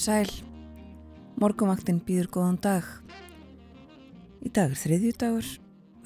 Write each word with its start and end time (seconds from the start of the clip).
sæl, 0.00 0.30
morgumaktinn 1.36 1.98
býður 2.00 2.30
góðan 2.32 2.56
dag. 2.64 2.86
Í 4.40 4.48
dag 4.48 4.72
er 4.72 4.78
þriðjú 4.80 5.10
dagur, 5.20 5.48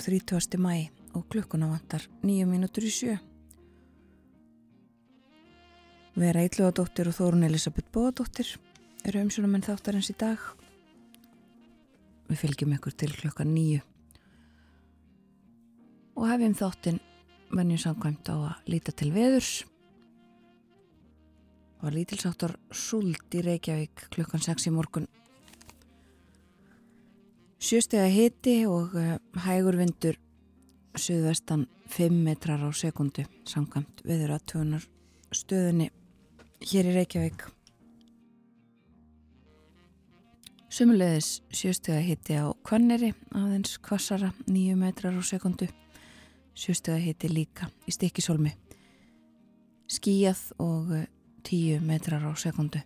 30. 0.02 0.56
mæ 0.58 0.88
og 1.14 1.28
klukkuna 1.30 1.68
vantar 1.70 2.02
nýju 2.26 2.48
mínútur 2.50 2.88
í 2.88 2.90
sjö. 2.90 3.14
Vera 6.18 6.42
Ílluadóttir 6.42 7.10
og 7.10 7.14
Þórun 7.14 7.46
Elisabeth 7.46 7.92
Bóadóttir 7.94 8.50
eru 9.06 9.22
umsjónamenn 9.22 9.66
þáttarins 9.66 10.10
í 10.10 10.16
dag. 10.18 10.42
Við 12.26 12.40
fylgjum 12.42 12.74
ykkur 12.74 12.96
til 12.98 13.12
klukka 13.14 13.46
nýju 13.46 13.84
og 16.18 16.26
hefjum 16.30 16.58
þáttinn 16.58 17.00
venjum 17.54 17.82
samkvæmt 17.84 18.26
á 18.30 18.36
að 18.38 18.74
líta 18.74 18.94
til 18.94 19.12
veðurs 19.14 19.60
var 21.84 21.92
lítilsáttar 21.92 22.54
súld 22.72 23.34
í 23.36 23.42
Reykjavík 23.44 24.06
klukkan 24.14 24.40
6 24.40 24.70
í 24.70 24.72
morgun. 24.72 25.06
Sjöstega 27.60 28.08
hiti 28.12 28.62
og 28.68 28.94
uh, 28.96 29.16
hægur 29.44 29.76
vindur 29.80 30.16
söðvestan 30.96 31.66
5 31.92 32.16
metrar 32.24 32.62
á 32.64 32.70
sekundu 32.72 33.26
samkvæmt 33.48 34.00
viður 34.04 34.36
aðtöðunar 34.38 34.86
stöðunni 35.34 35.90
hér 36.64 36.88
í 36.88 36.96
Reykjavík. 36.96 37.46
Sumulegðis 40.74 41.42
sjöstega 41.54 42.00
hiti 42.02 42.36
á 42.40 42.48
Kvanneri 42.66 43.12
aðeins 43.36 43.76
kvassara 43.78 44.32
9 44.48 44.76
metrar 44.80 45.16
á 45.16 45.22
sekundu. 45.22 45.68
Sjöstega 46.56 46.96
hiti 47.02 47.28
líka 47.28 47.68
í 47.86 47.92
stikisólmi. 47.92 48.54
Skíjað 49.90 50.48
og 50.64 50.94
uh, 50.96 51.04
10 51.44 51.84
metrar 51.84 52.24
á 52.24 52.32
sekundu. 52.34 52.80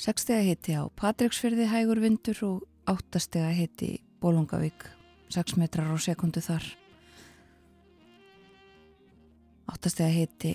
6 0.00 0.22
steg 0.22 0.46
hitti 0.46 0.72
á 0.78 0.88
Patricksfyrði 0.96 1.66
hægur 1.68 2.00
vindur 2.00 2.38
og 2.46 2.62
8 2.88 3.20
steg 3.20 3.52
hitti 3.58 3.90
Bólungavík 4.22 4.86
6 5.28 5.58
metrar 5.60 5.90
á 5.92 5.98
sekundu 6.00 6.40
þar. 6.40 6.64
8 9.68 9.92
steg 9.92 10.14
hitti 10.14 10.54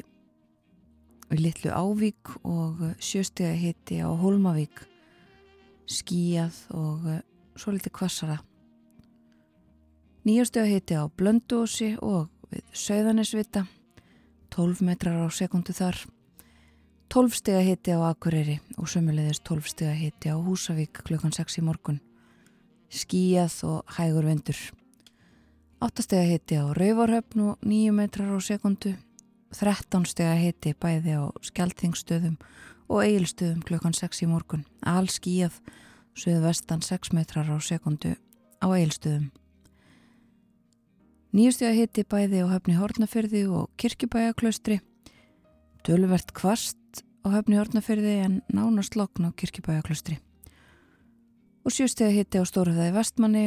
Littlu 1.35 1.71
Ávík 1.71 2.35
og 2.43 2.81
7 2.99 3.23
steg 3.23 3.59
hitti 3.59 4.01
á 4.01 4.09
Holmavík 4.09 4.83
skíjað 5.85 6.57
og 6.73 7.05
svo 7.55 7.75
litið 7.75 7.93
kvassara. 7.93 8.39
9 10.25 10.45
steg 10.49 10.71
hitti 10.71 10.97
á 10.97 11.05
Blöndósi 11.05 11.93
og 12.01 12.31
við 12.49 12.65
Söðanesvita 12.73 13.67
12 14.49 14.81
metrar 14.81 15.21
á 15.21 15.29
sekundu 15.29 15.73
þar. 15.73 16.14
12 17.15 17.31
steg 17.31 17.55
að 17.55 17.67
hitti 17.69 17.93
á 17.95 18.11
Akureyri 18.11 18.53
og 18.75 18.89
sömulegðist 18.91 19.45
12 19.47 19.69
steg 19.71 19.87
að 19.87 20.01
hitti 20.01 20.27
á 20.27 20.35
Húsavík 20.35 20.99
klukkan 21.07 21.31
6 21.31 21.61
í 21.61 21.63
morgun. 21.63 22.01
Skíjað 22.91 23.55
og 23.69 23.93
hægur 23.95 24.27
vendur. 24.27 24.59
8 25.79 26.03
steg 26.03 26.19
að 26.25 26.33
hitti 26.33 26.59
á 26.59 26.75
Rauvarhöfn 26.75 27.45
og 27.45 27.63
9 27.63 27.95
metrar 27.95 28.35
á 28.35 28.39
sekundu. 28.43 28.97
13 29.55 30.09
steg 30.11 30.27
að 30.27 30.43
hitti 30.43 30.75
bæði 30.75 31.15
á 31.15 31.23
Skeltingstöðum 31.39 32.35
og 32.91 33.07
Eilstöðum 33.07 33.63
klukkan 33.63 33.95
6 33.95 34.25
í 34.27 34.31
morgun. 34.35 34.67
All 34.83 35.07
skíjað, 35.07 35.55
söðu 36.19 36.43
vestan 36.49 36.83
6 36.83 37.15
metrar 37.15 37.47
á 37.47 37.55
sekundu 37.63 38.17
á 38.59 38.67
Eilstöðum. 38.75 39.31
9 41.31 41.55
steg 41.55 41.71
að 41.71 41.79
hitti 41.79 42.03
bæði 42.03 42.43
á 42.43 42.51
höfni 42.51 42.75
Hortnafyrði 42.75 43.47
og 43.47 43.71
Kirkibæjaklaustri. 43.79 44.81
Dölvert 45.85 46.35
kvast 46.35 46.75
á 47.25 47.27
höfni 47.33 47.57
Hortnaferði 47.57 48.15
en 48.21 48.33
nánast 48.53 48.93
lokn 48.95 49.25
á 49.25 49.29
kirkibæjaklustri. 49.33 50.19
Og 51.65 51.73
sjústegi 51.73 52.19
hitti 52.19 52.37
á 52.37 52.45
Stórhæði 52.45 52.91
vestmanni 52.93 53.45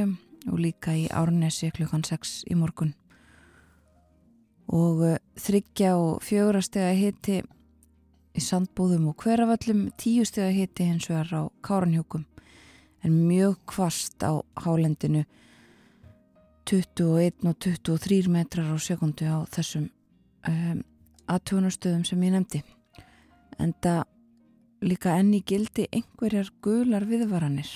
og 0.50 0.58
líka 0.58 0.96
í 0.98 1.06
Árnesi 1.14 1.70
klukkan 1.70 2.02
6 2.02 2.48
í 2.50 2.56
morgun. 2.58 2.96
Og 4.74 5.04
eh, 5.06 5.20
þryggja 5.38 5.94
og 5.94 6.24
fjögra 6.26 6.62
stegi 6.64 6.96
hitti 7.04 7.36
í 8.34 8.42
sandbúðum 8.42 9.12
og 9.12 9.22
hverjaföllum, 9.22 9.86
tíu 9.94 10.26
stegi 10.26 10.58
hitti 10.58 10.88
hins 10.90 11.06
vegar 11.06 11.30
á 11.30 11.42
Káranhjókum 11.62 12.26
en 13.06 13.14
mjög 13.28 13.60
kvast 13.70 14.26
á 14.26 14.42
hálendinu 14.58 15.22
21 16.66 17.46
og 17.46 17.54
23 17.62 18.26
metrar 18.28 18.74
á 18.74 18.76
sekundu 18.82 19.24
á 19.30 19.46
þessum 19.46 19.86
um, 20.50 20.82
aðtjónastöðum 21.30 22.02
sem 22.04 22.26
ég 22.26 22.34
nefndi 22.34 22.64
en 23.58 23.74
það 23.82 24.04
líka 24.86 25.16
enni 25.18 25.42
gildi 25.46 25.88
einhverjar 25.92 26.50
gular 26.62 27.06
viðvaranir. 27.08 27.70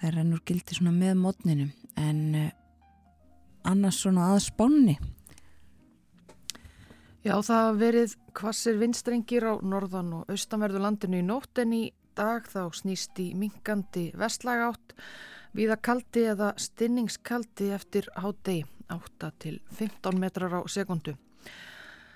Það 0.00 0.08
er 0.08 0.18
ennur 0.22 0.42
gildi 0.46 0.76
svona 0.76 0.94
með 0.96 1.16
mótninu 1.20 1.70
en 2.00 2.20
uh, 2.38 2.50
annars 3.68 4.00
svona 4.00 4.30
að 4.32 4.44
spánni. 4.46 4.98
Já 7.20 7.34
það 7.44 7.80
verið 7.82 8.14
hvassir 8.38 8.78
vinstrengir 8.80 9.44
á 9.44 9.54
norðan 9.60 10.14
og 10.20 10.30
austanverðu 10.32 10.80
landinu 10.80 11.20
í 11.20 11.26
nótt 11.26 11.60
en 11.60 11.74
í 11.76 11.82
dag 12.16 12.46
þá 12.48 12.70
snýst 12.72 13.18
í 13.20 13.32
mingandi 13.36 14.08
vestlagátt 14.16 14.94
viða 15.56 15.76
kaldi 15.82 16.24
eða 16.32 16.54
stinningskaldi 16.56 17.70
eftir 17.76 18.08
hádegi 18.16 18.64
8 18.90 19.30
til 19.42 19.58
15 19.76 20.18
metrar 20.20 20.56
á 20.56 20.60
sekundu 20.66 21.16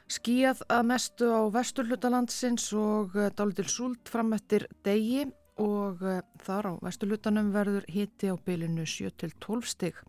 Skíjað 0.05 0.61
að 0.69 0.83
mestu 0.91 1.31
á 1.33 1.49
vesturhlutalandsins 1.49 2.67
og 2.77 3.15
eh, 3.17 3.31
dálítil 3.33 3.71
súld 3.73 4.11
fram 4.13 4.35
eftir 4.37 4.67
degi 4.85 5.25
og 5.57 6.03
eh, 6.05 6.21
þar 6.45 6.69
á 6.69 6.73
vesturhlutanum 6.85 7.49
verður 7.55 7.87
hiti 7.89 8.29
á 8.29 8.37
bylinu 8.37 8.85
7-12 8.85 9.65
stig. 9.65 10.03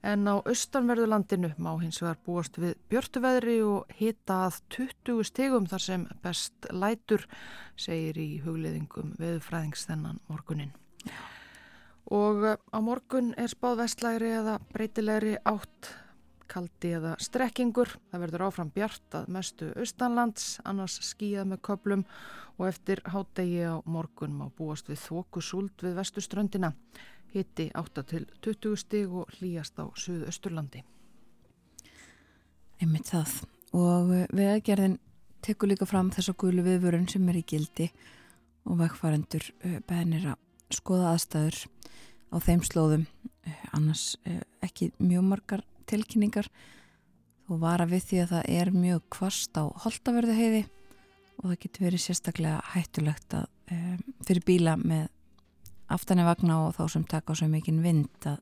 En 0.00 0.24
á 0.24 0.40
austanverðulandinu 0.40 1.52
má 1.60 1.74
hins 1.82 2.00
vegar 2.00 2.16
búast 2.24 2.56
við 2.56 2.78
björtuveðri 2.88 3.58
og 3.66 3.92
hita 3.98 4.46
að 4.46 4.62
20 4.72 5.28
stigum 5.28 5.68
þar 5.68 5.84
sem 5.84 6.08
best 6.24 6.70
lætur, 6.72 7.26
segir 7.76 8.16
í 8.16 8.40
hugliðingum 8.40 9.18
veðufræðings 9.20 9.84
þennan 9.90 10.22
morgunin. 10.32 10.72
Og 12.08 12.40
eh, 12.54 12.56
á 12.56 12.78
morgun 12.80 13.34
er 13.36 13.52
spáð 13.52 13.82
vestlæri 13.84 14.32
eða 14.40 14.56
breytilegri 14.72 15.36
átt 15.44 15.92
kaldi 16.50 16.92
eða 16.98 17.14
strekkingur. 17.22 17.92
Það 18.10 18.22
verður 18.24 18.44
áfram 18.48 18.72
bjart 18.74 19.18
að 19.18 19.30
mestu 19.36 19.70
austanlands, 19.76 20.56
annars 20.64 20.98
skíjað 21.04 21.50
með 21.52 21.62
köplum 21.68 22.04
og 22.56 22.68
eftir 22.70 23.02
hádegi 23.04 23.62
á 23.68 23.76
morgun 23.84 24.36
má 24.36 24.46
búast 24.56 24.88
við 24.90 25.02
þóku 25.04 25.42
súld 25.44 25.84
við 25.84 25.98
vestuströndina. 26.00 26.72
Hitti 27.34 27.70
8 27.74 28.04
til 28.08 28.24
20 28.40 28.76
stig 28.80 29.12
og 29.12 29.32
hlýjast 29.36 29.76
á 29.76 29.84
Suðausturlandi. 29.92 30.84
Einmitt 32.80 33.10
það 33.10 33.42
og 33.76 34.12
veðgerðin 34.36 34.98
tekur 35.44 35.70
líka 35.70 35.86
fram 35.88 36.10
þessa 36.14 36.34
gulu 36.38 36.64
viðvörun 36.64 37.08
sem 37.10 37.26
er 37.28 37.40
í 37.40 37.44
gildi 37.46 37.90
og 38.66 38.80
vegfarendur 38.80 39.44
eh, 39.62 39.78
beðnir 39.86 40.32
að 40.32 40.74
skoða 40.74 41.12
aðstæður 41.14 41.58
á 42.34 42.36
þeim 42.42 42.62
slóðum 42.66 43.06
eh, 43.46 43.64
annars 43.76 44.16
eh, 44.26 44.42
ekki 44.64 44.90
mjög 44.98 45.26
margar 45.30 45.64
tilkynningar. 45.90 46.48
Og 47.46 47.60
vara 47.62 47.86
við 47.86 48.08
því 48.08 48.22
að 48.22 48.32
það 48.34 48.48
er 48.58 48.72
mjög 48.74 49.04
kvast 49.14 49.58
á 49.58 49.64
holdaverðu 49.84 50.34
heiði 50.34 50.62
og 51.36 51.50
það 51.50 51.60
getur 51.62 51.86
verið 51.86 52.02
sérstaklega 52.02 52.62
hættulegt 52.72 53.36
að, 53.36 53.46
um, 53.76 54.00
fyrir 54.26 54.46
bíla 54.48 54.74
með 54.80 55.04
aftanir 55.92 56.26
vagna 56.26 56.56
og 56.64 56.74
þá 56.78 56.82
sem 56.90 57.04
taka 57.06 57.36
svo 57.36 57.46
mikinn 57.52 57.82
vind 57.84 58.26
að 58.26 58.40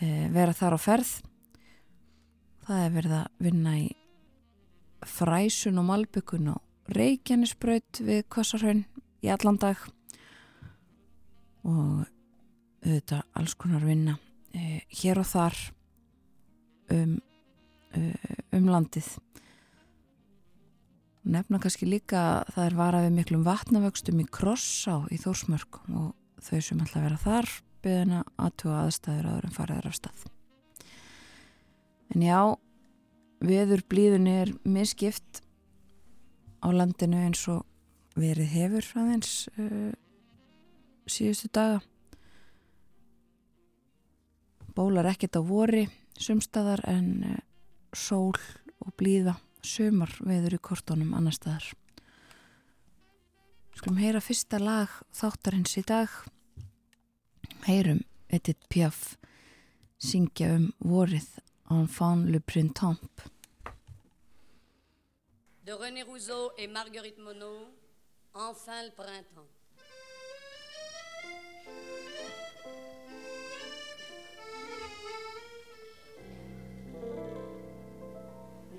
um, 0.00 0.32
vera 0.34 0.56
þar 0.56 0.74
á 0.74 0.80
ferð. 0.80 1.12
Það 2.64 2.80
er 2.80 2.96
verið 2.96 3.16
að 3.20 3.44
vinna 3.44 3.76
í 3.78 3.88
fræsun 5.04 5.78
og 5.78 5.88
malbyggun 5.90 6.54
og 6.54 6.94
reykjanisbraut 6.96 8.00
við 8.04 8.24
Kvassarhaun 8.32 8.84
í 9.24 9.30
allan 9.32 9.60
dag 9.60 9.80
og 11.64 12.04
auðvitað 12.84 13.22
alls 13.40 13.54
konar 13.56 13.84
vinna 13.86 14.18
eh, 14.52 14.84
hér 15.00 15.22
og 15.22 15.28
þar 15.28 15.56
um 16.92 17.14
um 18.54 18.66
landið. 18.70 19.06
Nefna 21.24 21.60
kannski 21.62 21.88
líka 21.88 22.20
að 22.20 22.50
það 22.54 22.66
er 22.66 22.76
varað 22.78 23.06
við 23.06 23.14
miklum 23.18 23.44
vatnavöxtum 23.46 24.20
í 24.20 24.26
Krossá 24.28 24.96
í 25.14 25.18
Þórsmörk 25.20 25.80
og 25.88 26.10
þau 26.44 26.60
sem 26.60 26.82
ætla 26.84 27.00
að 27.00 27.06
vera 27.06 27.22
þar 27.22 27.52
byggðina 27.84 28.20
aðtuga 28.40 28.82
aðstæður 28.82 29.30
aður 29.30 29.48
en 29.48 29.54
faraður 29.54 29.88
af 29.90 29.96
stað. 29.98 30.26
En 32.14 32.24
já, 32.24 32.40
viður 33.44 33.84
blíðunni 33.88 34.36
er 34.42 34.52
miskipt 34.68 35.40
á 36.64 36.68
landinu 36.72 37.24
eins 37.24 37.42
og 37.52 37.64
verið 38.20 38.52
hefur 38.52 38.92
aðeins 39.00 39.32
uh, 39.56 39.92
síðustu 41.08 41.50
daga. 41.52 41.82
Bólar 44.74 45.08
ekkert 45.12 45.38
á 45.38 45.42
vori, 45.44 45.86
sumstaðar 46.20 46.82
en 46.90 47.08
uh, 47.24 47.40
sól 47.94 48.36
og 48.84 48.92
blíða 48.98 49.36
sömar 49.64 50.12
veður 50.20 50.58
í 50.58 50.60
kortónum 50.62 51.14
annar 51.16 51.34
staðar. 51.36 51.70
Skulum 53.74 53.98
heyra 53.98 54.20
fyrsta 54.22 54.60
lag 54.62 54.92
þáttarins 55.16 55.74
í 55.80 55.84
dag. 55.86 56.10
Heyrum 57.64 58.04
Edith 58.28 58.68
Piaf 58.70 59.14
syngja 59.98 60.52
um 60.58 60.68
vorið 60.84 61.26
Enfant 61.72 62.28
le 62.28 62.40
printemps. 62.44 63.30
De 65.64 65.72
René 65.80 66.04
Rousseau 66.04 66.52
et 66.58 66.68
Marguerite 66.68 67.22
Monod, 67.24 67.72
Enfin 68.34 68.84
le 68.84 68.92
printemps. 68.92 69.53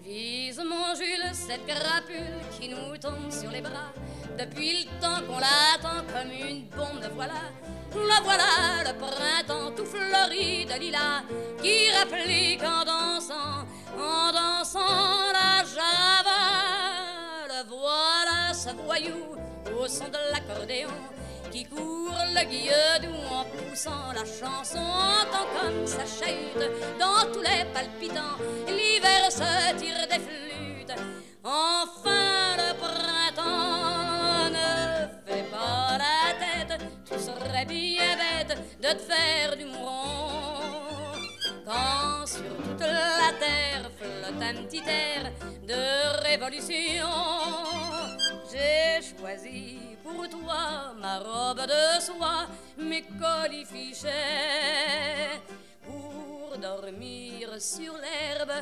Vise 0.06 0.62
mon 0.64 0.94
Jules 0.94 1.34
cette 1.34 1.66
crapule 1.66 2.38
qui 2.60 2.70
nous 2.70 2.96
tombe 2.98 3.32
sur 3.32 3.50
les 3.50 3.62
bras 3.62 3.92
depuis 4.38 4.84
le 4.84 5.02
temps 5.02 5.26
qu'on 5.26 5.40
l'attend 5.40 6.06
comme 6.14 6.32
une 6.32 6.68
bombe. 6.68 7.02
Le 7.02 7.10
voilà, 7.16 7.42
la 7.92 8.22
voilà, 8.22 8.84
le 8.86 8.94
printemps 9.00 9.72
tout 9.76 9.86
fleuri 9.86 10.66
de 10.66 10.80
lilas 10.80 11.24
qui 11.60 11.90
rapplique 11.90 12.62
en 12.62 12.86
dansant, 12.86 13.66
en 13.98 14.32
dansant 14.32 15.32
la 15.34 15.64
java. 15.64 16.35
Voyou 18.74 19.38
au 19.80 19.88
son 19.88 20.06
de 20.06 20.18
l'accordéon 20.32 20.90
qui 21.52 21.66
court 21.66 22.18
le 22.34 22.50
guilledou 22.50 23.14
en 23.30 23.46
poussant 23.46 24.12
la 24.12 24.26
chanson 24.26 24.80
entend 24.80 25.46
comme 25.54 25.86
ça 25.86 26.04
chahute 26.04 26.72
dans 27.00 27.32
tous 27.32 27.42
les 27.42 27.64
palpitants. 27.72 28.38
L'hiver 28.68 29.32
se 29.32 29.76
tire 29.78 30.08
des 30.08 30.20
flûtes. 30.20 31.00
Enfin 31.44 32.56
le 32.58 32.74
printemps 32.80 34.50
ne 34.50 35.32
fait 35.32 35.44
pas 35.52 35.98
la 36.00 36.34
tête. 36.40 36.82
Tu 37.06 37.20
serais 37.20 37.66
bien 37.66 38.18
bête 38.18 38.58
de 38.82 38.98
te 38.98 39.04
faire 39.04 39.56
du 39.56 39.66
mouron. 39.66 41.14
Quand 41.66 42.26
sur 42.26 42.42
toute 42.64 42.80
la 42.80 43.32
terre 43.40 43.92
flotte 44.00 44.42
un 44.42 44.64
petit 44.64 44.84
air 44.88 45.32
de 45.68 46.24
révolution 46.24 47.06
j'ai 48.56 49.02
choisi 49.18 49.80
pour 50.04 50.30
toi 50.30 50.94
ma 51.00 51.20
robe 51.20 51.62
de 51.62 52.02
soie, 52.02 52.48
mes 52.78 53.04
colifichets, 53.04 54.10
pour 55.84 56.58
dormir 56.58 57.60
sur 57.60 57.94
l'herbe 57.98 58.54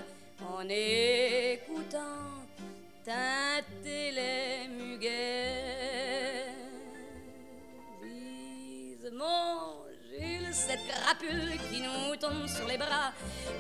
en 0.42 0.68
écoutant 0.68 2.48
teinter 3.06 4.12
les 4.12 4.68
muguets. 4.68 6.33
Cette 10.74 10.88
crapule 10.88 11.60
qui 11.70 11.82
nous 11.82 12.16
tombe 12.16 12.48
sur 12.48 12.68
les 12.68 12.78
bras 12.78 13.12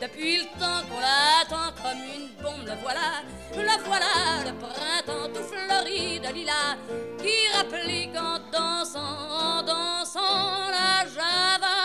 depuis 0.02 0.38
le 0.38 0.46
temps 0.60 0.82
qu'on 0.90 1.00
l'attend 1.00 1.72
comme 1.82 2.02
une 2.02 2.30
bombe. 2.42 2.66
Le 2.66 2.74
voilà, 2.82 3.22
le 3.52 3.84
voilà, 3.86 4.14
le 4.46 4.54
printemps 4.58 5.30
tout 5.34 5.44
fleuri 5.44 6.20
de 6.20 6.34
lilas 6.34 6.78
qui 7.20 7.38
rapplique 7.56 8.16
en 8.18 8.40
dansant, 8.52 9.00
en 9.30 9.62
dansant 9.62 10.70
la 10.72 11.06
java. 11.08 11.78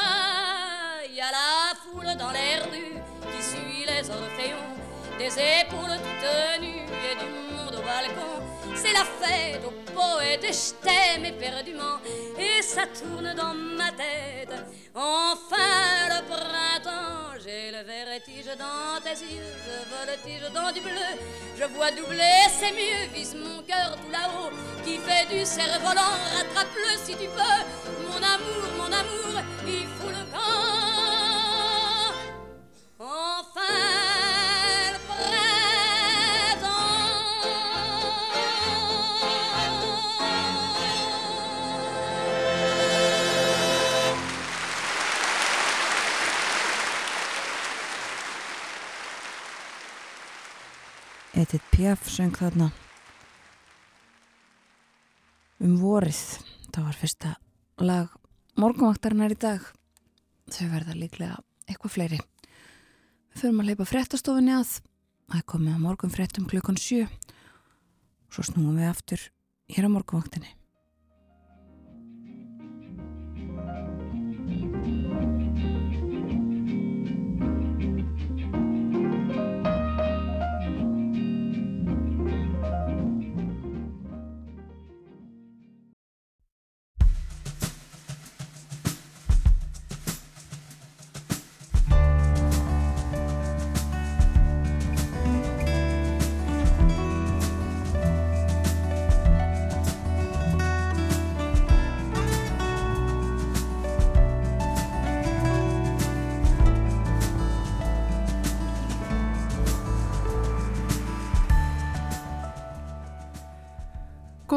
Il 1.08 1.14
y 1.14 1.20
a 1.20 1.30
la 1.30 1.74
foule 1.82 2.16
dans 2.16 2.30
les 2.30 2.56
rues 2.64 3.02
qui 3.30 3.42
suit 3.42 3.84
les 3.86 4.08
orphéons, 4.08 4.72
des 5.18 5.32
épaules 5.60 5.98
toutes 6.06 6.62
nues 6.62 6.88
et 7.06 7.14
du 7.20 7.28
monde 7.54 7.74
au 7.74 7.82
balcon. 7.82 8.57
C'est 8.80 8.92
la 8.92 9.04
fête 9.04 9.60
au 9.66 9.72
poète 9.92 10.44
et 10.44 10.52
je 10.52 10.72
t'aime 10.80 11.24
éperdument 11.24 11.98
et 12.38 12.62
ça 12.62 12.82
tourne 12.86 13.34
dans 13.34 13.52
ma 13.52 13.90
tête. 13.90 14.54
Enfin 14.94 16.06
le 16.08 16.22
printemps, 16.24 17.34
j'ai 17.44 17.72
le 17.72 17.82
vertige 17.82 18.56
dans 18.56 19.00
tes 19.02 19.18
yeux, 19.24 19.52
je 19.66 19.74
voltige 19.90 20.52
dans 20.54 20.70
du 20.70 20.80
bleu. 20.80 21.10
Je 21.58 21.64
vois 21.64 21.90
doubler, 21.90 22.46
c'est 22.48 22.70
mieux, 22.70 23.12
vise 23.12 23.34
mon 23.34 23.62
cœur 23.62 23.96
tout 23.96 24.12
là-haut 24.12 24.50
qui 24.84 24.98
fait 24.98 25.26
du 25.26 25.44
cerf-volant. 25.44 26.14
Rattrape-le 26.36 26.96
si 27.04 27.16
tu 27.16 27.28
peux, 27.28 27.60
mon 28.06 28.16
amour, 28.16 28.62
mon 28.76 28.92
amour, 28.92 29.42
il 29.66 29.88
faut 29.98 30.10
le 30.10 30.24
camp. 30.32 30.38
Enfin. 33.00 34.07
Edith 51.38 51.62
Piaf 51.70 52.08
söng 52.10 52.34
þarna 52.34 52.66
um 55.62 55.76
vorið. 55.78 56.18
Það 56.74 56.88
var 56.88 56.98
fyrsta 56.98 57.30
lag 57.78 58.16
morgunvaktarinnar 58.58 59.36
í 59.36 59.38
dag. 59.38 59.62
Þau 60.50 60.66
verða 60.72 60.98
líklega 60.98 61.38
eitthvað 61.68 61.94
fleiri. 61.94 62.20
Við 63.30 63.44
förum 63.44 63.62
að 63.62 63.70
leipa 63.70 63.86
fréttastofinni 63.86 64.56
að. 64.58 64.74
Það 65.30 65.48
komið 65.54 65.76
að 65.76 65.84
morgun 65.86 66.16
fréttum 66.16 66.50
klukkan 66.50 66.80
7 66.80 67.04
og 67.06 68.34
svo 68.34 68.48
snúum 68.50 68.74
við 68.80 68.90
aftur 68.90 69.28
hér 69.70 69.86
á 69.86 69.94
morgunvaktinni 69.94 70.57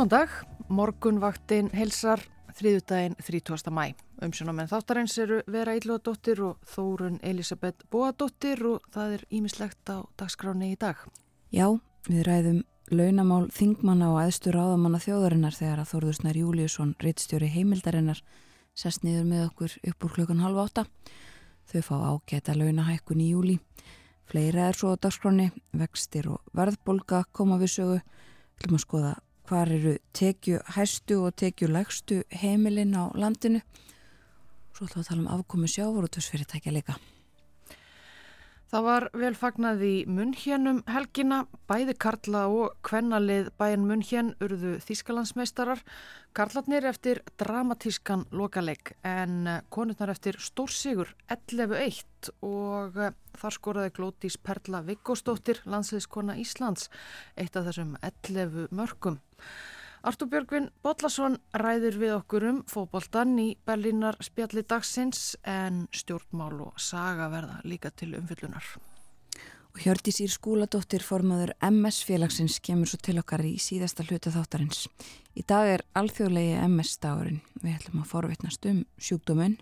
Góðan 0.02 0.18
dag, 0.18 0.32
morgunvaktin 0.74 1.68
helsar 1.78 2.24
þriðudaginn 2.58 3.14
30. 3.22 3.68
mæ. 3.70 3.92
Umsjónamenn 4.26 4.72
þáttarins 4.72 5.14
eru 5.22 5.44
Vera 5.46 5.76
Ílluadóttir 5.78 6.42
og 6.42 6.64
Þórun 6.66 7.20
Elisabeth 7.22 7.86
Bóadóttir 7.94 8.64
og 8.66 8.88
það 8.90 9.14
er 9.20 9.26
ímislegt 9.30 9.94
á 9.94 10.02
dagskráni 10.18 10.72
í 10.74 10.80
dag. 10.82 10.98
Já, 11.54 11.70
við 12.10 12.26
ræðum 12.26 12.60
launamál 12.90 13.46
þingmanna 13.54 14.10
og 14.16 14.24
aðstur 14.24 14.58
áðamanna 14.58 15.06
þjóðarinnar 15.06 15.60
þegar 15.62 15.86
að 15.86 15.92
Þórðursnær 15.94 16.44
Júliusson, 16.48 16.98
reittstjóri 16.98 17.54
heimildarinnar, 17.54 18.26
sest 18.74 19.06
niður 19.06 19.30
með 19.30 19.48
okkur 19.52 19.80
upp 19.86 20.10
úr 20.10 20.18
klukkan 20.18 20.42
halv 20.42 20.66
átta. 20.66 20.90
Þau 21.70 21.82
fá 21.86 21.96
ágæta 22.10 22.58
launahækkun 22.58 23.22
í 23.22 23.34
júli. 23.36 23.60
Fleira 24.26 24.72
er 24.72 24.82
svo 24.82 24.98
á 24.98 24.98
dagskráni, 24.98 25.52
vextir 25.78 26.34
og 26.34 26.42
verðbolga 26.58 27.28
koma 27.30 27.62
við 27.62 27.78
sögu. 27.78 28.06
Þú 28.58 28.66
ætlum 28.66 28.82
að 28.82 28.90
skoða 28.90 29.20
hvar 29.52 29.68
eru 29.68 29.98
tekju 30.16 30.62
hæstu 30.78 31.18
og 31.26 31.36
tekju 31.36 31.68
lægstu 31.68 32.22
heimilinn 32.32 32.96
á 32.96 33.12
landinu? 33.20 33.60
Svo 34.72 34.86
ætlum 34.88 35.02
við 35.02 35.04
að 35.04 35.10
tala 35.10 35.24
um 35.26 35.32
afkomi 35.36 35.68
sjávorútusfyrirtækja 35.68 36.72
líka 36.72 36.96
Það 38.72 38.86
var 38.86 39.04
vel 39.20 39.34
fagnað 39.36 39.82
í 39.84 39.96
munnhjennum 40.08 40.78
helgina, 40.88 41.42
bæði 41.68 41.92
Karla 42.00 42.46
og 42.48 42.78
kvennalið 42.88 43.50
bæinn 43.60 43.84
munnhjenn 43.84 44.30
urðu 44.40 44.78
Þískalandsmeistarar. 44.86 45.82
Karlatnir 46.32 46.88
eftir 46.88 47.20
dramatískan 47.36 48.24
lokaleg 48.32 48.94
en 49.04 49.50
konurnar 49.76 50.14
eftir 50.14 50.40
stórsigur 50.40 51.12
11-1 51.36 52.32
og 52.48 52.96
þar 53.42 53.58
skoraði 53.58 53.92
Glótís 54.00 54.40
Perla 54.40 54.80
Viggóstóttir, 54.88 55.60
landsliðskona 55.68 56.40
Íslands, 56.40 56.88
eitt 57.36 57.60
af 57.60 57.68
þessum 57.68 57.98
11 58.00 58.72
mörgum. 58.72 59.20
Artur 60.02 60.32
Björgvin 60.32 60.72
Bodlason 60.82 61.36
ræðir 61.54 62.00
við 62.02 62.12
okkur 62.16 62.44
um 62.50 62.62
fókbóltan 62.66 63.36
í 63.38 63.52
Berlínar 63.70 64.16
spjalli 64.26 64.64
dagsins 64.66 65.36
en 65.46 65.84
stjórnmál 65.94 66.56
og 66.66 66.80
saga 66.82 67.28
verða 67.30 67.60
líka 67.70 67.92
til 67.94 68.16
umfyllunar. 68.18 68.66
Og 69.72 69.84
Hjördis 69.84 70.18
Ír 70.26 70.34
Skúladóttir 70.34 71.06
formaður 71.06 71.54
MS 71.68 72.00
félagsins 72.08 72.58
kemur 72.66 72.90
svo 72.90 72.98
til 72.98 73.20
okkar 73.22 73.44
í 73.46 73.52
síðasta 73.62 74.02
hluta 74.08 74.34
þáttarins. 74.34 74.88
Í 75.38 75.46
dag 75.46 75.70
er 75.76 75.86
alþjóðlegi 75.94 76.58
MS 76.66 76.96
dagurinn. 77.06 77.40
Við 77.62 77.78
ætlum 77.78 78.02
að 78.02 78.10
forvitnast 78.16 78.66
um 78.74 78.82
sjúkdóminn, 78.98 79.60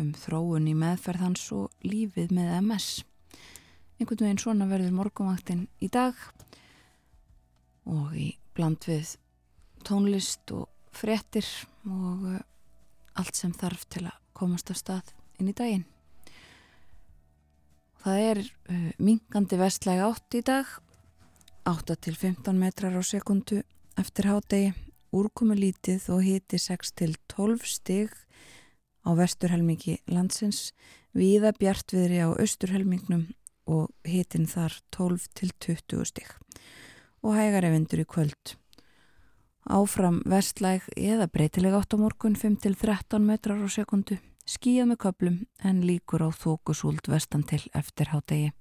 um 0.00 0.08
þróun 0.16 0.72
í 0.72 0.74
meðferðans 0.80 1.44
og 1.52 1.68
lífið 1.84 2.32
með 2.32 2.56
MS. 2.62 2.88
Einhvern 4.00 4.24
veginn 4.24 4.40
svona 4.40 4.72
verður 4.72 4.96
morgunvaktinn 5.02 5.68
í 5.84 5.92
dag 5.92 6.16
og 7.84 8.16
í 8.16 8.32
bland 8.56 8.80
við 8.88 9.18
tónlist 9.86 10.50
og 10.54 10.66
frettir 10.96 11.46
og 11.86 12.24
uh, 12.32 12.40
allt 13.16 13.38
sem 13.38 13.52
þarf 13.54 13.86
til 13.92 14.06
að 14.08 14.18
komast 14.36 14.72
af 14.72 14.80
stað 14.80 15.12
inn 15.40 15.50
í 15.52 15.54
daginn. 15.56 15.86
Það 18.02 18.24
er 18.30 18.42
uh, 18.42 18.90
mingandi 19.02 19.60
vestlæg 19.60 20.02
átt 20.06 20.38
í 20.38 20.42
dag, 20.46 20.66
8 21.66 21.96
til 21.98 22.14
15 22.14 22.58
metrar 22.58 22.94
á 22.94 23.02
sekundu 23.02 23.62
eftir 23.98 24.28
hádegi, 24.30 24.74
úrkomi 25.16 25.56
lítið 25.58 26.10
og 26.14 26.22
hiti 26.26 26.60
6 26.60 26.92
til 26.98 27.16
12 27.32 27.66
stig 27.66 28.12
á 29.06 29.10
vesturhelmingi 29.16 30.00
landsins, 30.10 30.72
viða 31.16 31.54
bjartviðri 31.56 32.20
á 32.22 32.28
austurhelmingnum 32.34 33.28
og 33.66 33.90
hitin 34.06 34.46
þar 34.50 34.76
12 34.94 35.30
til 35.34 35.54
20 35.58 36.10
stig 36.12 36.30
og 37.26 37.34
hægari 37.34 37.72
vindur 37.72 38.04
í 38.04 38.06
kvöld. 38.06 38.54
Áfram 39.66 40.20
vestlæg 40.30 40.84
eða 40.94 41.26
breytileg 41.26 41.74
átt 41.74 41.94
á 41.94 41.98
morgun 41.98 42.36
5-13 42.38 43.18
metrar 43.18 43.58
á 43.58 43.66
sekundu. 43.66 44.20
Skíða 44.46 44.84
með 44.86 45.00
köplum 45.02 45.38
en 45.58 45.80
líkur 45.82 46.22
á 46.22 46.30
þókusúld 46.30 47.08
vestan 47.10 47.42
til 47.42 47.64
eftirhádegi. 47.74 48.52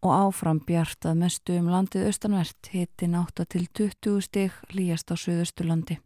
Og 0.00 0.12
áfram 0.16 0.62
bjart 0.64 1.04
að 1.04 1.20
mestu 1.20 1.58
um 1.60 1.68
landið 1.68 2.08
austanvert 2.08 2.72
hitin 2.72 3.18
8-20 3.20 4.24
stig 4.24 4.56
líjast 4.72 5.12
á 5.12 5.20
Suðausturlandi. 5.20 6.00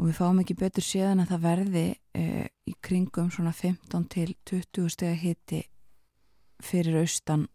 Og 0.00 0.08
við 0.08 0.16
fáum 0.16 0.40
ekki 0.40 0.56
betur 0.56 0.88
séðan 0.88 1.20
að 1.26 1.34
það 1.34 1.44
verði 1.44 1.86
e, 2.16 2.24
í 2.64 2.72
kringum 2.80 3.28
svona 3.28 3.52
15-20 3.52 4.88
steg 4.88 5.20
hiti 5.20 5.66
fyrir 6.64 7.02
austan 7.02 7.50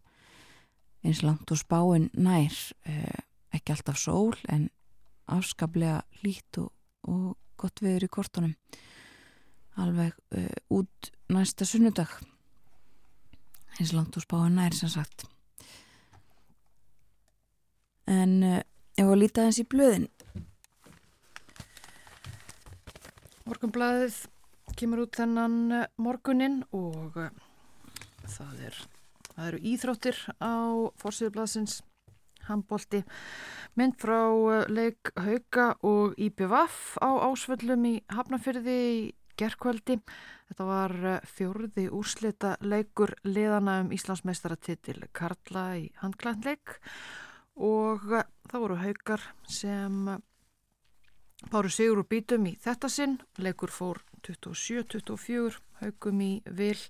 eins 1.02 1.24
langt 1.26 1.50
og 1.50 1.58
spáin 1.58 2.06
nær 2.14 2.54
e, 2.86 3.02
ekki 3.54 3.72
alltaf 3.74 3.98
sól 4.00 4.36
en 4.48 4.68
afskaplega 5.28 6.02
lít 6.24 6.58
og, 6.60 6.70
og 7.08 7.36
gott 7.60 7.82
viður 7.84 8.06
í 8.06 8.10
kortunum. 8.12 8.54
Alveg 9.78 10.16
uh, 10.34 10.48
út 10.74 11.10
næsta 11.32 11.66
sunnudag. 11.68 12.10
Eins 13.78 13.94
langt 13.94 14.16
úr 14.18 14.24
spáin 14.24 14.56
nær 14.58 14.74
sem 14.74 14.90
sagt. 14.90 15.26
En 18.08 18.40
uh, 18.42 18.60
ég 18.98 19.06
var 19.06 19.14
að 19.14 19.22
líta 19.22 19.46
eins 19.46 19.60
í 19.62 19.66
blöðin. 19.68 20.08
Morgunblæðið 23.48 24.22
kemur 24.78 25.06
út 25.06 25.18
þennan 25.18 25.58
uh, 25.84 25.86
morgunin 26.00 26.62
og 26.74 27.20
það 28.28 28.64
er 28.68 28.80
það 29.38 29.46
eru 29.46 29.60
íþróttir 29.70 30.18
á 30.42 30.54
fórsýðublaðsins 30.98 31.78
handbólti. 32.48 33.02
Mynd 33.78 33.98
frá 34.00 34.20
uh, 34.32 34.64
leik 34.72 35.12
Hauka 35.16 35.70
og 35.86 36.18
IPVAF 36.18 36.98
á 36.98 37.10
ásvöllum 37.28 37.86
í 37.88 37.94
Hafnafyrði 38.10 38.78
í 38.88 39.00
gerðkvöldi. 39.38 39.98
Þetta 40.50 40.68
var 40.68 40.94
uh, 41.04 41.18
fjörði 41.28 41.88
úrslita 41.94 42.56
leikur 42.64 43.14
liðana 43.28 43.82
um 43.84 43.92
Íslandsmeistaratitil 43.94 45.04
Karla 45.12 45.68
í 45.78 45.88
handklæðleik 46.02 46.78
og 47.58 48.08
uh, 48.10 48.26
það 48.50 48.64
voru 48.64 48.80
Haukar 48.82 49.28
sem 49.46 50.16
báru 51.52 51.70
sigur 51.70 52.02
og 52.02 52.10
bítum 52.10 52.48
í 52.50 52.56
þetta 52.60 52.90
sinn. 52.90 53.18
Leikur 53.38 53.70
fór 53.70 54.02
27-24, 54.26 55.60
Haukum 55.82 56.24
í 56.24 56.32
vil 56.58 56.80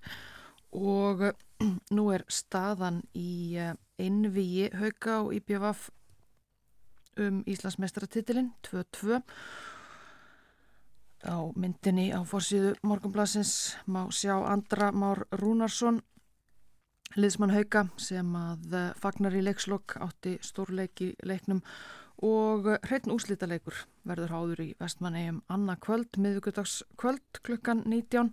og 0.72 1.28
nú 1.96 2.08
er 2.14 2.24
staðan 2.30 3.02
í 3.18 3.58
einvíi 3.98 4.68
hauka 4.78 5.22
og 5.24 5.32
IPVF 5.38 5.88
um 7.18 7.40
Íslandsmestratitilinn 7.50 8.52
2-2 8.66 9.22
á 11.26 11.36
myndinni 11.58 12.12
á 12.14 12.22
fórsíðu 12.22 12.76
Morgonblassins 12.86 13.74
má 13.90 14.06
sjá 14.14 14.36
Andra 14.38 14.92
Már 14.94 15.24
Rúnarsson 15.34 15.98
liðsmann 17.18 17.54
hauka 17.56 17.88
sem 17.98 18.36
að 18.38 18.76
fagnar 19.00 19.34
í 19.34 19.42
leikslokk 19.42 19.96
átti 20.04 20.36
stórleiki 20.44 21.14
leiknum 21.26 21.64
og 22.22 22.70
hreitn 22.86 23.14
úslítaleikur 23.14 23.74
verður 24.06 24.34
háður 24.34 24.62
í 24.62 24.70
vestmannegjum 24.78 25.42
Anna 25.48 25.76
Kvöld, 25.80 26.18
miðugudags 26.18 26.82
Kvöld 26.98 27.42
klukkan 27.42 27.82
19 27.86 28.32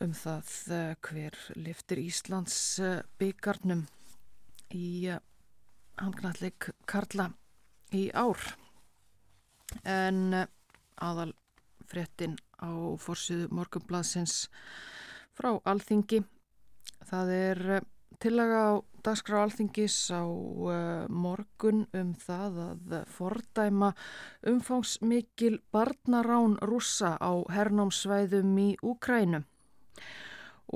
um 0.00 0.12
það 0.16 0.52
hver 1.04 1.38
liftir 1.56 2.00
Íslands 2.02 2.58
byggarnum 3.18 3.88
í 4.74 5.10
eh, 5.10 5.20
handknalleg 6.00 6.70
Karla 6.88 7.30
í 7.96 8.08
ár. 8.14 8.38
En 9.84 10.34
eh, 10.34 10.50
aðal 11.02 11.32
fréttin 11.90 12.38
á 12.62 12.70
fórsýðu 13.00 13.50
morgunbladsins 13.54 14.44
frá 15.34 15.56
Alþingi. 15.64 16.22
Það 17.10 17.34
er 17.34 17.62
eh, 17.78 17.88
tillaga 18.22 18.62
á 18.62 18.72
dagskrá 19.00 19.42
Alþingis 19.42 19.96
á 20.12 20.22
morgun 21.08 21.86
um 21.96 22.10
það 22.20 22.58
að 22.66 22.96
fordæma 23.08 23.94
umfangsmikil 24.46 25.56
barnarán 25.72 26.58
rúsa 26.60 27.14
á 27.16 27.32
hernámsvæðum 27.48 28.58
í 28.60 28.68
Úkrænum 28.84 29.48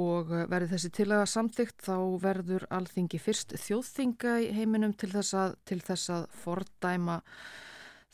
og 0.01 0.33
eh, 0.35 0.47
verði 0.51 0.73
þessi 0.75 0.91
tilaga 0.95 1.27
samþygt 1.31 1.85
þá 1.87 1.97
verður 2.23 2.67
alþingi 2.75 3.21
fyrst 3.23 3.55
þjóðþinga 3.67 4.39
í 4.43 4.49
heiminum 4.57 4.95
til 4.99 5.13
þess 5.13 5.37
að, 5.39 5.55
til 5.69 5.81
þess 5.85 6.11
að 6.15 6.25
fordæma 6.43 7.21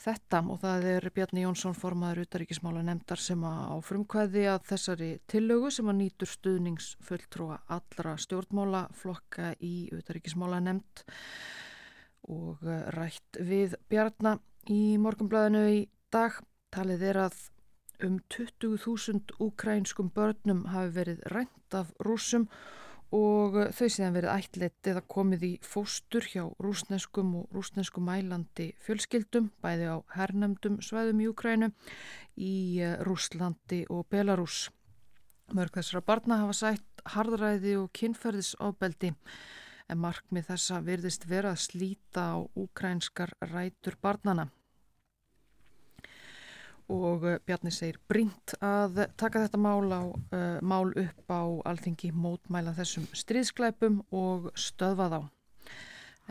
þetta. 0.01 0.41
Og 0.49 0.59
það 0.61 0.87
er 0.91 1.07
Bjarni 1.15 1.45
Jónsson 1.45 1.77
formaður 1.77 2.25
utaríkismála 2.25 2.83
nefndar 2.85 3.21
sem 3.21 3.41
á 3.45 3.77
frumkvæði 3.85 4.45
að 4.53 4.67
þessari 4.71 5.09
tillögu 5.31 5.71
sem 5.73 5.89
að 5.89 5.99
nýtur 6.01 6.31
stuðningsfulltrúa 6.35 7.61
allra 7.77 8.15
stjórnmála 8.21 8.85
flokka 8.97 9.53
í 9.61 9.89
utaríkismála 9.95 10.61
nefnd 10.67 11.05
og 12.29 12.61
eh, 12.67 12.85
rætt 12.93 13.41
við 13.41 13.77
Bjarni 13.89 14.37
í 14.69 14.97
morgunblæðinu 15.01 15.65
í 15.73 15.81
dag. 16.13 16.37
Talið 16.71 17.09
er 17.09 17.25
að 17.25 17.39
um 18.07 18.19
20.000 18.29 19.35
ukrænskum 19.39 20.11
börnum 20.13 20.65
hafi 20.71 20.93
verið 20.95 21.25
rænt 21.33 21.75
af 21.77 21.91
rúsum 22.05 22.47
og 23.11 23.57
þau 23.75 23.87
síðan 23.91 24.15
verið 24.15 24.31
ætleitt 24.33 24.87
eða 24.87 25.01
komið 25.11 25.43
í 25.43 25.51
fóstur 25.67 26.27
hjá 26.31 26.45
rúsneskum 26.63 27.33
og 27.41 27.55
rúsneskum 27.55 28.07
mælandi 28.07 28.69
fjölskyldum, 28.85 29.49
bæði 29.63 29.89
á 29.91 29.97
hernemdum 30.15 30.79
sveðum 30.79 31.19
í 31.19 31.27
Ukrænu, 31.31 31.71
í 32.39 32.53
eh, 32.79 32.95
Rúslandi 33.03 33.83
og 33.91 34.07
Belarus. 34.11 34.69
Mörg 35.51 35.75
þessara 35.75 36.05
barna 36.07 36.39
hafa 36.45 36.55
sætt 36.55 37.03
hardræði 37.15 37.75
og 37.81 37.91
kynferðisofbeldi 37.99 39.11
en 39.91 39.99
markmið 39.99 40.47
þessa 40.53 40.79
virðist 40.85 41.27
vera 41.27 41.51
að 41.51 41.65
slíta 41.65 42.29
á 42.31 42.39
ukrænskar 42.39 43.35
rætur 43.51 43.99
barnana 43.99 44.47
og 46.91 47.27
eh, 47.27 47.39
Bjarni 47.45 47.71
segir 47.73 47.99
brínt 48.09 48.55
að 48.63 49.05
taka 49.19 49.45
þetta 49.45 49.59
mál, 49.61 49.91
á, 49.91 50.03
uh, 50.11 50.57
mál 50.61 50.91
upp 50.91 51.31
á 51.31 51.43
alþingi 51.71 52.11
mótmæla 52.13 52.75
þessum 52.77 53.07
stríðsklæpum 53.15 54.01
og 54.11 54.51
stöðva 54.59 55.11
þá. 55.11 55.21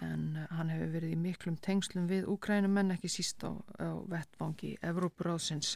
en 0.01 0.37
uh, 0.39 0.45
hann 0.57 0.71
hefur 0.73 0.93
verið 0.95 1.13
í 1.13 1.17
miklum 1.21 1.57
tengslum 1.61 2.07
við 2.09 2.29
Úkrænumenn 2.31 2.95
ekki 2.95 3.11
síst 3.13 3.43
á, 3.45 3.53
á 3.53 4.01
vettvangi 4.09 4.77
Evrópuráðsins. 4.87 5.75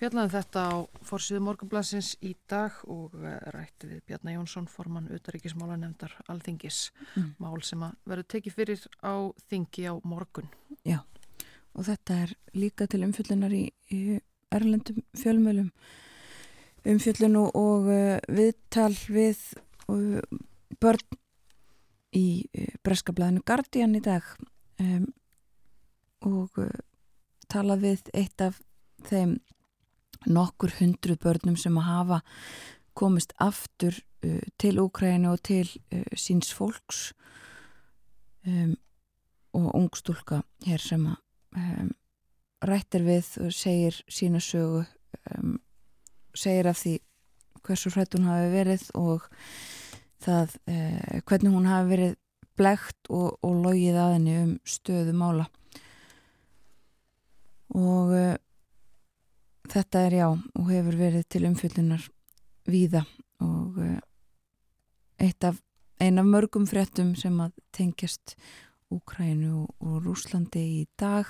Fjallaðum 0.00 0.32
þetta 0.34 0.64
á 0.66 0.74
forsiðu 1.06 1.44
morgunblassins 1.46 2.16
í 2.22 2.34
dag 2.50 2.80
og 2.90 3.14
rætti 3.54 3.92
við 3.92 4.02
Bjarnar 4.08 4.38
Jónsson 4.38 4.66
formann 4.70 5.12
utaríkismála 5.12 5.78
nefndar 5.78 6.16
alþingis 6.26 6.90
mm. 7.14 7.36
mál 7.38 7.62
sem 7.62 7.86
að 7.86 7.94
verður 8.10 8.32
tekið 8.34 8.58
fyrir 8.58 8.90
á 9.06 9.14
þingi 9.50 9.86
á 9.86 9.94
morgun. 10.02 10.50
Já 10.82 11.04
og 11.76 11.86
þetta 11.86 12.20
er 12.24 12.34
líka 12.58 12.86
til 12.90 13.04
umfjöllunar 13.06 13.54
í, 13.54 13.64
í 13.92 14.18
erlendum 14.50 15.02
fjölmjölum 15.16 15.70
umfjöllun 16.90 17.36
og, 17.36 17.56
og 17.56 17.90
uh, 17.92 18.18
viðtal 18.32 18.94
við 19.08 19.40
uh, 19.92 20.20
börn 20.80 21.18
í 22.16 22.46
eh, 22.56 22.74
breskablaðinu 22.82 23.44
Guardian 23.46 23.94
í 23.94 24.02
dag. 24.02 24.26
Um, 24.80 25.10
og 26.26 26.58
uh, 26.58 26.72
tala 27.50 27.76
við 27.80 28.10
eitt 28.16 28.42
af 28.42 28.60
þeim 29.06 29.38
nokkur 30.26 30.74
hundru 30.80 31.16
börnum 31.20 31.56
sem 31.56 31.78
að 31.80 31.88
hafa 31.88 32.20
komist 32.98 33.34
aftur 33.40 33.94
uh, 34.24 34.42
til 34.58 34.82
Úkrænu 34.82 35.30
og 35.32 35.42
til 35.46 35.66
uh, 35.94 36.04
síns 36.18 36.52
fólks. 36.56 37.10
Um, 38.46 38.76
og 39.52 39.74
ungstúlka 39.74 40.44
hér 40.64 40.80
sem 40.82 41.02
að 41.10 41.18
um, 41.56 41.90
rættir 42.66 43.04
við 43.06 43.28
og 43.44 43.54
segir 43.56 44.02
sína 44.08 44.40
sögu 44.44 44.84
segir 46.36 46.68
af 46.70 46.78
því 46.78 46.98
hversu 47.64 47.90
hrætt 47.92 48.14
hún 48.16 48.28
hafi 48.28 48.50
verið 48.52 48.84
og 48.98 49.24
það 50.20 50.56
eh, 50.70 51.20
hvernig 51.26 51.54
hún 51.54 51.68
hafi 51.68 51.90
verið 51.94 52.14
blegt 52.60 53.10
og, 53.10 53.38
og 53.44 53.56
logið 53.64 53.96
að 53.96 54.14
henni 54.16 54.36
um 54.40 54.52
stöðu 54.68 55.14
mála. 55.16 55.46
Og 57.76 58.14
eh, 58.16 58.36
þetta 59.70 60.04
er 60.06 60.18
já 60.20 60.28
og 60.30 60.70
hefur 60.70 60.98
verið 61.00 61.26
til 61.30 61.46
umfyllunar 61.48 62.06
víða 62.68 63.04
og 63.44 63.80
eh, 63.84 63.98
eitt 65.20 65.44
af 65.44 65.60
eina 66.00 66.24
af 66.24 66.32
mörgum 66.32 66.66
fréttum 66.68 67.14
sem 67.18 67.36
að 67.40 67.56
tengjast 67.76 68.36
Úkrænu 68.90 69.66
og, 69.66 69.96
Rúslandi 70.04 70.62
í 70.80 70.84
dag 70.98 71.28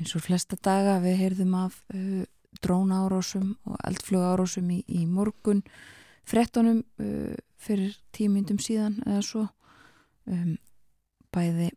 eins 0.00 0.14
og 0.16 0.24
flesta 0.24 0.56
daga. 0.56 0.98
Við 1.04 1.18
heyrðum 1.20 1.56
af 1.60 1.80
uh, 1.94 2.24
dróna 2.64 3.04
árásum 3.04 3.54
og 3.68 3.76
eldflög 3.86 4.26
árásum 4.32 4.70
í, 4.72 4.80
í 4.88 5.04
morgun. 5.06 5.62
Frettunum 6.28 6.82
uh, 7.02 7.36
fyrir 7.60 7.96
tímyndum 8.16 8.60
síðan 8.62 9.00
eða 9.06 9.22
svo 9.26 9.46
um, 10.26 10.56
bæði 11.34 11.70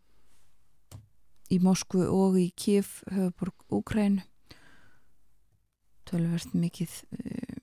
í 1.54 1.60
Moskvu 1.62 2.06
og 2.10 2.40
í 2.40 2.48
Kiev 2.58 3.02
höfuborg 3.12 3.68
Úkrænu 3.74 4.24
tölverst 6.10 6.56
mikið 6.58 6.96
uh, 7.18 7.60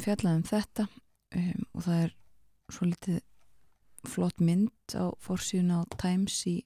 fjallað 0.00 0.40
um 0.40 0.48
þetta 0.48 0.88
um, 0.88 1.62
og 1.74 1.86
það 1.86 2.02
er 2.06 2.12
svo 2.72 2.88
litið 2.88 3.22
flott 4.08 4.40
mynd 4.40 4.96
á 4.96 5.12
fórsíðun 5.22 5.74
á 5.76 5.80
Times 6.00 6.40
í 6.50 6.58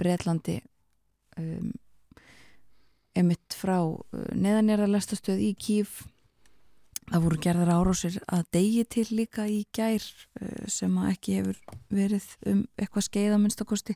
Breitlandi 0.00 0.60
um, 1.40 1.72
emitt 3.16 3.56
frá 3.56 3.78
uh, 3.80 4.28
neðanjara 4.36 4.90
lastastöð 4.90 5.42
í 5.48 5.54
Kiev 5.58 6.02
Það 7.06 7.22
voru 7.22 7.36
gerðar 7.38 7.68
árásir 7.70 8.16
að 8.34 8.48
degi 8.56 8.82
til 8.90 9.04
líka 9.14 9.44
í 9.46 9.60
gær 9.74 10.02
eh, 10.40 10.64
sem 10.66 10.94
ekki 11.06 11.36
hefur 11.38 11.60
verið 11.94 12.26
um 12.50 12.64
eitthvað 12.74 13.06
skeiða 13.06 13.36
minnstakosti 13.38 13.94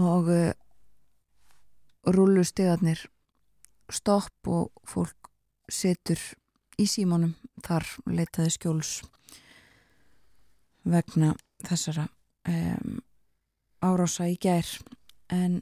og 0.00 0.30
uh, 0.32 0.54
rullu 2.08 2.44
stegarnir 2.44 3.04
stopp 3.92 4.48
og 4.48 4.72
fólk 4.88 5.30
setur 5.72 6.20
í 6.80 6.88
símónum 6.88 7.36
þar 7.64 7.84
leitaði 8.08 8.56
skjóls 8.56 8.96
vegna 10.86 11.34
þessara 11.66 12.06
um, 12.48 13.00
árása 13.82 14.28
í 14.30 14.36
gær. 14.40 14.68
En 15.32 15.60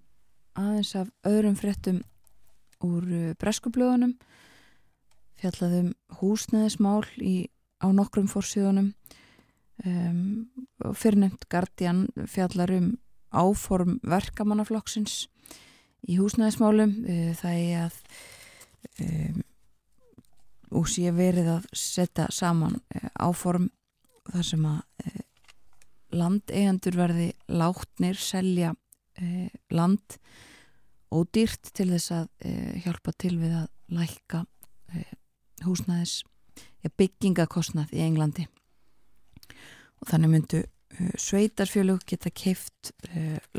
aðeins 0.58 0.94
af 1.00 1.10
öðrum 1.26 1.56
fréttum 1.58 2.02
úr 2.84 3.08
uh, 3.08 3.34
breskublöðunum 3.40 4.14
fjallaðum 5.40 5.92
húsnæðismál 6.20 7.04
í, 7.20 7.48
á 7.82 7.88
nokkrum 7.92 8.28
fórsíðunum 8.30 8.92
um, 9.84 10.46
fyrirnefnt 10.94 11.48
Guardian 11.52 12.06
fjallar 12.30 12.72
um 12.76 12.92
áform 13.34 13.98
verkamannaflokksins 14.06 15.24
í 16.08 16.18
húsnæðismálum 16.20 16.94
uh, 17.02 17.32
það 17.40 17.60
er 17.64 17.82
að 17.88 17.98
um, 19.04 19.42
og 20.74 20.88
sé 20.90 21.12
verið 21.14 21.50
að 21.56 21.66
setja 21.78 22.28
saman 22.34 22.78
uh, 22.78 23.08
áform 23.20 23.70
þar 24.32 24.46
sem 24.48 24.66
að 24.68 24.80
uh, 25.04 25.22
landeigandur 26.14 26.98
verði 26.98 27.28
látnir 27.52 28.20
selja 28.20 28.72
uh, 28.74 29.48
land 29.74 30.18
ódýrt 31.14 31.72
til 31.76 31.90
þess 31.92 32.14
að 32.14 32.28
uh, 32.46 32.74
hjálpa 32.84 33.14
til 33.18 33.36
við 33.40 33.56
að 33.62 33.70
lækka 33.94 34.44
húsnæðis 35.64 36.22
byggingakostnað 36.98 37.92
í 37.96 38.02
Englandi. 38.04 38.44
Og 40.00 40.08
þannig 40.08 40.30
myndu 40.30 40.60
sveitarfjölug 41.18 42.04
geta 42.06 42.30
keift 42.30 42.92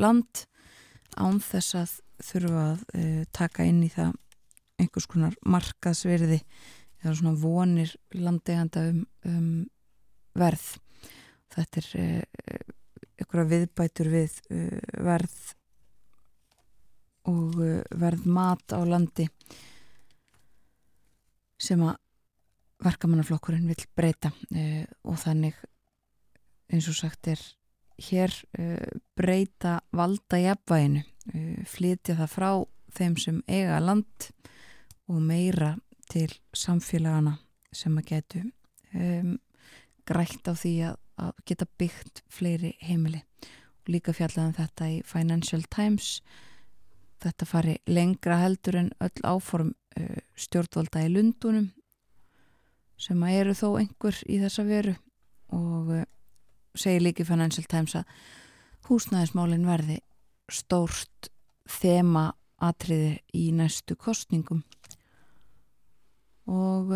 land 0.00 0.46
án 1.20 1.40
þess 1.44 1.76
að 1.76 1.94
þurfa 2.24 2.64
að 2.70 3.26
taka 3.36 3.66
inn 3.68 3.82
í 3.84 3.90
það 3.92 4.14
einhvers 4.80 5.08
konar 5.10 5.36
markaðsverði 5.44 6.40
eða 7.02 7.14
svona 7.18 7.36
vonir 7.40 7.94
landeganda 8.16 8.86
um, 8.90 9.02
um 9.28 9.50
verð. 10.36 10.64
Þetta 11.56 11.82
er 11.82 11.90
uh, 12.00 12.72
einhverja 13.16 13.50
viðbætur 13.52 14.10
við 14.12 14.40
uh, 14.50 14.80
verð 15.06 15.36
og 17.30 17.60
uh, 17.60 17.78
verð 17.96 18.26
mat 18.30 18.76
á 18.76 18.80
landi 18.86 19.28
sem 21.56 21.80
að 21.82 21.96
verkamannaflokkurinn 22.84 23.70
vil 23.70 23.86
breyta 23.96 24.28
og 25.08 25.14
þannig 25.16 25.56
eins 26.68 26.84
og 26.92 26.98
sagt 26.98 27.30
er 27.32 27.40
hér 28.04 28.34
breyta 29.16 29.78
valda 29.96 30.36
jafnvæginu, 30.42 31.00
flytja 31.64 32.18
það 32.18 32.34
frá 32.34 32.50
þeim 32.98 33.16
sem 33.16 33.38
eiga 33.48 33.80
land 33.80 34.28
og 35.08 35.24
meira 35.24 35.72
til 36.10 36.28
samfélagana 36.52 37.38
sem 37.74 37.96
að 37.98 38.08
getu 38.10 38.42
um, 38.94 39.36
grætt 40.06 40.48
á 40.48 40.54
því 40.56 40.74
að, 40.90 40.98
að 41.22 41.32
geta 41.48 41.68
byggt 41.80 42.22
fleiri 42.32 42.74
heimili. 42.82 43.22
Og 43.82 43.94
líka 43.94 44.14
fjallaðan 44.16 44.52
um 44.52 44.58
þetta 44.60 44.90
í 44.92 45.00
Financial 45.06 45.64
Times. 45.72 46.20
Þetta 47.22 47.48
fari 47.48 47.78
lengra 47.88 48.40
heldur 48.42 48.80
en 48.82 48.92
öll 49.00 49.24
áform 49.24 49.74
stjórnvalda 50.36 51.06
í 51.06 51.12
Lundunum 51.12 51.70
sem 53.00 53.22
að 53.24 53.38
eru 53.40 53.54
þó 53.56 53.68
einhver 53.80 54.18
í 54.28 54.38
þessa 54.40 54.64
veru. 54.68 54.96
Og 55.56 55.92
uh, 55.92 56.04
segir 56.76 57.04
líki 57.04 57.26
Financial 57.28 57.64
Times 57.68 57.96
að 57.98 58.08
húsnæðismálin 58.88 59.66
verði 59.66 60.00
stórst 60.52 61.30
þema 61.66 62.30
atriði 62.62 63.18
í 63.36 63.50
næstu 63.52 63.96
kostningum 63.98 64.62
og 66.46 66.92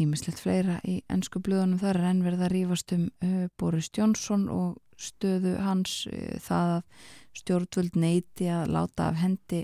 ímislegt 0.00 0.38
uh, 0.38 0.42
fleira 0.42 0.80
í 0.86 0.98
ennsku 1.12 1.40
blöðunum 1.44 1.80
þar 1.82 2.00
er 2.00 2.10
ennverð 2.10 2.46
að 2.46 2.52
rýfast 2.54 2.96
um 2.96 3.06
uh, 3.24 3.46
Boris 3.58 3.90
Johnson 3.96 4.48
og 4.52 4.76
stöðu 4.96 5.58
hans 5.60 6.06
það 6.40 6.70
að 6.78 7.08
stjórnvöld 7.36 7.98
neiti 8.00 8.46
að 8.48 8.70
láta 8.72 9.10
af 9.10 9.18
hendi 9.20 9.58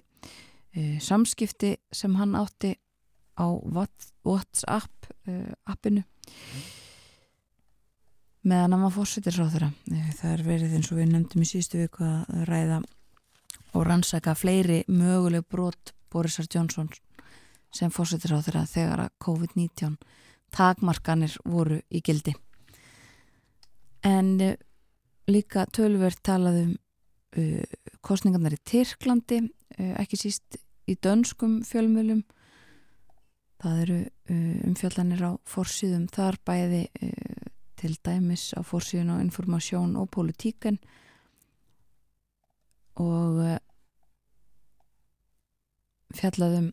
samskipti 1.00 1.70
sem 1.92 2.18
hann 2.18 2.34
átti 2.36 2.74
á 3.36 3.46
WhatsApp 4.24 5.08
uh, 5.28 5.52
appinu. 5.64 6.04
Meðan 8.42 8.74
sá 9.38 9.46
þeirra 9.54 9.70
eh, 9.92 10.10
það 10.18 10.32
er 10.32 10.42
verið 10.46 10.72
eins 10.76 10.90
og 10.90 10.98
við 10.98 11.12
nefndum 11.12 11.44
í 11.44 11.46
síðustu 11.46 11.78
viku 11.78 12.02
að 12.04 12.40
ræða 12.48 12.80
og 13.72 13.84
rannsaka 13.86 14.34
fleiri 14.34 14.82
möguleg 14.90 15.46
brot 15.46 15.94
Borisar 16.10 16.48
Jónsson 16.50 16.90
sem 17.72 17.92
fórsetir 17.92 18.34
á 18.36 18.40
þeirra 18.44 18.66
þegar 18.68 19.04
að 19.06 19.14
COVID-19 19.24 19.96
takmarkanir 20.52 21.38
voru 21.48 21.80
í 21.88 22.02
gildi. 22.04 22.34
En 24.04 24.34
uh, 24.40 24.54
líka 25.30 25.66
tölver 25.72 26.14
talaðum 26.22 26.76
uh, 26.76 27.64
kostningarnar 28.04 28.58
í 28.58 28.62
Tyrklandi 28.64 29.42
ekki 29.78 30.18
síst 30.20 30.58
í 30.90 30.98
dönskum 31.00 31.62
fjölmjölum 31.64 32.20
Það 33.62 33.80
eru 33.84 33.96
uh, 34.02 34.54
umfjallanir 34.66 35.20
á 35.22 35.30
fórsýðum 35.46 36.08
þar 36.10 36.38
bæði 36.42 36.82
uh, 36.98 37.44
til 37.78 37.92
dæmis 38.02 38.48
á 38.58 38.60
fórsýðun 38.66 39.12
og 39.14 39.22
informasjón 39.22 39.92
og 40.00 40.08
politíken 40.10 40.80
og 42.98 43.38
uh, 43.38 43.60
fjallaðum 46.18 46.72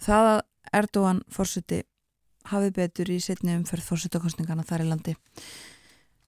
það 0.00 0.30
að 0.30 0.40
Erdogan 0.80 1.22
fórseti 1.32 1.82
hafið 2.50 2.76
betur 2.78 3.10
í 3.12 3.18
setni 3.22 3.56
umferð 3.56 3.86
fórsetakostningana 3.90 4.64
þar 4.66 4.84
í 4.84 4.88
landi. 4.88 5.14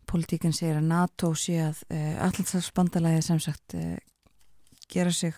Politíkinn 0.08 0.54
segir 0.56 0.80
að 0.80 0.90
NATO 0.90 1.32
sé 1.38 1.58
að 1.62 1.82
uh, 1.88 2.24
allansafsbandalæði 2.26 3.22
sem 3.24 3.40
sagt 3.40 3.76
uh, 3.78 3.96
gera 4.92 5.12
sig 5.14 5.36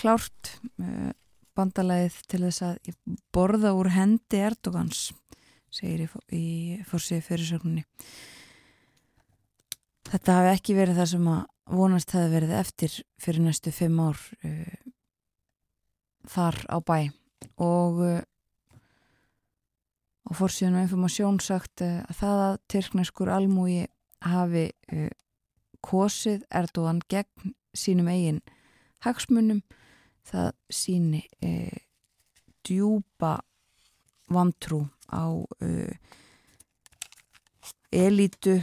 klárt 0.00 0.54
uh, 0.80 1.12
bandalæðið 1.58 2.18
til 2.30 2.42
þess 2.46 2.64
að 2.66 2.92
borða 3.34 3.74
úr 3.76 3.92
hendi 3.94 4.40
Erdogans 4.40 5.10
segir 5.70 6.06
í, 6.06 6.10
í 6.34 6.44
fórsið 6.88 7.22
fyrirsögninni. 7.28 7.84
Þetta 10.10 10.40
hafi 10.40 10.54
ekki 10.56 10.74
verið 10.74 10.98
það 10.98 11.10
sem 11.12 11.30
að 11.30 11.42
vonast 11.70 12.16
hefði 12.16 12.32
verið 12.32 12.56
eftir 12.58 12.94
fyrir 13.22 13.44
næstu 13.44 13.70
fimm 13.70 14.00
ár 14.02 14.18
þar 16.26 16.58
á 16.66 16.78
bæ 16.82 16.96
og 17.60 18.02
og 20.30 20.36
fórsíðan 20.38 20.76
og 20.78 20.84
informasjón 20.84 21.40
sagt 21.42 21.82
uh, 21.82 22.04
að 22.06 22.18
það 22.20 22.42
að 22.44 22.56
Tyrkneskur 22.70 23.32
almúi 23.34 23.86
hafi 24.20 24.66
kosið 25.80 26.42
Erdogan 26.52 27.00
gegn 27.08 27.54
sínum 27.72 28.10
eigin 28.12 28.42
hagsmunum 29.00 29.62
það 30.28 30.50
síni 30.68 31.22
djúpa 32.68 33.38
vantrú 34.28 34.82
á 35.08 35.24
elítu 37.96 38.58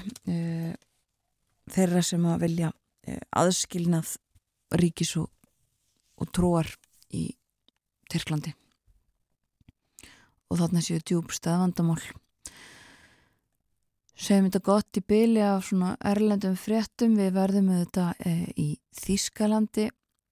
þeirra 1.74 2.04
sem 2.06 2.28
að 2.28 2.44
vilja 2.46 2.70
eh, 3.08 3.20
aðskilnað 3.36 4.16
ríkis 4.80 5.16
og, 5.20 5.28
og 6.20 6.32
tróar 6.36 6.70
í 7.16 7.30
Tyrklandi 8.12 8.54
og 10.48 10.62
þarna 10.62 10.84
séu 10.84 11.02
djúb 11.04 11.34
staðvandamál. 11.36 12.02
Segjum 14.18 14.48
þetta 14.48 14.64
gott 14.66 14.98
í 14.98 15.04
byli 15.06 15.44
af 15.46 15.68
svona 15.68 15.92
erlendum 16.10 16.56
fréttum. 16.58 17.14
Við 17.20 17.36
verðum 17.36 17.68
með 17.70 17.84
þetta 17.84 18.06
e, 18.26 18.32
í 18.58 18.68
Þískalandi 18.98 19.92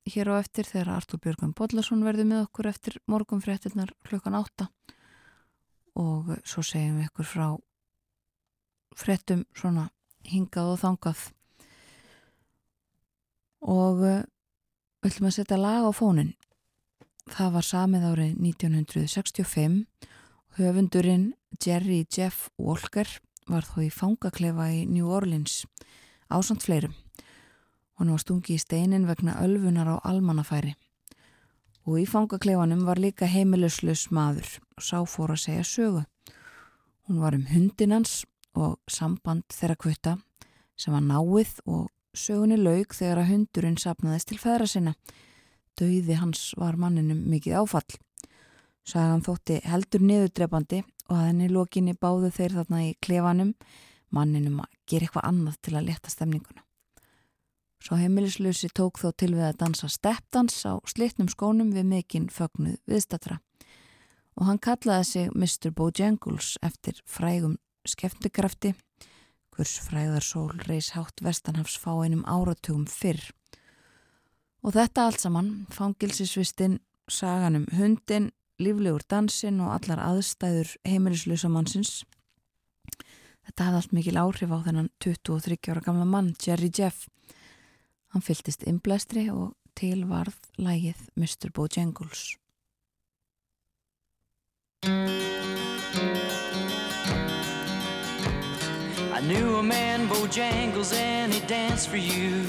hér 0.10 0.32
á 0.34 0.41
eftir 0.41 0.65
þegar 0.69 0.95
Artur 0.95 1.21
Björgum 1.21 1.54
Bodlason 1.58 2.01
verður 2.06 2.30
með 2.32 2.45
okkur 2.47 2.69
eftir 2.71 2.97
morgun 3.10 3.43
fréttinnar 3.45 3.93
klukkan 4.08 4.38
átta. 4.39 4.69
Og 6.01 6.34
svo 6.41 6.63
segjum 6.65 6.97
við 6.97 7.12
ykkur 7.12 7.30
frá 7.30 7.47
fréttum 8.97 9.45
svona 9.54 9.89
hingað 10.25 10.71
og 10.73 10.82
þangað. 10.82 11.21
Og 13.65 14.01
uh, 14.01 14.25
ætlum 15.06 15.30
að 15.30 15.38
setja 15.38 15.62
lag 15.62 15.86
á 15.86 15.91
fónin 15.93 16.34
það 17.31 17.53
var 17.55 17.65
samið 17.65 18.03
árið 18.11 18.33
1965 18.41 19.79
höfundurinn 20.59 21.33
Jerry 21.63 22.05
Jeff 22.05 22.49
Walker 22.57 23.07
var 23.49 23.65
þó 23.65 23.79
í 23.85 23.89
fangaklefa 23.93 24.69
í 24.73 24.85
New 24.89 25.09
Orleans 25.09 25.63
ásand 26.29 26.63
fleirum. 26.63 26.93
Hann 27.95 28.11
var 28.11 28.21
stungi 28.21 28.57
í 28.57 28.61
steinin 28.61 29.07
vegna 29.07 29.38
ölfunar 29.43 29.88
á 29.88 29.95
almannafæri. 30.03 30.75
Og 31.85 32.01
í 32.01 32.05
fangaklefanum 32.09 32.83
var 32.85 32.99
líka 32.99 33.29
heimiluslus 33.29 34.09
maður 34.11 34.57
og 34.75 34.83
sá 34.83 34.97
fór 35.05 35.35
að 35.35 35.43
segja 35.45 35.65
sögu. 35.65 36.05
Hún 37.05 37.21
var 37.21 37.38
um 37.38 37.45
hundinans 37.51 38.25
og 38.55 38.79
samband 38.89 39.45
þeirra 39.53 39.77
kvötta 39.77 40.17
sem 40.75 40.93
var 40.93 41.05
náið 41.05 41.53
og 41.65 41.91
sögunni 42.15 42.57
laug 42.57 42.95
þegar 42.95 43.21
að 43.21 43.31
hundurinn 43.31 43.77
sapnaðist 43.79 44.31
til 44.31 44.41
feðra 44.41 44.67
sinna. 44.67 44.95
Dauði 45.75 46.19
hans 46.19 46.53
var 46.57 46.77
manninum 46.79 47.25
mikið 47.31 47.59
áfall. 47.61 47.97
Sagan 48.85 49.23
þótti 49.25 49.59
heldur 49.65 50.03
niðurdrepandi 50.05 50.83
og 51.09 51.17
að 51.17 51.25
henni 51.29 51.49
lokinni 51.51 51.95
báðu 51.97 52.29
þeir 52.33 52.59
þarna 52.59 52.83
í 52.85 52.93
klefanum 53.01 53.55
manninum 54.13 54.61
að 54.63 54.77
gera 54.88 55.07
eitthvað 55.07 55.27
annað 55.29 55.57
til 55.65 55.75
að 55.75 55.88
leta 55.89 56.13
stemninguna. 56.13 56.61
Svo 57.83 57.97
heimilislusi 57.99 58.69
tók 58.73 58.97
þó 59.01 59.11
til 59.13 59.33
við 59.35 59.49
að 59.49 59.59
dansa 59.61 59.89
steppdans 59.91 60.61
á 60.65 60.79
slitnum 60.89 61.27
skónum 61.29 61.73
við 61.75 61.89
mikinn 61.89 62.29
fögnuð 62.33 62.79
viðstatra 62.89 63.41
og 64.35 64.49
hann 64.49 64.59
kallaði 64.59 65.05
sig 65.09 65.35
Mr. 65.35 65.71
Bojangles 65.75 66.55
eftir 66.65 66.99
frægum 67.07 67.57
skefndukrafti 67.88 68.73
hvers 69.55 69.77
fræðarsól 69.85 70.51
reys 70.67 70.91
hátt 70.95 71.21
vestanhafs 71.23 71.77
fá 71.79 71.93
einum 72.03 72.25
áratugum 72.27 72.83
fyrr. 72.91 73.21
Og 74.65 74.73
þetta 74.73 75.04
allt 75.06 75.21
saman, 75.21 75.49
fangilsisvistinn, 75.69 76.80
saganum 77.06 77.67
hundin, 77.78 78.32
líflegur 78.58 79.04
dansin 79.06 79.60
og 79.62 79.75
allar 79.75 79.99
aðstæður 80.01 80.71
heimilislösa 80.89 81.51
mannsins. 81.54 81.99
Þetta 83.45 83.67
hafði 83.67 83.82
allt 83.82 83.93
mikil 83.93 84.17
áhrif 84.17 84.49
á 84.49 84.58
þennan 84.65 84.89
23 85.06 85.69
ára 85.69 85.86
gamla 85.86 86.08
mann, 86.10 86.34
Jerry 86.41 86.71
Jeff. 86.73 87.06
Hann 88.10 88.25
fyltist 88.25 88.65
inblæstri 88.65 89.28
og 89.30 89.54
tilvarð 89.78 90.39
lægið 90.58 90.97
Mr. 91.13 91.54
Bojangles. 91.54 92.34
I 99.13 99.21
knew 99.21 99.60
a 99.60 99.63
man, 99.63 100.08
Bojangles, 100.10 100.91
and 100.91 101.32
he 101.32 101.39
danced 101.47 101.88
for 101.88 101.97
you 101.97 102.41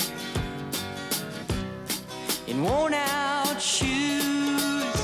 in 2.56 2.62
worn 2.62 2.94
out 2.94 3.60
shoes, 3.60 4.94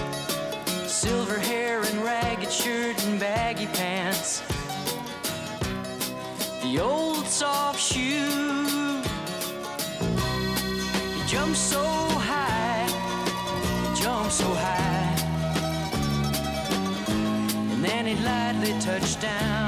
silver 0.87 1.39
hair 1.39 1.81
and 1.83 2.03
ragged 2.03 2.51
shirt 2.51 3.05
and 3.05 3.21
baggy 3.21 3.67
pants. 3.67 4.43
The 6.63 6.81
old 6.81 7.27
soft 7.27 7.81
shoe, 7.81 9.03
he 11.15 11.27
jumped 11.27 11.57
so 11.57 11.85
high, 12.31 12.87
he 13.83 14.03
jumped 14.03 14.33
so 14.33 14.49
high, 14.67 15.17
and 17.73 17.85
then 17.85 18.07
he 18.07 18.15
lightly 18.25 18.73
touched 18.81 19.21
down. 19.21 19.62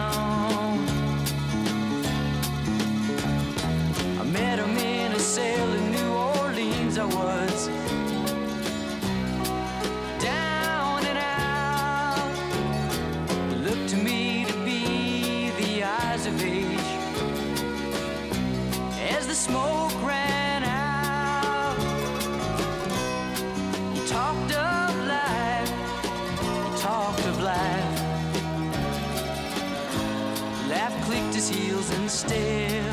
Stared. 32.26 32.84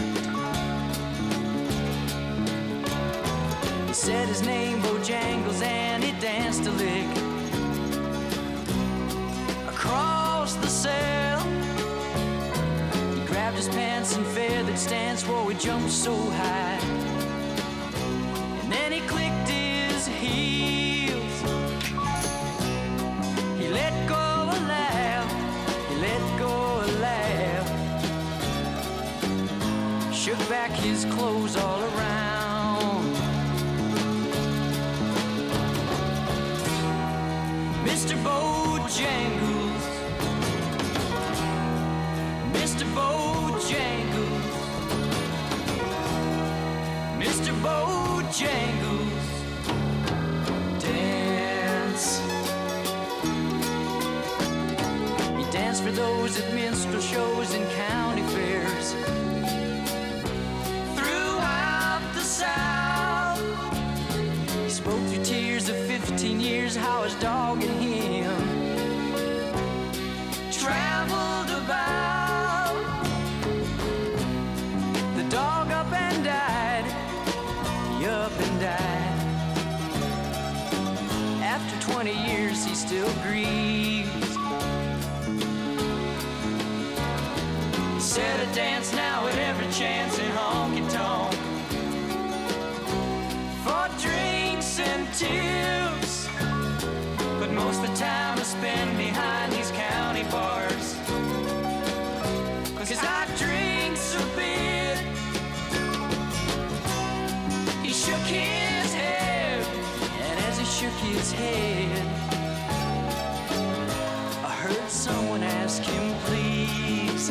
said 3.94 4.28
his 4.28 4.41
name, 4.41 4.82
Bojangles, 4.82 5.62
and 5.62 6.04
he 6.04 6.12
danced 6.20 6.65
a 6.65 6.72
lick 6.72 7.08
across 9.67 10.56
the 10.56 10.67
cell. 10.67 11.39
He 13.13 13.22
grabbed 13.26 13.58
his 13.58 13.70
pants 13.70 14.15
and 14.15 14.26
feathered 14.28 14.80
stance, 14.80 15.24
whoa, 15.24 15.48
he 15.50 15.58
jumped 15.58 15.91
so 15.91 16.15
high. 16.15 16.80
And 18.63 18.72
then 18.72 18.91
he 18.91 19.02
clicked 19.02 19.50
his 19.50 20.08
heels. 20.08 20.61
His 30.69 31.06
clothes 31.06 31.56
all 31.58 31.82
around. 31.82 33.15
Mr. 37.84 38.15
Bojangles, 38.24 39.84
Mr. 42.54 42.86
Bojangles, 42.95 44.56
Mr. 47.19 47.52
Bojangles, 47.65 49.28
dance. 50.80 52.21
He 55.38 55.43
danced 55.52 55.84
for 55.84 55.91
those 55.91 56.39
at 56.39 56.54
minstrel 56.54 57.02
shows 57.02 57.54
and 57.54 57.69
county 57.71 58.01
years 66.52 66.76
how 66.76 67.04
his 67.04 67.16
dog 67.16 67.64
and 67.64 67.82
him 67.82 68.42
traveled 70.52 71.50
about. 71.64 72.76
The 75.16 75.24
dog 75.30 75.72
up 75.72 75.92
and 75.94 76.24
died, 76.26 76.86
up 78.06 78.36
and 78.46 78.60
died. 78.60 79.20
After 81.42 81.76
20 81.94 82.12
years, 82.30 82.66
he 82.66 82.76
still 82.76 83.12
grieves. 83.24 84.32
He 87.96 88.02
said 88.02 88.38
a 88.46 88.54
dance 88.54 88.94
now 88.94 89.26
at 89.28 89.38
every 89.38 89.72
chance 89.72 90.20
in 90.20 90.30
honky 90.32 90.84
tonk 90.92 91.34
for 93.64 93.88
drinks 94.02 94.80
and 94.80 95.08
tips. 95.14 95.51
I 111.34 111.38
heard 114.62 114.89
someone 114.89 115.44
ask 115.44 115.82
him, 115.82 116.13
please. 116.26 117.30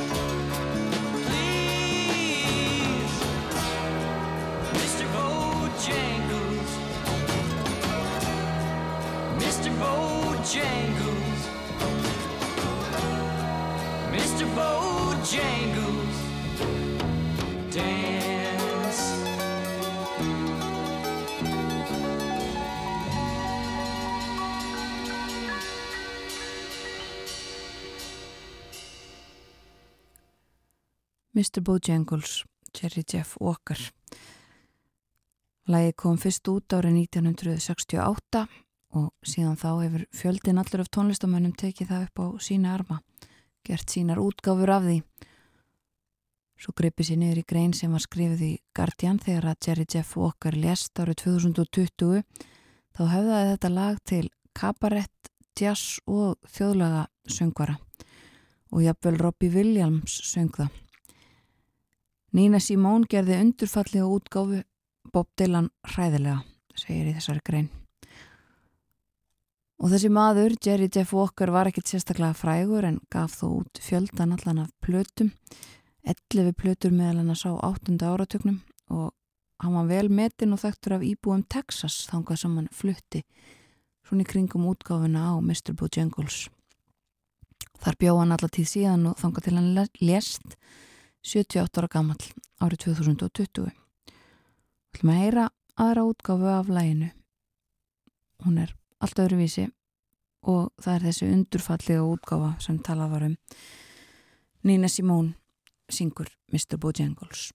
Please, 1.26 3.14
Mr. 4.72 5.04
Bojangles, 5.14 6.70
Mr. 9.38 9.70
Bojangles, 9.82 11.42
Mr. 14.12 14.46
Bojangles, 14.56 15.79
Mr. 31.32 31.62
Bojangles, 31.62 32.44
Jerry 32.74 33.02
Jeff 33.12 33.36
Walker. 33.40 33.78
Lægi 35.68 35.92
kom 35.96 36.16
fyrst 36.18 36.48
út 36.50 36.74
árið 36.74 36.96
1968 37.04 38.40
og 38.98 39.12
síðan 39.22 39.60
þá 39.60 39.68
hefur 39.84 40.04
fjöldin 40.10 40.58
allur 40.58 40.82
af 40.82 40.90
tónlistamönnum 40.90 41.54
tekið 41.54 41.92
það 41.92 42.08
upp 42.08 42.18
á 42.18 42.26
sína 42.42 42.72
arma, 42.74 42.98
gert 43.62 43.94
sínar 43.94 44.18
útgáfur 44.18 44.74
af 44.74 44.88
því. 44.88 44.96
Svo 46.58 46.74
gripi 46.74 47.06
sér 47.06 47.22
niður 47.22 47.44
í 47.44 47.46
grein 47.46 47.76
sem 47.78 47.94
var 47.94 48.02
skrifið 48.02 48.44
í 48.48 48.52
Guardian 48.74 49.22
þegar 49.22 49.52
að 49.52 49.62
Jerry 49.68 49.86
Jeff 49.86 50.18
Walker 50.18 50.58
lest 50.58 50.98
árið 50.98 51.22
2020 51.22 52.26
þá 52.90 53.02
hefðaði 53.14 53.54
þetta 53.54 53.74
lag 53.78 54.02
til 54.02 54.26
kabarett, 54.50 55.34
jazz 55.54 56.02
og 56.10 56.40
þjóðlaga 56.50 57.06
söngvara 57.30 57.78
og 58.74 58.82
jafnvel 58.82 59.18
Robbie 59.22 59.54
Williams 59.54 60.18
söng 60.26 60.50
það. 60.58 60.89
Nína 62.30 62.60
Simón 62.62 63.04
gerði 63.10 63.40
undurfallega 63.42 64.06
útgáfu 64.06 64.62
Bob 65.10 65.26
Dylan 65.38 65.70
hræðilega, 65.82 66.44
segir 66.78 67.08
í 67.10 67.14
þessari 67.16 67.42
grein. 67.42 67.70
Og 69.80 69.88
þessi 69.90 70.10
maður, 70.12 70.54
Jerry 70.62 70.90
Jeff 70.92 71.14
Walker, 71.16 71.50
var 71.50 71.70
ekkit 71.70 71.88
sérstaklega 71.90 72.36
frægur 72.36 72.84
en 72.86 73.00
gaf 73.10 73.38
þó 73.40 73.46
út 73.62 73.80
fjöldan 73.80 74.34
allan 74.36 74.66
af 74.66 74.74
plötum, 74.84 75.32
11 76.04 76.52
plötur 76.54 76.92
meðal 76.94 77.22
hann 77.22 77.32
að 77.32 77.40
sá 77.42 77.50
8. 77.50 77.96
áratöknum 77.98 78.60
og 78.92 79.10
hann 79.60 79.74
var 79.76 79.88
vel 79.90 80.08
metin 80.12 80.54
og 80.54 80.62
þekktur 80.62 80.96
af 80.96 81.04
íbúum 81.04 81.42
Texas 81.48 82.06
þangað 82.12 82.42
sem 82.42 82.54
hann 82.56 82.70
flutti 82.72 83.24
svona 84.06 84.24
í 84.24 84.30
kringum 84.30 84.68
útgáfuna 84.70 85.26
á 85.28 85.34
Mr. 85.42 85.74
Bojangles. 85.74 86.46
Þar 87.80 87.98
bjóð 88.00 88.20
hann 88.22 88.36
alla 88.36 88.50
tíð 88.52 88.70
síðan 88.70 89.10
og 89.10 89.18
þangað 89.20 89.46
til 89.48 89.56
hann 89.58 89.74
lest 90.00 90.56
78 91.22 91.78
ára 91.78 91.88
gammal 91.92 92.20
árið 92.61 92.87
2020. 92.87 93.50
Þú 93.50 93.66
ætlum 94.96 95.12
að 95.12 95.20
heyra 95.20 95.44
aðra 95.76 96.06
útgáfu 96.09 96.48
af 96.48 96.70
læginu. 96.72 97.11
Hún 98.44 98.59
er 98.62 98.74
allt 99.00 99.20
öðru 99.20 99.40
vísi 99.40 99.66
og 100.48 100.72
það 100.80 100.94
er 100.94 101.06
þessi 101.09 101.30
undurfallega 101.35 102.09
útgáfa 102.09 102.50
sem 102.64 102.78
talað 102.80 103.12
var 103.14 103.26
um. 103.28 103.37
Nina 104.64 104.88
Simone 104.88 105.35
syngur 105.92 106.28
Mr. 106.52 106.76
Bojangles. 106.80 107.52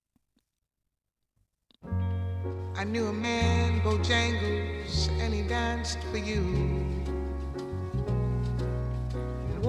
I 2.77 2.83
knew 2.83 3.07
a 3.07 3.13
man, 3.13 3.81
Bojangles, 3.81 5.09
and 5.21 5.33
he 5.33 5.41
danced 5.47 5.99
for 6.11 6.17
you. 6.17 6.43
In 9.49 9.61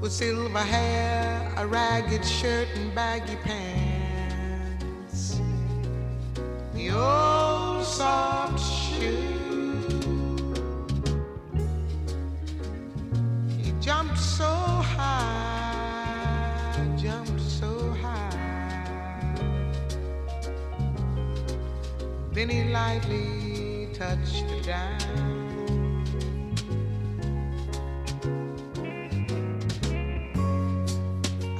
with 0.00 0.12
silver 0.12 0.58
hair, 0.58 1.52
a 1.58 1.66
ragged 1.66 2.24
shirt, 2.24 2.68
and 2.74 2.94
baggy 2.94 3.36
pants. 3.36 5.40
The 6.74 6.90
old 6.90 7.84
soft 7.84 8.58
shoe. 8.58 9.16
He 13.58 13.72
jumped 13.80 14.18
so 14.18 14.54
high, 14.96 16.88
jumped 16.96 17.40
so 17.40 17.90
high. 18.00 18.28
Then 22.32 22.48
he 22.48 22.64
lightly 22.72 23.88
touched 23.92 24.48
the 24.48 24.62
down. 24.62 25.29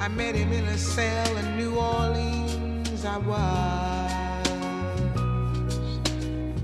I 0.01 0.07
met 0.07 0.33
him 0.33 0.51
in 0.51 0.65
a 0.65 0.77
cell 0.79 1.37
in 1.37 1.57
New 1.57 1.75
Orleans. 1.75 3.05
I 3.05 3.17
was 3.19 4.49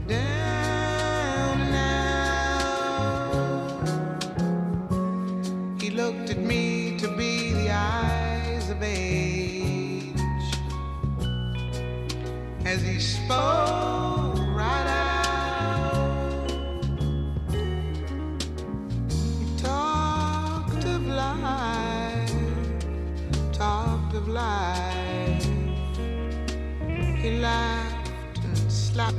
down 0.08 1.60
now. 1.72 2.58
He 5.80 5.92
looked 5.92 6.32
at 6.32 6.40
me 6.40 6.98
to 6.98 7.08
be 7.16 7.54
the 7.54 7.70
eyes 7.70 8.72
of 8.72 8.82
age 8.82 10.18
as 12.66 12.82
he 12.82 13.00
spoke 13.00 13.97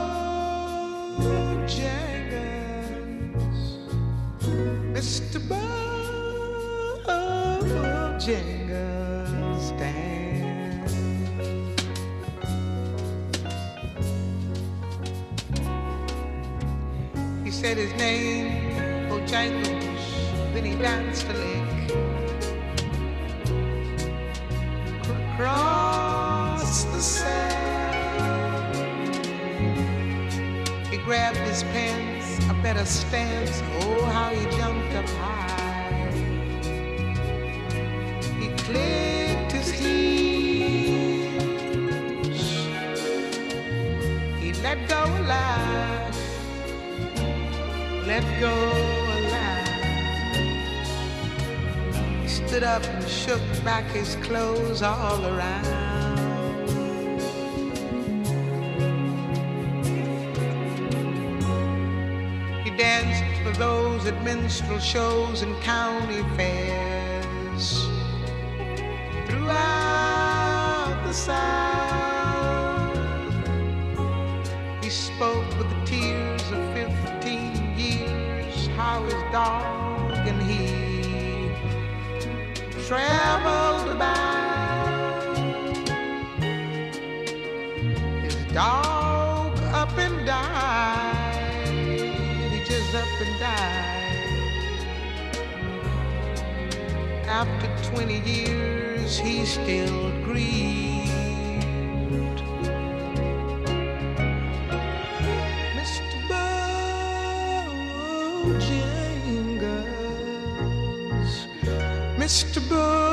Mr. 4.94 5.40
Bojangles, 5.50 5.80
said 17.60 17.76
his 17.76 17.94
name, 17.96 18.72
Bojangles, 19.10 20.54
then 20.54 20.64
he 20.64 20.76
danced 20.76 21.28
a 21.28 21.34
lick. 21.34 21.70
across 25.34 26.86
the 26.86 27.02
sand. 27.02 28.06
He 30.90 30.98
grabbed 31.00 31.38
his 31.38 31.64
pants, 31.64 32.40
a 32.50 32.54
better 32.64 32.86
stance. 32.86 33.62
Oh, 33.82 34.06
how 34.06 34.30
he 34.30 34.46
jumped 34.58 34.94
up 34.96 35.10
go 48.40 48.56
alive. 49.18 49.68
He 52.22 52.28
stood 52.28 52.64
up 52.64 52.84
and 52.86 53.08
shook 53.08 53.42
back 53.64 53.86
his 53.92 54.16
clothes 54.18 54.82
all 54.82 55.26
around. 55.26 55.66
He 62.64 62.72
danced 62.78 63.24
for 63.44 63.52
those 63.58 64.06
at 64.06 64.24
minstrel 64.24 64.80
shows 64.80 65.42
and 65.42 65.56
county 65.62 66.24
fairs 66.36 66.69
traveled 82.90 83.92
about. 83.96 85.38
His 88.24 88.36
dog 88.52 89.56
up 89.72 89.96
and 90.00 90.26
died, 90.26 91.68
he 92.52 92.60
just 92.66 92.96
up 92.96 93.22
and 93.22 93.40
died. 93.40 94.16
After 97.28 97.68
20 97.94 98.22
years, 98.22 99.20
he 99.20 99.46
still 99.46 100.10
grieved. 100.24 100.89
Mr. 112.30 112.62
Bojangles, 112.70 113.10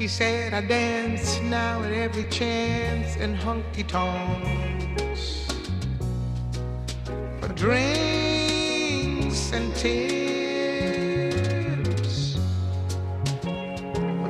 He 0.00 0.08
said, 0.08 0.52
I 0.54 0.60
dance 0.66 1.40
now 1.42 1.84
at 1.84 1.92
every 1.92 2.24
chance 2.24 3.14
in 3.14 3.36
honky 3.36 3.86
tonks 3.86 4.63
But 9.84 9.92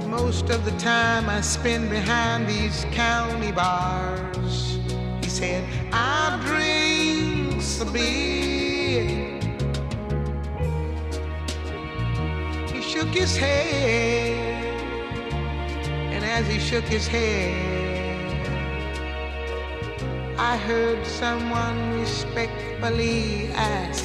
most 0.08 0.50
of 0.50 0.64
the 0.64 0.72
time 0.78 1.28
I 1.28 1.40
spend 1.42 1.90
behind 1.90 2.48
these 2.48 2.84
county 2.90 3.52
bars. 3.52 4.78
He 5.22 5.28
said, 5.28 5.64
I 5.92 6.42
drink 6.44 7.62
a 7.80 7.84
beer. 7.92 9.04
He 12.72 12.82
shook 12.82 13.08
his 13.08 13.36
head. 13.36 14.34
And 16.12 16.24
as 16.24 16.48
he 16.48 16.58
shook 16.58 16.84
his 16.84 17.06
head, 17.06 17.84
I 20.36 20.56
heard 20.56 21.06
someone 21.06 22.00
respectfully 22.00 23.52
ask, 23.52 24.03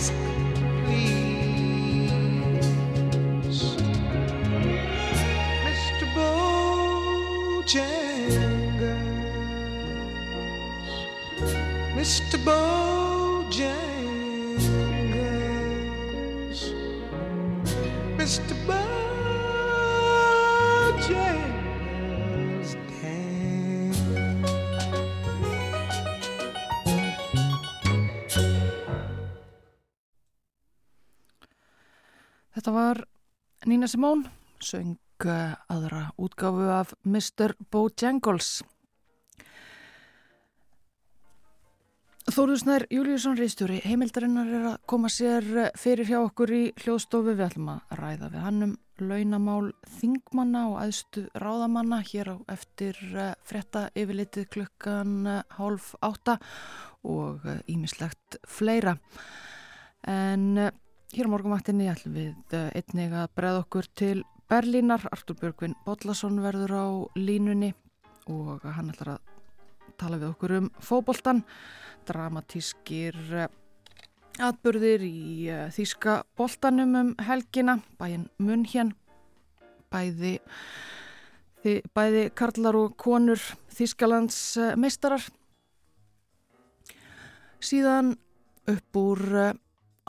Nina 33.80 33.88
Simone, 33.88 34.28
söng 34.60 34.98
eh, 35.24 35.54
aðra 35.72 36.10
útgáfu 36.20 36.66
af 36.68 36.90
Mr. 37.08 37.54
Bojangles. 37.72 38.58
Þóruðsnær 42.28 42.84
Júliusson 42.92 43.40
Reistjóri, 43.40 43.78
heimildarinnar 43.86 44.52
er 44.58 44.66
að 44.74 44.76
koma 44.84 45.08
sér 45.08 45.48
eh, 45.54 45.70
fyrir 45.80 46.10
hjá 46.12 46.18
okkur 46.26 46.52
í 46.58 46.60
hljóðstofu. 46.82 47.38
Við 47.38 47.46
ætlum 47.46 47.72
að 47.78 47.96
ræða 48.02 48.30
við 48.34 48.44
hann 48.50 48.68
um 48.68 48.76
launamál 49.00 49.72
þingmanna 50.02 50.66
og 50.74 50.78
aðstu 50.82 51.26
ráðamanna 51.40 52.02
hér 52.12 52.34
á 52.36 52.38
eftir 52.58 53.00
eh, 53.16 53.32
frétta 53.48 53.86
yfirlitið 53.96 54.50
klukkan 54.58 55.16
hálf 55.56 55.94
átta 56.04 56.36
og 57.08 57.48
ímislegt 57.72 58.42
fleira. 58.44 58.98
En 60.04 60.68
hér 61.14 61.30
á 61.30 61.32
morgumaktinni 61.34 61.88
ætlum 61.90 62.16
við 62.18 62.56
eh, 62.56 62.70
einnig 62.78 63.14
að 63.18 63.32
breða 63.38 63.62
okkur 63.64 63.88
til 63.98 64.18
Berlínar. 64.50 65.04
Artur 65.14 65.38
Björgvin 65.40 65.76
Bodlason 65.86 66.40
verður 66.42 66.74
á 66.78 66.88
línunni 67.18 67.72
og 68.30 68.66
hann 68.66 68.92
ætlar 68.94 69.16
að 69.18 69.96
tala 70.00 70.20
við 70.22 70.30
okkur 70.32 70.54
um 70.60 70.68
fóboltan, 70.86 71.42
dramatískir 72.08 73.18
eh, 73.46 73.50
atburðir 74.40 75.04
í 75.08 75.50
eh, 75.52 75.66
þýska 75.76 76.22
boltanum 76.40 76.96
um 77.00 77.10
helgina, 77.26 77.80
bæinn 78.00 78.28
Munhjön, 78.40 78.94
bæði, 79.92 80.38
þi- 81.66 81.82
bæði 81.98 82.28
karlar 82.38 82.78
og 82.80 82.96
konur 83.02 83.42
Þýskalands 83.80 84.38
meistarar. 84.76 85.24
Síðan 87.64 88.14
upp 88.68 88.98
úr 89.00 89.22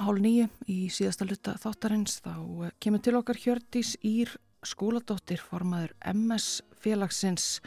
hálf 0.00 0.22
nýju 0.24 0.46
í 0.70 0.78
síðasta 0.92 1.26
luta 1.28 1.56
þáttarins 1.60 2.20
þá 2.24 2.34
uh, 2.38 2.70
kemur 2.82 3.02
til 3.04 3.16
okkar 3.20 3.40
Hjördís 3.40 3.96
Ír 4.06 4.32
skóladóttir 4.66 5.40
formaður 5.40 5.94
MS 6.12 6.60
félagsins 6.80 7.60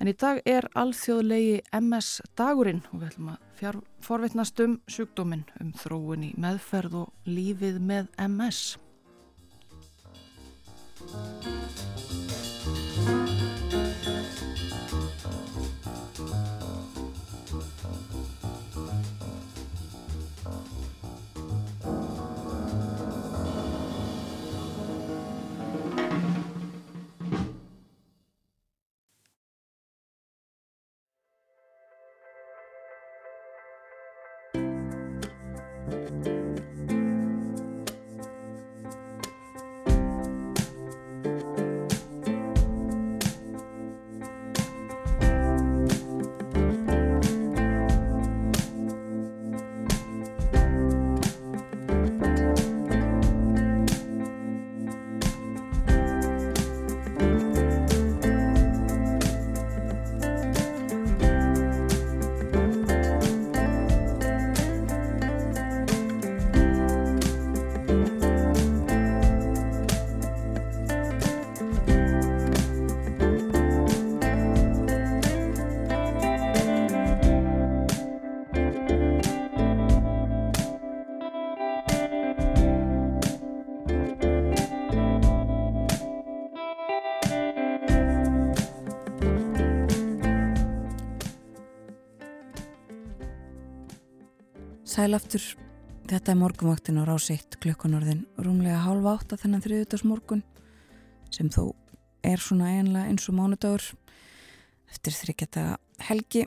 en 0.00 0.10
í 0.10 0.14
dag 0.18 0.40
er 0.46 0.68
alþjóðlegi 0.78 1.60
MS 1.80 2.20
dagurinn 2.38 2.82
og 2.92 3.00
við 3.00 3.08
ætlum 3.10 3.32
að 3.34 3.44
fjár, 3.60 3.80
forvitnast 4.04 4.62
um 4.64 4.78
sjúkdóminn 4.90 5.46
um 5.62 5.72
þróun 5.78 6.26
í 6.28 6.32
meðferð 6.40 7.00
og 7.04 7.30
lífið 7.30 7.80
með 7.82 8.10
MS. 8.28 8.76
Sælaftur, 95.06 95.44
þetta 96.10 96.32
er 96.32 96.38
morgunvaktin 96.40 96.96
á 96.98 97.06
rásitt 97.06 97.54
klukkanorðin 97.62 98.24
rúmlega 98.42 98.80
hálfa 98.82 99.12
átt 99.12 99.34
að 99.36 99.42
þennan 99.44 99.62
þriðutarsmorgun 99.62 100.40
sem 101.30 101.46
þó 101.54 101.76
er 102.26 102.42
svona 102.42 102.72
einlega 102.72 103.12
eins 103.12 103.28
og 103.30 103.36
mánudagur 103.38 103.84
eftir 104.90 105.14
þryggjata 105.14 105.66
helgi. 106.08 106.42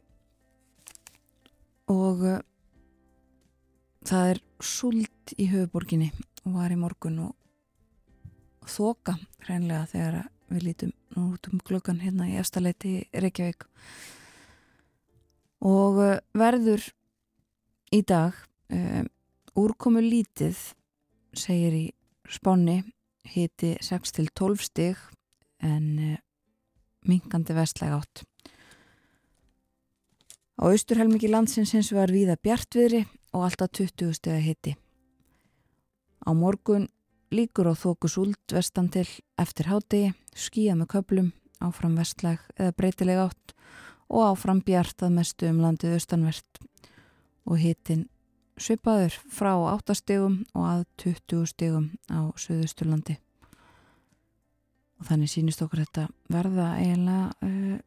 Og 1.88 2.26
uh, 2.34 2.41
það 4.12 4.34
er 4.34 4.41
sult 4.60 5.34
í 5.39 5.47
höfuborginni 5.53 6.10
og 6.43 6.57
var 6.57 6.76
í 6.76 6.82
morgun 6.82 7.22
og 7.30 8.68
þoka 8.68 9.16
hreinlega 9.45 9.88
þegar 9.93 10.20
við 10.51 10.68
lítum 10.68 10.91
nú 11.16 11.30
út 11.38 11.47
um 11.47 11.64
klukkan 11.64 12.03
hérna 12.03 12.28
í 12.28 12.36
efstaleiti 12.43 13.07
Reykjavík. 13.16 13.64
Og 15.64 16.03
uh, 16.10 16.14
verður 16.36 16.91
í 17.95 18.03
dag 18.03 18.48
um, 18.74 19.07
úrkomu 19.59 20.01
lítið 20.03 20.57
segir 21.38 21.76
í 21.76 21.86
spáni 22.30 22.82
hiti 23.30 23.76
6-12 23.84 24.65
stig 24.65 24.99
en 25.65 25.88
uh, 25.99 26.17
minkandi 27.07 27.55
vestlæg 27.57 27.95
átt. 27.99 28.24
Á 30.59 30.67
austurhelmiki 30.67 31.30
landsins 31.32 31.72
hins 31.72 31.93
var 31.95 32.11
viða 32.11 32.36
bjartviðri 32.36 33.05
og 33.32 33.45
alltaf 33.47 33.72
20 33.80 34.15
steg 34.17 34.41
hiti. 34.43 34.76
Á 36.28 36.36
morgun 36.36 36.89
líkur 37.32 37.70
á 37.72 37.74
þóku 37.78 38.09
súld 38.11 38.39
vestan 38.51 38.89
til 38.91 39.07
eftir 39.39 39.70
hádegi, 39.70 40.11
skíja 40.36 40.76
með 40.76 40.91
köplum 40.95 41.32
áfram 41.63 41.95
vestlæg 41.99 42.43
eða 42.57 42.76
breytileg 42.76 43.22
átt 43.24 43.55
og 44.09 44.26
áfram 44.32 44.61
bjart 44.65 45.05
að 45.05 45.15
mestu 45.15 45.47
um 45.47 45.61
landið 45.63 45.95
austanvert. 45.95 46.61
Og 47.47 47.59
hitin 47.61 48.07
svipaður 48.60 49.16
frá 49.32 49.53
8 49.55 49.95
stegum 49.97 50.41
og 50.53 50.68
að 50.68 50.86
20 51.05 51.49
stegum 51.49 51.89
á 52.12 52.30
Suðusturlandi 52.36 53.18
og 54.99 55.07
þannig 55.07 55.32
sínist 55.32 55.64
okkur 55.64 55.86
þetta 55.86 56.07
verða 56.32 56.74
eiginlega 56.80 57.30
uh, 57.47 57.78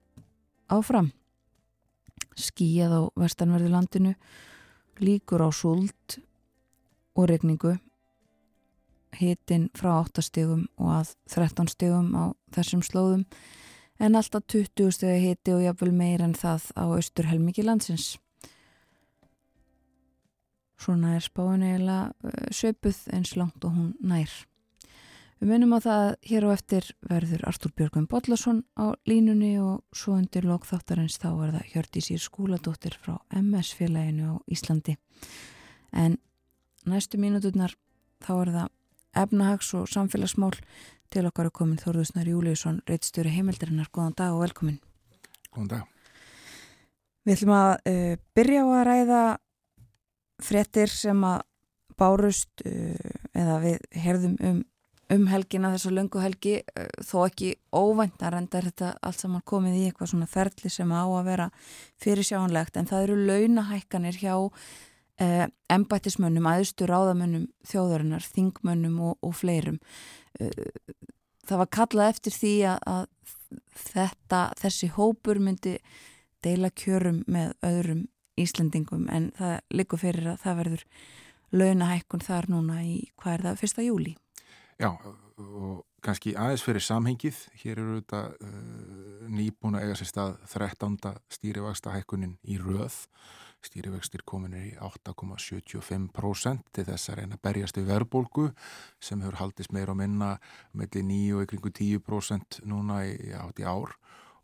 áfram. 0.72 1.12
Skíjað 2.38 2.94
á 2.96 3.00
vestanverðu 3.20 3.72
landinu 3.72 4.14
líkur 5.02 5.44
á 5.44 5.50
súld 5.52 6.18
og 7.12 7.28
regningu 7.28 7.76
hitin 9.20 9.68
frá 9.76 9.98
8 10.00 10.24
stegum 10.24 10.64
og 10.80 10.94
að 11.02 11.12
13 11.34 11.68
stegum 11.68 12.14
á 12.16 12.24
þessum 12.56 12.80
slóðum. 12.86 13.26
En 14.00 14.16
alltaf 14.16 14.46
20 14.48 14.88
stegi 14.96 15.20
hiti 15.28 15.52
og 15.52 15.62
jáfnvel 15.66 15.92
meir 15.92 16.24
en 16.24 16.32
það 16.34 16.70
á 16.80 16.84
austurhelmiki 16.88 17.64
landsins 17.66 18.16
Svona 20.82 21.16
er 21.16 21.22
spáin 21.22 21.62
eiginlega 21.62 22.10
uh, 22.10 22.48
söpuð 22.50 23.04
eins 23.14 23.36
langt 23.38 23.62
og 23.64 23.76
hún 23.76 23.92
nær. 24.02 24.32
Við 25.42 25.50
munum 25.50 25.74
á 25.74 25.78
það 25.82 26.04
hér 26.30 26.44
og 26.46 26.52
eftir 26.54 26.88
verður 27.10 27.40
Artúr 27.50 27.72
Björgum 27.74 28.04
Bodlason 28.10 28.60
á 28.78 28.94
línunni 29.10 29.56
og 29.58 29.80
svo 29.90 30.14
undir 30.14 30.46
lokþáttarins 30.46 31.18
þá 31.18 31.30
er 31.32 31.54
það 31.56 31.70
Hjördi 31.72 32.02
Sýr 32.06 32.22
skúladóttir 32.22 32.94
frá 32.94 33.16
MS 33.34 33.72
félaginu 33.74 34.34
á 34.34 34.34
Íslandi. 34.46 34.94
En 35.90 36.20
næstu 36.86 37.18
mínuturnar 37.18 37.74
þá 38.22 38.32
er 38.36 38.52
það 38.54 38.70
efnahags 39.24 39.72
og 39.74 39.90
samfélagsmál 39.90 40.54
til 41.10 41.26
okkar 41.26 41.50
er 41.50 41.54
komin 41.58 41.80
Þorðusnar 41.82 42.30
Júliusson, 42.30 42.78
reittstjóri 42.86 43.34
heimildarinnar. 43.34 43.90
Góðan 43.90 44.14
dag 44.16 44.36
og 44.36 44.44
velkomin. 44.46 44.78
Góðan 45.50 45.72
dag. 45.74 45.90
Við 47.26 47.36
ætlum 47.36 47.54
að 47.54 47.72
uh, 47.90 48.14
byrja 48.34 48.62
á 48.62 48.68
að 48.70 48.86
ræða 48.88 49.24
frettir 50.42 50.90
sem 50.90 51.24
að 51.26 51.40
bárust 51.98 52.64
uh, 52.66 53.16
eða 53.36 53.56
við 53.62 53.88
herðum 54.04 54.36
um, 54.40 54.60
um 55.12 55.26
helgina 55.28 55.72
þessu 55.74 55.92
löngu 55.92 56.22
helgi 56.22 56.54
uh, 56.62 56.88
þó 57.04 57.26
ekki 57.26 57.54
óvæntar 57.74 58.36
en 58.38 58.48
þetta 58.52 58.94
allt 59.02 59.22
saman 59.22 59.44
komið 59.48 59.78
í 59.78 59.84
eitthvað 59.88 60.12
svona 60.14 60.30
ferli 60.30 60.72
sem 60.72 60.92
á 60.92 61.04
að 61.04 61.28
vera 61.28 61.48
fyrir 62.02 62.26
sjáanlegt 62.26 62.78
en 62.80 62.88
það 62.90 63.06
eru 63.06 63.18
launahækkanir 63.30 64.20
hjá 64.22 64.34
uh, 64.36 65.46
embættismönnum, 65.72 66.48
aðstu 66.48 66.88
ráðamönnum 66.90 67.48
þjóðarinnar, 67.68 68.28
þingmönnum 68.34 69.00
og, 69.10 69.18
og 69.22 69.36
fleirum. 69.38 69.78
Það 71.46 71.58
var 71.60 71.68
kallað 71.74 72.10
eftir 72.14 72.34
því 72.34 72.52
að 72.72 73.02
þetta, 73.76 74.40
þessi 74.58 74.88
hópur 74.96 75.40
myndi 75.42 75.76
deila 76.42 76.70
kjörum 76.74 77.20
með 77.30 77.52
öðrum 77.66 78.06
Íslandingum 78.40 79.08
en 79.12 79.30
það 79.36 79.58
likur 79.76 80.00
fyrir 80.00 80.32
að 80.32 80.40
það 80.44 80.58
verður 80.62 80.84
launahækkun 81.52 82.24
þar 82.24 82.48
núna 82.52 82.80
í 82.86 82.96
hvað 83.20 83.34
er 83.34 83.46
það, 83.46 83.58
fyrsta 83.60 83.84
júli? 83.84 84.14
Já, 84.80 84.88
og 85.36 85.82
kannski 86.02 86.32
aðeins 86.38 86.64
fyrir 86.64 86.82
samhengið, 86.82 87.38
hér 87.62 87.78
eru 87.78 88.00
þetta 88.00 88.22
uh, 88.32 89.28
nýbúna 89.30 89.82
eiga 89.84 89.96
sér 89.98 90.10
stað 90.10 90.36
13. 90.50 90.96
stýrivagsta 91.36 91.92
hækkunin 91.94 92.38
í 92.48 92.58
röð, 92.60 92.96
stýrivextir 93.62 94.24
kominir 94.26 94.72
í 94.72 94.72
8,75% 94.82 96.64
til 96.74 96.86
þess 96.88 97.12
að 97.12 97.20
reyna 97.20 97.36
að 97.38 97.44
berjast 97.46 97.78
við 97.78 97.92
verðbólgu 97.92 98.48
sem 98.98 99.22
hefur 99.22 99.38
haldist 99.38 99.74
meira 99.76 99.94
og 99.94 100.00
minna 100.00 100.32
með 100.74 100.98
9 101.04 101.36
og 101.36 101.44
ykkur 101.46 101.76
10% 101.78 102.62
núna 102.66 103.04
í, 103.06 103.14
í 103.30 103.68
ár 103.68 103.94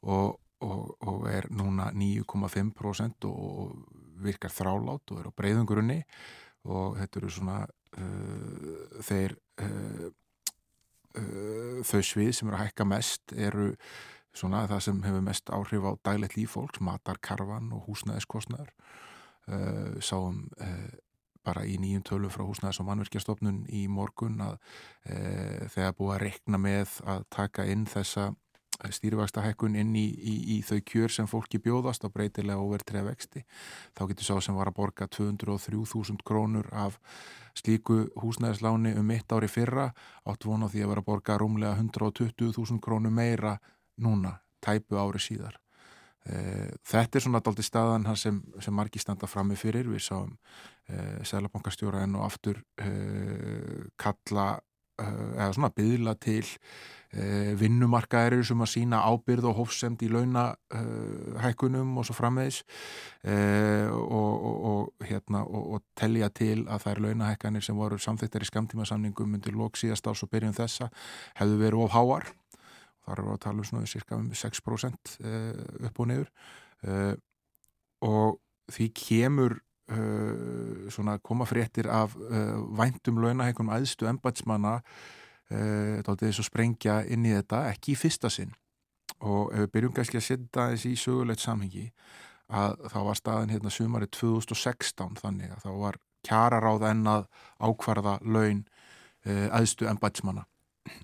og 0.07 0.39
og, 0.65 0.97
og 1.07 1.27
er 1.31 1.49
núna 1.55 1.91
9,5% 1.95 3.27
og 3.31 3.75
virkar 4.19 4.53
þrálátt 4.53 5.13
og 5.13 5.21
er 5.21 5.31
á 5.31 5.39
breyðungurunni 5.39 5.99
og 6.69 6.99
þetta 6.99 7.21
eru 7.21 7.33
svona 7.33 7.59
uh, 7.65 9.03
þeir 9.07 9.37
uh, 9.63 10.07
uh, 11.19 11.83
þau 11.87 12.03
svið 12.03 12.33
sem 12.35 12.51
eru 12.51 12.59
að 12.59 12.65
hækka 12.67 12.89
mest 12.89 13.35
eru 13.37 13.73
svona 14.37 14.67
það 14.71 14.85
sem 14.87 15.03
hefur 15.07 15.25
mest 15.25 15.53
áhrif 15.55 15.87
á 15.87 15.93
daglegt 16.05 16.37
líf 16.39 16.57
fólks, 16.57 16.83
matarkarfan 16.85 17.73
og 17.75 17.87
húsnæðiskostnæður 17.89 18.73
uh, 19.49 19.95
sáum 20.03 20.49
uh, 20.61 20.89
bara 21.47 21.65
í 21.65 21.79
nýjum 21.81 22.05
tölu 22.05 22.31
frá 22.33 22.45
húsnæðis 22.45 22.83
og 22.83 22.89
mannverkjastofnun 22.91 23.63
í 23.73 23.87
morgun 23.91 24.43
að 24.45 24.59
uh, 24.59 25.65
þegar 25.73 25.97
búið 25.97 26.15
að 26.17 26.23
rekna 26.27 26.61
með 26.61 26.99
að 27.09 27.25
taka 27.35 27.67
inn 27.71 27.87
þessa 27.89 28.33
stýrivaksta 28.95 29.43
hækkun 29.43 29.77
inn 29.79 29.95
í, 29.99 30.07
í, 30.07 30.35
í 30.55 30.59
þau 30.67 30.79
kjör 30.87 31.15
sem 31.15 31.29
fólki 31.31 31.61
bjóðast 31.63 32.07
á 32.07 32.09
breytilega 32.15 32.63
overtreða 32.63 33.11
vexti. 33.11 33.45
Þá 33.99 34.03
getur 34.13 34.29
sá 34.29 34.35
sem 34.47 34.59
var 34.59 34.71
að 34.71 34.79
borga 34.79 35.09
203.000 35.11 36.23
krónur 36.27 36.69
af 36.73 36.99
slíku 37.59 38.05
húsnæðisláni 38.23 38.95
um 38.99 39.09
mitt 39.11 39.33
ári 39.35 39.51
fyrra 39.51 39.91
átt 40.29 40.47
vona 40.47 40.71
því 40.71 40.85
að 40.85 40.93
vera 40.93 41.05
að 41.05 41.09
borga 41.11 41.39
rúmlega 41.43 41.75
120.000 41.81 42.79
krónur 42.85 43.15
meira 43.15 43.57
núna, 43.99 44.39
tæpu 44.63 44.99
ári 45.01 45.23
síðar. 45.23 45.59
Eh, 46.29 46.71
þetta 46.85 47.19
er 47.19 47.25
svona 47.25 47.41
daldi 47.45 47.65
staðan 47.65 48.07
sem, 48.19 48.41
sem 48.61 48.75
margi 48.75 49.01
standa 49.01 49.29
frammi 49.31 49.57
fyrir. 49.57 49.89
Við 49.89 50.05
sáum 50.05 50.35
eh, 50.91 51.21
Sælabankastjóra 51.27 52.03
enn 52.05 52.19
og 52.19 52.27
aftur 52.27 52.61
eh, 52.83 53.89
kalla 53.99 54.59
eða 54.99 55.53
svona 55.55 55.75
byðla 55.75 56.15
til 56.21 56.45
Eh, 57.09 57.55
vinnumarkaðir 57.57 58.43
sem 58.45 58.61
að 58.61 58.69
sína 58.69 58.99
ábyrð 59.09 59.47
og 59.49 59.55
hófsemt 59.63 60.03
í 60.05 60.11
launahækkunum 60.13 61.95
og 61.97 62.05
svo 62.05 62.13
framvegs 62.19 62.59
eh, 63.25 63.89
og, 63.89 64.35
og, 64.45 64.59
og, 64.69 65.07
hérna, 65.09 65.41
og 65.41 65.81
telja 65.97 66.29
til 66.29 66.67
að 66.67 66.83
það 66.83 66.91
er 66.93 67.01
launahækkanir 67.07 67.65
sem 67.65 67.81
voru 67.81 67.97
samþittar 67.97 68.45
í 68.45 68.51
skamtíma 68.51 68.85
samningum 68.85 69.39
undir 69.39 69.57
lók 69.57 69.81
síðast 69.81 70.05
ás 70.05 70.21
og 70.27 70.29
byrjun 70.35 70.53
þessa 70.59 70.91
hefðu 71.41 71.57
verið 71.63 71.87
of 71.87 71.97
háar. 71.97 72.29
Þar 73.07 73.25
eru 73.25 73.33
að 73.39 73.43
tala 73.47 73.65
um 73.65 73.71
svona 73.71 73.89
cirka 73.89 74.21
um 74.21 74.29
6% 74.29 75.17
eh, 75.25 75.65
upp 75.89 76.05
og 76.05 76.13
niður. 76.13 76.31
Og 78.05 78.37
því 78.69 78.93
kemur 79.01 79.57
svona 79.89 81.15
koma 81.25 81.47
fréttir 81.49 81.87
af 81.89 82.13
væntum 82.77 83.23
launahækkunum 83.23 83.73
aðstu 83.73 84.05
embatsmanna 84.11 84.75
dálítið 85.49 86.27
þess 86.27 86.43
að 86.43 86.49
sprengja 86.51 86.97
inn 87.09 87.25
í 87.25 87.33
þetta, 87.33 87.63
ekki 87.73 87.95
í 87.95 87.97
fyrsta 87.97 88.29
sinn. 88.29 88.51
Og 89.25 89.55
ef 89.55 89.65
við 89.65 89.71
byrjum 89.73 89.95
kannski 89.97 90.21
að 90.21 90.27
setja 90.27 90.67
þessi 90.75 90.93
í 90.93 91.01
sögulegt 91.01 91.41
samhengi 91.41 91.87
að 92.49 92.77
þá 92.93 92.99
var 93.07 93.19
staðin 93.19 93.53
hérna 93.53 93.73
sumari 93.73 94.09
2016 94.13 95.19
þannig 95.23 95.53
að 95.53 95.65
þá 95.65 95.73
var 95.83 95.99
kjararáð 96.27 96.87
ennað 96.91 97.27
ákvarða 97.61 98.15
laun 98.25 98.63
eh, 99.25 99.49
aðstu 99.55 99.89
ennbætsmanna 99.89 100.47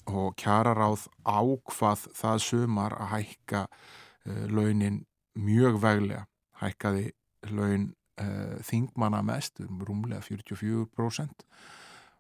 og 0.09 0.33
kjararáð 0.41 1.09
ákvað 1.25 2.07
það 2.17 2.41
sumar 2.47 2.97
að 2.97 3.13
hækka 3.13 3.67
eh, 3.67 4.47
launin 4.49 5.03
mjög 5.35 5.81
veglega. 5.83 6.25
Hækkaði 6.63 7.11
laun 7.51 7.93
eh, 8.21 8.59
þingmanna 8.67 9.23
mest, 9.27 9.61
um 9.65 9.83
rúmlega 9.87 10.23
44% 10.25 11.47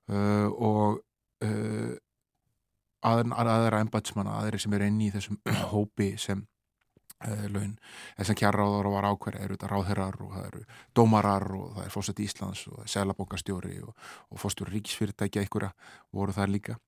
uh, 0.08 0.48
og 0.52 1.00
uh, 1.44 1.94
aðra 3.04 3.82
ennbætsmanna, 3.84 4.38
aðri 4.40 4.60
sem 4.62 4.74
er 4.76 4.86
inn 4.88 5.00
í 5.04 5.12
þessum 5.12 5.40
hópi 5.74 6.14
sem 6.20 6.44
uh, 7.24 7.46
laun 7.52 7.76
þess 8.16 8.32
að 8.32 8.40
kjærráður 8.42 8.90
var 8.94 9.08
ákverð 9.12 9.44
eru 9.44 9.56
þetta 9.58 9.72
ráðherrar 9.72 10.20
og 10.24 10.36
það 10.36 10.50
eru 10.50 10.62
dómarar 10.96 11.48
og 11.58 11.72
það 11.78 11.86
er 11.86 11.96
fósett 11.96 12.22
Íslands 12.24 12.66
og 12.68 12.78
það 12.78 12.86
er 12.86 12.92
selabókastjóri 12.96 13.80
og, 13.84 13.96
og 14.30 14.42
fóstur 14.42 14.72
ríkisfyrirtækja 14.72 15.44
einhverja 15.44 15.72
voru 16.12 16.36
það 16.36 16.54
líka 16.56 16.78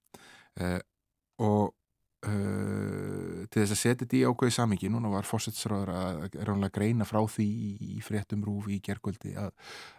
uh, 0.60 0.80
og 1.46 1.74
Uh, 2.24 3.44
til 3.52 3.60
þess 3.60 3.74
að 3.74 3.78
setja 3.78 3.98
þetta 4.00 4.16
í 4.16 4.22
ákveði 4.24 4.54
samingi 4.56 4.88
núna 4.90 5.10
var 5.12 5.26
fórsettsráður 5.28 5.90
að 5.92 6.64
greina 6.72 7.04
frá 7.06 7.20
því 7.28 7.44
í, 7.76 7.98
fréttum 8.02 8.40
rúfi 8.42 8.78
í 8.78 8.80
gergöldi 8.82 9.34
að, 9.36 9.52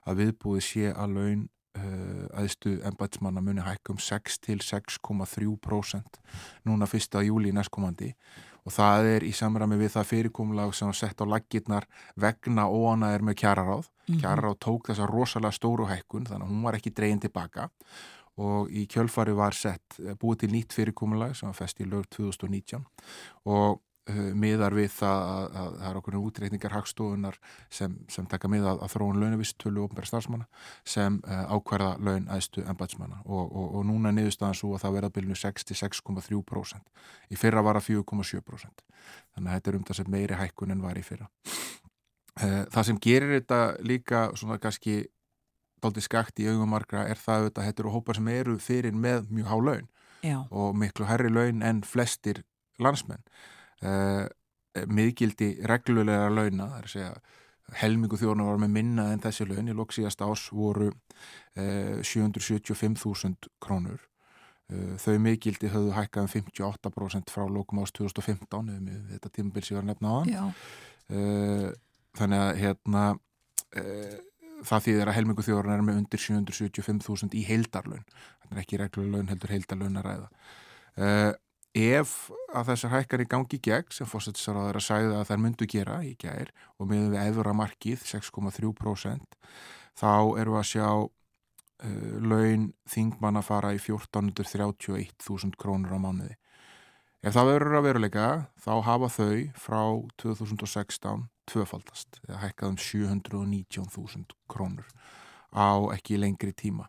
að 0.09 0.23
viðbúið 0.23 0.65
sé 0.65 0.89
að 0.91 1.13
laun 1.13 1.45
uh, 1.77 2.41
aðstu 2.41 2.79
ennbætsmanna 2.89 3.43
muni 3.45 3.63
hækkum 3.63 4.01
6 4.01 4.41
til 4.43 4.57
6,3% 4.65 6.19
núna 6.67 6.89
fyrsta 6.89 7.21
júli 7.23 7.53
næstkomandi. 7.55 8.11
Og 8.67 8.73
það 8.75 9.07
er 9.13 9.23
í 9.23 9.31
samræmi 9.31 9.77
við 9.79 9.93
það 9.93 10.09
fyrirkomlag 10.09 10.73
sem 10.75 10.89
var 10.89 10.97
sett 10.99 11.21
á 11.23 11.25
laggirnar 11.29 11.85
vegna 12.19 12.65
óanaðir 12.67 13.23
með 13.23 13.37
kjararáð. 13.45 13.87
Mm 13.87 14.15
-hmm. 14.15 14.21
kjararáð 14.25 14.57
tók 14.59 14.89
þessa 14.89 15.07
rosalega 15.07 15.55
stóru 15.55 15.85
hækkun 15.87 16.27
þannig 16.27 16.47
að 16.47 16.51
hún 16.51 16.63
var 16.65 16.75
ekki 16.75 16.91
dreyin 16.95 17.19
tilbaka 17.19 17.69
og 17.69 17.75
í 18.37 18.85
kjölfari 18.89 19.33
var 19.37 19.55
sett 19.57 19.97
eh, 20.03 20.13
búið 20.19 20.43
til 20.43 20.53
nýtt 20.53 20.75
fyrirkomulag 20.77 21.35
sem 21.37 21.49
var 21.49 21.57
fest 21.57 21.81
í 21.81 21.87
lög 21.89 22.05
2019 22.13 22.83
og 23.49 23.79
uh, 23.79 24.31
miðar 24.37 24.75
við 24.77 24.91
það 24.93 25.23
að 25.31 25.47
það 25.57 25.87
er 25.89 25.99
okkur 26.01 26.17
útreikningar 26.19 26.75
hagstofunar 26.75 27.39
sem, 27.73 27.95
sem 28.13 28.27
taka 28.29 28.51
mið 28.51 28.67
að, 28.69 28.83
að 28.85 28.93
þróun 28.93 29.21
launavistölu 29.23 29.81
og 29.81 29.89
ofnbæra 29.89 30.11
starfsmanna 30.11 30.47
sem 30.85 31.17
uh, 31.25 31.43
ákvarða 31.55 31.95
laun 31.97 32.29
aðstu 32.33 32.61
ennbætsmanna 32.67 33.23
og, 33.25 33.43
og, 33.47 33.67
og 33.79 33.89
núna 33.89 34.13
niðurstaðan 34.13 34.59
svo 34.61 34.75
að 34.77 34.85
það 34.85 34.97
verða 34.99 35.13
bylnu 35.17 35.41
66,3% 35.41 37.33
í 37.33 37.41
fyrra 37.41 37.65
var 37.65 37.81
að 37.81 37.89
4,7% 37.89 38.85
þannig 39.33 39.49
að 39.49 39.53
þetta 39.57 39.73
er 39.73 39.81
um 39.81 39.89
þess 39.89 40.05
að 40.05 40.13
meiri 40.13 40.37
hækkun 40.37 40.73
en 40.75 40.83
var 40.83 40.97
í 40.99 41.05
fyrra. 41.05 41.29
Það 42.37 42.83
sem 42.85 42.97
gerir 43.01 43.31
þetta 43.39 43.59
líka 43.81 44.19
svona 44.37 44.59
kannski 44.61 44.99
daldi 45.83 46.03
skakt 46.03 46.39
í 46.41 46.47
augumarkra 46.51 47.05
er 47.09 47.19
það 47.21 47.51
að 47.51 47.63
þetta 47.67 47.83
eru 47.83 47.93
hópar 47.93 48.17
sem 48.17 48.27
eru 48.33 48.57
fyrir 48.61 48.95
með 48.95 49.29
mjög 49.33 49.51
há 49.51 49.57
laun 49.69 49.87
Já. 50.25 50.39
og 50.49 50.75
miklu 50.77 51.07
herri 51.07 51.29
laun 51.31 51.63
en 51.65 51.83
flestir 51.85 52.43
landsmenn. 52.81 53.23
Uh, 53.81 54.25
miðgildi 54.89 55.55
reglulega 55.69 56.29
launa, 56.29 56.69
það 56.71 56.79
er 56.79 56.87
að 56.87 56.93
segja 56.93 57.77
helmingu 57.77 58.17
þjóna 58.17 58.45
var 58.47 58.59
með 58.61 58.75
minna 58.77 59.07
en 59.11 59.21
þessi 59.21 59.47
laun 59.49 59.69
í 59.69 59.75
loksíðast 59.75 60.21
ás 60.23 60.47
voru 60.55 60.91
uh, 60.91 61.97
775.000 62.01 63.51
krónur. 63.63 64.01
Uh, 64.71 64.95
þau 65.01 65.17
miðgildi 65.23 65.71
höfðu 65.73 65.93
hækkað 65.97 66.27
um 66.27 66.31
58% 66.33 67.33
frá 67.33 67.45
lokum 67.49 67.83
ás 67.83 67.93
2015 67.97 68.73
eða 68.73 68.97
þetta 69.13 69.33
tímabil 69.35 69.65
sem 69.65 69.77
ég 69.77 69.83
var 69.83 69.91
nefna 69.91 70.15
á 70.17 70.19
þannig 72.17 72.41
að 72.43 72.57
hérna 72.59 73.03
það 74.65 74.85
þýðir 74.87 75.09
að 75.11 75.17
helmingu 75.17 75.45
þjóðurinn 75.45 75.75
er 75.75 75.83
með 75.85 75.99
undir 76.01 76.21
775.000 76.23 77.35
í 77.37 77.43
heildarlaun. 77.47 78.05
Þannig 78.45 78.63
ekki 78.63 78.79
reglulegun 78.81 79.29
heldur 79.31 79.53
heildarlaun 79.53 79.99
að 80.01 80.07
ræða. 80.07 80.29
Uh, 80.97 81.33
ef 81.77 82.15
að 82.55 82.71
þessar 82.71 82.93
hækkar 82.95 83.23
í 83.23 83.27
gangi 83.29 83.59
gegn 83.61 83.93
sem 83.93 84.09
fórsættisar 84.09 84.57
að 84.63 84.79
sæða 84.81 85.19
að 85.19 85.27
þær 85.29 85.43
myndu 85.43 85.67
gera 85.69 85.99
í 86.05 86.15
gær 86.17 86.49
og 86.77 86.89
meðan 86.89 87.13
við 87.13 87.21
efura 87.27 87.53
markið 87.57 88.07
6,3% 88.09 89.37
þá 89.97 90.13
eru 90.41 90.57
að 90.57 90.67
sjá 90.71 90.89
uh, 90.89 92.17
laun 92.23 92.71
þingmann 92.89 93.39
að 93.41 93.49
fara 93.51 93.73
í 93.75 93.81
1431.000 93.83 95.57
krónur 95.59 95.93
á 95.93 95.99
mánuði. 96.01 96.37
Ef 97.25 97.33
það 97.35 97.49
verður 97.51 97.79
að 97.79 97.87
veruleika 97.89 98.27
þá 98.61 98.73
hafa 98.87 99.09
þau 99.13 99.37
frá 99.57 99.81
2016 100.21 101.27
tvöfaldast 101.47 102.21
eða 102.27 102.43
hækkað 102.45 102.73
um 102.73 102.77
719.000 102.83 104.37
krónur 104.51 104.87
á 105.55 105.69
ekki 105.95 106.19
lengri 106.19 106.53
tíma. 106.55 106.87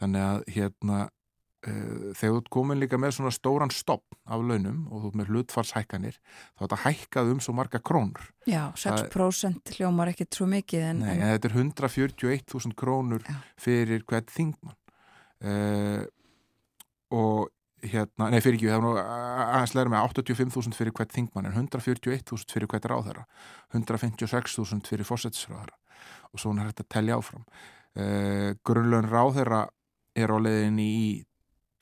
Þannig 0.00 0.24
að 0.24 0.44
hérna 0.54 0.98
uh, 1.04 2.10
þegar 2.16 2.36
þú 2.38 2.42
komin 2.56 2.80
líka 2.80 2.98
með 3.00 3.16
svona 3.18 3.32
stóran 3.34 3.72
stopp 3.74 4.16
af 4.30 4.42
launum 4.44 4.86
og 4.88 5.04
þú 5.04 5.12
með 5.20 5.32
hlutfarshækkanir 5.34 6.16
þá 6.16 6.64
þetta 6.64 6.80
hækkað 6.86 7.32
um 7.34 7.42
svo 7.44 7.54
marga 7.58 7.82
krónur. 7.84 8.30
Já, 8.48 8.70
6% 8.80 9.12
það, 9.12 9.76
hljómar 9.76 10.12
ekki 10.14 10.28
trú 10.30 10.48
mikið 10.50 10.86
en, 10.92 11.04
Nei, 11.04 11.14
en 11.18 11.34
þetta 11.34 11.50
er 11.50 11.58
141.000 11.60 12.76
krónur 12.78 13.24
já. 13.26 13.38
fyrir 13.60 14.04
hvert 14.08 14.32
þingmann. 14.32 14.78
Uh, 15.40 16.04
og 17.16 17.48
hérna, 17.82 18.30
nei 18.30 18.40
fyrir 18.42 18.56
ekki, 18.58 18.68
það 18.68 18.78
er 18.78 18.82
nú 18.84 18.90
aðeins 19.00 19.74
læra 19.76 19.90
með 19.92 20.00
85.000 20.10 20.76
fyrir 20.76 20.94
hvert 20.96 21.14
þingmann 21.14 21.46
en 21.48 21.56
141.000 21.56 22.52
fyrir 22.52 22.68
hvert 22.70 22.86
ráðherra 22.90 23.24
156.000 23.76 24.90
fyrir 24.90 25.06
fósetsráðherra 25.08 25.76
og 26.30 26.36
svo 26.40 26.48
er 26.54 26.66
þetta 26.70 26.84
að 26.86 26.92
tellja 26.94 27.18
áfram. 27.20 27.44
Uh, 27.90 28.50
grunnlaun 28.66 29.10
ráðherra 29.10 29.62
er 30.14 30.28
á 30.30 30.38
leðinni 30.38 30.86
í 30.86 31.24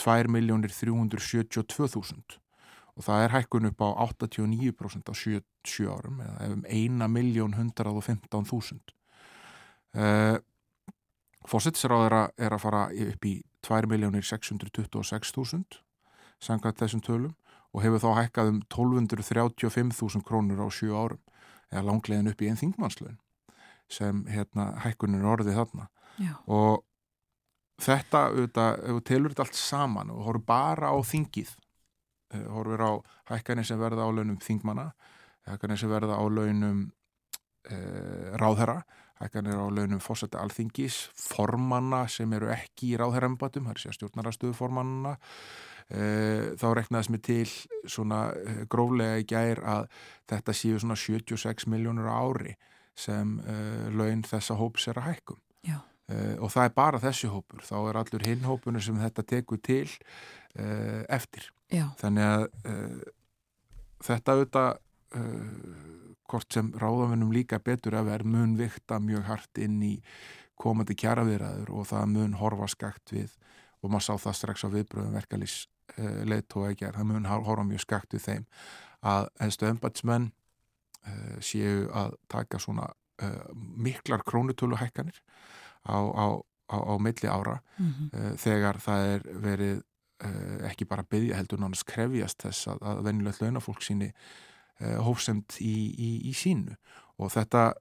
2.372.000 0.01 2.39
og 2.99 3.05
það 3.07 3.23
er 3.25 3.35
hækkun 3.35 3.69
upp 3.71 3.81
á 3.83 3.89
89% 4.09 5.11
á 5.11 5.13
7, 5.15 5.43
7 5.67 5.91
árum 5.91 6.21
eða 6.25 6.39
um 6.55 6.63
1.115.000 6.65 8.81
uh, 9.99 10.37
fósetsráðherra 11.49 12.23
er 12.39 12.53
að 12.55 12.63
fara 12.65 12.83
upp 12.91 13.25
í 13.29 13.43
2.626.000 13.67 15.88
sangat 16.43 16.79
þessum 16.81 17.03
tölum 17.05 17.35
og 17.75 17.85
hefur 17.85 18.03
þá 18.03 18.11
hækkað 18.23 18.53
um 18.53 18.61
1235.000 18.73 20.25
krónur 20.27 20.63
á 20.65 20.69
7 20.73 20.93
árum 20.97 21.23
eða 21.69 21.85
langlegin 21.91 22.31
upp 22.31 22.43
í 22.43 22.49
einn 22.49 22.61
þingmannslun 22.61 23.19
sem 23.93 24.25
hérna, 24.29 24.73
hækkunin 24.85 25.23
er 25.23 25.31
orðið 25.33 25.59
þarna 25.59 25.89
Já. 26.19 26.35
og 26.51 26.85
þetta 27.81 28.25
auðvitað, 28.33 28.79
ef 28.83 28.99
þú 28.99 29.05
telur 29.11 29.35
þetta 29.35 29.47
allt 29.47 29.59
saman 29.61 30.13
og 30.13 30.23
horfur 30.27 30.47
bara 30.49 30.93
á 30.93 30.97
þingið 30.99 31.55
eh, 32.35 32.47
horfur 32.53 32.85
á 32.85 32.93
hækkanir 33.33 33.69
sem 33.69 33.81
verða 33.81 34.09
á 34.09 34.11
launum 34.11 34.41
þingmanna 34.45 34.91
hækkanir 35.49 35.81
sem 35.81 35.93
verða 35.93 36.19
á 36.21 36.25
launum 36.25 36.83
eh, 37.69 38.35
ráðherra 38.41 38.83
hækkanir 39.21 39.61
á 39.61 39.67
launum 39.69 40.03
fórsætti 40.05 40.41
alþingis 40.41 41.09
formanna 41.17 42.07
sem 42.13 42.33
eru 42.37 42.53
ekki 42.55 42.93
í 42.93 43.01
ráðherrembatum, 43.01 43.69
það 43.69 43.77
er 43.77 43.85
sér 43.85 43.99
stjórnarastöðu 43.99 44.57
formannana 44.57 45.17
Eh, 45.17 45.78
þá 45.89 46.67
reknaðis 46.77 47.09
mig 47.09 47.23
til 47.25 47.49
svona 47.89 48.29
eh, 48.37 48.65
gróflega 48.69 49.21
í 49.23 49.27
gær 49.29 49.63
að 49.65 49.87
þetta 50.29 50.55
séu 50.57 50.81
svona 50.81 50.97
76 51.01 51.69
miljónur 51.73 52.09
ári 52.13 52.57
sem 52.99 53.37
uh, 53.45 53.87
laun 53.95 54.25
þessa 54.27 54.57
hóps 54.59 54.89
er 54.91 54.99
að 54.99 55.13
hækkum. 55.13 55.39
Uh, 56.09 56.35
og 56.41 56.51
það 56.51 56.65
er 56.65 56.75
bara 56.75 57.01
þessi 57.03 57.29
hópur. 57.29 57.63
Þá 57.63 57.77
er 57.79 57.99
allur 58.01 58.23
hinn 58.25 58.47
hópunur 58.49 58.83
sem 58.83 58.97
þetta 58.99 59.25
tekur 59.29 59.61
til 59.63 59.87
uh, 60.59 61.05
eftir. 61.09 61.51
Já. 61.69 61.85
þannig 62.01 62.25
að 62.25 62.45
þetta 64.01 64.35
auðvitað 64.39 64.79
hvort 66.33 66.55
sem 66.57 66.71
ráðafinnum 66.81 67.35
líka 67.37 67.59
betur 67.61 67.99
að 67.99 68.09
verð 68.09 68.31
mun 68.33 68.55
vikta 68.57 68.97
mjög 69.05 69.27
hart 69.29 69.61
inn 69.61 69.77
í 69.85 69.91
komandi 70.57 70.97
kjaraviðræður 70.97 71.75
og 71.77 71.85
það 71.91 72.07
mun 72.15 72.39
horfa 72.41 72.71
skakt 72.73 73.13
við 73.13 73.35
og 73.83 73.93
maður 73.93 74.07
sá 74.07 74.25
það 74.25 74.39
strax 74.41 74.65
á 74.65 74.69
viðbröðum 74.73 75.19
verkalýs 75.19 75.59
uh, 75.67 75.78
leittóa 75.97 76.73
ekki 76.73 76.89
er, 76.89 76.97
það 76.99 77.11
mun 77.13 77.27
horfa 77.27 77.65
mjög 77.67 77.85
skakt 77.85 78.15
við 78.17 78.25
þeim 78.27 78.47
að 79.09 79.29
helstu 79.41 79.69
embatsmenn 79.69 80.31
eh, 81.07 81.37
séu 81.45 81.89
að 81.95 82.17
taka 82.31 82.61
svona 82.63 82.89
uh, 83.23 83.45
miklar 83.55 84.25
krónutöluhækkanir 84.27 85.23
á, 85.87 85.97
á, 85.97 86.27
á, 86.71 86.77
á 86.77 86.95
milli 86.99 87.29
ára 87.31 87.61
mm 87.79 87.93
-hmm. 87.93 88.37
þegar 88.37 88.81
það 88.83 89.07
er 89.15 89.23
verið 89.43 89.83
ekki 90.67 90.85
bara 90.85 91.07
byggja 91.07 91.37
heldur 91.37 91.61
nánast 91.63 91.87
krefjast 91.87 92.43
þess 92.43 92.67
að, 92.67 92.79
að 92.83 93.03
venjulegt 93.07 93.41
launafólk 93.41 93.83
síni 93.83 94.13
hófsemt 94.79 95.61
í, 95.63 95.95
í, 95.95 96.09
í 96.27 96.33
sínu 96.35 96.75
og 97.19 97.31
þetta 97.31 97.75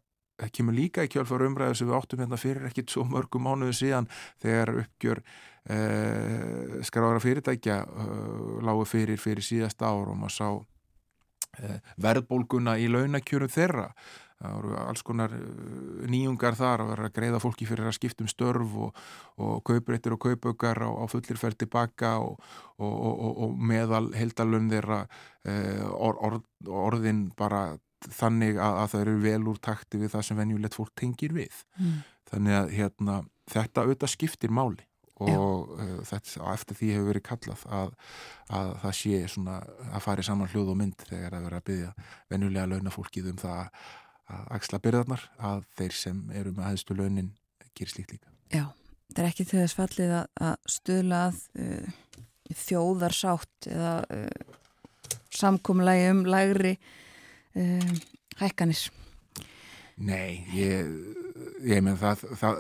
kemur 0.54 0.76
líka 0.78 1.06
í 1.06 1.10
kjálfar 1.10 1.48
umræðu 1.48 1.80
sem 1.80 1.90
við 1.90 1.98
áttum 1.98 2.22
hérna 2.22 2.38
fyrir 2.38 2.68
ekkit 2.70 2.94
svo 2.94 3.06
mörgum 3.10 3.48
mánuðu 3.48 3.74
síðan 3.74 4.10
þegar 4.44 4.74
uppgjör 4.84 5.24
eh, 5.70 6.78
skráðara 6.88 7.24
fyrirtækja 7.24 7.82
eh, 7.84 8.62
lágu 8.66 8.86
fyrir 8.88 9.20
fyrir 9.22 9.46
síðast 9.46 9.82
ár 9.82 10.14
og 10.14 10.18
maður 10.20 10.36
sá 10.38 10.48
eh, 11.64 11.82
verðbólguna 12.02 12.78
í 12.82 12.88
launakjörum 12.92 13.52
þeirra. 13.52 13.92
Það 14.38 14.54
voru 14.54 14.76
alls 14.84 15.02
konar 15.06 15.32
eh, 15.34 15.46
nýjungar 16.14 16.58
þar 16.58 16.84
að 16.84 16.92
vera 16.92 17.08
að 17.10 17.16
greiða 17.16 17.42
fólki 17.42 17.66
fyrir 17.70 17.90
að 17.90 17.98
skiptum 17.98 18.30
störf 18.30 18.76
og, 18.86 19.00
og 19.42 19.64
kauprættir 19.66 20.14
og 20.14 20.22
kaupökar 20.28 20.84
á, 20.86 20.90
á 20.94 21.04
fullir 21.10 21.42
færð 21.42 21.64
tilbaka 21.64 22.18
og, 22.22 22.38
og, 22.78 23.32
og 23.48 23.58
meðal 23.58 24.12
heldalun 24.18 24.70
þeirra 24.70 25.02
eh, 25.48 25.82
or, 25.90 26.20
or, 26.22 26.40
orðin 26.70 27.28
bara 27.38 27.80
þannig 28.14 28.60
að, 28.62 28.84
að 28.84 28.92
það 28.92 29.02
eru 29.08 29.16
vel 29.24 29.42
úr 29.50 29.58
takti 29.66 30.04
við 30.04 30.14
það 30.14 30.28
sem 30.28 30.38
venjulegt 30.38 30.78
fólk 30.78 30.94
tengir 30.96 31.34
við. 31.34 31.64
Mm. 31.82 31.98
þannig 32.28 32.60
að 32.60 32.72
hérna, 32.76 33.18
þetta 33.50 33.88
auðvitað 33.88 34.14
skiptir 34.14 34.54
máli 34.54 34.86
og 35.24 35.72
uh, 35.78 35.94
þetta, 36.06 36.42
eftir 36.54 36.78
því 36.80 36.90
hefur 36.94 37.08
verið 37.12 37.26
kallað 37.26 37.64
að, 37.74 37.94
að 38.60 38.74
það 38.84 38.98
sé 39.00 39.22
svona 39.34 39.56
að 39.88 40.04
fari 40.06 40.26
saman 40.28 40.52
hljóð 40.52 40.74
og 40.74 40.80
mynd 40.82 41.06
þegar 41.08 41.36
það 41.36 41.48
verið 41.48 41.60
að 41.60 41.70
byggja 41.72 41.94
venjulega 42.34 42.72
launafólkið 42.74 43.32
um 43.32 43.40
það 43.42 43.62
að 43.64 44.52
axla 44.58 44.82
byrðarnar 44.84 45.24
að 45.50 45.64
þeir 45.80 45.96
sem 45.96 46.20
eru 46.36 46.52
með 46.56 46.70
aðstu 46.70 46.98
launin 46.98 47.32
gerir 47.78 47.94
slíkt 47.94 48.14
líka. 48.18 48.32
Já, 48.52 48.66
þetta 49.08 49.24
er 49.24 49.30
ekki 49.32 49.48
til 49.48 49.62
þess 49.62 49.78
fallið 49.78 50.14
að, 50.20 50.28
að 50.50 50.72
stuðla 50.76 51.24
að 51.30 51.42
uh, 51.64 51.98
þjóðarsátt 52.66 53.72
eða 53.72 53.96
uh, 54.18 54.56
samkomlægi 55.38 56.08
um 56.12 56.24
lægri 56.28 56.78
hækkanir. 58.38 58.82
Nei, 59.98 60.44
ég, 60.54 60.90
ég 61.66 61.80
menn 61.82 61.98
það, 61.98 62.28
það 62.38 62.60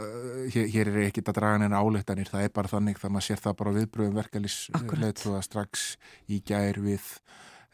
hér, 0.55 0.69
hér 0.73 0.89
er 0.89 1.03
ekki 1.03 1.21
að 1.21 1.35
draga 1.37 1.59
neina 1.61 1.81
áleittanir, 1.83 2.29
það 2.31 2.47
er 2.47 2.53
bara 2.55 2.71
þannig 2.71 2.97
það 2.97 3.13
maður 3.13 3.27
sér 3.27 3.43
það 3.43 3.57
bara 3.59 3.73
viðbröðum 3.75 4.17
verkefælisleituða 4.17 5.41
strax 5.45 5.83
í 6.33 6.39
gær 6.47 6.79
við 6.81 7.05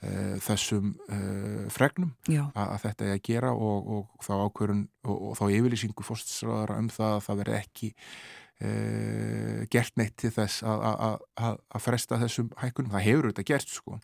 uh, 0.03 0.35
þessum 0.43 0.91
uh, 1.07 1.63
fregnum 1.71 2.11
að, 2.27 2.59
að 2.65 2.77
þetta 2.83 3.07
er 3.07 3.15
að 3.15 3.23
gera 3.29 3.53
og, 3.55 3.91
og 3.95 4.27
þá 4.27 4.33
ákvörun 4.41 4.85
og, 5.07 5.15
og 5.15 5.39
þá 5.39 5.45
yfirlýsingu 5.47 6.07
fórstsræðara 6.09 6.79
um 6.83 6.91
það 6.91 7.15
að 7.15 7.25
það 7.29 7.41
veri 7.45 7.57
ekki 7.61 7.93
uh, 7.95 9.59
gert 9.71 9.99
neitt 10.01 10.19
til 10.19 10.35
þess 10.41 10.67
að, 10.67 10.87
að, 10.91 11.61
að 11.63 11.87
fresta 11.87 12.19
þessum 12.19 12.51
hækkunum, 12.59 12.91
það 12.97 13.07
hefur 13.07 13.31
þetta 13.31 13.51
gert 13.53 13.77
sko, 13.79 14.01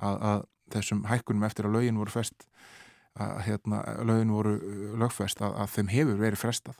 að 0.00 0.48
þessum 0.72 1.04
hækkunum 1.04 1.44
eftir 1.44 1.68
að 1.68 1.76
lögin 1.76 2.00
voru 2.00 2.16
fest 2.16 2.48
að 3.20 3.42
hérna, 3.48 3.82
lögin 4.08 4.32
voru 4.32 4.54
lögfest 5.00 5.42
að, 5.44 5.58
að 5.64 5.74
þeim 5.74 5.92
hefur 5.92 6.20
verið 6.20 6.40
frestað 6.40 6.78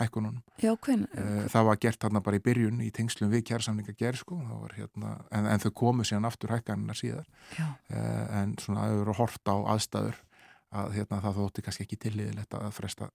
hækkununum. 0.00 0.42
Já, 0.62 0.72
hvern? 0.84 1.04
Það 1.52 1.66
var 1.68 1.80
gert 1.80 2.04
hérna 2.06 2.22
bara 2.24 2.38
í 2.38 2.42
byrjun 2.44 2.80
í 2.84 2.90
tengslum 2.94 3.32
við 3.32 3.44
kjærsamninga 3.50 3.94
gerð 3.98 4.22
sko, 4.22 4.38
hérna, 4.72 5.18
en, 5.30 5.48
en 5.52 5.62
þau 5.62 5.72
komu 5.82 6.06
síðan 6.08 6.28
aftur 6.28 6.54
hækkanina 6.54 6.96
síðar 6.96 7.26
Já. 7.58 7.66
en 8.40 8.54
svona 8.60 8.88
þau 8.88 9.02
eru 9.02 9.16
hort 9.20 9.52
á 9.52 9.56
aðstæður 9.74 10.20
að 10.72 10.94
hérna, 10.96 11.20
það 11.20 11.40
þótti 11.42 11.64
kannski 11.66 11.86
ekki 11.86 12.00
tilliðilegt 12.06 12.56
að 12.56 12.70
fresta 12.76 13.10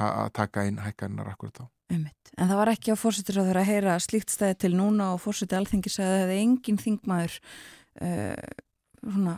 að 0.00 0.30
taka 0.38 0.64
inn 0.68 0.78
hækkaninar 0.80 1.32
akkurat 1.34 1.58
þá. 1.58 1.64
Ummitt. 1.92 2.30
En 2.38 2.48
það 2.48 2.60
var 2.62 2.70
ekki 2.72 2.94
á 2.94 2.96
fórsettir 2.96 3.40
að 3.40 3.50
þeirra 3.50 3.64
að 3.64 3.68
heyra 3.68 3.96
slíkt 4.00 4.32
stæði 4.32 4.58
til 4.64 4.72
núna 4.78 5.10
og 5.12 5.20
fórsettir 5.20 5.58
alþengi 5.58 5.92
sagði 5.92 6.08
að 6.08 6.14
það 6.14 6.22
hefði 6.22 6.38
engin 6.46 6.80
þingmaður 6.80 7.34
uh, 8.06 8.46
svona 9.02 9.34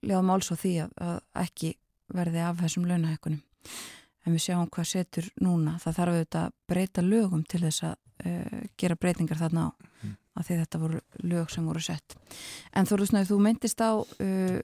lega 0.00 0.22
máls 0.24 0.48
á 0.48 0.56
því 0.56 0.74
að, 0.86 0.94
að 1.10 1.18
ekki 1.42 1.74
verði 2.14 2.44
af 2.44 2.60
þessum 2.62 2.86
launahækkunum. 2.88 3.40
En 4.26 4.36
við 4.36 4.44
sjáum 4.44 4.68
hvað 4.72 4.88
setur 4.90 5.28
núna. 5.40 5.78
Það 5.82 5.98
þarf 5.98 6.14
auðvitað 6.14 6.46
að 6.46 6.56
breyta 6.68 7.04
lögum 7.04 7.44
til 7.48 7.60
þess 7.64 7.84
að 7.88 7.94
uh, 8.28 8.64
gera 8.80 8.96
breytingar 9.00 9.40
þarna 9.40 9.68
á 9.68 9.70
mm. 9.72 10.16
að 10.36 10.48
því 10.48 10.58
þetta 10.62 10.80
voru 10.82 11.02
lög 11.32 11.52
sem 11.54 11.68
voru 11.68 11.84
sett. 11.84 12.16
En 12.76 12.88
þú, 12.88 12.98
þú 13.30 13.38
myndist 13.44 13.80
á 13.80 13.92
uh, 13.96 14.58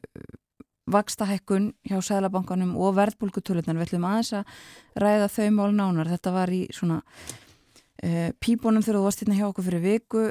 vakstahækkun 0.95 1.71
hjá 1.89 1.97
Sælabankanum 2.05 2.75
og 2.77 2.99
verðbólkutöluðnar. 2.99 3.79
Við 3.81 3.89
ætlum 3.89 4.09
aðeins 4.11 4.35
að 4.37 4.53
ræða 5.01 5.33
þau 5.33 5.49
mál 5.57 5.73
nánar. 5.73 6.13
Þetta 6.13 6.35
var 6.35 6.53
í 6.53 6.67
svona 6.75 7.01
uh, 7.01 8.31
píbónum 8.45 8.85
þegar 8.85 9.01
þú 9.01 9.07
varst 9.09 9.25
hérna 9.25 9.41
hjá 9.41 9.49
okkur 9.49 9.69
fyrir 9.71 9.85
viku. 9.87 10.29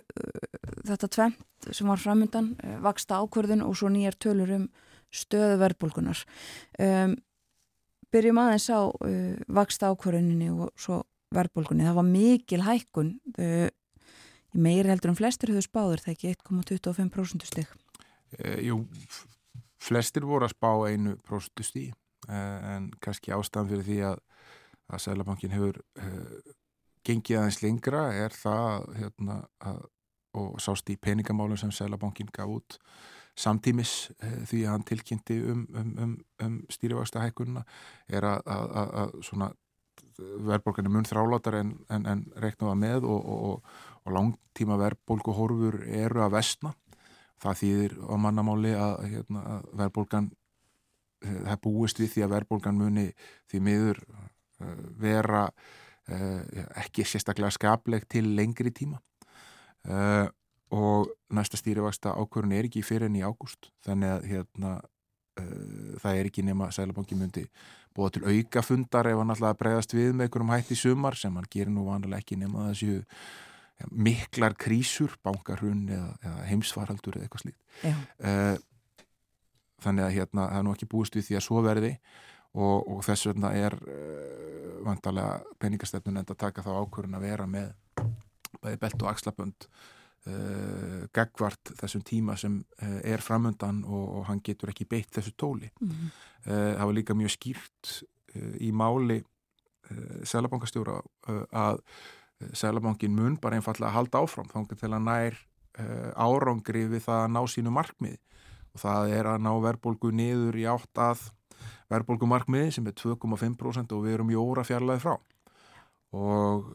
Þetta 0.84 1.10
tvent 1.18 1.72
sem 1.72 1.88
var 1.88 2.02
framöndan, 2.02 2.54
vaksta 2.84 3.22
ákverðun 3.24 3.64
og 3.64 3.78
svo 3.80 3.88
nýjar 3.90 4.18
tölur 4.20 4.50
um 4.52 4.66
stöðu 5.14 5.60
verðbólkunar. 5.62 6.24
Um, 6.82 7.16
byrjum 8.14 8.42
aðeins 8.44 8.68
á 8.70 8.82
uh, 8.90 9.36
vaksta 9.54 9.92
ákvöruninni 9.94 10.50
og 10.54 10.72
svo 10.80 11.02
verðbólkunni. 11.34 11.86
Það 11.88 12.00
var 12.00 12.10
mikil 12.10 12.62
hækkun, 12.66 13.14
uh, 13.38 13.68
meir 14.54 14.90
heldur 14.90 15.14
en 15.14 15.20
flestir 15.20 15.54
höfðu 15.54 15.66
spáður, 15.68 16.04
það 16.06 16.16
ekki 16.16 16.34
1,25% 16.36 17.48
stig. 17.50 17.78
Uh, 18.40 18.60
jú, 18.66 18.82
flestir 19.82 20.28
voru 20.30 20.50
að 20.50 20.56
spá 20.56 20.72
einu 20.90 21.18
próstu 21.26 21.66
stíð, 21.66 21.96
en 22.32 22.86
kannski 23.04 23.34
ástæðan 23.36 23.72
fyrir 23.74 23.88
því 23.88 23.98
að, 24.08 24.20
að 24.94 25.02
Sælabankin 25.04 25.52
hefur 25.52 25.82
gengið 27.04 27.40
aðeins 27.40 27.60
lengra 27.64 28.04
er 28.16 28.36
það 28.36 28.86
hérna, 28.96 29.42
að, 29.60 29.82
og 30.40 30.62
sást 30.64 30.90
í 30.94 30.96
peningamálum 30.96 31.60
sem 31.60 31.74
Sælabankin 31.76 32.32
gaf 32.34 32.54
út 32.54 32.78
samtímis 33.40 34.12
eh, 34.22 34.44
því 34.50 34.62
að 34.66 34.72
hann 34.72 34.86
tilkynnti 34.88 35.40
um, 35.50 35.66
um, 35.74 35.92
um, 36.04 36.14
um 36.46 36.60
stýrivagsta 36.72 37.24
hækkununa 37.24 37.64
er 38.08 38.28
að, 38.30 38.44
að, 38.46 38.94
að, 39.02 39.16
svona 39.26 39.50
verðbólgan 40.20 40.90
er 40.90 40.94
mun 40.94 41.10
þrálatar 41.10 41.58
en, 41.58 41.74
en, 41.94 42.06
en 42.10 42.22
reiknaða 42.38 42.76
með 42.78 43.08
og, 43.10 43.26
og, 43.34 43.74
og, 44.04 44.14
langtíma 44.14 44.78
verðbólguhorfur 44.82 45.80
eru 45.88 46.22
að 46.26 46.36
vestna. 46.36 46.74
Það 47.42 47.60
þýðir 47.62 47.96
á 48.06 48.16
mannamáli 48.22 48.74
að, 48.78 48.98
hérna, 49.14 49.44
að 49.56 49.70
verðbólgan 49.82 50.30
það 51.24 51.54
er 51.56 51.62
búist 51.64 52.02
við 52.02 52.12
því 52.14 52.26
að 52.26 52.34
verðbólgan 52.36 52.78
muni 52.78 53.06
því 53.52 53.62
miður 53.64 54.04
uh, 54.12 54.28
vera 55.00 55.48
ekki 56.84 57.06
sérstaklega 57.08 57.56
skapleg 57.56 58.04
til 58.12 58.26
lengri 58.36 58.74
tíma. 58.76 58.98
Og 60.74 61.12
næsta 61.34 61.60
stýrivaksta 61.60 62.16
ákvörun 62.18 62.56
er 62.56 62.68
ekki 62.70 62.82
fyrir 62.86 63.10
enn 63.10 63.20
í 63.20 63.24
ágúst 63.26 63.70
þannig 63.86 64.16
að 64.16 64.28
hérna, 64.32 64.74
uh, 65.42 65.96
það 66.02 66.20
er 66.20 66.30
ekki 66.30 66.46
nema 66.48 66.70
að 66.70 66.78
Sælabanki 66.80 67.18
myndi 67.20 67.46
búa 67.94 68.10
til 68.10 68.24
aukafundar 68.26 69.10
ef 69.12 69.20
hann 69.22 69.34
alltaf 69.34 69.58
bregðast 69.60 69.94
við 69.94 70.14
með 70.16 70.28
einhverjum 70.28 70.54
hætti 70.56 70.78
sumar 70.80 71.18
sem 71.20 71.36
hann 71.38 71.50
gerir 71.54 71.74
nú 71.74 71.86
vanilega 71.86 72.24
ekki 72.24 72.40
nema 72.42 72.72
þessu 72.72 72.96
ja, 72.98 73.90
miklar 73.92 74.58
krísur, 74.58 75.14
bankarhun 75.26 75.86
eða, 75.94 76.12
eða 76.24 76.46
heimsvaraldur 76.50 77.20
eða 77.20 77.28
eitthvað 77.28 77.46
slíkt. 77.46 77.62
Uh, 78.24 78.56
þannig 79.84 80.08
að 80.08 80.16
hérna, 80.18 80.48
það 80.48 80.60
er 80.60 80.66
nú 80.66 80.76
ekki 80.78 80.90
búist 80.90 81.18
við 81.18 81.28
því 81.30 81.40
að 81.40 81.46
svo 81.48 81.64
verði 81.66 81.94
og, 82.54 82.78
og 82.88 83.02
þess 83.06 83.30
vegna 83.30 83.54
er 83.58 83.78
uh, 83.78 84.78
vantarlega 84.86 85.58
peningastefnun 85.62 86.22
enda 86.22 86.36
að 86.36 86.44
taka 86.46 86.66
þá 86.66 86.72
ákvörun 86.80 87.18
að 87.18 87.28
vera 87.28 87.50
með 87.50 87.74
bæði 88.64 88.80
belt 88.82 89.04
og 89.04 89.12
axlabönd 89.12 89.68
Uh, 90.24 91.04
gagvart 91.12 91.74
þessum 91.76 92.00
tíma 92.08 92.38
sem 92.40 92.54
uh, 92.80 93.00
er 93.04 93.20
framöndan 93.20 93.82
og, 93.84 94.04
og 94.08 94.22
hann 94.30 94.40
getur 94.40 94.70
ekki 94.72 94.86
beitt 94.88 95.10
þessu 95.12 95.34
tóli. 95.36 95.68
Mm 95.82 95.90
-hmm. 95.90 96.12
uh, 96.48 96.70
það 96.78 96.86
var 96.86 96.96
líka 96.96 97.14
mjög 97.14 97.32
skýrt 97.34 97.90
í 98.64 98.72
máli 98.72 99.24
Sælabankastjóra 100.24 101.02
að 101.52 101.82
Sælabankin 102.54 103.12
mun 103.16 103.36
bara 103.38 103.56
einfallega 103.56 103.92
að 103.92 103.94
halda 103.98 104.22
áfram 104.24 104.48
þá 104.48 104.76
til 104.80 104.94
að 104.94 105.04
nær 105.04 105.36
árangri 106.16 106.88
við 106.88 107.04
það 107.04 107.20
að 107.24 107.34
ná 107.36 107.42
sínu 107.48 107.70
markmið 107.70 108.18
og 108.74 108.80
það 108.80 109.10
er 109.12 109.26
að 109.28 109.44
ná 109.44 109.52
verðbólgu 109.60 110.12
niður 110.12 110.56
í 110.56 110.66
átt 110.66 110.98
að 110.98 111.20
verðbólgu 111.92 112.26
markmiði 112.26 112.72
sem 112.72 112.88
er 112.88 112.96
2,5% 112.96 113.92
og 113.92 114.04
við 114.08 114.14
erum 114.14 114.32
í 114.32 114.40
óra 114.40 114.64
fjarlæði 114.64 115.04
frá. 115.04 115.20
Og 116.14 116.74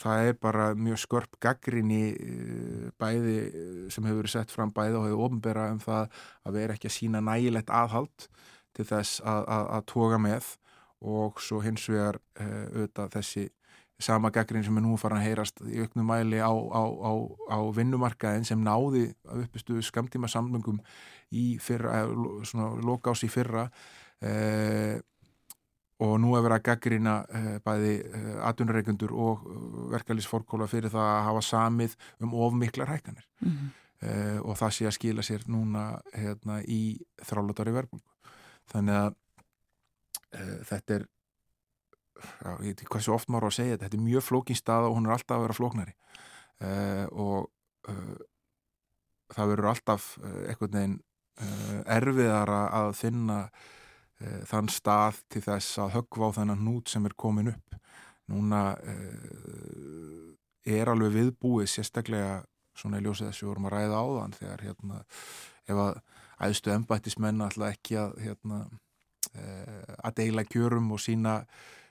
það 0.00 0.30
er 0.30 0.38
bara 0.40 0.70
mjög 0.78 1.02
skörp 1.04 1.36
gaggrinni 1.42 2.02
eh, 2.14 2.88
bæði 3.00 3.36
eh, 3.44 3.84
sem 3.92 4.06
hefur 4.06 4.22
verið 4.22 4.34
sett 4.36 4.54
fram 4.54 4.72
bæði 4.74 4.98
og 4.98 5.06
hefur 5.08 5.26
ofnbera 5.28 5.68
um 5.74 5.80
það 5.82 6.22
að 6.46 6.58
vera 6.58 6.76
ekki 6.76 6.90
að 6.90 6.96
sína 6.96 7.22
nægilegt 7.24 7.72
aðhald 7.74 8.28
til 8.76 8.86
þess 8.88 9.20
að, 9.20 9.44
að, 9.44 9.64
að 9.76 9.86
toga 9.92 10.20
með 10.22 10.50
og 11.00 11.40
svo 11.40 11.62
hins 11.64 11.86
vegar 11.88 12.18
uh, 12.40 12.66
auðvitað 12.74 13.14
þessi 13.16 13.46
sama 14.00 14.30
gaggrinni 14.32 14.64
sem 14.64 14.76
er 14.80 14.84
nú 14.84 14.96
farin 15.00 15.20
að 15.20 15.26
heyrast 15.28 15.60
í 15.68 15.80
auknum 15.84 16.08
mæli 16.08 16.40
á, 16.40 16.48
á, 16.48 16.82
á, 16.88 17.12
á 17.52 17.58
vinnumarkaðin 17.76 18.46
sem 18.48 18.60
náði 18.64 19.10
að 19.28 19.44
uppistu 19.44 19.80
skamtíma 19.84 20.28
samlungum 20.28 20.80
í 21.36 21.58
fyrra, 21.60 22.06
svona 22.48 22.72
lokás 22.84 23.24
í 23.24 23.30
fyrra 23.32 23.66
uh, 23.68 24.96
og 26.00 26.16
nú 26.20 26.32
verið 26.32 26.56
að 26.56 26.64
gaggrina 26.64 27.14
uh, 27.28 27.50
bæði 27.64 27.92
uh, 28.08 28.32
atvinnureikundur 28.48 29.12
og 29.12 29.44
uh, 29.44 29.60
verkefælisforkóla 29.92 30.68
fyrir 30.70 30.92
það 30.92 31.08
að 31.12 31.22
hafa 31.28 31.42
samið 31.50 31.96
um 32.24 32.34
ofmiklar 32.46 32.92
hækkanir. 32.94 33.26
Mm 33.40 33.52
-hmm. 33.52 33.76
og 34.48 34.56
það 34.56 34.70
sé 34.72 34.86
að 34.86 34.96
skila 34.96 35.22
sér 35.22 35.42
núna 35.46 36.00
hérna, 36.14 36.62
í 36.64 36.96
þrálátari 37.20 37.72
verbulgu 37.72 38.08
þannig 38.72 38.94
að 38.94 39.14
þetta 40.64 40.94
er 40.94 41.04
já, 42.44 42.50
ég 42.50 42.72
veit 42.72 42.80
ekki 42.80 42.92
hvað 42.94 43.02
svo 43.02 43.14
oft 43.14 43.28
maður 43.28 43.44
á 43.44 43.48
að 43.50 43.56
segja 43.58 43.72
þetta, 43.72 43.84
þetta 43.84 43.96
er 43.96 44.08
mjög 44.08 44.22
flókin 44.22 44.56
stað 44.56 44.86
og 44.88 44.96
hún 44.96 45.06
er 45.06 45.12
alltaf 45.12 45.36
að 45.36 45.42
vera 45.42 45.58
flóknari. 45.58 45.94
Og 47.12 47.50
það 49.34 49.48
verður 49.52 49.68
alltaf 49.68 50.18
eitthvað 50.48 50.72
neginn 50.72 51.00
erfiðara 51.84 52.60
að 52.72 52.96
finna 52.96 53.50
þann 54.20 54.68
stað 54.72 55.22
til 55.32 55.42
þess 55.44 55.78
að 55.80 55.94
höggva 55.96 56.28
á 56.28 56.36
þennan 56.40 56.64
nút 56.66 56.92
sem 56.92 57.06
er 57.08 57.16
komin 57.16 57.52
upp. 57.54 57.76
Núna 58.30 58.60
e, 58.84 58.94
er 60.76 60.90
alveg 60.92 61.14
viðbúið 61.16 61.70
sérstaklega 61.72 62.40
svona 62.76 63.00
í 63.00 63.04
ljósið 63.04 63.30
þessu 63.30 63.48
vorum 63.48 63.66
að 63.68 63.74
ræða 63.76 63.98
á 63.98 64.06
þann 64.18 64.36
þegar 64.36 64.64
hérna, 64.68 65.00
ef 65.66 65.82
að 65.86 66.00
æðstu 66.46 66.72
embættismenn 66.74 67.44
alltaf 67.44 67.74
ekki 67.74 67.98
að 68.00 68.16
hérna, 68.26 68.60
e, 69.34 69.44
að 69.98 70.16
deila 70.20 70.46
kjörum 70.48 70.92
og 70.94 71.02
sína 71.02 71.40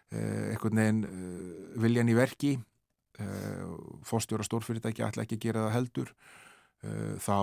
einhvern 0.10 0.80
veginn 0.80 1.02
viljan 1.78 2.10
í 2.10 2.16
verki 2.18 2.56
fórstjóra 4.10 4.42
stórfyrirtæki 4.48 5.04
ætla 5.06 5.22
ekki 5.22 5.38
að 5.38 5.44
gera 5.44 5.66
það 5.68 5.76
heldur 5.76 6.14
þá 7.22 7.36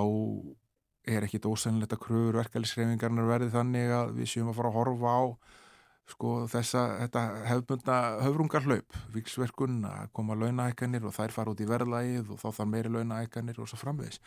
er 1.07 1.27
ekki 1.27 1.41
ósennilegt 1.47 1.95
að 1.95 2.03
kröfur 2.03 2.41
verkefælisreifingarnar 2.41 3.29
verði 3.31 3.53
þannig 3.55 3.95
að 3.95 4.13
við 4.19 4.33
séum 4.33 4.51
að 4.51 4.59
fara 4.59 4.73
að 4.73 4.79
horfa 4.81 5.15
á 5.15 5.23
sko 6.07 6.33
þessa 6.51 6.83
hefðbundna 7.49 7.97
höfrungarhlaup, 8.23 8.99
viksverkun 9.15 9.81
að 9.89 10.13
koma 10.15 10.37
launahækkanir 10.39 11.07
og 11.07 11.15
þær 11.17 11.35
fara 11.35 11.55
út 11.55 11.63
í 11.63 11.67
verðlægið 11.67 12.31
og 12.31 12.39
þá 12.43 12.47
þarf 12.47 12.69
meiri 12.71 12.93
launahækkanir 12.95 13.59
og 13.59 13.71
svo 13.71 13.79
framvegis. 13.81 14.21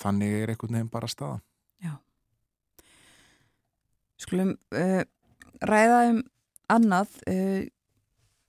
Þannig 0.00 0.38
er 0.38 0.54
einhvern 0.54 0.78
veginn 0.78 0.90
bara 0.90 1.10
staða 1.12 1.42
Já. 1.84 1.92
Skulum 4.16 4.54
uh, 4.72 5.02
ræða 5.60 6.00
um 6.10 6.20
annað. 6.72 7.16
Uh, 7.28 7.62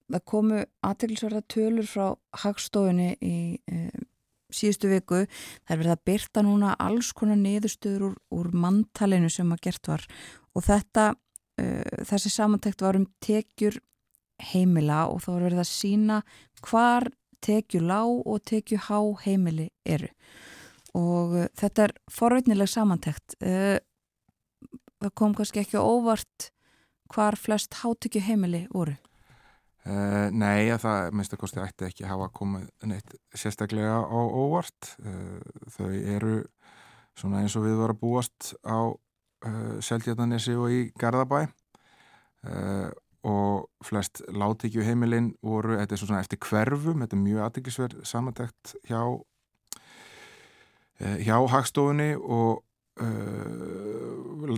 það 0.06 0.26
komu 0.30 0.60
aðteglisverða 0.86 1.41
tölur 1.50 1.88
frá 1.89 2.08
hagstofunni 2.43 3.16
í 3.26 3.38
uh, 3.74 4.04
síðustu 4.56 4.91
viku. 4.91 5.26
Það 5.66 5.76
er 5.76 5.82
verið 5.84 5.95
að 5.95 6.06
byrta 6.10 6.45
núna 6.45 6.74
alls 6.80 7.12
konar 7.16 7.39
niðurstöður 7.41 8.10
úr, 8.10 8.18
úr 8.36 8.49
manntalinu 8.56 9.30
sem 9.32 9.51
að 9.53 9.64
gert 9.68 9.91
var. 9.91 10.08
Og 10.56 10.66
þetta 10.66 11.14
þessi 11.56 12.32
samantækt 12.34 12.84
var 12.84 12.97
um 12.99 13.06
tekjur 13.24 13.78
heimila 14.51 15.06
og 15.08 15.22
þá 15.24 15.30
er 15.36 15.45
verið 15.45 15.62
að 15.64 15.70
sína 15.70 16.18
hvar 16.66 17.08
tekju 17.45 17.80
lág 17.86 18.26
og 18.28 18.41
tekju 18.43 18.82
há 18.89 18.99
heimili 19.24 19.70
eru. 19.88 20.10
Og 20.95 21.38
þetta 21.56 21.88
er 21.88 21.95
forveitnileg 22.12 22.72
samantækt 22.72 23.38
það 25.06 25.16
kom 25.20 25.36
kannski 25.38 25.62
ekki 25.64 25.82
óvart 25.82 26.49
hvar 27.14 27.38
flest 27.38 27.82
hátökju 27.82 28.24
heimili 28.26 28.66
voru? 28.74 28.95
Uh, 29.86 30.32
nei, 30.34 30.66
það 30.82 31.12
að 31.38 31.40
kosti 31.44 31.62
ætti 31.62 31.86
ekki 31.86 32.08
hafa 32.10 32.32
komið 32.34 32.64
neitt 32.90 33.12
sérstaklega 33.38 34.00
á 34.02 34.18
óvart. 34.18 34.96
Uh, 34.98 35.38
þau 35.76 35.92
eru 35.94 36.38
svona 37.14 37.44
eins 37.44 37.54
og 37.60 37.68
við 37.68 37.78
varum 37.78 38.00
búast 38.02 38.56
á 38.66 38.82
uh, 38.90 39.76
Seldjarnanessi 39.86 40.56
og 40.58 40.74
í 40.74 40.82
Garðabæ. 41.00 41.46
Og 43.26 43.64
flest 43.82 44.20
látíkju 44.30 44.84
heimilin 44.86 45.32
voru, 45.42 45.80
þetta 45.80 45.96
er 45.96 45.98
svona 45.98 46.20
eftir 46.22 46.38
hverfum 46.46 47.00
þetta 47.02 47.16
er 47.18 47.24
mjög 47.24 47.40
aðtiklisverð 47.42 48.04
samantækt 48.06 48.76
hjá 48.86 49.00
hjá 51.26 51.40
hagstofunni 51.50 52.12
og 52.22 52.62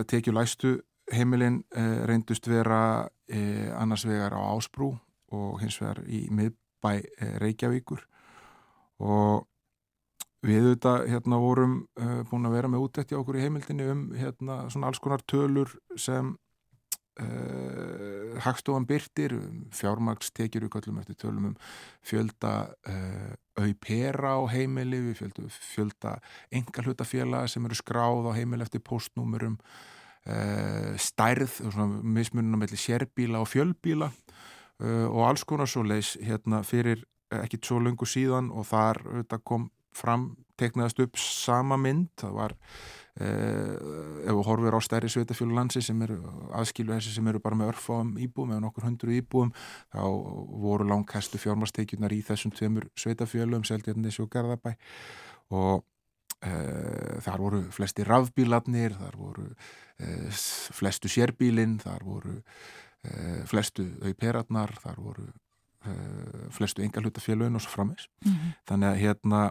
tekju 0.03 0.35
læstu 0.35 0.73
heimilin 1.15 1.61
uh, 1.79 2.03
reyndust 2.11 2.51
vera 2.51 3.07
annars 3.79 4.03
vegar 4.03 4.35
á 4.35 4.43
Ásbrú 4.51 4.97
og 5.35 5.61
hins 5.61 5.79
vegar 5.81 6.03
í 6.07 6.25
miðbæ 6.33 6.93
uh, 6.95 7.35
Reykjavíkur. 7.43 8.03
Og 9.03 9.45
við 10.45 10.63
auðvitað 10.63 11.07
hérna 11.11 11.39
vorum 11.41 11.77
uh, 11.99 12.19
búin 12.29 12.49
að 12.49 12.57
vera 12.57 12.71
með 12.71 12.87
útætti 12.87 13.17
okkur 13.17 13.39
í 13.39 13.45
heimildinni 13.45 13.87
um 13.91 14.03
hérna 14.17 14.65
svona 14.73 14.91
alls 14.91 15.01
konar 15.03 15.25
tölur 15.27 15.73
sem 15.99 16.35
Uh, 17.17 18.37
Hagstofan 18.45 18.83
byrtir 18.85 19.33
um 19.33 19.61
fjármagstekjur 19.73 20.67
við 20.67 20.71
kallum 20.75 20.99
eftir 21.01 21.15
tölum 21.17 21.47
um 21.49 21.55
fjölda 22.05 22.51
uh, 22.85 23.31
aupera 23.57 24.35
á 24.37 24.41
heimili 24.53 24.99
við 25.07 25.23
fjölda, 25.23 25.45
fjölda 25.49 26.11
engalhutafélaga 26.59 27.49
sem 27.49 27.65
eru 27.65 27.79
skráð 27.79 28.29
á 28.29 28.37
heimili 28.37 28.67
eftir 28.67 28.85
postnúmurum 28.85 29.57
stærð 30.99 31.53
mismunum 32.03 32.59
mellir 32.59 32.81
sérbíla 32.81 33.39
og 33.39 33.47
fjölbíla 33.47 34.09
og 34.79 35.23
alls 35.25 35.43
konar 35.47 35.69
svo 35.69 35.81
leis 35.87 36.15
hérna 36.21 36.61
fyrir 36.65 37.01
ekki 37.33 37.59
svo 37.63 37.79
lungu 37.81 38.05
síðan 38.05 38.51
og 38.53 38.67
þar 38.69 39.01
kom 39.43 39.69
fram 39.97 40.29
teknaðast 40.57 41.01
upp 41.03 41.17
sama 41.21 41.77
mynd. 41.81 42.11
Það 42.19 42.35
var 42.37 42.55
ef 43.17 44.29
við 44.29 44.43
horfum 44.45 44.77
á 44.77 44.81
stærri 44.85 45.09
sveitafjölu 45.09 45.55
landsi 45.57 45.81
sem 45.81 46.01
eru 46.05 46.19
aðskilu 46.53 46.93
þessi 46.93 47.15
sem 47.15 47.27
eru 47.31 47.41
bara 47.41 47.57
með 47.57 47.71
örfáum 47.73 48.13
íbúum 48.21 48.53
eða 48.53 48.61
nokkur 48.67 48.85
hundru 48.85 49.15
íbúum 49.15 49.53
þá 49.89 50.03
voru 50.61 50.85
langkæstu 50.85 51.41
fjármastekjunar 51.41 52.13
í 52.13 52.21
þessum 52.27 52.53
tveimur 52.53 52.89
sveitafjölu 52.97 53.57
um 53.57 53.65
Seldjarnis 53.65 54.19
og 54.21 54.29
Garðabæ. 54.33 54.75
Og 55.57 55.81
e, 56.45 56.51
þar 57.25 57.41
voru 57.41 57.63
flesti 57.73 58.05
rafbílarnir, 58.05 58.97
þar 58.99 59.17
voru 59.17 59.47
e, 59.49 60.29
flestu 60.77 61.09
sérbílin, 61.09 61.79
þar 61.81 62.05
voru 62.05 62.37
flestu 63.47 63.85
auperatnar, 64.03 64.73
þar 64.83 64.97
voru 64.99 65.27
flestu 66.51 66.81
engalhutafjölun 66.83 67.55
og 67.55 67.61
svo 67.61 67.71
framis 67.71 68.09
mm 68.25 68.31
-hmm. 68.31 68.55
þannig 68.67 68.87
að 68.89 68.97
hérna 69.03 69.41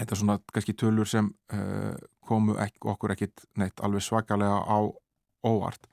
þetta 0.00 0.14
er 0.14 0.18
svona 0.18 0.38
kannski 0.52 0.72
tölur 0.72 1.08
sem 1.08 1.34
uh, 1.52 1.94
komu 2.26 2.56
ek 2.62 2.84
okkur 2.84 3.14
ekkit 3.14 3.44
neitt 3.60 3.80
alveg 3.84 4.02
svakalega 4.02 4.62
á 4.64 4.78
óvart. 5.42 5.88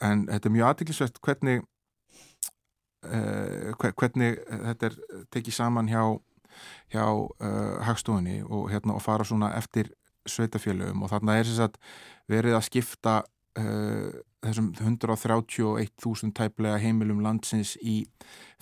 En 0.00 0.26
þetta 0.26 0.48
er 0.48 0.54
mjög 0.54 0.68
aðtiklisvægt 0.68 1.20
hvernig 1.22 1.62
hvernig 3.98 4.38
þetta 4.48 4.88
er 4.88 4.94
tekið 5.34 5.54
saman 5.54 5.90
hjá 5.92 6.02
hjá 6.94 7.04
hagstofunni 7.84 8.38
og, 8.46 8.70
hérna, 8.72 8.94
og 8.94 9.02
fara 9.02 9.26
svona 9.26 9.52
eftir 9.58 9.90
sveitafélögum 10.24 11.02
og 11.04 11.12
þarna 11.12 11.36
er 11.36 11.44
þess 11.44 11.64
að 11.66 11.76
verið 12.32 12.56
að 12.56 12.66
skipta 12.70 13.14
þessum 14.44 14.70
131.000 14.76 16.34
tæplega 16.36 16.78
heimilum 16.82 17.22
landsins 17.24 17.74
í 17.82 18.02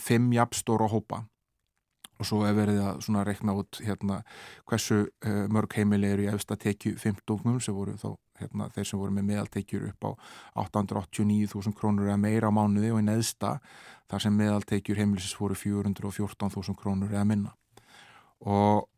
fimm 0.00 0.32
jafnstóra 0.34 0.88
hópa. 0.92 1.24
Og 2.20 2.28
svo 2.28 2.42
er 2.46 2.54
verið 2.54 2.82
að 2.86 3.00
svona 3.02 3.24
rekna 3.26 3.54
út 3.58 3.80
hérna 3.82 4.20
hversu 4.68 5.00
uh, 5.02 5.46
mörg 5.50 5.74
heimili 5.74 6.12
eru 6.12 6.26
í 6.26 6.28
efsta 6.30 6.54
tekju 6.60 6.94
15 7.00 7.58
sem 7.64 7.74
voru 7.74 7.96
þá 7.98 8.12
hérna 8.42 8.68
þeir 8.74 8.86
sem 8.88 9.00
voru 9.00 9.14
með 9.16 9.26
meðaltekjur 9.30 9.88
upp 9.88 10.06
á 10.06 10.10
889.000 10.66 11.74
krónur 11.78 12.10
eða 12.10 12.20
meira 12.22 12.50
á 12.50 12.54
mánuði 12.54 12.92
og 12.94 13.02
í 13.02 13.08
neðsta 13.08 13.56
þar 14.10 14.24
sem 14.26 14.38
meðaltekjur 14.38 15.02
heimilisins 15.02 15.34
voru 15.38 15.58
414.000 15.58 16.78
krónur 16.78 17.14
eða 17.14 17.26
minna. 17.26 17.54
Og 18.42 18.88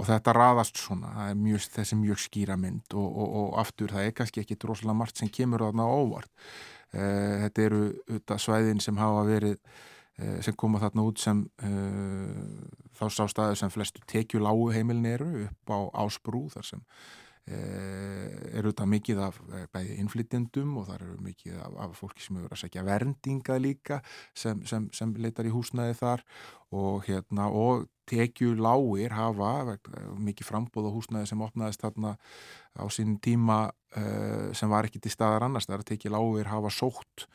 og 0.00 0.08
þetta 0.08 0.34
raðast 0.36 0.80
svona, 0.80 1.12
það 1.18 1.30
er 1.34 1.38
mjög, 1.44 1.68
þessi 1.76 2.00
mjög 2.00 2.24
skýra 2.24 2.56
mynd 2.60 2.96
og, 2.96 3.06
og, 3.06 3.38
og 3.42 3.54
aftur 3.60 3.92
það 3.92 4.08
er 4.08 4.16
kannski 4.16 4.42
ekki 4.42 4.58
droslega 4.60 4.96
margt 4.96 5.20
sem 5.20 5.30
kemur 5.32 5.66
þarna 5.66 5.86
óvart. 5.86 6.32
Uh, 6.90 7.46
þetta 7.46 7.68
eru 7.68 7.82
svæðin 8.40 8.82
sem 8.82 8.98
hafa 8.98 9.22
verið 9.28 9.60
Eh, 10.20 10.40
sem 10.44 10.56
koma 10.58 10.80
þarna 10.82 11.06
út 11.08 11.20
sem 11.22 11.40
uh, 11.64 12.40
þá 12.98 13.04
sá 13.14 13.22
staðu 13.30 13.56
sem 13.56 13.72
flestu 13.72 14.02
tekjulágu 14.10 14.68
heimilin 14.74 15.08
eru 15.14 15.28
upp 15.46 15.72
á 15.72 15.78
ásbrú 16.04 16.48
þar 16.52 16.72
sem 16.74 16.86
eru 17.50 18.70
þetta 18.70 18.84
mikið 18.86 19.20
af 19.24 19.38
bæði 19.72 19.94
innflytjendum 19.98 20.74
og 20.78 20.84
þar 20.86 21.06
eru 21.06 21.16
mikið 21.24 21.56
af, 21.64 21.78
af 21.82 21.96
fólki 21.98 22.22
sem 22.22 22.36
eru 22.38 22.50
að 22.52 22.60
segja 22.60 22.84
verndinga 22.86 23.56
líka 23.58 23.98
sem, 24.38 24.60
sem, 24.68 24.86
sem 24.94 25.14
leitar 25.18 25.48
í 25.48 25.54
húsnaði 25.54 25.96
þar. 25.98 26.22
Og, 26.70 27.00
hérna, 27.08 27.48
og 27.50 27.88
tekjulágir 28.10 29.14
hafa 29.14 29.78
mikið 30.18 30.48
frambóð 30.48 30.90
á 30.90 30.96
húsnaði 30.96 31.30
sem 31.30 31.46
opnaðist 31.46 31.84
þarna 31.84 32.16
á 32.76 32.84
sín 32.92 33.16
tíma 33.22 33.62
uh, 33.70 34.50
sem 34.56 34.70
var 34.70 34.88
ekki 34.88 35.02
til 35.02 35.14
staðar 35.14 35.48
annars 35.48 35.70
þar 35.70 35.86
tekjulágir 35.86 36.50
hafa 36.50 36.72
sótt 36.74 37.30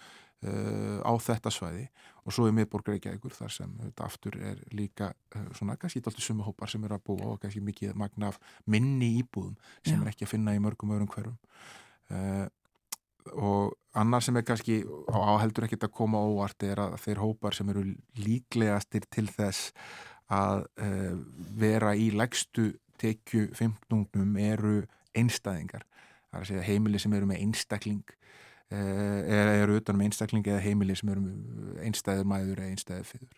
á 0.46 1.14
þetta 1.26 1.50
svæði 1.50 1.88
og 2.26 2.34
svo 2.34 2.48
er 2.50 2.56
miðborg 2.58 2.90
Reykjavíkur 2.90 3.34
þar 3.34 3.54
sem 3.54 3.72
þetta 3.84 4.06
aftur 4.06 4.36
er 4.42 4.60
líka 4.74 5.12
uh, 5.14 5.48
svona 5.58 5.78
kannski 5.80 6.02
alltaf 6.02 6.26
sumu 6.26 6.46
hópar 6.46 6.72
sem 6.72 6.84
er 6.86 6.96
að 6.96 7.04
búa 7.06 7.34
og 7.34 7.40
kannski 7.42 7.62
mikið 7.66 7.96
magna 7.98 8.32
af 8.32 8.40
minni 8.66 9.16
íbúðum 9.22 9.56
sem 9.86 9.98
Já. 9.98 10.02
er 10.02 10.12
ekki 10.12 10.28
að 10.28 10.34
finna 10.34 10.56
í 10.58 10.62
mörgum 10.64 10.94
öðrum 10.96 11.12
hverjum 11.14 11.38
uh, 12.14 12.46
og 13.34 13.76
annar 13.98 14.26
sem 14.26 14.38
er 14.38 14.46
kannski 14.46 14.82
áheldur 15.10 15.66
ekkert 15.66 15.88
að 15.88 15.96
koma 15.98 16.22
óvart 16.22 16.66
er 16.66 16.82
að 16.82 16.98
þeir 17.06 17.22
hópar 17.24 17.58
sem 17.58 17.70
eru 17.74 17.86
líklegastir 18.20 19.08
til 19.10 19.26
þess 19.34 19.72
að 20.34 20.66
uh, 20.82 21.16
vera 21.60 21.94
í 21.96 22.10
legstu 22.16 22.72
tekju 23.02 23.50
15. 23.54 24.08
eru 24.42 24.78
einstæðingar. 25.16 25.84
Það 26.30 26.40
er 26.40 26.44
að 26.44 26.50
segja 26.50 26.68
heimili 26.68 27.00
sem 27.00 27.14
eru 27.16 27.28
með 27.30 27.44
einstakling 27.44 28.16
Eh, 28.74 29.20
eða 29.30 29.58
eru 29.62 29.76
utan 29.78 29.94
með 29.94 30.08
um 30.08 30.10
einstaklingi 30.10 30.50
eða 30.50 30.64
heimili 30.64 30.96
sem 30.98 31.10
eru 31.14 31.22
einstæður 31.86 32.30
mæður 32.32 32.62
eða 32.64 32.72
einstæður 32.74 33.10
fyrir 33.12 33.36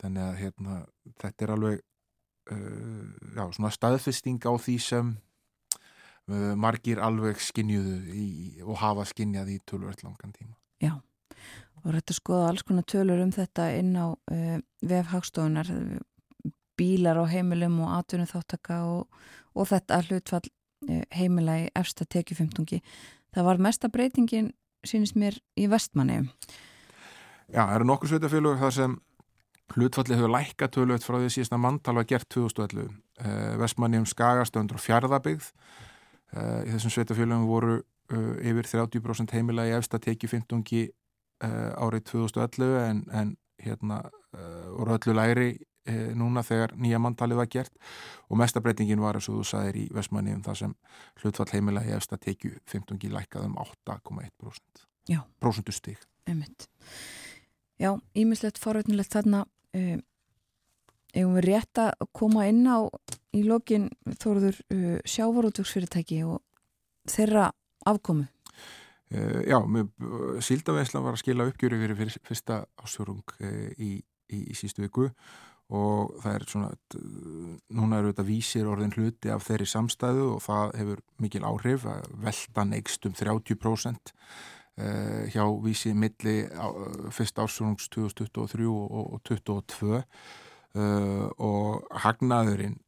þannig 0.00 0.22
að 0.24 0.38
hérna, 0.38 0.76
þetta 1.20 1.44
er 1.44 1.50
alveg 1.52 1.82
uh, 2.54 3.10
já, 3.36 3.42
svona 3.52 3.72
staðfesting 3.76 4.40
á 4.48 4.52
því 4.56 4.76
sem 4.80 5.10
uh, 5.12 6.54
margir 6.56 7.02
alveg 7.04 7.42
skinnjuðu 7.44 7.98
í, 8.16 8.24
og 8.64 8.80
hafa 8.80 9.04
skinnjað 9.10 9.52
í 9.52 9.58
tölvöld 9.68 10.00
langan 10.06 10.32
tíma. 10.32 10.56
Já, 10.80 10.94
og 11.84 11.96
þetta 11.96 12.16
skoða 12.16 12.48
alls 12.50 12.64
konar 12.66 12.86
tölur 12.88 13.22
um 13.22 13.32
þetta 13.34 13.70
inn 13.78 13.92
á 13.96 14.12
uh, 14.12 14.56
vefhagstofunar 14.82 15.70
bílar 16.80 17.20
á 17.20 17.24
heimilum 17.28 17.80
og 17.84 17.92
atvinnum 17.98 18.30
þáttaka 18.30 18.80
og, 18.88 19.22
og 19.54 19.68
þetta 19.68 20.00
hlutfall 20.08 20.48
heimila 21.12 21.58
í 21.60 21.68
efsta 21.76 22.06
tekjufimtungi 22.08 22.78
það 23.34 23.46
var 23.50 23.58
mesta 23.60 23.90
breytingin 23.92 24.54
sínist 24.88 25.18
mér 25.20 25.36
í 25.60 25.66
vestmanni 25.68 26.22
Já, 27.50 27.64
það 27.66 27.74
eru 27.74 27.86
nokkur 27.90 28.10
sveitafélög 28.12 28.60
þar 28.60 28.74
sem 28.76 28.92
hlutfalli 29.74 30.16
hefur 30.16 30.30
lækka 30.30 30.68
tölvöld 30.70 31.02
frá 31.02 31.18
því 31.18 31.30
síðan 31.34 31.56
að 31.56 31.62
manntal 31.64 31.94
var 31.98 32.06
gert 32.10 32.28
2011. 32.30 32.90
Uh, 33.20 33.54
Vestmanni 33.60 33.98
um 34.00 34.06
Skagastöndur 34.06 34.78
og 34.78 34.84
Fjarðabyggð. 34.84 35.48
Uh, 36.30 36.60
í 36.66 36.70
þessum 36.74 36.94
sveitafélögum 36.94 37.48
voru 37.50 37.80
uh, 37.80 38.34
yfir 38.46 38.70
30% 38.70 39.34
heimila 39.34 39.66
í 39.66 39.74
efsta 39.74 39.98
teki 40.02 40.30
15 41.40 41.82
árið 41.86 42.06
2011 42.12 42.78
en, 42.84 43.02
en 43.12 43.34
hérna 43.60 44.02
voru 44.76 44.94
öllu 44.96 45.14
læri 45.16 45.50
núna 46.14 46.42
þegar 46.46 46.74
nýja 46.76 47.00
manntalið 47.00 47.40
var 47.40 47.48
gert 47.50 47.72
og 48.28 48.38
mestabreitingin 48.38 49.00
var 49.00 49.16
eins 49.16 49.30
og 49.32 49.40
þú 49.40 49.46
sagðir 49.48 49.78
í 49.80 49.86
Vestmanni 49.96 50.34
um 50.36 50.42
það 50.44 50.58
sem 50.60 50.74
hlutfall 51.22 51.48
heimila 51.54 51.82
í 51.88 51.94
efsta 51.96 52.18
teki 52.20 52.52
15 52.68 53.00
lækkað 53.16 53.48
um 53.48 53.56
8,1% 53.64 54.84
prosentustík. 55.40 55.98
Einmitt. 56.28 56.68
Já, 57.80 57.96
ímislegt 58.14 58.60
forveitnilegt 58.60 59.14
þarna 59.14 59.46
um, 59.74 60.02
eigum 61.14 61.38
við 61.38 61.46
rétt 61.48 61.80
að 61.80 62.06
koma 62.12 62.46
inn 62.50 62.66
á 62.68 62.84
í 63.34 63.42
lokin 63.46 63.88
þóruður 64.20 64.60
uh, 64.74 64.98
sjávarútjóksfyrirtæki 65.08 66.20
og 66.28 66.42
þeirra 67.08 67.50
afkomu. 67.88 68.28
Uh, 69.10 69.40
já, 69.46 69.58
Síldaveisla 70.46 71.02
var 71.02 71.16
að 71.16 71.22
skila 71.24 71.48
uppgjöru 71.50 71.80
fyrir 71.82 72.18
fyrsta 72.26 72.64
ásjórung 72.80 73.36
uh, 73.40 73.70
í, 73.78 73.96
í, 74.30 74.42
í 74.50 74.58
sístu 74.58 74.84
viku. 74.86 75.10
Og 75.70 76.16
það 76.18 76.32
er 76.34 76.44
svona, 76.50 76.68
núna 77.78 78.00
eru 78.00 78.10
þetta 78.10 78.26
vísir 78.26 78.66
orðin 78.66 78.94
hluti 78.96 79.30
af 79.30 79.44
þeirri 79.46 79.68
samstæðu 79.70 80.24
og 80.32 80.40
það 80.42 80.72
hefur 80.80 81.02
mikil 81.22 81.44
áhrif 81.46 81.84
að 81.86 82.08
velta 82.24 82.64
neikst 82.66 83.06
um 83.06 83.14
30% 83.14 84.10
Uh, 84.80 85.26
hjá 85.28 85.42
vísi 85.60 85.90
milli 85.92 86.46
á, 86.56 86.70
fyrst 87.12 87.36
ásvörungs 87.36 87.90
2023 87.90 88.64
og 88.70 89.18
2022 89.28 89.98
uh, 89.98 91.26
og 91.36 91.90
hagnaðurinn 92.00 92.78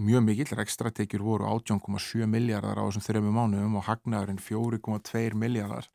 mjög 0.00 0.22
mikill, 0.24 0.58
ekstra 0.62 0.90
tekjur 0.94 1.22
voru 1.22 1.48
18,7 1.50 2.26
miljardar 2.30 2.80
á 2.80 2.84
þessum 2.86 3.04
þrejum 3.04 3.34
mánuðum 3.36 3.76
og 3.78 3.84
hagnaðurinn 3.88 4.40
4,2 4.42 5.36
miljardar 5.38 5.90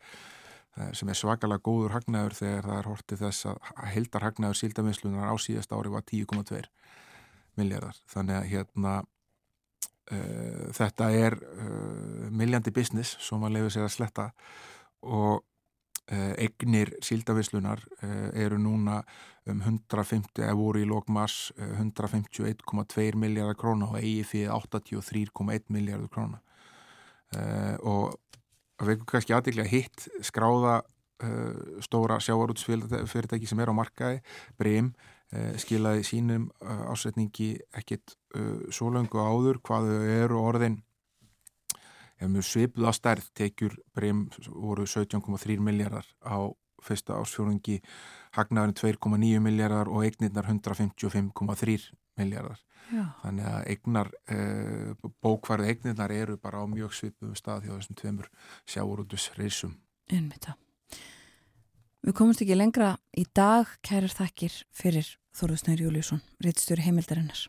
sem 0.95 1.10
er 1.12 1.18
svakalega 1.18 1.66
góður 1.66 1.95
hagnaður 1.97 2.38
þegar 2.38 2.68
það 2.70 2.78
er 2.78 2.88
hortið 2.88 3.24
þess 3.26 3.47
að 3.50 3.88
heldar 3.95 4.26
hagnaður 4.30 4.60
síldaminslunar 4.62 5.34
á 5.34 5.36
síðast 5.41 5.74
ári 5.76 5.91
var 5.91 6.06
10,2 6.08 6.62
miljardar 7.60 7.97
þannig 8.14 8.38
að 8.38 8.52
hérna 8.54 8.93
þetta 10.10 11.10
er 11.14 11.36
miljandi 12.34 12.74
business 12.74 13.18
sem 13.22 13.41
maður 13.41 13.58
lefur 13.58 13.76
sér 13.76 13.88
að 13.88 13.93
sletta. 13.93 14.28
Og 15.06 15.43
eh, 16.12 16.34
eignir 16.45 16.95
síldavislunar 17.06 17.84
eh, 18.02 18.30
eru 18.45 18.60
núna 18.62 19.02
um 19.52 19.62
150, 19.66 20.43
eða 20.43 20.56
voru 20.58 20.84
í 20.84 20.88
lókmass 20.89 21.52
151,2 21.58 23.20
miljardar 23.20 23.58
króna 23.60 23.89
og 23.91 24.00
eigi 24.02 24.24
fyrir 24.28 24.54
83,1 24.56 25.70
miljardur 25.76 26.12
króna. 26.14 26.41
Eh, 27.36 27.76
og 27.86 28.16
við 28.80 28.93
veikum 28.93 29.12
kannski 29.14 29.36
aðeiglega 29.36 29.74
hitt 29.74 30.08
skráða 30.26 30.82
stóra 31.84 32.16
sjávarútsfyrirtæki 32.24 33.43
sem 33.43 33.60
er 33.60 33.68
á 33.68 33.76
markaði, 33.76 34.22
Breim 34.56 34.93
skilaði 35.60 36.06
sínum 36.08 36.45
ásetningi 36.64 37.58
ekkit 37.76 38.16
svo 38.72 38.88
langu 38.95 39.20
áður 39.20 39.60
hvaðu 39.68 39.97
eru 40.14 40.39
orðin 40.39 40.78
ef 42.20 42.28
mjög 42.28 42.47
svipuð 42.47 42.89
á 42.89 42.93
stærð 42.95 43.30
tekjur 43.38 43.76
breym 43.95 44.28
voru 44.47 44.86
17,3 44.88 45.60
miljardar 45.64 46.08
á 46.24 46.52
fyrsta 46.84 47.20
ásfjórungi 47.20 47.80
hagnaðurinn 48.38 48.77
2,9 48.77 49.43
miljardar 49.43 49.91
og 49.91 50.05
eignirnar 50.05 50.49
155,3 50.49 51.89
miljardar 52.19 52.63
þannig 52.89 53.49
að 53.49 53.67
eignar 53.73 54.09
eh, 54.34 54.95
bókvarði 55.21 55.73
eignirnar 55.73 56.13
eru 56.13 56.39
bara 56.41 56.63
á 56.63 56.65
mjög 56.69 56.95
svipuðum 56.97 57.38
stað 57.38 57.67
hjá 57.67 57.75
þessum 57.75 57.99
tveimur 57.99 58.32
sjáurútus 58.65 59.30
reysum 59.38 59.77
Ennvita 60.09 60.55
Við 61.99 62.15
komumst 62.15 62.41
ekki 62.41 62.55
lengra 62.55 62.93
í 63.19 63.25
dag 63.36 63.69
kærar 63.86 64.13
þakkir 64.13 64.53
fyrir 64.71 65.07
Þorðusnæri 65.36 65.86
Júliusson, 65.86 66.21
réttstjóri 66.41 66.86
heimildarinnar 66.88 67.43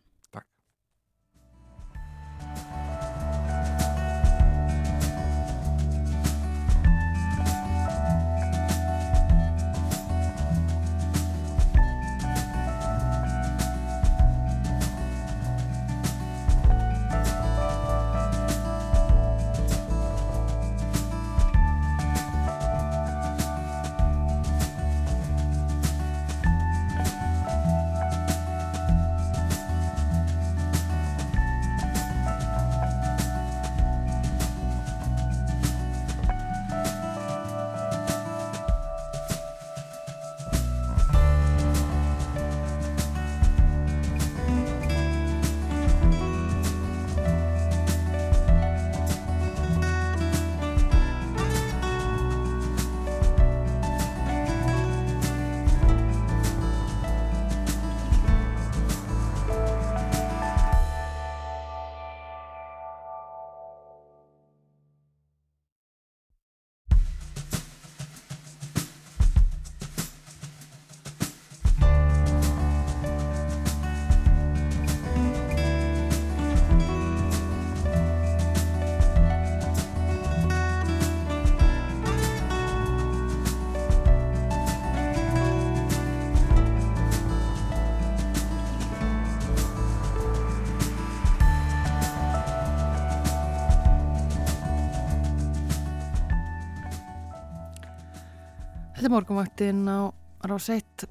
er 99.10 99.16
morgunvaktinn 99.16 99.88
á 99.90 100.14
ráseitt 100.46 101.02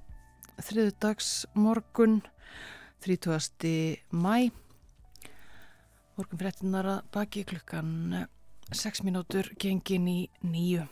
þriðdags 0.64 1.50
morgun 1.60 2.22
30. 3.04 4.00
mæ 4.16 4.52
morgunfrettinnar 6.16 6.88
að 6.94 7.10
baki 7.12 7.44
klukkan 7.50 7.90
6 8.72 9.04
minútur 9.04 9.50
gengin 9.60 10.08
í 10.08 10.20
nýju 10.48 10.86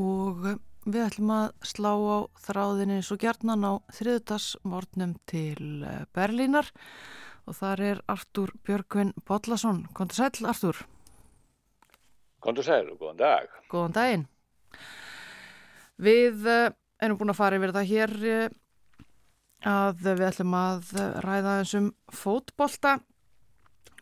og 0.00 0.46
við 0.86 1.02
ætlum 1.04 1.34
að 1.36 1.68
slá 1.68 1.92
á 1.92 2.18
þráðinni 2.46 2.96
svo 3.04 3.18
gjarnan 3.20 3.66
á 3.68 3.72
þriðdags 3.92 4.54
morgnum 4.64 5.18
til 5.28 5.84
Berlínar. 6.16 6.70
Og 7.44 7.58
þar 7.60 7.82
er 7.84 8.00
Artúr 8.08 8.54
Björgvin 8.64 9.12
Bodlason. 9.28 9.84
Kondur 9.92 10.16
sæl 10.16 10.48
Artúr. 10.48 10.80
Kondur 12.40 12.64
sæl 12.64 12.88
og 12.88 13.02
góðan 13.02 13.20
dag. 13.20 13.52
Góðan 13.68 13.94
daginn 14.00 14.26
Við 15.96 16.46
eh, 16.50 16.70
erum 17.00 17.18
búin 17.20 17.32
að 17.32 17.38
fara 17.38 17.58
yfir 17.58 17.72
það 17.72 17.90
hér 17.90 18.14
eh, 18.28 18.56
að 19.66 20.02
við 20.04 20.24
ætlum 20.28 20.56
að 20.58 20.90
ræða 21.24 21.54
þessum 21.62 21.90
fótbolta 22.12 22.98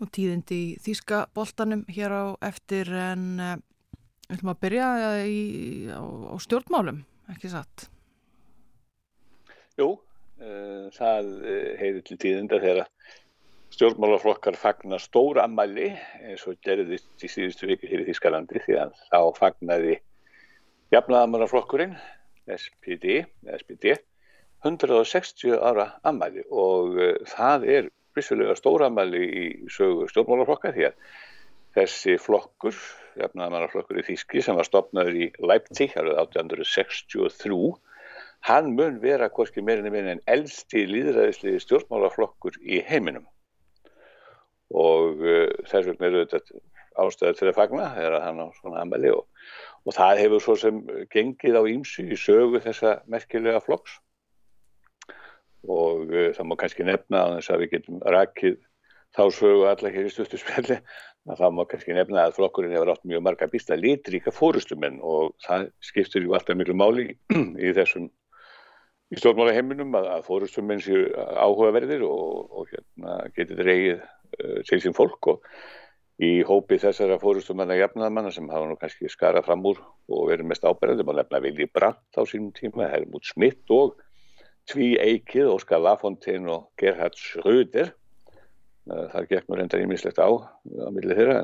og 0.03 0.11
tíðindi 0.15 0.57
í 0.59 0.71
þýska 0.83 1.25
boltanum 1.35 1.85
hér 1.95 2.15
á 2.15 2.25
eftir 2.51 2.91
en 2.91 3.29
eh, 3.39 3.59
við 4.27 4.39
ætlum 4.39 4.55
að 4.55 4.63
byrja 4.67 4.89
í, 5.23 5.43
á, 5.95 6.03
á 6.03 6.37
stjórnmálum, 6.43 7.05
ekki 7.31 7.53
satt? 7.53 7.87
Jú, 9.79 9.89
uh, 9.99 10.87
það 10.95 11.31
heiði 11.81 12.03
til 12.07 12.17
tíðinda 12.23 12.61
þegar 12.63 12.89
stjórnmálaflokkar 13.75 14.55
fagnar 14.59 15.03
stóra 15.03 15.49
ammali 15.49 15.89
eins 16.23 16.45
og 16.47 16.61
gerðist 16.63 17.27
í 17.27 17.31
síðustu 17.31 17.67
viki 17.71 17.91
hér 17.91 18.05
í 18.05 18.09
Þýskalandi 18.09 18.63
því 18.63 18.77
að 18.85 18.95
þá 19.11 19.19
fagnaði 19.39 19.97
jafnaðamannaflokkurinn 20.95 21.95
SPD, 22.55 23.25
SPD 23.59 23.97
160 24.65 25.57
ára 25.59 25.89
ammæli 26.07 26.45
og 26.51 26.99
uh, 26.99 27.15
það 27.29 27.69
er 27.77 27.89
vissulega 28.15 28.55
stóramæli 28.59 29.23
í 29.25 29.47
sögu 29.75 30.07
stjórnmálaflokka 30.13 30.71
því 30.77 30.87
að 30.91 30.99
þessi 31.75 32.15
flokkur, 32.23 32.77
jafnaðamannaflokkur 33.19 33.99
í 33.99 34.05
Þíski 34.07 34.45
sem 34.45 34.59
var 34.59 34.69
stopnaður 34.69 35.19
í 35.19 35.31
Leipzig 35.43 35.97
árið 35.99 36.21
1863 36.23 37.59
hann 38.47 38.71
mun 38.77 39.01
vera 39.03 39.31
hvorki 39.33 39.65
meirinni 39.65 39.91
meina 39.91 40.15
en 40.15 40.23
eldsti 40.31 40.85
líðræðisli 40.91 41.57
stjórnmálaflokkur 41.65 42.61
í 42.63 42.83
heiminum. 42.87 43.27
Og 44.71 45.25
uh, 45.25 45.51
þess 45.67 45.91
vegna 45.91 46.11
eru 46.13 46.23
þetta 46.29 46.63
ástæður 47.03 47.39
til 47.41 47.51
að 47.51 47.59
fagna 47.59 47.91
þegar 47.97 48.21
hann 48.23 48.43
á 48.45 48.47
svona 48.61 48.83
ammali 48.85 49.11
og, 49.11 49.25
og 49.85 49.97
það 49.97 50.21
hefur 50.23 50.45
svo 50.45 50.57
sem 50.61 50.81
gengið 51.13 51.59
á 51.61 51.63
ímsu 51.69 52.07
í 52.09 52.19
sögu 52.19 52.61
þessa 52.65 52.99
merkilega 53.11 53.63
flokks. 53.65 53.99
Og 55.65 56.11
uh, 56.13 56.31
það 56.37 56.49
má 56.49 56.57
kannski 56.61 56.87
nefna 56.89 57.25
að 57.25 57.37
þess 57.39 57.53
að 57.55 57.65
við 57.65 57.75
getum 57.77 58.07
rakið 58.17 58.57
þá 59.15 59.25
sögu 59.31 59.69
alla 59.71 59.93
hér 59.95 60.09
í 60.09 60.13
stuttu 60.13 60.41
spjalli 60.41 60.81
að 61.25 61.39
það 61.41 61.55
má 61.57 61.63
kannski 61.71 61.97
nefna 61.97 62.27
að 62.27 62.37
flokkurinn 62.39 62.75
hefur 62.75 62.93
átt 62.93 63.07
mjög 63.09 63.23
marga 63.25 63.49
býsta 63.49 63.79
litríka 63.79 64.33
fórustumenn 64.35 64.99
og 65.01 65.33
það 65.45 65.71
skiptir 65.85 66.27
ju 66.27 66.35
alltaf 66.37 66.59
miklu 66.59 66.77
máli 66.77 67.07
í 67.15 67.73
þessum 67.79 68.11
í 69.13 69.21
stjórnmála 69.21 69.55
heiminum 69.55 69.95
að, 69.97 70.11
að 70.17 70.27
fórustumenn 70.27 70.83
séu 70.83 71.07
áhugaverðir 71.15 72.05
og, 72.09 72.51
og 72.51 72.69
hérna, 72.73 73.17
getur 73.37 73.61
dreigið 73.61 74.03
uh, 74.03 74.61
til 74.69 74.81
sín 74.83 74.97
fólk. 74.97 75.31
Og 75.33 75.49
í 76.23 76.31
hópi 76.47 76.79
þessara 76.79 77.19
fórustumanna 77.23 77.75
jafnaðamanna 77.79 78.31
sem 78.35 78.47
hafa 78.53 78.69
nú 78.71 78.77
kannski 78.79 79.11
skarað 79.11 79.49
fram 79.49 79.65
úr 79.67 79.81
og 80.09 80.29
verið 80.31 80.51
mest 80.51 80.67
áberðandi, 80.67 81.07
maður 81.07 81.23
nefna 81.23 81.43
Vili 81.43 81.67
Brandt 81.67 82.19
á 82.19 82.23
sínum 82.23 82.53
tíma, 82.55 82.87
Helmut 82.93 83.27
Schmidt 83.27 83.75
og 83.75 83.99
Tví 84.71 84.95
Eikið, 85.03 85.51
Óskar 85.57 85.83
Lafontaine 85.83 86.49
og 86.49 86.71
Gerhard 86.81 87.19
Schröder. 87.19 87.91
Þar 88.87 89.27
gekk 89.29 89.49
nú 89.49 89.59
reyndar 89.59 89.83
ímislegt 89.83 90.21
á 90.23 90.29
á 90.29 90.89
millið 90.93 91.19
þeirra 91.19 91.43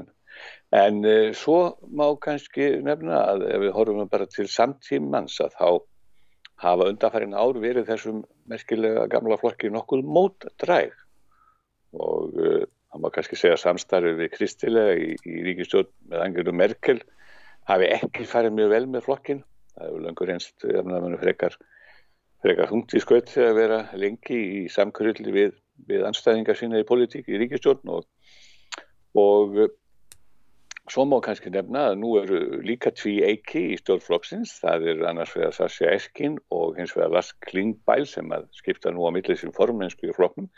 en, 0.71 1.05
uh, 1.05 1.33
svo 1.35 1.77
má 1.91 2.07
kannski 2.23 2.77
nefna 2.85 3.23
að 3.33 3.47
ef 3.51 3.63
við 3.65 3.73
horfum 3.77 4.11
bara 4.11 4.29
til 4.31 4.47
samtímans 4.51 5.39
að 5.43 5.57
þá 5.59 5.69
hafa 6.65 6.91
undanfærin 6.93 7.37
ár 7.37 7.59
verið 7.63 7.89
þessum 7.89 8.23
merkilega 8.51 9.09
gamla 9.11 9.39
flokki 9.41 9.71
nokkuð 9.73 10.05
mótdræg 10.05 10.93
og 11.97 12.37
uh, 12.39 12.67
það 12.91 13.03
má 13.05 13.11
kannski 13.15 13.39
segja 13.39 13.59
samstarfið 13.61 14.23
við 14.23 14.33
Kristilega 14.35 14.95
í, 14.99 15.15
í 15.25 15.43
ríkistjórn 15.47 15.91
með 16.11 16.25
Angelu 16.27 16.55
Merkel 16.57 16.99
hafi 17.71 17.91
ekki 17.95 18.29
farið 18.29 18.57
mjög 18.59 18.73
vel 18.75 18.87
með 18.91 19.07
flokkin 19.07 19.43
það 19.75 19.87
hefur 19.87 20.07
langur 20.07 20.33
einst 20.35 20.69
frekar 21.25 21.59
frekar 22.41 22.71
hungt 22.73 22.95
í 22.97 23.03
skaut 23.03 23.29
þegar 23.31 23.51
að 23.51 23.61
vera 23.61 23.81
lengi 24.01 24.39
í 24.61 24.63
samkvöldi 24.73 25.35
við, 25.35 25.53
við 25.89 26.07
anstæðingar 26.09 26.59
sína 26.59 26.81
í 26.81 26.89
politík 26.89 27.29
í 27.29 27.41
ríkistjórn 27.41 27.93
og, 27.93 28.09
og 29.21 29.61
svo 30.91 31.05
má 31.07 31.19
kannski 31.23 31.53
nefna 31.53 31.91
að 31.91 31.99
nú 32.01 32.15
eru 32.19 32.41
líka 32.67 32.91
tví 32.97 33.21
eiki 33.23 33.63
í 33.75 33.79
stjórnflokksins, 33.79 34.57
það 34.63 34.89
er 34.93 35.05
annars 35.11 35.35
vegar 35.37 35.55
Sasja 35.55 35.93
Eskin 35.95 36.39
og 36.55 36.79
hins 36.81 36.95
vegar 36.97 37.13
Lars 37.15 37.31
Klingbeil 37.47 38.07
sem 38.09 38.33
að 38.35 38.49
skipta 38.59 38.93
nú 38.95 39.07
á 39.07 39.11
millir 39.15 39.39
sem 39.39 39.55
formensku 39.55 40.11
í 40.11 40.17
flokknum. 40.17 40.49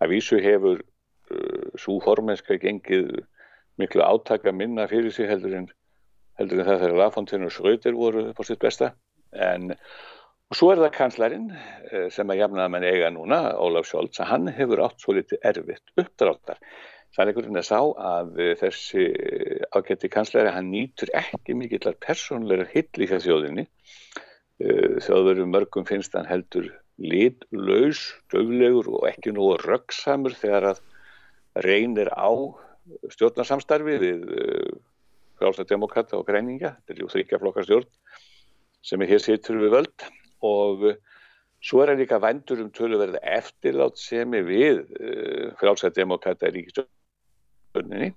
Að 0.00 0.14
vísu 0.14 0.38
hefur 0.44 0.84
svo 1.78 1.98
formenska 2.04 2.58
gengið 2.60 3.20
miklu 3.80 4.04
átaka 4.04 4.52
minna 4.52 4.86
fyrir 4.90 5.12
sig 5.14 5.30
heldur 5.30 5.56
en, 5.62 5.68
heldur 6.38 6.62
en 6.62 6.68
það 6.68 6.82
þegar 6.84 7.02
Lafontaine 7.02 7.48
og 7.48 7.54
Schröder 7.54 7.96
voru 7.96 8.30
på 8.36 8.46
sitt 8.46 8.62
besta 8.62 8.94
en 9.32 9.72
Og 10.50 10.58
svo 10.58 10.72
er 10.72 10.80
það 10.82 10.96
kanslarinn 10.96 11.50
sem 12.10 12.30
að 12.32 12.40
jafnaða 12.40 12.70
mann 12.74 12.82
eiga 12.82 13.10
núna, 13.14 13.36
Ólaf 13.54 13.86
Scholz, 13.86 14.16
að 14.18 14.30
hann 14.32 14.48
hefur 14.56 14.80
átt 14.82 14.98
svo 14.98 15.14
litið 15.14 15.44
erfitt 15.46 15.92
uppdráttar. 15.94 16.58
Sannleikurinn 17.14 17.58
er 17.60 17.66
sá 17.66 17.78
að 17.78 18.40
þessi 18.58 19.04
ágætti 19.70 20.10
kanslari, 20.10 20.50
hann 20.50 20.72
nýtur 20.72 21.12
ekki 21.14 21.54
mikillar 21.54 21.94
persónleira 22.02 22.66
hill 22.72 22.90
í 22.98 23.08
þessi 23.12 23.30
þjóðinni. 23.30 23.66
Þjóðverum 25.06 25.54
mörgum 25.54 25.86
finnst 25.86 26.18
hann 26.18 26.26
heldur 26.26 26.66
litlaus, 26.98 28.02
döglegur 28.34 28.90
og 28.98 29.06
ekki 29.12 29.30
nú 29.36 29.52
röggsamur 29.62 30.34
þegar 30.34 30.72
að 30.72 30.84
reynir 31.64 32.10
á 32.12 32.30
stjórnarsamstarfi 33.12 33.98
við 34.02 34.24
frálsardemokrata 35.40 36.18
og 36.18 36.26
greininga. 36.28 36.74
Þetta 36.80 36.96
er 36.96 37.02
jú 37.02 37.10
þryggja 37.12 37.40
flokkar 37.42 37.66
stjórn 37.68 37.88
sem 38.84 39.02
er 39.04 39.12
hér 39.12 39.22
sittur 39.22 39.60
við 39.60 39.74
völd. 39.76 40.06
Og 40.46 40.86
svo 41.60 41.82
er 41.82 41.92
það 41.92 42.02
líka 42.02 42.20
vendur 42.22 42.64
um 42.64 42.72
töluverði 42.72 43.20
eftirlátt 43.36 44.00
sem 44.00 44.34
er 44.36 44.46
við 44.48 44.80
uh, 44.96 45.46
frálsæðdemokrata 45.60 46.48
í 46.48 46.54
ríkistjórninni 46.56 48.12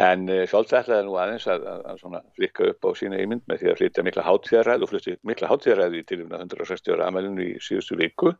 en 0.00 0.24
uh, 0.32 0.44
Scholz 0.48 0.72
ætlaði 0.72 1.04
nú 1.04 1.18
aðeins 1.20 1.44
að, 1.52 1.66
að, 1.68 2.06
að 2.08 2.30
flikka 2.38 2.70
upp 2.72 2.88
á 2.88 2.90
sína 2.96 3.20
ímynd 3.20 3.44
með 3.50 3.60
því 3.60 3.72
að 3.72 3.78
flytja 3.82 4.06
mikla 4.06 4.24
hátíðaræð 4.24 4.86
og 4.86 4.92
flytja 4.94 5.18
mikla 5.28 5.50
hátíðaræð 5.52 5.98
í 5.98 6.06
tilumna 6.08 6.40
160 6.40 6.96
ára 6.96 7.10
aðmælinu 7.10 7.44
í 7.44 7.52
síðustu 7.60 8.00
viku 8.00 8.32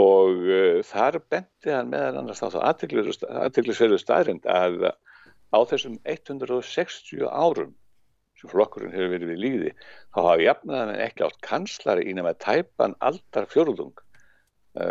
og 0.00 0.44
uh, 0.48 0.82
þar 0.86 1.20
bendi 1.30 1.70
hann 1.70 1.92
meðan 1.92 2.22
annars 2.22 2.42
þá 2.42 2.58
aðteglisverðu 2.72 4.00
staðrind 4.02 4.46
að 4.50 4.90
á 5.54 5.58
þessum 5.70 6.00
160 6.02 7.28
árum 7.30 7.74
sem 8.40 8.50
flokkurinn 8.50 8.94
hefur 8.94 9.12
verið 9.14 9.30
við 9.30 9.42
líði, 9.44 9.74
þá 10.10 10.18
hafa 10.18 10.40
jafnaðan 10.42 11.04
ekki 11.04 11.26
átt 11.28 11.38
kanslari 11.46 12.08
í 12.10 12.16
nema 12.18 12.34
tæpan 12.42 12.96
aldar 12.98 13.46
fjörðung 13.52 13.94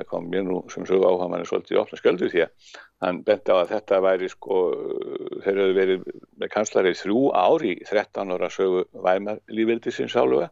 kom 0.07 0.29
mér 0.31 0.45
nú 0.47 0.61
sem 0.71 0.85
sögu 0.87 1.03
áhaga 1.03 1.27
manni 1.31 1.47
svolítið 1.47 1.75
í 1.75 1.79
opna 1.81 1.99
sköldu 1.99 2.29
því 2.31 2.45
að 2.45 2.75
hann 3.03 3.19
benti 3.27 3.51
á 3.51 3.55
að 3.59 3.71
þetta 3.73 3.99
væri 4.05 4.29
sko, 4.31 4.59
þeir 5.43 5.59
hefur 5.59 5.73
verið 5.75 6.05
með 6.39 6.51
kanslari 6.53 6.93
þrjú 6.95 7.23
ári 7.35 7.73
í 7.75 7.87
13 7.89 8.31
ára 8.31 8.49
sögu 8.53 8.85
væmar 9.03 9.41
lífveldi 9.51 9.91
sinns 9.91 10.15
áluga 10.15 10.47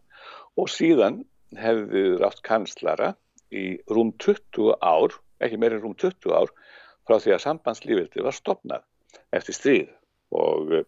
og 0.60 0.68
síðan 0.72 1.22
hefði 1.56 2.04
rátt 2.20 2.44
kanslara 2.44 3.14
í 3.52 3.66
rúm 3.92 4.14
20 4.24 4.78
ár, 4.80 5.18
ekki 5.44 5.60
meirinn 5.62 5.84
rúm 5.84 5.98
20 6.00 6.36
ár 6.36 6.54
frá 7.08 7.18
því 7.18 7.36
að 7.36 7.44
sambandslífveldi 7.46 8.26
var 8.26 8.38
stopnað 8.38 8.88
eftir 9.36 9.58
stríð 9.58 9.94
og 10.32 10.82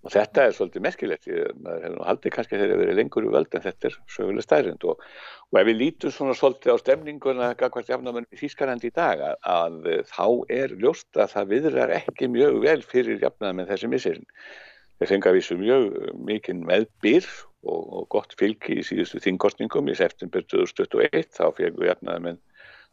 Og 0.00 0.12
þetta 0.14 0.46
er 0.46 0.54
svolítið 0.56 0.84
merkilegt, 0.86 1.26
maður 1.60 1.82
hefur 1.84 1.96
nú 1.98 2.04
haldið 2.08 2.32
kannski 2.32 2.56
að 2.56 2.62
þeir 2.62 2.70
eru 2.72 2.94
lengur 2.96 3.26
í 3.26 3.32
völd 3.34 3.56
en 3.56 3.64
þetta 3.66 3.88
er 3.90 3.96
söguleg 4.08 4.46
stærrind 4.46 4.86
og, 4.88 5.02
og 5.52 5.58
ef 5.60 5.66
við 5.68 5.76
lítum 5.76 6.14
svona 6.14 6.36
svolítið 6.38 6.72
á 6.72 6.76
stemninguna 6.80 7.50
gagvart 7.60 7.92
jafnamenn 7.92 8.28
í 8.32 8.38
Þískarland 8.40 8.86
í 8.88 8.92
dag 8.96 9.20
að, 9.20 9.36
að 9.44 9.76
þá 10.08 10.24
er 10.56 10.72
ljóst 10.80 11.20
að 11.20 11.34
það 11.34 11.52
viðrar 11.52 11.92
ekki 11.98 12.30
mjög 12.32 12.56
vel 12.64 12.78
fyrir 12.94 13.20
jafnamenn 13.20 13.68
þessi 13.68 13.92
missirinn. 13.92 14.24
Þeir 15.00 15.12
fengi 15.12 15.28
að 15.28 15.36
vísu 15.36 15.58
mjög 15.60 15.92
mikinn 16.30 16.64
meðbyr 16.68 17.28
og, 17.64 17.80
og 18.00 18.06
gott 18.12 18.36
fylgi 18.40 18.80
í 18.80 18.86
síðustu 18.86 19.20
þingkostningum 19.24 19.90
í 19.90 19.96
september 19.98 20.44
2021, 20.48 21.32
þá 21.36 21.44
fengi 21.56 21.90
jafnamenn 21.90 22.40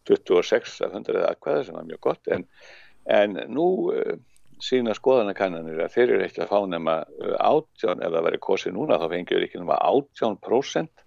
26 0.07 0.81
af 0.87 0.95
100 0.95 1.23
aðkvæða 1.27 1.67
sem 1.67 1.77
var 1.77 1.87
mjög 1.87 2.03
gott. 2.07 2.31
En, 2.31 2.45
en 3.11 3.39
nú 3.51 3.67
sína 4.63 4.95
skoðanakannanir 4.97 5.83
að 5.83 5.93
þeir 5.95 6.13
eru 6.15 6.25
ekki 6.25 6.43
að 6.43 6.53
fá 6.53 6.59
nema 6.69 6.99
átján, 7.37 8.01
ef 8.01 8.13
það 8.13 8.27
væri 8.27 8.39
kosið 8.41 8.77
núna 8.77 8.99
þá 9.01 9.09
fengjur 9.11 9.45
ekki 9.45 9.61
nema 9.61 9.77
átján 9.77 10.39
prósent 10.41 11.03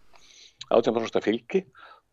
átján 0.71 0.97
prósent 0.97 1.21
að 1.21 1.29
fylgi. 1.31 1.65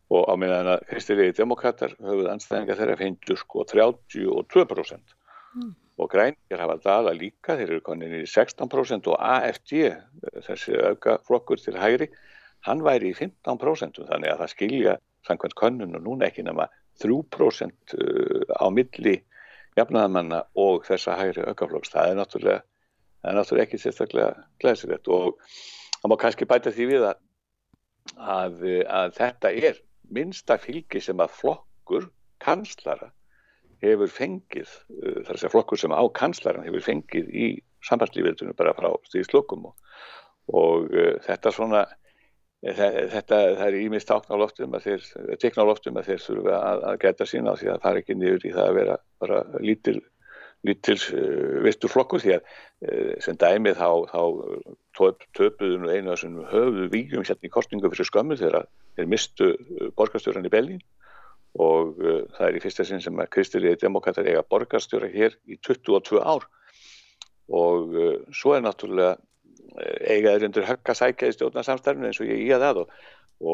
Og 0.08 0.24
á 0.24 0.34
meðan 0.40 0.70
að 0.72 0.86
kristilegi 0.88 1.34
demokrater 1.36 1.92
höfuð 2.00 2.30
anstæðinga 2.32 2.76
þeirra 2.78 2.94
fengjur 2.96 3.36
sko 3.42 3.64
32 3.68 4.64
prósent. 4.70 5.12
Mm. 5.52 5.74
Og 5.98 6.10
grænir 6.12 6.60
hafa 6.60 6.78
dala 6.84 7.12
líka, 7.16 7.56
þeir 7.58 7.72
eru 7.72 7.84
konin 7.84 8.14
í 8.20 8.24
16 8.26 8.70
prósent 8.70 9.08
og 9.10 9.18
AFD, 9.18 9.72
þessi 10.46 10.76
auka 10.90 11.18
flokkur 11.26 11.60
til 11.62 11.78
hægri, 11.78 12.08
hann 12.66 12.84
væri 12.86 13.12
í 13.12 13.16
15 13.16 13.58
prósent 13.58 13.98
þannig 13.98 14.32
að 14.32 14.42
það 14.42 14.52
skilja 14.54 14.94
samkvæmt 15.26 15.58
könnun 15.58 15.98
og 15.98 16.04
núna 16.04 16.28
ekki 16.28 16.44
nema 16.46 16.68
3 17.02 17.18
prósent 17.34 17.94
á 18.58 18.66
milli 18.74 19.18
jafnaðamanna 19.78 20.42
og 20.58 20.86
þessa 20.86 21.16
hægri 21.18 21.46
aukaflóks. 21.50 21.92
Það 21.94 22.12
er 22.12 22.18
náttúrulega, 22.18 22.62
það 23.22 23.30
er 23.30 23.38
náttúrulega 23.38 23.66
ekki 23.68 23.82
sérstaklega 23.82 24.30
glæsilegt 24.62 25.10
og 25.14 25.36
það 25.98 26.12
má 26.12 26.16
kannski 26.22 26.48
bæta 26.50 26.74
því 26.74 26.88
við 26.92 27.06
að, 27.10 27.20
að, 28.38 28.64
að 28.86 29.14
þetta 29.18 29.54
er 29.70 29.82
minnsta 30.14 30.58
fylgi 30.62 31.02
sem 31.04 31.20
að 31.22 31.34
flokkur 31.42 32.10
kanslara 32.42 33.10
hefur 33.84 34.10
fengið, 34.10 34.74
þar 34.98 35.34
að 35.34 35.40
segja 35.40 35.52
flokkur 35.54 35.80
sem 35.80 35.94
á 35.94 36.02
kanslaran 36.14 36.66
hefur 36.66 36.84
fengið 36.84 37.30
í 37.30 37.46
sambandslífildunum 37.86 38.56
bara 38.58 38.74
frá 38.76 38.90
stíðslokum 39.06 39.70
og, 39.70 39.96
og 40.50 40.90
uh, 40.92 41.16
þetta 41.26 41.54
svona 41.54 41.86
Þetta, 42.58 43.36
það 43.54 43.60
er 43.68 43.74
ímist 43.78 44.08
tákn 44.10 44.32
á 44.34 44.42
loftum 44.42 44.72
að 44.74 44.86
þeir, 44.88 45.02
tekna 45.38 45.62
á 45.62 45.68
loftum 45.68 45.98
að 46.00 46.08
þeir 46.08 46.22
þurfa 46.24 46.56
að, 46.58 46.80
að 46.88 46.96
geta 47.04 47.26
sína 47.30 47.52
því 47.54 47.68
að 47.68 47.76
það 47.76 47.84
fara 47.84 48.00
ekki 48.00 48.16
niður 48.18 48.46
í 48.48 48.50
það 48.56 48.64
að 48.64 48.78
vera 48.80 48.96
bara 49.22 49.38
lítil, 49.62 49.94
lítil 50.66 50.96
uh, 50.96 51.52
vistur 51.68 51.92
flokkur 51.92 52.24
því 52.24 52.32
að 52.34 52.48
uh, 52.48 53.12
sem 53.22 53.38
dæmið 53.38 53.78
þá, 53.78 53.92
þá 54.10 55.22
töpuðu 55.38 55.78
nú 55.78 55.92
einu 55.92 56.10
af 56.10 56.18
þessum 56.18 56.40
höfðu 56.50 56.88
vígjum 56.96 57.28
hérna 57.28 57.46
í 57.46 57.54
kostningu 57.60 57.92
fyrir 57.94 58.10
skömmu 58.10 58.40
þegar 58.42 58.66
þeir 58.98 59.12
mistu 59.14 59.52
borgarstjóran 59.94 60.50
í 60.50 60.54
Bellín 60.56 60.82
og 61.58 61.98
uh, 62.02 62.22
það 62.36 62.46
er 62.48 62.58
í 62.58 62.62
fyrsta 62.62 62.86
sinn 62.86 63.02
sem 63.02 63.20
að 63.20 63.30
Kristilíði 63.34 63.80
demokrater 63.82 64.26
eiga 64.30 64.44
borgarstjóra 64.46 65.10
hér 65.12 65.36
í 65.50 65.58
22 65.66 66.22
ár. 66.22 66.46
Og 67.48 67.94
uh, 67.96 68.16
svo 68.34 68.54
er 68.56 68.64
náttúrulega 68.66 69.16
uh, 69.16 69.96
eigaður 70.06 70.48
undir 70.48 70.68
högg 70.68 70.92
að 70.92 71.00
sækja 71.02 71.30
í 71.32 71.38
stjórnarsamstarfinu 71.38 72.10
eins 72.10 72.20
og 72.22 72.30
ég 72.30 72.44
í 72.46 72.52
að 72.54 72.66
það 72.66 72.82
og, 72.82 72.92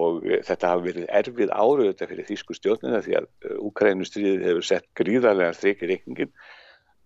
og 0.00 0.20
þetta 0.48 0.74
hafi 0.74 0.90
verið 0.90 1.08
erfið 1.20 1.54
þetta 1.54 2.10
fyrir 2.10 2.28
þýsku 2.28 2.58
stjórnina 2.58 3.00
því 3.04 3.16
að 3.20 3.56
Úkrænustriðið 3.70 4.46
hefur 4.48 4.68
sett 4.72 4.86
gríðarlega 5.00 5.56
þrykir 5.60 5.92
reikningin 5.92 6.36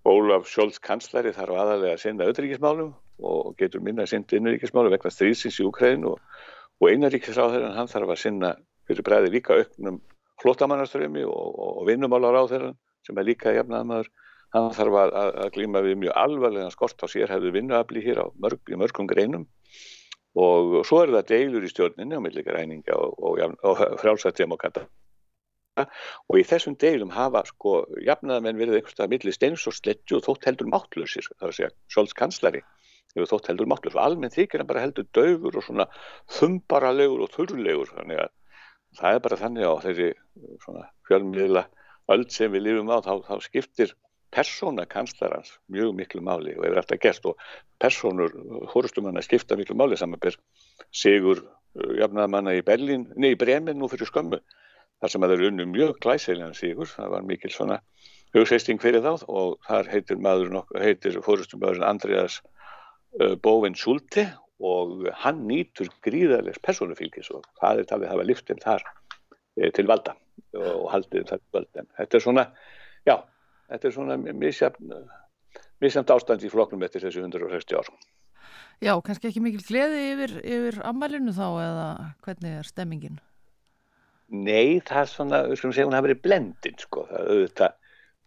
Ólaf 0.09 0.47
Scholz 0.49 0.79
kanslari 0.81 1.33
þarf 1.35 1.59
aðalega 1.59 1.97
að 1.97 2.03
senda 2.05 2.29
öðruríkismálum 2.31 2.93
og 3.29 3.57
getur 3.59 3.83
minna 3.85 4.05
að 4.07 4.13
senda 4.15 4.39
innuríkismálum 4.39 4.95
vegna 4.95 5.11
stríðsins 5.13 5.59
í 5.59 5.67
Ukræn 5.67 6.07
og, 6.09 6.21
og 6.79 6.93
einaríkisráðherran 6.93 7.75
hann 7.77 7.91
þarf 7.91 8.15
að 8.15 8.23
sinna 8.23 8.53
fyrir 8.89 9.05
bræði 9.05 9.33
líka 9.35 9.59
auknum 9.59 9.99
flottamannarströmi 10.43 11.25
og, 11.27 11.49
og, 11.49 11.71
og 11.83 11.89
vinnumálar 11.89 12.39
á 12.39 12.45
þeirra 12.51 12.73
sem 13.07 13.19
er 13.19 13.29
líka 13.29 13.55
jafnaðmaður 13.57 14.11
hann 14.55 14.71
þarf 14.77 14.99
að, 15.03 15.15
að, 15.21 15.51
glíma 15.57 15.83
við 15.85 15.99
mjög 16.05 16.15
alvarlega 16.23 16.73
skort 16.73 17.05
á 17.05 17.07
sérhæfðu 17.11 17.53
vinnuafli 17.57 18.05
hér 18.05 18.23
á 18.25 18.27
mörg, 18.41 18.63
mörgum 18.81 19.09
greinum. 19.11 19.45
Og 20.39 20.81
svo 20.87 21.03
er 21.03 21.13
það 21.13 21.29
deilur 21.33 21.67
í 21.67 21.71
stjórninni 21.73 22.17
á 22.17 22.23
millikar 22.23 22.61
eininga 22.61 22.97
og 22.97 23.41
frálsættdemokata 24.01 24.87
og 25.87 26.39
í 26.41 26.45
þessum 26.47 26.75
deilum 26.81 27.13
hafa 27.15 27.45
sko 27.47 27.85
jafnaðamenn 28.03 28.59
verið 28.59 28.81
einhverstað 28.81 29.13
millir 29.13 29.37
steins 29.37 29.67
og 29.71 29.77
sledju 29.77 30.19
og 30.19 30.25
þótt 30.27 30.49
heldur 30.49 30.71
máttlausir 30.73 31.29
það 31.29 31.45
er 31.45 31.53
að 31.53 31.57
segja 31.59 31.71
Scholz 31.93 32.15
kanslari 32.19 32.63
hefur 33.15 33.31
þótt 33.33 33.51
heldur 33.53 33.71
máttlaus. 33.71 33.97
Og 33.97 34.03
almenn 34.03 34.35
þykir 34.35 34.63
hann 34.63 34.71
bara 34.71 34.83
heldur 34.85 35.07
dögur 35.15 35.59
og 35.59 35.67
svona 35.67 35.89
þumbaralegur 36.39 37.25
og 37.25 37.33
þurrlegur 37.35 37.93
þannig 37.95 38.25
að 38.25 38.35
það 38.97 39.15
er 39.15 39.25
bara 39.25 39.41
þannig 39.43 39.69
á 39.69 39.75
þeirri 39.85 40.11
svona 40.65 40.85
fjölmiðla 41.09 41.65
öll 42.15 42.27
sem 42.33 42.53
við 42.53 42.65
lifum 42.67 42.93
á 42.93 42.99
þá, 43.05 43.15
þá 43.29 43.35
skiptir 43.45 43.95
persóna 44.33 44.85
kanslarans 44.89 45.55
mjög 45.73 45.95
miklu 45.97 46.23
máli 46.25 46.55
og 46.57 46.65
hefur 46.67 46.81
alltaf 46.83 47.01
gert 47.01 47.29
og 47.31 47.45
persónur 47.81 48.35
hórustumanna 48.73 49.23
skipta 49.25 49.57
miklu 49.57 49.77
máli 49.77 49.97
samanber 49.97 50.37
Sigur 50.93 51.43
jafnaðamanna 51.75 52.55
í 52.57 52.65
Berlín, 52.65 53.07
nei 53.17 53.35
í 53.35 53.39
Bremen 53.39 53.79
nú 53.79 53.89
fyrir 53.93 54.09
skömmu 54.09 54.41
þar 54.99 55.13
sem 55.13 55.25
að 55.25 55.31
það 55.31 55.37
eru 55.37 55.49
unnu 55.53 55.67
mjög 55.71 55.99
glæsilegan 56.03 56.57
sigur, 56.57 56.89
það 56.91 57.13
var 57.15 57.27
mikil 57.29 57.51
svona 57.55 57.81
hugseisting 58.35 58.81
fyrir 58.83 59.05
þá 59.05 59.25
og 59.29 59.59
þar 59.69 59.91
heitir, 59.93 60.21
heitir 60.83 61.21
fórustumöðurinn 61.25 61.87
Andreas 61.87 62.41
uh, 63.21 63.37
Bóvin 63.45 63.77
Schulte 63.79 64.27
og 64.59 65.07
hann 65.23 65.45
nýtur 65.47 65.91
gríðarlegs 66.05 66.61
personufylgis 66.65 67.31
og 67.35 67.47
það 67.61 67.83
er 67.83 67.91
talið 67.91 68.09
að 68.09 68.15
hafa 68.15 68.27
liftinn 68.27 68.63
þar 68.63 68.85
e, 69.57 69.71
til 69.75 69.87
valda 69.87 70.17
og 70.59 70.89
haldið 70.93 71.29
þar 71.31 71.43
til 71.43 71.55
valda. 71.55 71.85
Þetta 71.99 72.19
er 72.19 72.25
svona, 72.25 72.45
já, 73.07 73.17
þetta 73.71 73.89
er 73.89 73.95
svona 73.95 74.19
misjamt 75.79 76.15
ástand 76.15 76.47
í 76.47 76.51
floknum 76.53 76.83
eftir 76.87 77.07
þessu 77.07 77.23
160 77.23 77.79
ár. 77.79 77.93
Já, 78.79 78.93
kannski 79.03 79.31
ekki 79.31 79.43
mikil 79.43 79.63
gleði 79.67 80.03
yfir, 80.13 80.37
yfir 80.47 80.77
ammælinu 80.87 81.35
þá 81.35 81.47
eða 81.65 81.89
hvernig 82.27 82.61
er 82.61 82.67
stemmingin? 82.67 83.19
Nei, 84.29 84.79
það 84.87 85.01
er 85.01 85.11
svona, 85.11 85.41
við 85.49 85.59
skulum 85.59 85.75
segja, 85.75 85.89
hún 85.89 85.97
hafi 85.97 86.11
verið 86.11 86.21
blendin 86.27 86.79
sko, 86.79 87.07
það 87.09 87.31
auðvitað, 87.33 87.77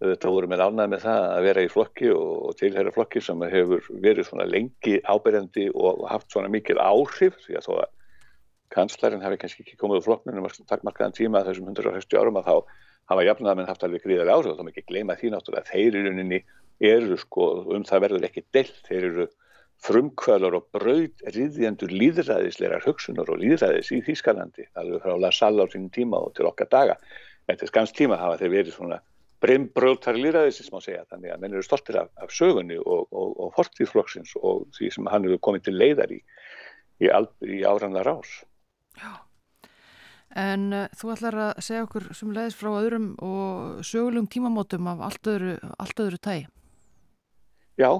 auðvitað 0.01 0.35
voru 0.35 0.49
með 0.49 0.63
ánæg 0.65 0.91
með 0.91 1.03
það 1.05 1.23
að 1.29 1.47
vera 1.47 1.63
í 1.63 1.71
flokki 1.71 2.11
og 2.15 2.53
tilhæra 2.57 2.93
flokki 2.95 3.21
sem 3.21 3.43
hefur 3.51 3.89
verið 4.01 4.27
svona 4.27 4.47
lengi 4.49 4.95
ábyrjandi 5.05 5.67
og 5.77 6.05
haft 6.09 6.31
svona 6.33 6.49
mikil 6.49 6.79
áhrif 6.81 7.37
því 7.45 7.59
að 7.59 7.67
þó 7.67 7.73
að 7.83 7.91
kanslarinn 8.71 9.21
hafi 9.21 9.37
kannski 9.41 9.65
ekki 9.65 9.77
komið 9.77 9.99
úr 9.99 10.07
flokknum 10.07 10.41
um 10.41 10.49
takkmarkaðan 10.71 11.17
tíma 11.17 11.43
þessum 11.45 11.69
160 11.69 12.17
árum 12.17 12.39
að 12.39 12.49
þá 12.49 12.55
hafa 13.11 13.27
jafnaðamenn 13.27 13.69
haft 13.69 13.85
alveg 13.85 14.05
gríðarlega 14.05 14.39
áhrif 14.39 14.53
og 14.53 14.59
þá 14.59 14.67
mikið 14.69 14.87
gleyma 14.89 15.17
því 15.19 15.31
náttúrulega 15.35 15.63
að 15.65 15.71
þeir 15.73 15.99
í 15.99 16.03
rauninni 16.07 16.41
eru 16.91 17.17
sko, 17.21 17.47
um 17.75 17.85
það 17.85 18.03
verður 18.07 18.27
ekki 18.29 18.45
delt, 18.55 18.79
þeir 18.87 19.07
eru 19.11 19.27
frumkvölar 19.81 20.55
og 20.57 20.67
brauð 20.73 21.23
riðjendur 21.35 21.93
líðræðislegar 21.93 22.85
hugsunar 22.85 23.29
og 23.33 23.41
líðræðis 23.41 23.91
í 23.95 24.01
Þýskalandi 24.05 24.67
alveg 24.77 25.03
frá 25.03 25.15
La 25.17 25.31
Salle 25.33 25.65
á 25.65 25.67
sínum 25.69 25.89
tíma 25.93 26.21
og 26.21 26.35
til 26.37 26.45
okkar 26.49 26.69
daga. 26.69 26.97
Þetta 27.49 27.65
er 27.65 27.71
skans 27.71 27.95
tíma 27.97 28.19
hafa 28.21 28.37
þeir 28.41 28.53
verið 28.53 28.75
svona 28.75 28.99
breymbrótar 29.41 30.19
líðræðis 30.19 30.61
sem 30.61 30.75
má 30.75 30.83
segja 30.83 31.07
þannig 31.09 31.33
að 31.33 31.41
menn 31.43 31.57
eru 31.57 31.65
stoltir 31.65 31.97
af, 32.03 32.11
af 32.21 32.31
sögunni 32.35 32.77
og, 32.79 33.07
og, 33.09 33.33
og 33.41 33.51
fortíðflokksins 33.57 34.35
og 34.41 34.69
því 34.77 34.91
sem 34.95 35.09
hann 35.11 35.27
hefur 35.27 35.43
komið 35.49 35.67
til 35.67 35.75
leiðar 35.79 36.13
í 36.13 36.21
í, 37.01 37.09
í 37.09 37.59
áranna 37.65 38.05
rás. 38.05 38.41
Já. 39.01 39.11
En 40.37 40.69
uh, 40.71 40.87
þú 40.95 41.11
ætlar 41.15 41.39
að 41.49 41.65
segja 41.65 41.83
okkur 41.87 42.11
sem 42.15 42.31
leiðis 42.31 42.55
frá 42.55 42.71
öðrum 42.77 43.11
og 43.19 43.83
sögulegum 43.83 44.29
tímamótum 44.31 44.87
af 44.93 45.05
allt 45.09 45.33
öðru, 45.33 45.57
allt 45.75 46.03
öðru 46.05 46.21
tægi 46.23 46.47
Já 47.79 47.91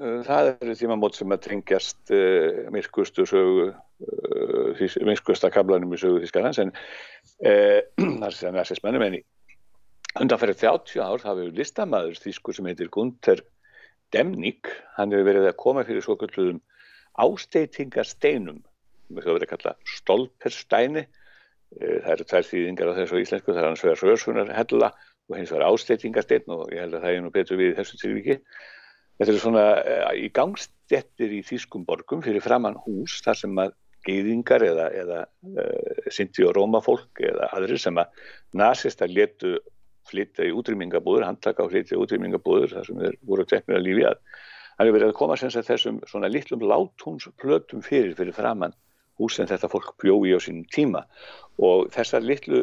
Eh, 0.00 0.20
það 0.24 0.48
eru 0.64 0.74
tímamót 0.78 1.16
sem 1.18 1.32
að 1.34 1.42
tengjast 1.44 2.12
uh, 2.14 2.68
myrkustu 2.72 3.26
sögu 3.28 3.66
uh, 3.68 4.84
myrkusta 5.04 5.50
kablanum 5.52 5.92
í 5.92 5.98
sögu 6.00 6.22
Þískarlands 6.22 6.60
en 6.62 6.70
uh, 6.72 7.80
það 8.20 8.28
er 8.30 8.36
sér 8.38 8.54
næstismennum 8.54 9.04
en 9.04 9.18
í 9.18 9.20
undanferðið 10.18 10.64
30 10.64 11.04
ár 11.04 11.24
hefur 11.26 11.54
listamæður 11.60 12.18
Þískur 12.24 12.56
sem 12.56 12.70
heitir 12.70 12.90
Gunther 12.90 13.44
Demnig 14.10 14.72
hann 14.96 15.14
hefur 15.14 15.28
verið 15.30 15.50
að 15.52 15.60
koma 15.62 15.86
fyrir 15.86 16.02
svo 16.02 16.16
kalluðum 16.18 16.58
ásteitingarsteinum 17.20 18.58
sem 18.62 19.20
það 19.20 19.32
verið 19.36 19.46
að 19.46 19.52
kalla 19.54 19.76
stolpersteini 19.98 21.06
það 21.78 22.10
eru 22.16 22.26
tvær 22.26 22.48
þýðingar 22.48 22.90
á 22.90 22.98
þessu 22.98 23.22
íslensku 23.22 23.54
það 23.54 23.62
er 23.62 23.68
hans 23.68 23.84
vegar 23.84 24.02
röðsunar 24.02 24.52
hella 24.56 24.90
og 25.30 25.38
hins 25.38 25.52
vegar 25.52 25.68
ásteitingarstein 25.68 26.50
og 26.50 26.72
ég 26.74 26.82
held 26.84 26.96
að 26.98 27.04
það 27.04 27.16
er 27.16 27.24
nú 27.24 27.32
betur 27.34 27.60
við 27.60 27.76
þessu 27.78 28.00
tilviki. 28.00 28.38
Þetta 29.20 29.32
er 29.32 29.42
svona 29.42 29.66
uh, 29.78 30.12
í 30.16 30.30
gangstettir 30.34 31.34
í 31.36 31.42
Þýskum 31.46 31.84
borgum 31.86 32.24
fyrir 32.24 32.42
framann 32.42 32.78
hús 32.86 33.20
þar 33.24 33.38
sem 33.38 33.62
að 33.62 33.76
geyðingar 34.08 34.64
eða, 34.64 34.86
eða 34.96 35.18
uh, 35.26 36.08
Sinti 36.10 36.46
og 36.48 36.54
Rómafólk 36.56 37.22
eða 37.30 37.50
aðrir 37.54 37.82
sem 37.82 38.00
að 38.00 38.24
nazista 38.56 39.06
letu 39.10 39.58
flytja 40.08 40.46
í 40.48 40.54
útrýmingabúður, 40.56 41.26
handtaka 41.28 41.64
og 41.64 41.74
flytja 41.74 41.96
í 41.96 42.00
útrýmingabúður 42.00 42.76
þar 42.76 42.88
sem 42.88 43.00
þeir 43.02 43.18
voru 43.26 43.46
teknir 43.48 43.78
að 43.78 43.86
lífi 43.86 44.06
að. 44.10 44.22
Er 44.80 44.92
verið 44.94 45.10
að 45.10 45.18
koma 45.18 45.36
sem 45.36 45.52
þessum 45.52 45.98
svona 46.08 46.30
litlum 46.32 46.62
láthúnsplötum 46.64 47.82
fyrir 47.84 48.14
fyrir 48.16 48.32
framann 48.32 48.72
hús 49.20 49.36
sem 49.36 49.48
þetta 49.48 49.68
fólk 49.68 49.92
bjói 50.00 50.32
á 50.32 50.40
sínum 50.40 50.64
tíma 50.72 51.04
og 51.60 51.90
þessar 51.92 52.24
litlu 52.24 52.62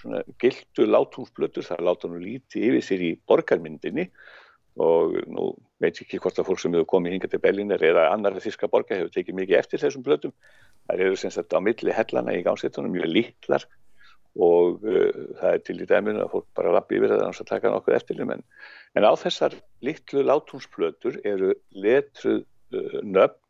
svona 0.00 0.20
gildu 0.42 0.86
láthúnsplötur 0.90 1.64
það 1.64 1.84
láta 1.88 2.10
nú 2.10 2.20
lítið 2.20 2.66
yfir 2.68 2.84
sér 2.84 3.04
í 3.06 3.12
borgarmyndinni 3.28 4.10
og 4.84 5.16
nú 5.30 5.52
veit 5.80 6.00
ekki 6.02 6.18
hvort 6.22 6.38
að 6.40 6.48
fólk 6.50 6.60
sem 6.60 6.74
hefur 6.74 6.90
komið 6.96 7.16
hinga 7.16 7.30
til 7.30 7.40
Berlínar 7.42 7.82
eða 7.86 8.08
annar 8.10 8.36
þíska 8.42 8.68
borga 8.70 8.98
hefur 8.98 9.12
tekið 9.14 9.38
mikið 9.40 9.58
eftir 9.60 9.82
þessum 9.82 10.04
blötum. 10.06 10.34
Það 10.88 11.02
eru 11.06 11.18
sem 11.20 11.32
sagt 11.32 11.54
á 11.54 11.58
milli 11.62 11.94
hellana 11.94 12.34
í 12.34 12.42
gánsettunum 12.44 12.92
mjög 12.94 13.12
lítlar 13.12 13.66
og 14.34 14.82
uh, 14.82 15.20
það 15.40 15.50
er 15.50 15.62
til 15.66 15.78
í 15.78 15.88
dæminu 15.90 16.24
að 16.24 16.32
fólk 16.32 16.48
bara 16.58 16.74
lappi 16.74 16.98
yfir 16.98 17.14
það 17.14 17.24
að 17.28 17.50
taka 17.50 17.72
nokkuð 17.72 17.96
eftir 17.98 18.18
þeim 18.18 18.34
en, 18.36 18.44
en 18.98 19.06
á 19.06 19.12
þessar 19.20 19.56
litlu 19.86 20.24
látúnsblötur 20.26 21.20
eru 21.24 21.52
letruð 21.70 22.42
uh, 22.42 23.00
nöfn 23.02 23.40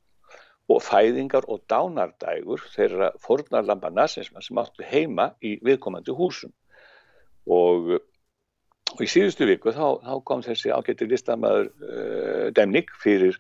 og 0.72 0.80
fæðingar 0.80 1.44
og 1.52 1.60
dánardægur 1.68 2.62
þeirra 2.72 3.10
fornarlamba 3.20 3.90
nazinsma 3.92 4.40
sem 4.40 4.60
áttu 4.60 4.84
heima 4.88 5.34
í 5.44 5.58
viðkomandi 5.60 6.14
húsum. 6.16 6.54
Og 7.44 7.98
og 8.94 9.02
í 9.02 9.10
síðustu 9.10 9.46
viku 9.48 9.72
þá, 9.74 9.98
þá 10.04 10.14
kom 10.28 10.42
þessi 10.44 10.70
ágætti 10.70 11.08
listamæður 11.10 11.70
uh, 11.72 12.46
Demnik 12.54 12.92
fyrir 13.02 13.38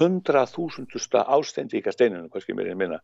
100.000 0.00 1.22
ástendíka 1.22 1.92
steinunum, 1.94 2.28
hvað 2.32 2.44
skil 2.44 2.56
mér 2.58 2.72
einn 2.72 2.80
minna 2.80 3.00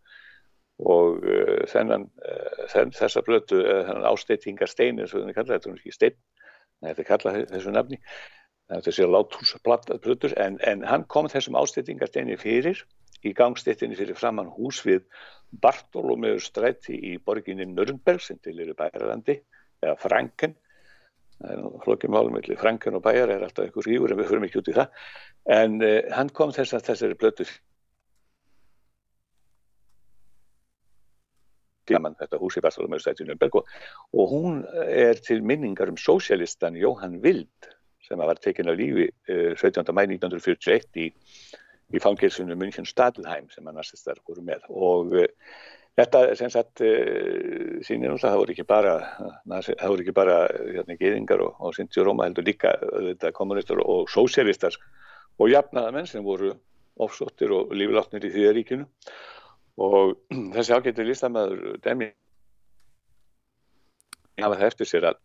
og 0.80 1.24
uh, 1.26 1.64
þennan, 1.70 2.08
uh, 2.24 2.62
þenn, 2.72 2.94
þessa 2.96 3.24
blötu, 3.26 3.60
þennan 3.62 4.08
ástendíka 4.12 4.68
steinin, 4.70 5.08
svo 5.10 5.22
þannig 5.22 5.38
kalla 5.38 5.58
þetta 5.58 5.70
er 5.70 5.80
ekki 5.80 5.96
stein, 5.96 6.16
þetta 6.82 7.04
er 7.04 7.10
kallað 7.10 7.42
þessu 7.52 7.74
nafni, 7.74 8.00
þetta 8.72 8.96
sé 8.96 9.06
látúsblötur, 9.10 10.34
en, 10.40 10.58
en 10.66 10.84
hann 10.88 11.06
kom 11.12 11.28
þessum 11.30 11.58
ástendíka 11.60 12.08
steini 12.10 12.38
fyrir 12.40 12.82
í 13.22 13.32
gangstéttinni 13.36 13.98
fyrir 13.98 14.18
framann 14.18 14.50
hús 14.56 14.80
við 14.86 15.04
Bartolomeu 15.62 16.38
strætti 16.40 16.96
í 16.96 17.16
borginni 17.22 17.66
Nürnberg 17.68 18.22
sem 18.24 18.38
til 18.42 18.56
eru 18.64 18.74
bærarandi, 18.78 19.38
eða 19.82 19.96
Franken. 20.00 20.56
Er 21.42 21.58
flokkið 21.82 22.14
málum 22.14 22.36
millir 22.36 22.58
Franken 22.60 22.96
og 22.96 23.02
Bæjar 23.04 23.32
er 23.34 23.44
alltaf 23.44 23.66
einhver 23.66 23.86
rífur 23.88 24.14
en 24.14 24.20
við 24.20 24.30
förum 24.30 24.46
ekki 24.46 24.60
út 24.62 24.70
í 24.70 24.76
það. 24.78 25.06
En 25.50 25.78
uh, 25.82 25.98
hann 26.14 26.30
kom 26.34 26.54
þess 26.54 26.76
að 26.78 26.88
þessari 26.90 27.18
blötu 27.18 27.46
fjaman 31.88 32.16
þetta 32.20 32.40
húsi 32.40 32.62
Bartolomeu 32.62 33.00
og, 33.58 33.68
og 34.12 34.32
hún 34.32 34.62
er 34.86 35.20
til 35.20 35.42
minningar 35.42 35.90
um 35.90 35.98
sósialistan 35.98 36.78
Jóhann 36.78 37.20
Wild 37.22 37.70
sem 38.06 38.18
var 38.18 38.40
tekinn 38.42 38.70
á 38.70 38.74
lífi 38.74 39.08
uh, 39.30 39.52
17. 39.56 39.84
mæ 39.94 40.06
1941 40.06 41.02
í, 41.02 41.10
í 41.92 42.02
fangilsinu 42.02 42.56
München 42.58 42.88
Stadelheim 42.88 43.48
sem 43.50 43.66
að 43.66 43.78
nazistar 43.80 44.20
voru 44.26 44.44
með 44.46 44.66
og 44.68 45.14
uh, 45.16 45.28
þetta 45.98 46.24
sem 46.38 46.50
sagt 46.52 46.82
uh, 46.86 47.78
sínir 47.84 48.10
náttúrulega 48.10 48.32
það 48.32 48.40
voru 48.42 48.56
ekki 48.56 48.68
bara 48.68 48.96
það 49.46 49.86
voru 49.94 50.06
ekki 50.06 50.16
bara 50.18 50.40
hérna 50.58 50.98
geðingar 50.98 51.46
og, 51.46 51.56
og 51.60 51.80
og 51.82 52.06
Róma 52.06 52.28
heldur 52.28 52.46
líka 52.46 52.74
kommunistar 53.34 53.82
og 53.82 54.10
sósialistar 54.10 54.78
og 55.38 55.50
jafnaðamenn 55.50 56.06
sem 56.06 56.24
voru 56.24 56.52
ofsóttir 57.00 57.52
og 57.54 57.72
lífláttnir 57.76 58.26
í 58.28 58.32
því 58.32 58.48
ríkinu 58.56 58.88
og 59.80 60.16
þessi 60.56 60.76
ágættu 60.76 61.06
listamæður 61.06 61.78
Demi 61.84 62.10
hafa 64.42 64.58
það 64.58 64.66
eftir 64.68 64.88
sér 64.88 65.08
að, 65.12 65.22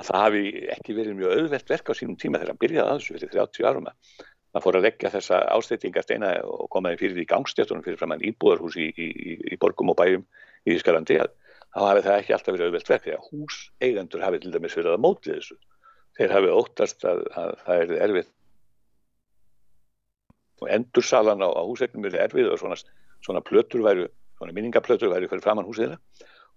að 0.00 0.08
það 0.10 0.22
hafi 0.22 0.44
ekki 0.76 0.96
verið 0.96 1.18
mjög 1.20 1.36
auðvelt 1.36 1.74
verk 1.74 1.92
á 1.92 1.94
sínum 1.98 2.18
tíma 2.20 2.40
þegar 2.40 2.54
hann 2.54 2.62
byrjaði 2.64 2.86
að 2.86 2.98
þessu 3.00 3.16
fyrir 3.16 3.34
30 3.36 3.70
árum 3.70 3.90
að 3.90 4.24
hann 4.56 4.64
fór 4.64 4.78
að 4.78 4.86
leggja 4.86 5.12
þessa 5.12 5.40
ástættingasteina 5.52 6.30
og 6.48 6.68
komaði 6.72 7.00
fyrir 7.02 7.18
því 7.18 7.26
gangstjöftunum 7.32 7.84
fyrir 7.84 7.98
fram 8.00 8.14
hann 8.14 8.24
íbúðarhús 8.24 8.78
í, 8.80 8.86
í, 8.88 9.08
í, 9.12 9.34
í 9.52 9.58
borgum 9.60 9.92
og 9.92 9.98
bæjum 9.98 10.24
í 10.64 10.76
Ískalandi 10.76 11.18
að 11.20 11.34
þá 11.76 11.80
hafi 11.84 12.04
það 12.06 12.18
ekki 12.20 12.34
alltaf 12.36 12.54
verið 12.54 12.70
auðvelt 12.70 12.90
verk 12.92 13.04
þegar 13.04 13.26
hús 13.26 13.58
eigendur 13.84 14.24
hafi 14.24 14.40
til 14.40 14.52
dæmis 14.54 14.76
verið 14.78 14.94
að 14.94 15.02
mótið 15.04 15.34
þessu. 15.34 15.56
Þeir 16.16 16.32
hafi 16.32 16.52
óttast 16.56 17.04
að, 17.04 17.20
að 17.36 17.50
það 17.66 17.82
er 17.82 17.92
erfið 18.06 18.30
og 20.64 20.70
endursalan 20.72 21.44
á, 21.44 21.48
á 21.52 21.62
húsegnum 21.68 22.08
er 22.08 22.16
erfið 22.24 22.48
og 22.54 22.62
svona, 22.62 22.78
svona 23.24 23.44
plötur 23.44 23.84
væru 23.86 24.08
svona 24.36 24.54
minningaplötur 24.56 25.12
væru 25.12 25.28
fyrir 25.30 25.44
framann 25.44 25.68
húsina 25.68 25.98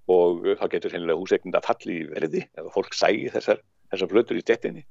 og 0.09 0.47
þá 0.59 0.65
getur 0.73 0.95
hennilega 0.95 1.19
húsegnind 1.19 1.57
að 1.57 1.67
falli 1.69 1.99
í 2.01 2.07
verði 2.09 2.45
ef 2.57 2.71
fólk 2.73 2.95
sægi 2.97 3.29
þessar, 3.33 3.61
þessar 3.91 4.11
plötur 4.11 4.39
í 4.39 4.43
stettinni 4.43 4.85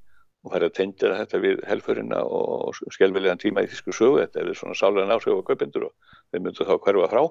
og 0.45 0.53
færi 0.55 0.69
að 0.69 0.77
tengja 0.77 1.17
þetta 1.19 1.41
við 1.43 1.65
helfurina 1.67 2.21
og 2.23 2.77
skjálfilegan 2.95 3.41
tíma 3.43 3.65
í 3.65 3.71
þísku 3.71 3.95
sögu. 3.97 4.21
Þetta 4.23 4.45
er 4.45 4.55
svona 4.57 4.77
sálega 4.79 5.09
násögu 5.11 5.43
á 5.43 5.49
kaupendur 5.49 5.89
og 5.89 6.15
þeir 6.31 6.45
myndu 6.45 6.67
þá 6.69 6.77
hverfa 6.85 7.11
frá. 7.11 7.25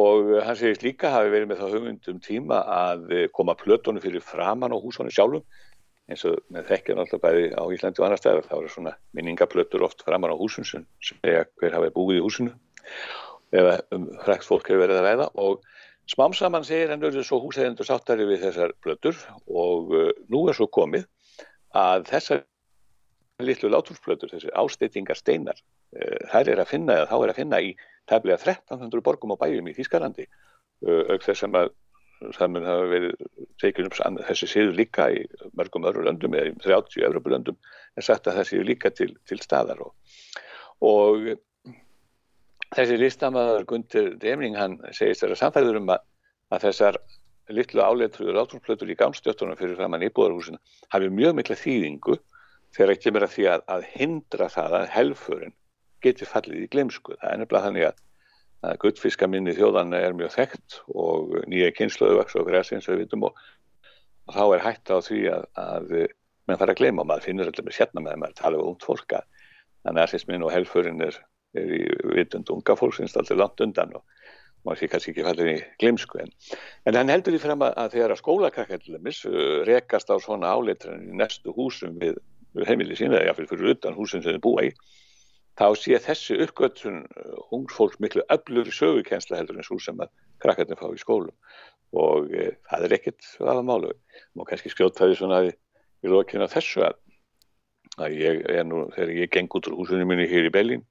Og 0.00 0.30
hann 0.46 0.58
segist 0.58 0.84
líka 0.86 1.10
hafi 1.10 1.32
verið 1.32 1.50
með 1.50 1.64
þá 1.64 1.74
hugmyndum 1.74 2.20
tíma 2.22 2.60
að 2.62 3.10
koma 3.34 3.56
plötunum 3.58 4.02
fyrir 4.02 4.22
framann 4.22 4.70
á 4.70 4.78
húsunum 4.78 5.10
sjálfum. 5.10 5.42
Eins 6.10 6.22
og 6.26 6.38
með 6.50 6.70
þekkjan 6.70 7.02
alltaf 7.02 7.22
bæði 7.22 7.50
á 7.58 7.62
Íslandi 7.74 8.02
og 8.02 8.06
annar 8.06 8.18
stæðar 8.18 8.46
þá 8.46 8.54
eru 8.60 8.70
svona 8.70 8.94
minningaplötur 9.14 9.82
oft 9.86 10.02
framann 10.06 10.34
á 10.34 10.38
húsun 10.38 10.66
sem 10.66 10.86
segja 11.02 11.44
hver 11.58 11.74
hafi 11.74 11.90
búið 11.94 12.18
í 12.18 12.24
húsinu 12.24 12.54
eða 13.56 13.80
um 13.94 14.06
frækt 14.24 14.46
fólk 14.46 14.70
hefur 14.70 14.84
verið 14.84 15.00
að 15.00 15.08
ræða. 15.08 15.26
Og 15.42 15.64
smám 16.10 16.36
saman 16.36 16.66
segir 16.66 16.92
hann 16.92 17.02
auðvitað 17.02 17.26
svo 17.28 17.40
húsæðendur 17.44 17.88
sáttari 17.88 18.28
við 18.28 18.46
þessar 18.46 18.76
plötur. 18.84 19.18
Og 19.48 19.92
uh, 19.96 20.12
nú 20.32 20.46
er 20.48 20.58
svo 20.58 20.70
komið 20.70 21.06
að 21.76 22.08
þessar 22.10 22.46
litlu 23.40 23.70
látúrsplötur, 23.72 24.32
þessi 24.34 24.50
ásteytingar 24.62 25.18
steinar, 25.18 25.60
uh, 25.96 26.18
þær 26.32 26.54
er 26.54 26.64
að 26.64 26.72
finna 26.74 27.02
þá 27.10 27.16
er 27.20 27.34
að 27.34 27.38
finna 27.42 27.62
í 27.64 27.74
tæmlega 28.10 28.40
1300 28.42 29.06
borgum 29.06 29.36
og 29.36 29.40
bæjum 29.40 29.70
í 29.70 29.76
Þýskalandi. 29.78 30.26
Uh, 30.86 31.04
auk 31.14 31.24
þess 31.26 31.46
að 31.46 31.72
það 32.36 32.50
mun 32.52 32.66
hafa 32.68 32.88
verið 32.90 33.12
tekið 33.62 33.86
um 33.88 34.18
þessi 34.26 34.48
séu 34.50 34.72
líka 34.76 35.06
í 35.12 35.22
mörgum 35.56 35.86
öðru 35.88 36.04
löndum 36.04 36.34
eða 36.36 36.50
í 36.50 36.56
30 36.60 37.06
Evropalöndum 37.08 37.56
en 37.96 38.04
sagt 38.04 38.28
að 38.28 38.40
það 38.40 38.48
séu 38.50 38.66
líka 38.66 38.90
til, 38.92 39.14
til 39.28 39.40
staðar 39.40 39.80
og, 39.86 39.94
og 40.84 41.30
þessi 42.76 42.98
listamæður 43.00 43.64
Gundur 43.70 44.12
Demning 44.22 44.58
hann 44.58 44.78
segist 44.94 45.24
þeirra 45.24 45.38
samfæður 45.40 45.80
um 45.80 45.92
að, 45.94 46.04
að 46.54 46.66
þessar 46.68 46.98
litlu 47.50 47.82
áleitruður 47.82 48.38
átrúmsplötur 48.44 48.90
í 48.92 48.98
gánstjöttunum 48.98 49.58
fyrir 49.58 49.78
framann 49.78 50.04
íbúðarhúsina 50.06 50.60
hafi 50.94 51.10
mjög 51.10 51.38
mikla 51.40 51.58
þýðingu 51.58 52.18
þegar 52.76 52.92
ekki 52.94 53.12
að 53.14 53.26
því 53.32 53.48
að, 53.50 53.64
að 53.74 53.88
hindra 53.94 54.48
það 54.52 54.76
að 54.78 54.86
helfurinn 54.94 55.56
geti 56.04 56.28
fallið 56.28 56.64
í 56.64 56.70
glemsku. 56.72 57.16
Það 57.20 57.32
er 57.32 57.40
nefnilega 57.40 57.64
þannig 57.66 57.86
að, 57.88 57.98
að 58.68 58.78
guttfiskaminni 58.84 59.56
þjóðanna 59.56 60.02
er 60.06 60.16
mjög 60.16 60.36
þekkt 60.36 60.78
og 60.94 61.34
nýja 61.50 61.72
kynsluðu 61.76 62.20
vaks 62.20 62.38
og 62.38 62.46
græsins 62.48 62.88
við 62.88 63.02
vitum 63.02 63.26
og, 63.28 63.42
og 64.28 64.36
þá 64.36 64.44
er 64.46 64.64
hægt 64.68 64.94
á 64.94 64.96
því 65.02 65.20
að, 65.34 65.50
menn 66.46 66.60
fara 66.60 66.76
að 66.76 66.80
glema 66.80 67.02
og 67.02 67.10
maður 67.10 67.26
finnur 67.28 67.50
alltaf 67.50 67.66
með 67.66 67.76
sérna 67.76 68.04
með 68.04 68.14
að 68.14 68.22
maður 68.22 68.38
tala 68.40 68.62
um 68.62 68.70
ungt 68.72 68.86
fólk 68.86 69.16
að 69.18 69.94
nazismin 69.96 70.46
og 70.46 70.54
helfurinn 70.54 71.02
er, 71.04 71.18
vitund 71.52 72.50
unga 72.54 72.76
fólksins 72.78 73.16
alltaf 73.16 73.38
langt 73.38 73.62
undan 73.64 73.96
og 73.98 74.04
maður 74.64 74.82
sé 74.82 74.88
kannski 74.92 75.12
ekki 75.14 75.24
fallið 75.24 75.50
í 75.50 75.58
glimsku 75.80 76.20
en, 76.22 76.32
en 76.86 76.98
hann 76.98 77.12
heldur 77.12 77.34
því 77.34 77.42
frem 77.42 77.64
að, 77.64 77.76
að 77.80 77.94
þegar 77.96 78.14
að 78.14 78.20
skólakrakkallumis 78.20 79.20
uh, 79.30 79.36
rekast 79.68 80.12
á 80.12 80.16
svona 80.20 80.52
áleitran 80.52 81.06
í 81.08 81.16
næstu 81.16 81.54
húsum 81.56 81.96
við, 82.00 82.20
heimili 82.68 82.98
sína 82.98 83.22
eða 83.22 83.38
fyrir 83.38 83.72
utan 83.72 83.96
húsum 83.96 84.22
sem 84.22 84.34
þið 84.34 84.42
búa 84.44 84.66
í 84.68 84.74
þá 85.60 85.66
sé 85.76 85.98
þessi 86.04 86.38
uppgötun 86.44 87.02
uh, 87.04 87.40
ung 87.56 87.66
fólks 87.72 88.00
miklu 88.04 88.24
öflur 88.32 88.68
í 88.68 88.74
sögukensla 88.74 89.40
heldur 89.40 89.58
en 89.58 89.66
svo 89.66 89.80
sem 89.82 89.98
að 90.00 90.12
krakkarnir 90.40 90.78
fá 90.80 90.88
í 90.92 91.00
skólum. 91.00 91.34
Og 91.90 92.30
e, 92.30 92.52
það 92.70 92.84
er 92.86 92.92
ekkert 92.94 93.26
aða 93.42 93.64
málu 93.66 93.88
og 93.90 94.44
kannski 94.46 94.70
skjóta 94.70 95.08
því 95.08 95.16
svona 95.18 95.40
í, 95.48 95.50
í 96.06 96.12
lokinu 96.12 96.46
af 96.46 96.54
þessu 96.54 96.84
að, 96.86 97.00
að 97.98 98.14
ég 98.14 98.44
er 98.46 98.62
nú 98.68 98.84
þegar 98.94 99.10
ég 99.18 99.32
geng 99.34 99.56
út 99.58 99.66
úr 99.66 99.74
húsunum 99.80 100.06
minni 100.06 100.28
hér 100.30 100.46
í 100.46 100.52
Bellin 100.54 100.84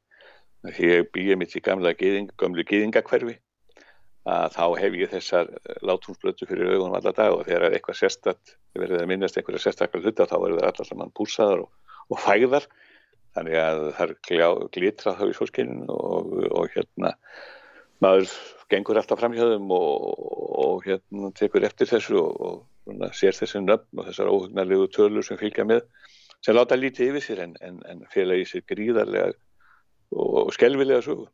Býð 0.65 1.30
ég 1.30 1.38
mitt 1.40 1.56
í 1.56 1.61
gamla 1.64 1.94
gyðing, 1.95 2.34
gömlu 2.40 2.65
gyðingakverfi 2.68 3.38
að 4.30 4.56
þá 4.56 4.65
hef 4.81 4.98
ég 4.99 5.11
þessar 5.14 5.49
látúnsblötu 5.86 6.48
fyrir 6.49 6.73
augunum 6.73 6.98
alla 6.99 7.14
dag 7.15 7.34
og 7.34 7.45
þegar 7.48 7.72
eitthvað 7.72 7.99
sérstatt 8.02 8.56
verður 8.77 9.03
að 9.03 9.11
minnast 9.11 9.40
einhverja 9.40 9.64
sérstaklega 9.64 10.10
hluta 10.10 10.27
þá 10.27 10.36
verður 10.44 10.60
það 10.60 10.72
allar 10.72 10.90
saman 10.90 11.14
púsaðar 11.15 11.64
og, 11.64 11.72
og 12.10 12.22
fæðar 12.26 12.68
þannig 13.38 13.57
að 13.61 13.81
það 13.95 14.14
glitra 14.76 15.15
þá 15.15 15.26
í 15.30 15.38
sólskyninu 15.38 15.95
og, 15.95 16.36
og 16.52 16.76
hérna 16.76 17.14
maður 18.03 18.36
gengur 18.72 18.99
alltaf 18.99 19.19
framhjöðum 19.22 19.72
og, 19.76 20.06
og 20.65 20.86
hérna 20.86 21.31
tekur 21.40 21.65
eftir 21.68 21.90
þessu 21.90 22.19
og 22.19 23.14
sér 23.15 23.38
þessi 23.38 23.64
nöfn 23.64 24.02
og 24.02 24.10
þessar 24.10 24.31
óhugnarlegu 24.31 24.90
tölur 24.94 25.26
sem 25.26 25.40
fylgja 25.40 25.65
með 25.68 25.86
sem 26.45 26.56
láta 26.56 26.77
lítið 26.80 27.14
yfir 27.14 27.26
sér 27.26 27.45
en, 27.48 27.56
en, 27.64 27.80
en 27.88 28.03
félagi 28.14 28.48
sér 28.49 28.68
gríðarlega 28.69 29.34
og 30.15 30.53
skelvilega 30.56 31.03
sögu. 31.06 31.27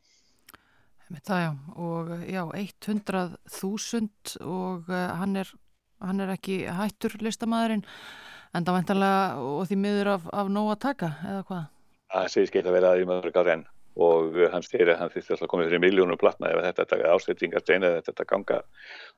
Það 1.22 1.42
já, 1.44 1.52
og 1.78 2.08
já, 2.26 2.42
100.000 2.82 4.40
og 4.42 4.88
uh, 4.90 5.02
hann, 5.20 5.36
er, 5.38 5.52
hann 6.02 6.20
er 6.20 6.32
ekki 6.34 6.64
hættur 6.66 7.14
listamæðurinn 7.22 7.84
en 8.56 8.66
það 8.66 8.78
vantanlega 8.80 9.46
og 9.46 9.68
því 9.70 9.78
miður 9.84 10.12
af, 10.16 10.26
af 10.34 10.50
nóg 10.50 10.72
að 10.74 10.82
taka, 10.88 11.12
eða 11.22 11.44
hvað? 11.46 11.64
Það 12.16 12.28
segir 12.32 12.50
skeitt 12.50 12.68
að 12.70 12.76
vera 12.78 12.92
að 12.94 13.02
í 13.04 13.08
mörg 13.10 13.38
ára 13.38 13.54
enn 13.54 13.66
og 13.96 14.34
hann 14.52 14.64
styrir 14.64 14.92
að 14.92 14.98
hann 15.00 15.12
þýtti 15.14 15.32
alltaf 15.34 15.50
komið 15.50 15.70
fyrir 15.70 15.82
miljónum 15.86 16.20
platna 16.20 16.50
ef 16.52 16.66
þetta 16.66 16.98
er 16.98 17.06
ástættingar 17.14 17.62
steina 17.64 17.92
eða 17.92 18.02
þetta 18.10 18.26
ganga. 18.28 18.58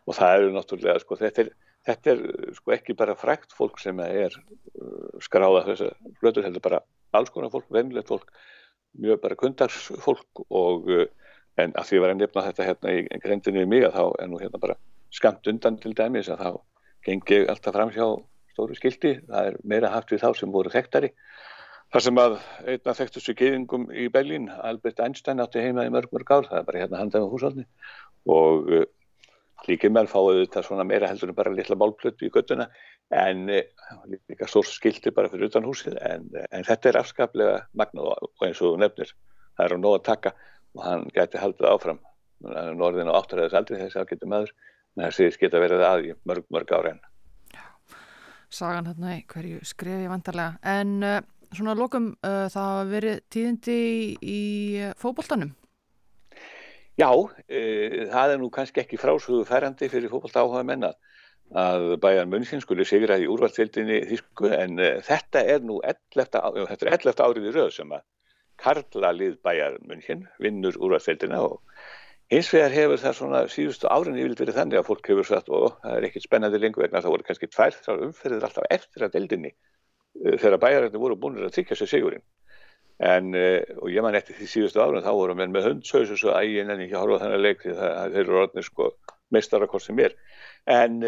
Og 0.06 0.14
það 0.14 0.34
eru 0.36 0.52
náttúrulega, 0.54 1.02
sko, 1.02 1.18
þetta 1.18 1.42
er, 1.42 1.50
þetta 1.88 2.12
er 2.12 2.22
sko 2.60 2.74
ekki 2.76 2.96
bara 3.00 3.16
frækt 3.18 3.56
fólk 3.58 3.82
sem 3.82 3.98
er 4.04 4.36
skráða 5.24 5.64
þess 5.72 5.88
að 5.88 6.14
blöður 6.22 6.46
heldur 6.46 6.64
bara 6.68 6.80
alls 7.18 7.34
konar 7.34 7.50
fólk, 7.50 7.66
venilegt 7.74 8.12
fólk, 8.12 8.30
mjög 8.98 9.20
bara 9.22 9.38
kundagsfólk 9.38 10.44
og 10.48 10.88
uh, 10.92 11.06
en 11.58 11.74
að 11.74 11.90
því 11.90 11.98
að 11.98 12.04
vera 12.04 12.16
að 12.16 12.22
nefna 12.22 12.46
þetta 12.46 12.66
hérna 12.68 12.94
í 12.94 13.20
grendinu 13.22 13.62
í 13.64 13.68
mig 13.68 13.86
að 13.86 13.96
þá 13.98 14.04
er 14.22 14.30
nú 14.30 14.40
hérna 14.40 14.62
bara 14.62 14.78
skamt 15.14 15.48
undan 15.50 15.78
til 15.82 15.94
dæmis 15.98 16.30
að 16.32 16.42
þá 16.44 16.50
gengi 17.08 17.44
alltaf 17.48 17.74
fram 17.74 17.92
hjá 17.94 18.06
stóru 18.52 18.74
skildi, 18.74 19.14
það 19.28 19.50
er 19.50 19.56
meira 19.70 19.92
haft 19.92 20.12
við 20.12 20.24
þá 20.24 20.30
sem 20.34 20.52
voru 20.54 20.72
þekktari. 20.72 21.12
Það 21.88 22.04
sem 22.04 22.20
að 22.20 22.34
einna 22.68 22.94
þekktustu 22.98 23.34
geðingum 23.38 23.86
í 23.96 24.08
Berlín, 24.12 24.50
Albert 24.50 25.00
Einstein 25.00 25.40
átti 25.40 25.62
heima 25.64 25.86
í 25.86 25.92
mörg 25.94 26.10
mörg 26.12 26.32
ár, 26.34 26.48
það 26.50 26.58
er 26.58 26.66
bara 26.68 26.82
hérna 26.82 27.00
handað 27.00 27.24
með 27.24 27.32
húsálni 27.32 27.64
og 28.28 28.68
uh, 28.68 28.84
líkið 29.66 29.94
með 29.94 30.10
fáið 30.12 30.40
þetta 30.44 30.62
svona 30.66 30.86
meira 30.86 31.08
heldur 31.10 31.32
en 31.32 31.38
bara 31.38 31.52
litla 31.54 31.76
málplötu 31.78 32.28
í 32.28 32.32
göttuna 32.34 32.68
en 33.14 33.48
uh, 33.50 33.62
líka 34.28 34.46
stór 34.48 34.68
skildi 34.68 35.12
bara 35.14 35.30
fyrir 35.32 35.50
utan 35.50 35.66
húsið 35.66 35.98
en, 36.04 36.28
en 36.50 36.66
þetta 36.68 36.90
er 36.90 37.00
afskaplega 37.00 37.58
magnað 37.78 38.12
og 38.14 38.46
eins 38.46 38.60
og 38.64 38.78
nefnir, 38.82 39.14
það 39.56 39.66
er 39.66 39.74
á 39.74 39.78
nóg 39.80 39.98
að 39.98 40.06
taka 40.10 40.34
og 40.76 40.84
hann 40.84 41.06
gæti 41.14 41.40
haldið 41.40 41.70
áfram. 41.72 42.02
Norðin 42.78 43.10
og 43.10 43.16
átturðis 43.18 43.56
aldrei 43.58 43.80
þessi 43.80 43.98
ágættu 43.98 44.28
maður 44.30 44.52
en 44.94 45.08
þessi 45.08 45.40
geta 45.40 45.62
verið 45.62 45.82
að 45.82 46.04
í 46.06 46.12
mörg, 46.28 46.44
mörg 46.54 46.70
ára 46.76 46.92
enn. 46.94 47.00
Sagan 48.48 48.86
hérna 48.88 49.16
í 49.18 49.24
hverju 49.28 49.64
skrif 49.66 50.04
ég 50.04 50.12
vantarlega 50.12 50.76
en 50.78 50.94
uh, 51.02 51.18
svona 51.50 51.74
lókum 51.76 52.12
uh, 52.22 52.46
það 52.52 52.92
verið 52.94 53.24
tíðindi 53.34 53.80
í, 54.22 54.42
fókbóltanum 55.00 55.56
Já, 56.98 57.10
það 58.10 58.32
er 58.32 58.40
nú 58.42 58.50
kannski 58.50 58.82
ekki 58.82 58.98
frásögðu 58.98 59.44
færandi 59.46 59.86
fyrir 59.90 60.10
fókbólta 60.10 60.42
áhuga 60.42 60.64
menna 60.66 60.92
að 61.54 61.94
bæjan 62.02 62.32
munnsinn 62.32 62.60
skuli 62.60 62.84
sigra 62.84 63.16
í 63.22 63.28
úrvaldsveildinni 63.30 64.00
þísku 64.10 64.50
en 64.52 64.80
þetta 65.06 65.44
er 65.54 65.62
nú 65.64 65.78
11. 65.86 66.40
árið 67.22 67.46
í 67.48 67.54
rauð 67.54 67.70
sem 67.76 67.94
að 67.94 68.02
Karla 68.58 69.12
lið 69.14 69.36
bæjar 69.46 69.78
munnkinn, 69.86 70.26
vinnur 70.42 70.74
úrvarsveildina 70.82 71.38
og 71.46 71.60
hins 72.32 72.50
vegar 72.52 72.74
hefur 72.74 73.00
það 73.00 73.16
svona 73.20 73.42
síðustu 73.52 73.88
árin 73.88 74.18
yfirlega 74.18 74.42
verið 74.42 74.58
þannig 74.58 74.80
að 74.80 74.88
fólk 74.90 75.10
hefur 75.12 75.28
sagt 75.28 75.52
og 75.54 75.78
það 75.84 75.94
er 75.94 76.06
ekkit 76.08 76.26
spennandi 76.26 76.60
lengur 76.60 76.84
vegna 76.84 77.04
það 77.04 77.14
voru 77.14 77.28
kannski 77.28 77.48
tvær 77.52 77.78
þrjár 77.78 78.02
umferðir 78.08 78.48
alltaf 78.48 78.66
eftir 78.74 79.06
að 79.06 79.14
deildinni 79.14 79.54
þegar 80.24 80.58
bæjararnir 80.66 81.04
voru 81.04 81.16
búinir 81.22 81.46
að 81.46 81.54
tryggja 81.54 81.78
sér 81.78 81.92
sigurinn. 81.94 82.24
En 82.98 83.30
og 83.34 83.90
ég 83.92 84.02
man 84.02 84.16
eftir 84.18 84.34
því 84.38 84.48
síðustu 84.50 84.82
árun 84.82 85.04
þá 85.04 85.12
vorum 85.14 85.38
við 85.38 85.52
með 85.54 85.68
hundshaus 85.68 86.10
og 86.14 86.18
svo 86.18 86.32
ægin 86.34 86.72
en 86.72 86.82
ekki 86.82 86.98
horfa 86.98 87.20
þennan 87.22 87.44
leik 87.44 87.60
því 87.62 87.76
það 87.78 88.16
eru 88.22 88.40
orðinir 88.42 88.66
sko 88.66 88.88
meistarakort 89.34 89.84
sem 89.84 90.00
er. 90.02 90.16
En 90.66 90.98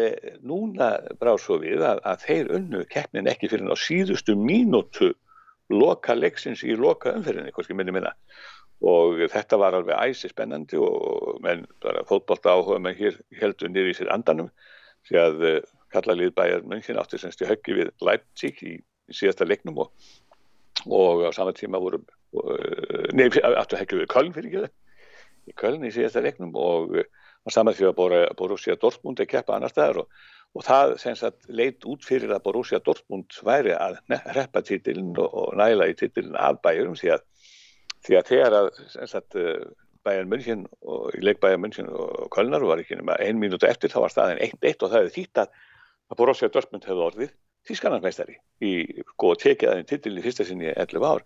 núna 0.45 0.91
brá 1.19 1.33
svo 1.41 1.57
við 1.61 1.83
að, 1.83 1.99
að 2.07 2.23
þeir 2.27 2.53
unnu 2.57 2.85
keppnin 2.91 3.27
ekki 3.27 3.49
fyrir 3.51 3.73
á 3.73 3.75
síðustu 3.75 4.37
mínútu 4.39 5.11
loka 5.71 6.15
leiksins 6.15 6.63
í 6.63 6.75
loka 6.77 7.13
umferðinni, 7.15 7.53
hvorki 7.55 7.75
minni 7.77 7.95
minna. 7.95 8.13
Og 8.81 9.19
þetta 9.29 9.59
var 9.61 9.77
alveg 9.77 9.99
æsi 10.09 10.31
spennandi 10.31 10.79
og 10.81 11.37
menn 11.43 11.67
fótbolta 12.09 12.55
áhuga 12.55 12.79
menn 12.81 12.97
hér 12.97 13.19
heldur 13.37 13.69
niður 13.69 13.91
í 13.91 13.97
sér 13.99 14.09
andanum 14.13 14.49
því 15.07 15.19
að 15.21 15.45
uh, 15.49 15.59
kallalið 15.93 16.33
bæjar 16.37 16.65
munkin 16.65 16.99
átti 17.01 17.19
semst 17.21 17.43
í 17.43 17.49
höggi 17.49 17.77
við 17.77 17.93
Leipzig 18.05 18.61
í, 18.65 18.73
í 18.79 19.17
síðasta 19.17 19.45
leiknum 19.45 19.83
og, 19.83 19.91
og 20.87 21.25
á 21.27 21.31
sama 21.35 21.53
tíma 21.57 21.81
voru 21.81 22.01
uh, 22.01 23.07
nefn 23.13 23.43
aftur 23.55 23.81
höggi 23.81 24.01
við 24.01 24.11
Köln 24.11 24.33
fyrir 24.35 24.49
ekki 24.49 24.61
það 24.65 25.51
í 25.51 25.55
Köln 25.57 25.87
í 25.87 25.93
síðasta 25.93 26.23
leiknum. 26.23 26.53
Og 26.55 26.95
uh, 27.01 27.07
á 27.45 27.49
sama 27.53 27.73
tíma 27.77 27.93
Borussia 28.37 28.77
Dortmund 28.79 29.21
að 29.21 29.31
keppa 29.33 29.57
annar 29.57 29.73
staðar. 29.73 30.03
Og, 30.03 30.29
og 30.57 30.65
það 30.67 30.95
leit 31.47 31.85
út 31.87 32.05
fyrir 32.05 32.33
að 32.33 32.43
Borussia 32.47 32.81
Dortmund 32.83 33.37
væri 33.47 33.75
að 33.77 34.01
reppa 34.35 34.63
títilinn 34.65 35.15
og, 35.17 35.29
og 35.29 35.55
næla 35.59 35.89
í 35.91 35.95
títilinn 35.97 36.37
af 36.39 36.61
bæjurum 36.65 36.97
því 36.99 37.15
að 37.17 37.27
því 38.01 38.17
að 38.17 38.29
þegar 38.31 38.55
að 38.57 38.69
sagt, 39.11 39.35
eh, 39.37 39.65
bæjan 40.01 40.29
München 40.29 40.63
og 40.81 41.11
leikbæjan 41.21 41.61
München 41.61 41.89
og 41.93 42.31
Kölnar 42.33 42.63
var 42.65 42.81
ekki 42.81 42.97
nema 42.97 43.19
ein 43.21 43.37
mínúti 43.37 43.69
eftir 43.69 43.93
þá 43.93 43.99
var 44.01 44.13
staðin 44.13 44.41
1-1 44.41 44.81
og 44.81 44.89
það 44.89 44.97
hefði 45.03 45.13
þýtt 45.19 45.43
að 45.43 45.59
að 46.11 46.19
Borussia 46.19 46.49
Dortmund 46.51 46.87
hefði 46.87 47.05
orðið 47.07 47.33
tískanarmestari 47.67 48.37
í 48.63 48.71
góða 49.19 49.41
tekið 49.45 49.71
aðeins 49.71 49.89
titil 49.91 50.17
í 50.17 50.23
fyrsta 50.25 50.47
sinni 50.47 50.71
11 50.71 51.07
ár. 51.07 51.25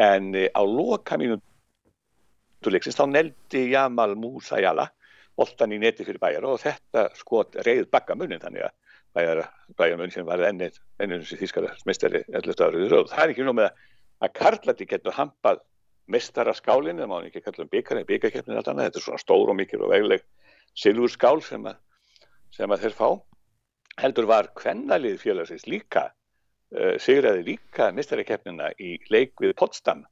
En 0.00 0.34
e, 0.34 0.48
á 0.50 0.62
loka 0.64 1.18
mínutuleiksins 1.20 2.98
þá 2.98 3.04
neldi 3.10 3.66
Jamal 3.72 4.16
Musajala 4.18 4.88
oltan 5.40 5.72
í 5.72 5.80
neti 5.80 6.04
fyrir 6.04 6.20
bæjar 6.22 6.46
og 6.48 6.60
þetta 6.62 7.08
skot 7.18 7.56
reyð 7.66 7.86
bakka 7.92 8.16
munin 8.18 8.42
þannig 8.42 8.66
að 8.66 8.76
bæjar, 9.16 9.44
bæjar 9.78 10.00
München 10.00 10.26
var 10.28 10.42
ennið 10.46 10.78
ennið 11.02 11.24
þessi 11.24 11.40
tískanarmestari 11.44 12.24
11 12.28 12.64
árið 12.66 12.94
það 13.10 13.24
er 13.24 13.32
ekki 13.32 13.46
nú 13.46 13.56
með 13.58 13.70
að 14.20 14.34
Karlati 14.36 14.86
getur 14.86 15.16
hampað 15.16 15.62
mistara 16.10 16.54
skálinn, 16.56 17.00
það 17.00 17.10
má 17.10 17.18
ekki 17.22 17.42
kalla 17.44 17.64
um 17.64 17.70
byggarinn, 17.70 18.06
byggarkeppnin 18.08 18.58
þetta 18.58 18.86
er 18.86 19.04
svona 19.04 19.22
stór 19.22 19.52
og 19.52 19.56
mikil 19.58 19.84
og 19.84 19.92
vegleg 19.92 20.24
silfur 20.78 21.12
skál 21.12 21.42
sem 21.44 21.66
að, 21.70 21.78
sem 22.54 22.70
að 22.70 22.86
þeir 22.86 22.96
fá. 22.98 23.08
Heldur 23.98 24.28
var 24.30 24.50
kvennalið 24.56 25.18
félagsins 25.20 25.66
líka, 25.68 26.08
uh, 26.76 26.96
sigraði 27.02 27.44
líka 27.52 27.90
mistarakeppnina 27.96 28.70
í 28.78 28.96
leik 29.12 29.34
við 29.42 29.56
Potsdam, 29.58 30.04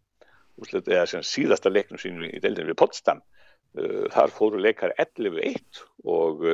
eða 0.59 1.05
sem 1.07 1.23
síðasta 1.23 1.71
leiknum 1.71 2.01
sínu 2.03 2.33
í 2.33 2.41
deildin 2.43 2.69
við 2.71 2.79
Potsdam. 2.81 3.23
Uh, 3.79 4.09
þar 4.13 4.35
fóru 4.35 4.63
leikar 4.65 4.95
11-1 4.99 5.85
og, 6.09 6.49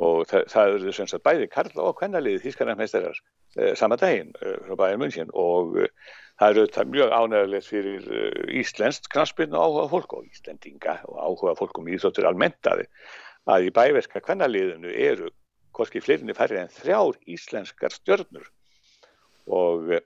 og 0.00 0.24
það, 0.26 0.48
það 0.50 0.74
eru 0.78 0.96
sem 0.96 1.10
sagt 1.10 1.24
bæði 1.28 1.48
Karla 1.52 1.86
og 1.90 1.96
kvennaliðið 2.00 2.46
þýskarnarmeistarar 2.46 3.20
uh, 3.20 3.72
sama 3.78 4.00
daginn 4.00 4.32
frá 4.40 4.74
bæðin 4.80 5.02
munnsinn 5.04 5.34
og 5.36 5.76
það 6.40 6.48
eru 6.48 6.64
þetta 6.66 6.86
mjög 6.88 7.12
ánægilegt 7.18 7.68
fyrir 7.68 8.08
íslenskt 8.62 9.10
knastbyrnu 9.12 9.60
áhuga 9.60 9.90
fólk 9.92 10.16
og 10.16 10.24
íslendinga 10.32 10.96
og 11.04 11.20
áhuga 11.20 11.54
fólk 11.60 11.82
um 11.82 11.92
íþjóttur 11.92 12.26
almentaði 12.32 12.88
að 13.52 13.68
í 13.68 13.74
bæverska 13.76 14.22
kvennaliðinu 14.24 14.96
eru 14.96 15.28
hvorki 15.76 16.02
fleirinni 16.04 16.36
færri 16.36 16.60
en 16.60 16.72
þrjár 16.72 17.18
íslenskar 17.34 17.94
stjörnur. 17.94 18.48
Og 19.50 19.92
uh, 19.92 20.04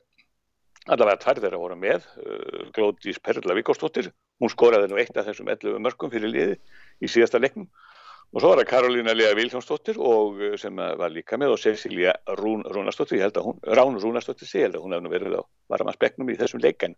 allavega 0.86 1.22
tvær 1.24 1.42
þeirra 1.42 1.62
voru 1.62 1.80
með 1.80 2.06
uh, 2.22 2.70
Glóðís 2.76 3.20
Perla 3.22 3.58
Vikóstóttir 3.58 4.12
hún 4.40 4.52
skoraði 4.52 4.90
nú 4.90 4.98
eitt 5.00 5.16
af 5.16 5.28
þessum 5.28 5.48
11 5.52 5.80
mörgum 5.84 6.12
fyrir 6.12 6.32
liði 6.32 6.56
í 7.00 7.10
síðasta 7.10 7.40
leiknum. 7.40 7.68
Og 8.34 8.42
svo 8.42 8.50
var 8.50 8.60
það 8.60 8.70
Karolína 8.72 9.14
Lea 9.14 9.34
Viljónsdóttir 9.38 9.98
og 10.02 10.40
eh, 10.42 10.56
sem 10.60 10.76
var 10.76 11.12
líka 11.14 11.38
með 11.38 11.54
og 11.54 11.60
Cecilia 11.62 12.12
Rún, 12.40 12.64
Rúnastóttir, 12.66 13.20
ég 13.20 13.28
held 13.28 13.38
að 13.38 13.46
hún, 13.48 13.60
Rán 13.78 13.98
Rúnastóttir 14.02 14.50
ég 14.50 14.66
held 14.66 14.78
að 14.78 14.84
hún 14.84 14.96
hefði 14.96 15.06
nú 15.06 15.12
verið 15.12 15.36
á 15.38 15.42
varamaspeknum 15.72 16.32
í 16.32 16.38
þessum 16.40 16.62
leikan. 16.64 16.96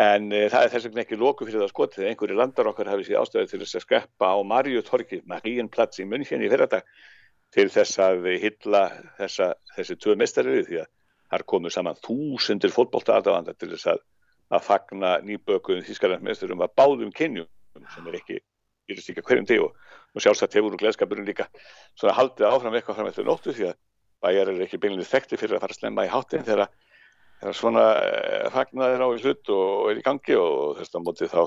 En 0.00 0.30
e, 0.32 0.46
það 0.48 0.64
er 0.64 0.72
þess 0.72 0.88
vegna 0.88 1.04
ekki 1.04 1.20
lóku 1.20 1.44
fyrir 1.44 1.60
það 1.60 1.72
skot 1.74 1.96
þegar 1.96 2.12
einhverju 2.14 2.38
landar 2.38 2.70
okkar 2.70 2.88
hafi 2.88 3.06
síðan 3.06 3.26
ástöðið 3.26 3.52
til 3.52 3.60
þess 3.62 3.78
að 3.78 3.84
skeppa 3.84 4.32
á 4.32 4.38
Marju 4.46 4.82
Torki, 4.86 5.20
Maríenplatz 5.28 6.00
í 6.00 6.08
München 6.08 6.46
í 6.46 6.50
fyrrata 6.50 6.80
til 7.54 7.66
þess 7.72 8.00
að 8.02 8.28
hylla 8.42 8.84
þessa, 9.18 9.52
þessi 9.76 9.98
tvö 10.00 10.16
mestarriði 10.20 10.66
því 10.68 10.80
að 10.84 10.90
þar 11.30 11.46
komu 11.52 11.70
saman 11.70 11.98
þúsundir 12.04 12.74
fótbólta 12.74 13.16
aðdáðanda 13.16 13.54
til 13.58 13.72
þess 13.72 13.92
að, 13.94 14.04
að 14.54 14.66
fagna 14.66 15.16
nýbökuðum 15.26 15.86
þískarlandsmeisturum 15.86 16.62
að 16.66 16.74
báðum 16.78 17.12
kynjum 17.14 17.48
sem 17.94 18.08
er 18.10 18.18
ekki, 18.18 18.40
gerist 18.90 19.12
ekki 19.12 19.26
hverjum 19.26 19.48
deg 19.50 19.64
og 19.64 19.76
og 20.14 20.24
sjálfsagt 20.24 20.56
hefur 20.58 20.74
nú 20.74 20.78
gleðskapurinn 20.80 21.28
líka 21.28 21.46
svona 21.98 22.16
haldið 22.16 22.48
áfram 22.48 22.76
eitthvað 22.76 22.98
fram 22.98 23.10
eftir 23.10 23.26
nóttu 23.28 23.54
því 23.54 23.68
að 23.70 23.76
bæjar 24.24 24.52
er 24.52 24.62
ekki 24.66 24.80
beinlega 24.82 25.10
þekkti 25.10 25.38
fyrir 25.40 25.56
að 25.56 25.64
fara 25.64 25.76
að 25.76 25.80
slemma 25.80 26.06
í 26.06 26.10
hátinn 26.10 26.46
þegar, 26.46 26.70
þegar 27.40 27.58
svona 27.60 27.84
eh, 28.02 28.46
fagnaðir 28.54 29.04
á 29.06 29.08
í 29.08 29.20
hlut 29.22 29.52
og, 29.54 29.90
er 29.90 30.00
í 30.00 30.06
gangi 30.06 30.38
og 30.38 30.80
þess 30.80 30.96
að 30.96 31.04
mótið 31.06 31.34
þá 31.34 31.42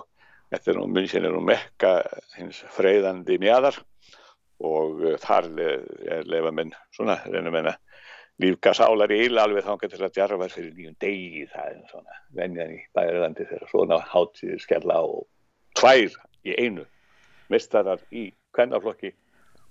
þetta 0.54 0.72
er 0.72 0.80
nú 0.80 0.86
munnsinn 0.96 1.28
er 1.28 1.36
nú 1.36 1.44
mekka 1.44 1.94
hins 2.38 2.62
freyðandi 2.78 3.40
mjadar 3.42 3.80
og 4.64 5.04
uh, 5.04 5.16
þar 5.22 5.50
er 5.60 6.28
lefa 6.30 6.54
minn 6.56 6.74
svona 6.96 7.20
reynum 7.28 7.60
en 7.60 7.72
að 7.74 7.80
lífka 8.42 8.74
sálar 8.74 9.12
í 9.14 9.20
íla 9.28 9.46
alveg 9.46 9.66
þá 9.66 9.76
getur 9.84 10.06
það 10.06 10.16
djarfa 10.16 10.50
fyrir 10.50 10.72
nýjum 10.78 10.96
degi 11.04 11.44
það 11.52 11.68
er 11.70 11.92
svona 11.92 12.22
venjan 12.34 12.74
í 12.74 12.80
bæjarlandi 12.98 13.50
þegar 13.52 13.70
svona 13.70 14.00
hátíðir 14.10 14.64
skella 14.64 15.02
og 15.06 15.28
tvær 15.78 16.18
í 16.44 16.56
einu 16.58 16.88
mistarar 17.54 18.02
í 18.12 18.32
kvennaflokki 18.56 19.14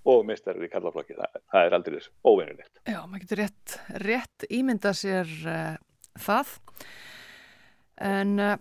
og 0.09 0.24
mistarar 0.27 0.64
í 0.64 0.70
kallaflokki. 0.70 1.16
Það, 1.19 1.40
það 1.52 1.66
er 1.66 1.77
aldrei 1.77 1.97
þess 1.98 2.12
óvinnilegt. 2.27 2.73
Já, 2.90 2.98
maður 3.06 3.24
getur 3.24 3.43
rétt, 3.43 3.77
rétt 4.02 4.47
ímynda 4.51 4.93
sér 4.98 5.32
uh, 5.47 5.77
það. 6.23 6.55
En 8.02 8.35
uh, 8.43 8.56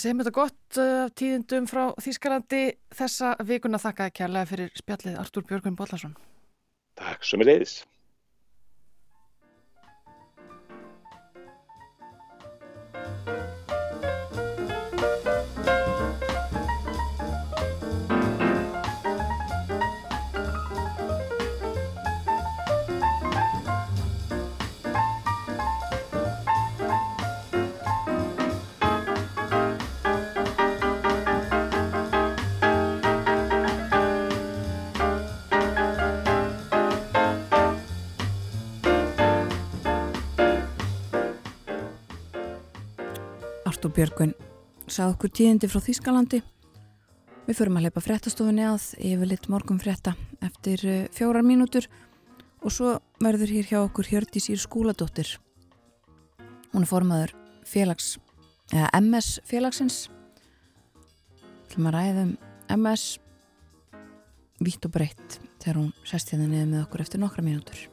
segjum 0.00 0.22
þetta 0.22 0.34
gott 0.34 0.78
uh, 0.82 1.06
tíðindum 1.14 1.66
frá 1.70 1.82
Þískalandi 2.02 2.62
þessa 2.94 3.34
vikuna 3.46 3.80
þakkaði 3.82 4.14
kærlega 4.18 4.50
fyrir 4.50 4.72
spjallið 4.78 5.18
Artúr 5.22 5.46
Björgvin 5.48 5.76
Bollarsson. 5.78 6.16
Takk 6.98 7.26
sem 7.26 7.42
er 7.44 7.50
leiðis. 7.52 7.74
Og 43.82 43.92
Björgun 43.96 44.30
sað 44.86 45.14
okkur 45.14 45.32
tíðindi 45.34 45.68
frá 45.68 45.80
Þýskalandi. 45.82 46.38
Við 47.44 47.56
förum 47.58 47.78
að 47.80 47.86
leipa 47.88 48.02
fréttastofunni 48.04 48.64
að 48.64 48.86
yfir 48.96 49.28
lit 49.28 49.48
morgum 49.52 49.80
frétta 49.82 50.14
eftir 50.44 50.84
eh, 50.88 51.08
fjórar 51.12 51.44
mínútur 51.44 51.88
og 52.64 52.72
svo 52.72 52.94
verður 53.20 53.52
hér 53.52 53.68
hjá 53.68 53.78
okkur 53.82 54.08
Hjördis 54.08 54.48
Ír 54.52 54.62
Skúladóttir. 54.62 55.34
Hún 56.72 56.86
er 56.86 56.90
formaður 56.90 57.34
félags, 57.68 58.14
eða 58.72 58.88
MS 59.00 59.40
félagsins. 59.48 59.98
Er 61.74 61.80
að 61.82 61.96
ræða 61.98 62.28
um 62.28 62.36
MS 62.78 63.08
vitt 64.64 64.86
og 64.86 64.94
breytt 64.94 65.40
þegar 65.58 65.82
hún 65.82 65.92
sest 66.06 66.32
hérna 66.32 66.48
niður 66.48 66.70
með 66.70 66.86
okkur 66.86 67.04
eftir 67.04 67.24
nokkra 67.24 67.44
mínútur. 67.44 67.88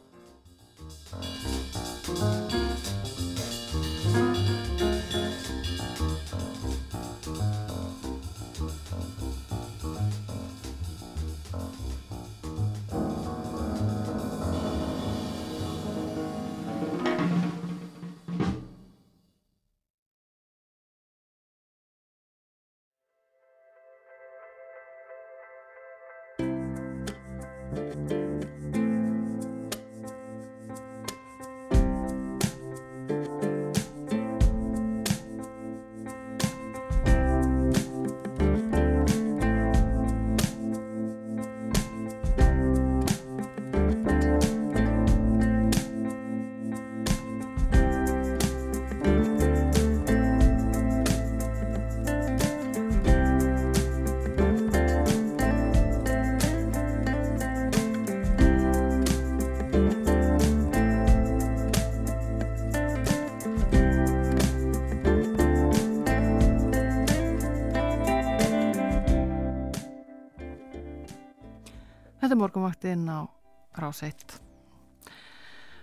Morgunvaktinn 72.41 73.05
á 73.07 73.30
ráseitt. 73.77 74.39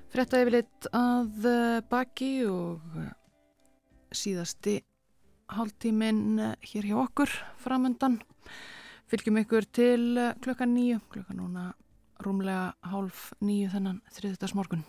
Yfirleitt 0.09 0.89
að 0.97 1.47
eh, 1.47 1.80
baki 1.89 2.30
og 2.48 2.97
eh, 2.97 3.10
síðasti 4.14 4.78
hálftíminn 5.52 6.40
eh, 6.40 6.55
hér 6.70 6.89
hjá 6.89 6.97
okkur 7.05 7.32
framöndan. 7.62 8.18
Fylgjum 9.09 9.40
ykkur 9.43 9.68
til 9.72 10.18
klukkan 10.44 10.74
nýju, 10.74 11.01
klukkan 11.12 11.39
núna 11.40 11.66
rúmlega 12.24 12.74
hálf 12.89 13.30
nýju 13.44 13.70
þennan 13.72 14.02
þriðdags 14.16 14.56
morgun. 14.59 14.85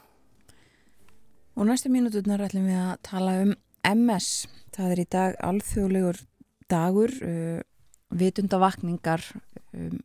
Og 1.56 1.68
næstu 1.68 1.92
mínuturnar 1.92 2.44
ætlum 2.48 2.68
við 2.68 2.82
að 2.82 2.98
tala 3.06 3.38
um 3.44 3.54
MS. 3.86 4.48
Það 4.76 4.94
er 4.96 5.02
í 5.04 5.08
dag 5.12 5.40
alþjóðlegur 5.44 6.20
dagur, 6.70 7.14
uh, 7.26 7.62
vitundavakningar 8.16 9.24
um 9.74 10.00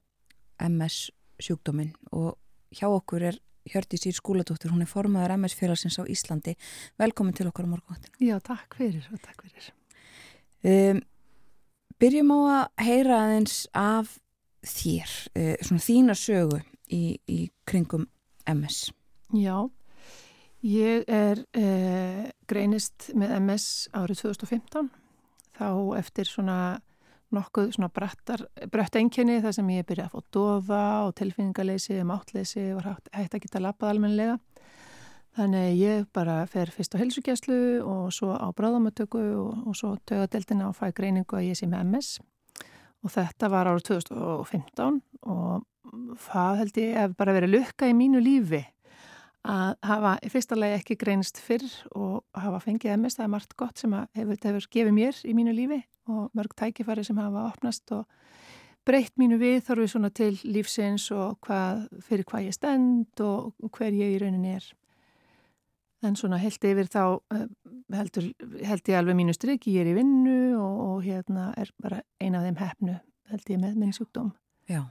MS 0.58 1.10
sjúkdóminn 1.42 1.94
og 2.12 2.34
hjá 2.74 2.88
okkur 2.90 3.30
er 3.30 3.40
Hjördi 3.64 3.96
Sýr 3.96 4.12
Skúladóttur, 4.12 4.74
hún 4.74 4.84
er 4.84 4.88
formaður 4.90 5.38
MS 5.38 5.54
félagsins 5.56 5.96
á 5.96 6.04
Íslandi. 6.04 6.52
Velkomin 7.00 7.32
til 7.32 7.48
okkar 7.48 7.64
á 7.64 7.72
morgunváttina. 7.72 8.18
Já, 8.20 8.36
takk 8.44 8.76
fyrir 8.76 9.06
og 9.08 9.22
takk 9.24 9.40
fyrir. 9.40 9.70
Um, 10.64 11.00
byrjum 12.00 12.34
á 12.36 12.38
að 12.44 12.84
heyra 12.84 13.22
aðeins 13.22 13.56
af 13.72 14.18
þér, 14.68 15.14
uh, 15.32 15.56
svona 15.64 15.86
þína 15.86 16.18
sögu 16.18 16.60
í, 16.92 17.16
í 17.24 17.40
kringum 17.64 18.04
MS. 18.52 18.90
Já, 19.32 19.56
ég 20.60 21.08
er 21.08 21.40
uh, 21.56 22.22
greinist 22.44 23.14
með 23.16 23.38
MS 23.40 23.68
árið 23.96 24.26
2015, 24.26 24.92
þá 25.56 25.68
eftir 25.96 26.28
svona 26.28 26.58
nokkuð 27.34 27.72
svona 27.74 27.90
brett 27.92 28.98
enginni 28.98 29.40
þar 29.44 29.56
sem 29.56 29.70
ég 29.74 29.86
byrjaði 29.88 30.08
að 30.08 30.14
fá 30.14 30.34
dofa 30.36 30.82
og 31.06 31.14
tilfinningarleysi, 31.18 32.00
máttleysi 32.06 32.66
og 32.74 32.84
hægt 32.86 33.36
að 33.36 33.44
geta 33.44 33.62
lappað 33.62 33.94
almenlega. 33.94 34.38
Þannig 35.34 35.80
ég 35.80 36.04
bara 36.14 36.44
fer 36.46 36.70
fyrst 36.70 36.94
á 36.94 37.02
helsugjæslu 37.02 37.58
og 37.82 38.12
svo 38.14 38.30
á 38.38 38.46
bráðamötöku 38.54 39.22
og, 39.40 39.64
og 39.66 39.74
svo 39.74 39.96
tögadeldina 40.06 40.68
og 40.70 40.76
fæ 40.78 40.92
greiningu 40.94 41.40
að 41.40 41.48
ég 41.48 41.58
sé 41.58 41.66
með 41.66 41.88
MS. 41.88 42.10
Og 43.04 43.12
þetta 43.12 43.50
var 43.50 43.72
árið 43.72 43.88
2015 43.90 45.00
og 45.26 46.20
það 46.22 46.60
held 46.62 46.78
ég 46.80 47.00
að 47.02 47.18
bara 47.18 47.34
verið 47.36 47.56
lukka 47.58 47.90
í 47.90 47.96
mínu 47.98 48.22
lífi 48.22 48.62
að 49.44 49.74
hafa 49.84 50.14
í 50.24 50.30
fyrsta 50.32 50.56
lagi 50.58 50.78
ekki 50.78 50.96
greinist 51.00 51.40
fyrr 51.42 51.66
og 51.92 52.22
hafa 52.38 52.60
fengið 52.64 52.94
MS, 52.96 53.18
það 53.18 53.26
er 53.26 53.32
margt 53.34 53.56
gott 53.60 53.80
sem 53.80 53.96
hefur, 54.16 54.38
hefur 54.40 54.68
gefið 54.72 54.96
mér 54.96 55.20
í 55.24 55.34
mínu 55.36 55.54
lífi 55.56 55.80
og 56.10 56.30
mörg 56.36 56.54
tækifæri 56.56 57.04
sem 57.04 57.20
hafa 57.20 57.48
opnast 57.50 57.92
og 57.96 58.06
breytt 58.84 59.14
mínu 59.20 59.38
við 59.40 59.60
þarf 59.66 59.84
við 59.84 59.92
svona 59.92 60.10
til 60.12 60.32
lífsins 60.44 61.10
og 61.14 61.38
hvað, 61.44 61.84
fyrir 62.04 62.28
hvað 62.28 62.48
ég 62.48 62.56
stend 62.56 63.24
og 63.24 63.52
hver 63.72 63.92
ég 63.96 64.16
í 64.16 64.20
rauninni 64.22 64.56
er. 64.58 64.66
En 66.04 66.16
svona 66.20 66.36
held 66.36 66.64
yfir 66.68 66.90
þá 66.92 67.02
eh, 67.32 67.46
heldur, 67.96 68.28
held 68.60 68.90
ég 68.92 68.98
alveg 68.98 69.16
mínu 69.16 69.36
stryk, 69.36 69.68
ég 69.72 69.84
er 69.84 69.92
í 69.94 69.96
vinnu 69.96 70.38
og, 70.58 70.80
og 70.88 71.04
hérna 71.06 71.52
er 71.60 71.72
bara 71.80 72.02
eina 72.20 72.42
af 72.42 72.48
þeim 72.48 72.60
hefnu 72.60 72.98
held 73.32 73.54
ég 73.54 73.62
með 73.62 73.78
minn 73.80 73.94
sjúkdóm. 73.96 74.34
Já. 74.68 74.84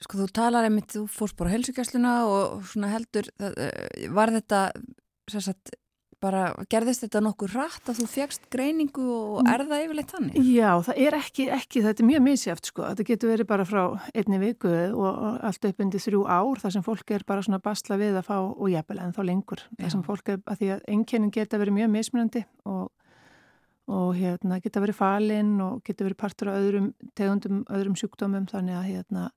Sko 0.00 0.16
þú 0.22 0.30
talar 0.32 0.64
einmitt, 0.64 0.94
þú 0.94 1.04
fórst 1.12 1.36
bara 1.36 1.52
á 1.52 1.54
helsugjastluna 1.56 2.14
og 2.24 2.62
svona 2.64 2.88
heldur, 2.94 3.26
eh, 3.40 4.08
var 4.08 4.32
þetta 4.32 4.70
sagt, 5.28 5.74
bara, 6.20 6.54
gerðist 6.68 7.00
þetta 7.04 7.20
nokkur 7.24 7.48
rætt 7.56 7.86
að 7.88 8.00
þú 8.00 8.06
fegst 8.12 8.42
greiningu 8.52 9.04
og 9.08 9.44
Mm. 9.44 9.48
er 9.54 9.62
það 9.64 9.84
yfirleitt 9.84 10.10
þannig? 10.12 10.34
Já, 10.52 10.70
það 10.84 10.98
er 11.06 11.12
ekki, 11.16 11.46
ekki 11.48 11.82
þetta 11.84 12.00
er 12.02 12.08
mjög 12.10 12.22
misjáft 12.26 12.66
sko, 12.66 12.82
þetta 12.82 13.06
getur 13.08 13.30
verið 13.32 13.46
bara 13.46 13.64
frá 13.64 14.00
einni 14.14 14.38
viku 14.40 14.68
og, 14.68 15.40
allt 15.42 15.64
upp 15.64 15.80
undir 15.80 16.00
þrjú 16.00 16.26
ár 16.28 16.60
þar 16.60 16.72
sem 16.72 16.82
fólk 16.82 17.10
er 17.10 17.24
bara 17.24 17.40
svona 17.42 17.62
basla 17.62 17.96
við 17.96 18.18
að 18.20 18.26
fá 18.28 18.36
og 18.36 18.68
jafnvel 18.68 19.00
en 19.00 19.12
þá 19.16 19.22
lengur, 19.24 19.60
Já. 19.78 19.84
þar 19.84 19.90
sem 19.90 20.02
fólk 20.02 20.28
er 20.28 20.38
að 20.46 20.58
því 20.60 20.68
að 20.76 20.80
einkennin 20.88 21.30
geta 21.32 21.58
verið 21.58 21.76
mjög 21.78 21.90
mismunandi 21.90 22.44
og, 22.66 22.90
og 23.88 24.14
hérna 24.16 24.60
geta 24.60 24.80
verið 24.80 24.94
falinn 25.00 25.60
og 25.60 25.82
geta 25.84 26.04
verið 26.04 26.16
partur 26.20 26.48
af 26.48 26.60
öðrum 26.60 26.92
tegundum, 27.16 27.64
öðrum 27.64 27.96
sjúkdómum 27.96 28.44
þannig 28.50 28.76
að 28.76 28.88
hérna 28.92 29.30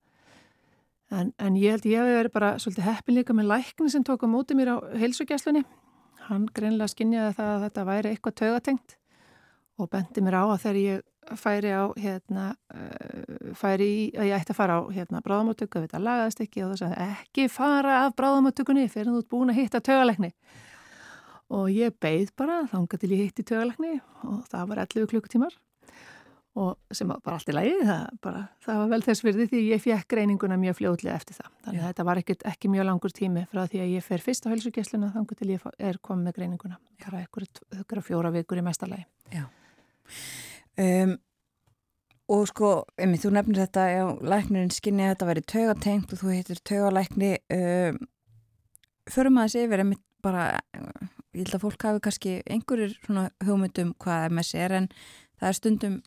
en, 1.13 1.31
en 1.37 1.55
ég 1.59 1.75
held 1.75 1.87
ég 1.89 2.01
hef 2.01 2.17
verið 2.17 2.33
bara 2.33 2.51
svolítið 2.61 2.89
heppin 2.89 3.17
líka 3.19 3.35
með 3.37 3.49
lækni 3.51 3.93
sem 3.93 4.03
tók 4.05 4.25
á 4.25 4.27
móti 4.29 4.57
mér 4.57 4.75
á 4.75 4.77
heilsugjæslunni 4.99 5.63
hann 6.27 6.45
greinlega 6.55 6.91
skinjaði 6.91 7.37
það 7.37 7.53
að 7.53 7.65
þetta 7.67 7.87
væri 7.89 8.11
eitthvað 8.13 8.37
taugatengt 8.41 8.95
og 9.81 9.89
bendi 9.93 10.23
mér 10.23 10.39
á 10.39 10.43
að 10.45 10.61
þegar 10.63 10.79
ég 10.83 11.37
færi 11.39 11.71
á 11.71 11.83
hérna, 11.95 12.45
uh, 12.75 13.53
færi 13.55 13.87
í 13.87 14.01
að 14.19 14.29
ég 14.29 14.41
ætti 14.41 14.53
að 14.53 14.59
fara 14.59 14.79
á 14.79 14.81
hérna 14.91 15.21
bráðamáttöku 15.23 15.83
þetta 15.85 16.03
lagaðist 16.03 16.43
ekki 16.43 16.63
og 16.65 16.73
það 16.73 16.81
sagði 16.83 17.07
ekki 17.07 17.47
fara 17.51 17.99
af 18.03 18.15
bráðamáttökunni 18.19 18.89
fyrir 18.91 19.11
þú 19.11 19.21
ert 19.21 19.31
búin 19.31 19.53
að 19.53 19.61
hitta 19.61 19.83
taugalegni 19.83 20.33
og 21.53 21.69
ég 21.71 21.95
beigð 22.03 22.33
bara 22.39 22.63
þánga 22.71 22.99
til 22.99 23.11
ég 23.13 23.23
hitti 23.27 23.45
taugalegni 23.47 23.95
og 24.27 24.43
það 24.51 24.67
var 24.71 24.83
11 24.85 25.11
klukkutímar 25.13 25.55
og 26.53 26.93
sem 26.93 27.09
var 27.09 27.33
allt 27.33 27.49
í 27.49 27.55
lagi 27.55 27.73
það, 27.79 28.03
bara, 28.21 28.43
það 28.61 28.79
var 28.81 28.91
vel 28.91 29.01
þess 29.07 29.25
virði 29.25 29.47
því 29.49 29.61
ég 29.71 29.81
fekk 29.81 30.07
greininguna 30.13 30.57
mjög 30.61 30.77
fljóðlega 30.77 31.15
eftir 31.17 31.39
það. 31.39 31.51
Þannig 31.65 31.81
að 31.81 31.87
þetta 31.89 32.05
var 32.09 32.21
ekkert, 32.21 32.45
ekki 32.51 32.71
mjög 32.73 32.87
langur 32.89 33.15
tími 33.17 33.45
frá 33.49 33.63
því 33.71 33.81
að 33.81 33.93
ég 33.95 34.05
fer 34.05 34.23
fyrst 34.23 34.45
á 34.45 34.53
helsugjæsluna 34.53 35.11
þannig 35.15 35.39
til 35.39 35.49
ég 35.49 35.67
er 35.89 35.99
komið 36.05 36.29
með 36.29 36.37
greininguna. 36.37 36.79
Bara 37.03 37.23
ykkur 37.25 38.03
fjóra 38.05 38.33
vikur 38.35 38.61
í 38.61 38.65
mestarlagi 38.65 39.07
Já. 39.33 39.47
Um, 40.77 41.17
og 42.33 42.47
sko 42.49 42.71
einmitt, 42.97 43.25
þú 43.25 43.33
nefnir 43.35 43.63
þetta, 43.65 43.83
já, 43.89 44.05
læknirinn 44.21 44.73
skinni 44.73 45.05
að 45.05 45.13
þetta 45.13 45.29
væri 45.29 45.45
taugatengt 45.53 46.13
og 46.13 46.21
þú 46.21 46.31
heitir 46.33 46.61
taugalækni 46.69 47.33
um, 47.57 47.99
förum 49.11 49.41
aðeins 49.41 49.57
yfir 49.59 49.83
einmitt 49.83 50.03
bara 50.23 50.45
ég 51.33 51.43
held 51.43 51.57
að 51.57 51.65
fólk 51.65 51.85
hafi 51.87 52.01
kannski 52.05 52.33
einhverjir 52.47 52.95
hugmyndum 53.43 53.93
hvað 54.01 54.29
MS 54.31 54.53
er 54.55 54.75
en 54.79 54.89
það 55.41 55.49
er 55.49 55.57
stundum 55.57 55.99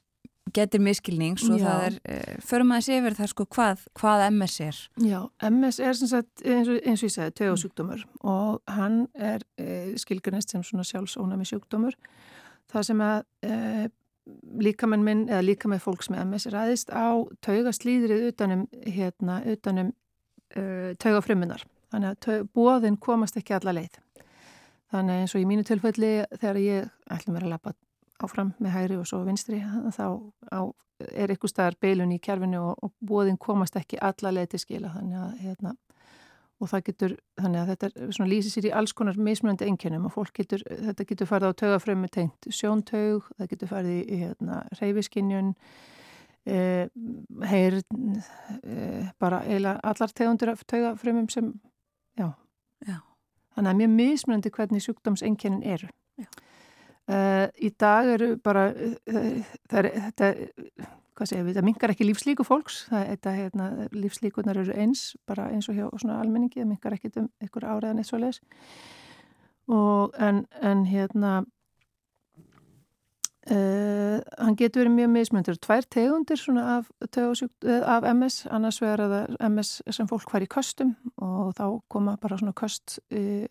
getur 0.54 0.82
miskilnings 0.82 1.44
og 1.48 1.58
Já. 1.58 1.64
það 1.66 1.84
er, 1.86 1.98
uh, 2.06 2.38
förum 2.46 2.72
aðeins 2.74 2.88
yfir 2.94 3.16
það 3.18 3.30
sko 3.32 3.46
hvað, 3.56 3.84
hvað 3.98 4.24
MS 4.30 4.56
er. 4.66 4.80
Já, 5.02 5.18
MS 5.50 5.80
er 5.80 5.98
sem 5.98 6.10
sagt 6.12 6.44
eins 6.44 6.70
og, 6.70 6.80
eins 6.82 7.02
og 7.02 7.08
ég 7.08 7.14
segi 7.16 7.36
taugasjúkdómur 7.40 8.06
og 8.22 8.62
hann 8.70 9.06
er 9.14 9.44
e, 9.58 9.94
skilgjörnist 9.98 10.54
sem 10.54 10.64
svona 10.66 10.86
sjálfsónami 10.86 11.46
sjúkdómur. 11.48 11.98
Það 12.72 12.88
sem 12.90 13.04
að 13.04 13.22
e, 13.42 13.88
líkamenn 14.62 15.06
minn 15.06 15.28
eða 15.28 15.44
líkamenn 15.46 15.82
fólks 15.82 16.10
með 16.10 16.24
MS 16.26 16.48
ræðist 16.54 16.90
á 16.94 17.14
taugaslýðrið 17.46 18.28
utanum 18.32 18.66
hérna, 18.86 19.40
utanum 19.46 19.94
taugafrumunar 21.02 21.62
þannig 21.92 22.12
að 22.12 22.20
taug, 22.24 22.50
bóðin 22.54 22.98
komast 23.02 23.38
ekki 23.38 23.56
alla 23.56 23.74
leið. 23.76 23.98
Þannig 24.94 25.22
eins 25.22 25.34
og 25.34 25.42
í 25.42 25.48
mínu 25.48 25.66
tilfelli 25.66 26.12
þegar 26.38 26.62
ég 26.62 26.88
ætlum 27.12 27.36
mér 27.36 27.48
að 27.48 27.54
lappa 27.56 27.74
áfram 28.24 28.52
með 28.62 28.74
hægri 28.74 28.98
og 29.00 29.08
svo 29.08 29.22
vinstri 29.26 29.60
þá 29.94 30.06
á, 30.52 30.60
er 31.12 31.32
ykkur 31.34 31.50
staðar 31.50 31.76
beilun 31.80 32.14
í 32.14 32.20
kjærfinu 32.22 32.60
og, 32.62 32.78
og 32.84 32.92
bóðin 33.04 33.38
komast 33.40 33.76
ekki 33.76 34.00
alla 34.02 34.32
leið 34.32 34.54
til 34.54 34.62
skila 34.62 34.92
þannig 34.94 35.18
að 35.20 35.42
hérna, 35.42 35.74
og 36.56 36.70
það 36.70 36.84
getur, 36.86 37.16
þannig 37.40 37.60
að 37.60 37.72
þetta 37.72 37.90
er 37.90 38.30
lýsir 38.30 38.54
sér 38.54 38.68
í 38.70 38.72
alls 38.80 38.94
konar 38.96 39.18
mismunandi 39.20 39.68
einkennum 39.68 40.08
og 40.08 40.14
fólk 40.14 40.32
getur, 40.40 40.64
þetta 40.70 41.08
getur 41.10 41.30
farið 41.30 41.52
á 41.52 41.58
taugafrömmu 41.62 42.10
tengt 42.12 42.48
sjóntaug, 42.48 43.28
það 43.36 43.52
getur 43.52 43.72
farið 43.74 43.98
í 44.00 44.20
hérna, 44.22 44.62
reyfiskinjun 44.80 45.52
eh, 46.48 46.88
heyr 47.52 47.80
eh, 47.82 49.12
bara 49.20 49.42
eiginlega 49.44 49.84
allar 49.92 50.16
tegundur 50.16 50.54
af 50.54 50.64
taugafrömmum 50.64 51.28
sem 51.32 51.52
já. 52.16 52.32
Já. 52.86 52.98
þannig 53.56 53.70
að 53.70 53.80
mjög 53.82 53.94
mismunandi 54.00 54.56
hvernig 54.56 54.88
sjúkdómseinkennin 54.88 55.64
eru 55.76 55.92
Já. 56.16 56.30
Uh, 57.06 57.46
í 57.62 57.68
dag 57.78 58.08
eru 58.16 58.32
bara 58.42 58.64
uh, 58.74 59.42
það 59.70 59.76
er, 59.78 59.86
þetta 60.08 60.30
við, 61.22 61.52
þetta 61.52 61.62
mingar 61.64 61.92
ekki 61.92 62.06
lífslíku 62.08 62.42
fólks 62.42 62.80
það, 62.90 63.04
þetta, 63.12 63.34
hérna, 63.36 63.66
lífslíkunar 63.94 64.58
eru 64.58 64.74
eins 64.74 65.12
bara 65.28 65.46
eins 65.54 65.68
og 65.70 65.78
hjá 65.78 65.86
svona 66.00 66.18
almenningi 66.18 66.58
það 66.58 66.72
mingar 66.72 66.96
ekki 66.96 67.12
um 67.22 67.28
einhver 67.38 67.68
áriðan 67.70 68.02
eitt 68.02 68.10
svo 68.10 68.18
leis 68.18 68.40
en, 70.18 70.42
en 70.66 70.82
hérna 70.90 71.32
uh, 73.54 74.18
hann 74.36 74.58
getur 74.58 74.82
verið 74.82 74.96
mjög 74.98 75.12
mismöndur 75.14 75.60
tvær 75.62 75.86
tegundir 75.86 76.42
af, 76.58 76.90
tegasjúkt, 77.06 77.70
af 77.86 78.08
MS, 78.16 78.42
annars 78.50 78.82
að 79.06 79.14
það 79.14 79.52
MS 79.52 79.70
sem 79.94 80.10
fólk 80.10 80.30
fær 80.30 80.42
í 80.42 80.50
köstum 80.50 80.96
og 81.22 81.54
þá 81.54 81.66
koma 81.86 82.18
bara 82.18 82.38
svona 82.42 82.56
köst 82.58 82.98
uh, 83.14 83.46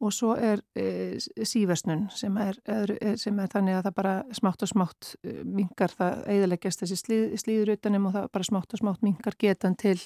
og 0.00 0.12
svo 0.14 0.34
er 0.34 0.62
e, 0.78 1.18
síversnun 1.18 2.06
sem 2.14 2.36
er, 2.42 2.58
er, 2.70 2.94
sem 3.18 3.38
er 3.42 3.50
þannig 3.50 3.78
að 3.78 3.88
það 3.88 3.96
bara 3.96 4.14
smátt 4.36 4.62
og 4.62 4.70
smátt 4.70 5.10
e, 5.24 5.40
mingar 5.42 5.94
það 5.94 6.22
eðaleggjast 6.36 6.84
þessi 6.84 7.00
slíð, 7.00 7.26
slíður 7.42 7.74
utanum 7.74 8.08
og 8.10 8.16
það 8.16 8.30
bara 8.38 8.48
smátt 8.50 8.76
og 8.76 8.82
smátt 8.82 9.04
mingar 9.06 9.38
getan 9.38 9.76
til, 9.78 9.98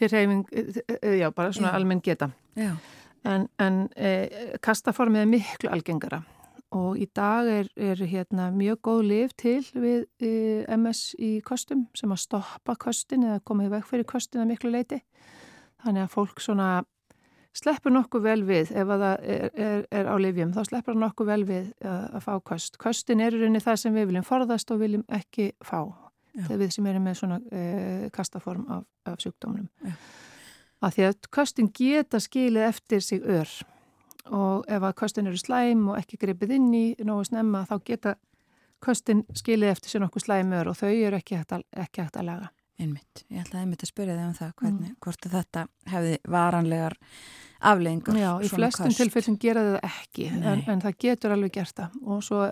til 0.00 0.12
reyfing, 0.12 0.46
e, 0.52 1.16
já 1.20 1.28
bara 1.30 1.52
svona 1.52 1.72
Já. 1.72 1.76
almenn 1.76 2.04
geta. 2.04 2.32
Já, 2.56 2.76
En, 3.22 3.44
en 3.62 3.84
e, 3.94 4.56
kastaformið 4.66 5.22
er 5.22 5.28
miklu 5.30 5.68
algengara 5.70 6.24
og 6.74 6.96
í 6.98 7.06
dag 7.14 7.46
er, 7.50 7.68
er 7.76 8.00
hérna, 8.08 8.48
mjög 8.54 8.80
góð 8.88 9.02
liv 9.06 9.34
til 9.38 9.60
við 9.76 10.06
e, 10.24 10.30
MS 10.72 11.02
í 11.20 11.32
kostum 11.44 11.84
sem 11.94 12.12
að 12.14 12.22
stoppa 12.24 12.74
kostin 12.80 13.26
eða 13.28 13.42
koma 13.44 13.66
í 13.68 13.70
veg 13.72 13.84
fyrir 13.86 14.08
kostin 14.08 14.42
að 14.42 14.54
miklu 14.54 14.72
leiti. 14.72 15.02
Þannig 15.84 16.06
að 16.06 16.14
fólk 16.14 16.42
svona 16.42 16.70
sleppur 17.56 17.92
nokkuð 17.92 18.24
vel 18.24 18.38
við 18.48 18.72
ef 18.72 18.88
það 18.88 19.04
er, 19.08 19.50
er, 19.52 19.84
er 19.92 20.08
á 20.08 20.14
livjum, 20.20 20.54
þá 20.54 20.62
sleppur 20.68 20.96
það 20.96 21.02
nokkuð 21.04 21.28
vel 21.32 21.42
við 21.48 21.66
að, 21.84 22.06
að 22.16 22.24
fá 22.24 22.32
kost. 22.48 22.78
Kostin 22.80 23.20
er 23.24 23.36
í 23.36 23.42
rauninni 23.42 23.62
það 23.62 23.80
sem 23.82 23.98
við 23.98 24.08
viljum 24.10 24.26
forðast 24.26 24.72
og 24.72 24.80
viljum 24.80 25.04
ekki 25.12 25.50
fá. 25.60 25.82
Já. 26.32 26.46
Þegar 26.46 26.60
við 26.62 26.70
sem 26.72 26.88
erum 26.88 27.04
með 27.04 27.18
svona 27.20 27.38
e, 27.52 27.62
kastaform 28.14 28.64
af, 28.72 28.86
af 29.10 29.20
sjúkdómnum. 29.20 29.68
Já. 29.84 29.96
Að 30.82 30.96
því 30.96 31.04
að 31.06 31.28
kostin 31.36 31.68
geta 31.76 32.18
skilið 32.22 32.64
eftir 32.66 33.04
sig 33.04 33.22
ör 33.22 33.50
og 34.32 34.64
ef 34.70 34.82
að 34.82 34.96
kostin 34.98 35.28
eru 35.30 35.38
slæm 35.38 35.84
og 35.92 35.98
ekki 35.98 36.18
gripið 36.22 36.56
inn 36.56 36.72
í 36.74 36.84
nógu 37.04 37.26
snemma 37.28 37.64
þá 37.68 37.76
geta 37.86 38.14
kostin 38.82 39.22
skilið 39.36 39.74
eftir 39.74 39.92
sér 39.92 40.04
nokkuð 40.04 40.24
slæmur 40.26 40.72
og 40.72 40.78
þau 40.78 40.90
eru 40.90 41.18
ekki 41.18 41.38
hægt 41.38 41.54
að, 41.58 41.66
ekki 41.84 42.02
hægt 42.02 42.18
að 42.18 42.28
laga. 42.30 42.50
Einmitt, 42.82 43.24
ég 43.28 43.44
ætlaði 43.44 43.66
einmitt 43.66 43.86
að 43.86 43.92
spyrja 43.92 44.18
þig 44.18 44.26
um 44.26 44.36
það 44.40 44.52
hvernig, 44.62 44.90
mm. 44.90 44.98
hvort 45.04 45.30
þetta 45.36 45.64
hefði 45.92 46.18
varanlegar 46.34 46.98
afleggingar. 47.62 48.18
Já, 48.18 48.30
í 48.42 48.50
flestum 48.50 48.94
tilfellum 48.96 49.38
gera 49.40 49.64
það 49.68 49.88
ekki 49.88 50.28
en, 50.32 50.64
en 50.72 50.82
það 50.82 50.98
getur 51.06 51.36
alveg 51.36 51.54
gert 51.60 51.76
það 51.78 51.98
og 52.02 52.24
svo 52.26 52.46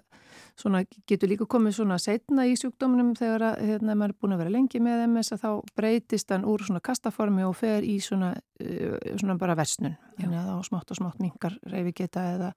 svona, 0.61 0.83
getur 1.09 1.31
líka 1.31 1.47
komið 1.51 1.77
svona 1.79 1.99
setna 2.01 2.45
í 2.49 2.57
sjúkdóminum 2.59 3.13
þegar 3.19 3.45
að, 3.51 3.63
hérna, 3.69 3.97
maður 3.99 4.15
er 4.15 4.19
búin 4.23 4.35
að 4.37 4.43
vera 4.43 4.55
lengi 4.55 4.81
með 4.83 5.05
MS 5.07 5.33
að 5.37 5.45
þá 5.45 5.51
breytist 5.79 6.35
hann 6.35 6.47
úr 6.49 6.65
svona 6.67 6.83
kastaformi 6.85 7.47
og 7.47 7.57
fer 7.59 7.87
í 7.87 7.97
svona, 8.05 8.33
uh, 8.63 8.97
svona 9.21 9.39
bara 9.41 9.57
versnun. 9.59 9.97
Þannig 10.19 10.41
að 10.43 10.51
þá 10.51 10.71
smátt 10.71 10.93
og 10.93 11.01
smátt 11.01 11.23
mingar 11.23 11.57
reyfi 11.73 11.95
geta 12.03 12.27
eða 12.35 12.51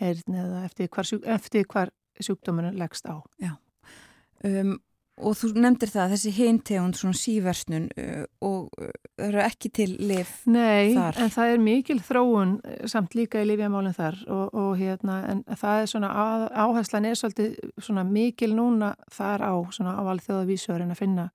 heyrn 0.00 0.38
eða 0.44 0.62
eftir 0.68 0.92
hvar, 0.92 1.10
eftir 1.36 1.66
hvar 1.70 1.92
sjúkdóminu 2.20 2.72
leggst 2.78 3.10
á. 3.10 3.16
Já. 3.42 3.56
Um, 4.44 4.78
Og 5.20 5.36
þú 5.36 5.50
nefndir 5.60 5.90
það, 5.92 6.12
þessi 6.14 6.30
heintegund, 6.36 6.96
svona 6.96 7.18
síversnun 7.18 7.88
uh, 8.00 8.22
og 8.46 8.70
uh, 8.80 8.92
eru 9.20 9.40
ekki 9.44 9.70
til 9.76 9.88
lif 9.98 10.40
Nei, 10.48 10.94
þar? 10.96 11.18
Nei, 11.18 11.24
en 11.24 11.32
það 11.34 11.52
er 11.54 11.64
mikil 11.64 11.98
þróun 12.04 12.54
uh, 12.60 12.78
samt 12.90 13.16
líka 13.18 13.42
í 13.42 13.48
lifjamálinn 13.48 13.96
þar 13.96 14.20
og, 14.32 14.54
og 14.56 14.70
hérna, 14.80 15.18
en 15.30 15.42
það 15.50 15.82
er 15.82 15.90
svona, 15.92 16.12
á, 16.14 16.24
áherslan 16.64 17.08
er 17.08 17.18
svolítið 17.20 17.58
svona 17.82 18.04
mikil 18.08 18.54
núna 18.56 18.94
þar 19.12 19.44
á, 19.44 19.52
svona 19.76 19.96
á 19.98 20.02
alveg 20.02 20.28
þjóðavísjóðurinn 20.28 20.94
að 20.94 21.02
finna 21.02 21.26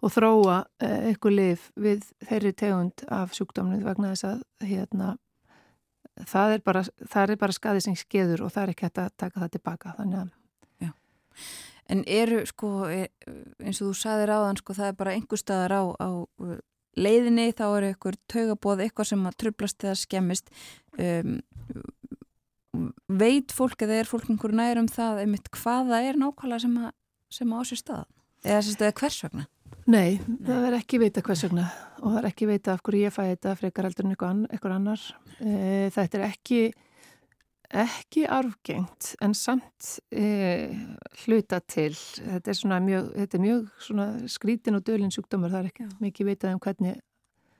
og 0.00 0.14
þróa 0.14 0.60
eitthvað 0.80 1.34
lif 1.36 1.66
við 1.76 2.06
þeirri 2.28 2.54
tegund 2.56 3.02
af 3.12 3.34
sjúkdómnið 3.36 3.82
vegna 3.84 4.14
þess 4.14 4.28
að 4.30 4.70
hérna, 4.70 5.10
það 6.30 6.54
er 6.54 6.62
bara, 6.64 6.84
bara 7.42 7.56
skadið 7.56 7.84
sem 7.88 7.98
skeður 8.00 8.46
og 8.46 8.54
það 8.54 8.62
er 8.62 8.72
ekki 8.72 8.88
hægt 8.88 9.02
að 9.02 9.10
taka 9.20 9.42
það 9.42 9.52
tilbaka, 9.58 9.96
þannig 9.98 10.22
að 10.22 10.30
Já 10.80 10.94
En 11.90 12.02
eru, 12.06 12.42
sko, 12.46 12.72
er, 12.86 13.08
eins 13.58 13.80
og 13.82 13.90
þú 13.90 13.94
saðir 13.98 14.34
áðan, 14.36 14.60
sko, 14.60 14.76
það 14.78 14.92
er 14.92 14.98
bara 15.00 15.14
einhver 15.16 15.40
staðar 15.40 15.74
á, 15.74 15.82
á 15.98 16.10
uh, 16.22 16.58
leiðinni, 17.00 17.50
þá 17.56 17.64
er 17.68 17.88
einhver 17.90 18.18
taugabóð, 18.30 18.84
eitthvað 18.84 19.10
sem 19.10 19.26
að 19.26 19.38
trublast 19.42 19.86
eða 19.86 19.96
skemmist. 19.98 20.52
Um, 20.98 21.40
veit 23.10 23.52
fólk 23.54 23.82
eða 23.84 24.00
er 24.00 24.08
fólk 24.08 24.28
einhver 24.30 24.54
nær 24.54 24.80
um 24.80 24.88
það, 24.90 25.24
einmitt 25.24 25.50
hvaða 25.54 26.02
er 26.06 26.18
nákvæmlega 26.20 26.64
sem, 26.64 26.76
að, 26.78 26.92
sem 27.34 27.54
á 27.54 27.58
sér 27.66 27.80
stað? 27.82 28.04
Eða 28.46 28.60
sem 28.64 28.76
stöði 28.76 28.96
hvers 29.00 29.18
vegna? 29.26 29.46
Nei, 29.90 30.20
Nei, 30.22 30.44
það 30.46 30.66
er 30.68 30.76
ekki 30.78 31.00
veita 31.02 31.22
hvers 31.24 31.42
vegna 31.46 31.66
og 32.00 32.12
það 32.12 32.20
er 32.20 32.28
ekki 32.30 32.48
veita 32.48 32.74
af 32.74 32.82
hverju 32.86 33.02
ég 33.08 33.14
fæ 33.14 33.22
þetta 33.24 33.56
frekar 33.58 33.88
heldur 33.88 34.06
en 34.06 34.14
eitthvað 34.14 34.74
annar. 34.76 35.02
E, 35.40 35.50
þetta 35.94 36.20
er 36.20 36.26
ekki 36.28 36.60
ekki 37.70 38.24
arfgengt 38.26 39.14
en 39.22 39.34
samt 39.34 39.98
e, 40.10 40.70
hluta 41.24 41.60
til. 41.60 41.92
Þetta 41.94 42.50
er 42.50 42.58
svona 42.58 42.80
mjög, 42.82 43.12
er 43.22 43.44
mjög 43.44 44.30
skrítin 44.30 44.78
og 44.78 44.86
dölinn 44.86 45.14
sjúkdómur. 45.14 45.52
Það 45.52 45.60
er 45.60 45.70
ekki 45.70 45.90
mikið 46.02 46.32
vitað 46.32 46.56
um 46.56 46.64
hvernig 46.64 46.98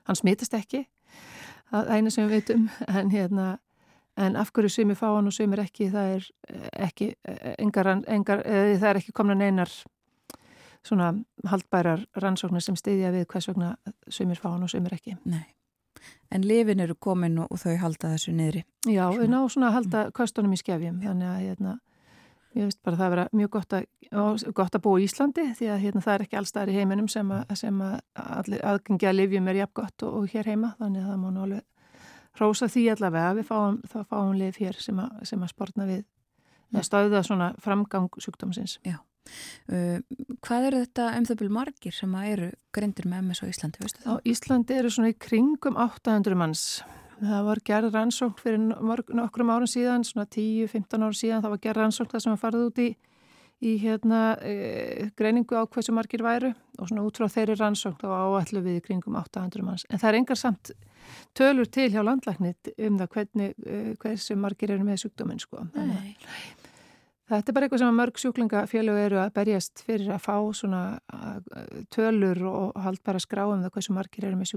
hann 0.07 0.19
smitast 0.19 0.55
ekki 0.57 0.85
það 1.71 1.85
er 1.85 1.93
eina 1.95 2.13
sem 2.13 2.27
við 2.27 2.37
veitum 2.37 2.67
en, 2.99 3.13
hérna, 3.13 3.47
en 4.19 4.37
af 4.39 4.51
hverju 4.55 4.73
sumir 4.75 4.99
fá 4.99 5.07
hann 5.13 5.31
og 5.31 5.35
sumir 5.35 5.63
ekki 5.63 5.89
það 5.93 6.17
er 6.17 6.27
ekki 6.89 7.13
engar, 7.57 7.93
engar, 8.07 8.45
e, 8.45 8.77
það 8.77 8.89
er 8.91 9.01
ekki 9.01 9.15
komna 9.15 9.37
neinar 9.37 9.71
svona 10.81 11.13
haldbærar 11.47 12.07
rannsóknar 12.17 12.63
sem 12.65 12.77
stiðja 12.79 13.13
við 13.13 13.27
hvers 13.31 13.51
vegna 13.51 13.75
sumir 14.09 14.41
fá 14.41 14.49
hann 14.51 14.65
og 14.65 14.71
sumir 14.73 14.97
ekki. 14.97 15.17
Nei 15.29 15.60
en 16.31 16.47
lifin 16.47 16.83
eru 16.83 16.95
komin 16.95 17.39
og, 17.43 17.47
og 17.51 17.61
þau 17.61 17.77
halda 17.81 18.11
þessu 18.15 18.33
niðri. 18.35 18.65
Já, 18.87 19.05
við 19.13 19.31
ná 19.31 19.39
svona 19.45 19.71
að 19.71 19.77
halda 19.79 20.03
mm. 20.05 20.13
kostunum 20.17 20.53
í 20.55 20.59
skefjum, 20.61 21.01
þannig 21.03 21.31
að 21.31 21.41
hérna, 21.45 21.73
ég 22.57 22.69
veist 22.69 22.81
bara 22.83 22.99
það 22.99 23.13
vera 23.15 23.25
mjög 23.39 23.51
gott 23.57 23.75
að, 23.77 23.89
gott 24.57 24.77
að 24.77 24.85
búa 24.85 25.01
í 25.01 25.07
Íslandi 25.07 25.47
því 25.59 25.69
að 25.73 25.83
hérna, 25.85 26.05
það 26.05 26.15
er 26.15 26.25
ekki 26.25 26.39
allstaðar 26.41 26.71
í 26.71 26.77
heiminum 26.79 27.11
sem 27.11 27.35
að, 27.35 27.53
sem 27.59 27.83
að 27.85 28.55
aðgengja 28.59 29.13
lifjum 29.15 29.51
er 29.51 29.61
jafn 29.61 29.77
gott 29.81 30.07
og, 30.07 30.17
og 30.21 30.33
hér 30.33 30.51
heima, 30.51 30.73
þannig 30.79 31.05
að 31.05 31.13
það 31.13 31.21
má 31.21 31.29
alveg 31.45 31.67
rósa 32.39 32.67
því 32.71 32.87
allavega 32.93 33.29
að 33.29 33.39
við 33.41 33.47
fáum, 33.49 33.77
fáum 33.91 34.33
lif 34.39 34.59
hér 34.61 34.77
sem 34.79 34.99
að, 35.03 35.23
sem 35.27 35.41
að 35.43 35.51
spórna 35.51 35.87
við, 35.89 36.03
að 36.71 36.85
stöða 36.87 37.23
svona 37.27 37.49
framgang 37.59 38.07
sjúkdómsins. 38.23 38.77
Já. 38.87 39.01
Uh, 39.71 39.99
hvað 40.43 40.65
eru 40.69 40.79
þetta 40.85 41.05
um 41.17 41.27
það 41.29 41.37
byrju 41.41 41.53
margir 41.55 41.95
sem 41.95 42.15
eru 42.23 42.49
grindir 42.75 43.07
með 43.07 43.27
MS 43.27 43.43
á 43.43 43.51
Íslandi? 43.51 43.91
Á 44.09 44.13
Íslandi 44.27 44.79
eru 44.79 44.91
svona 44.91 45.13
í 45.13 45.19
kringum 45.21 45.77
800 45.79 46.37
manns. 46.39 46.65
Það 47.21 47.45
var 47.45 47.61
gerð 47.65 47.93
rannsókn 47.93 48.41
fyrir 48.41 48.61
nokkrum 49.13 49.53
árum 49.53 49.69
síðan, 49.69 50.05
svona 50.07 50.25
10-15 50.25 51.05
árum 51.05 51.17
síðan, 51.17 51.43
það 51.43 51.53
var 51.53 51.63
gerð 51.67 51.81
rannsókn 51.83 52.13
það 52.15 52.23
sem 52.23 52.33
var 52.33 52.41
farið 52.41 52.63
út 52.65 52.81
í, 52.81 52.87
í 53.61 53.73
hérna, 53.83 54.21
e, 54.41 55.09
greiningu 55.19 55.53
á 55.53 55.69
hversu 55.69 55.93
margir 55.93 56.23
væru 56.25 56.49
og 56.81 56.89
svona 56.89 57.03
út 57.05 57.21
frá 57.21 57.29
þeirri 57.29 57.59
rannsókn 57.59 58.01
þá 58.01 58.07
áallu 58.09 58.63
við 58.65 58.79
í 58.79 58.85
kringum 58.87 59.19
800 59.21 59.67
manns. 59.67 59.85
En 59.91 60.01
það 60.01 60.09
er 60.09 60.19
engar 60.23 60.41
samt 60.41 60.73
tölur 61.37 61.69
til 61.69 61.91
hjá 61.93 62.01
landlæknit 62.01 62.73
um 62.87 62.97
það 62.97 63.13
hvernig, 63.13 63.53
e, 63.69 63.83
hversu 64.01 64.39
margir 64.41 64.73
eru 64.73 64.89
með 64.89 65.03
sjúkdóminn 65.03 65.45
sko. 65.45 65.67
Nei. 65.77 66.17
Þetta 67.31 67.51
er 67.51 67.55
bara 67.55 67.67
eitthvað 67.67 67.81
sem 67.81 67.97
mörg 68.01 68.21
sjúklingafélög 68.21 69.01
eru 69.05 69.19
að 69.21 69.33
berjast 69.37 69.83
fyrir 69.87 70.11
að 70.11 70.23
fá 70.25 70.35
svona 70.57 70.81
tölur 71.93 72.41
og 72.49 72.79
hald 72.83 73.01
bara 73.07 73.21
skráum 73.23 73.63
það 73.63 73.73
hvað 73.75 73.87
sem 73.87 73.95
margir 73.95 74.27
eru 74.27 74.39
með 74.39 74.51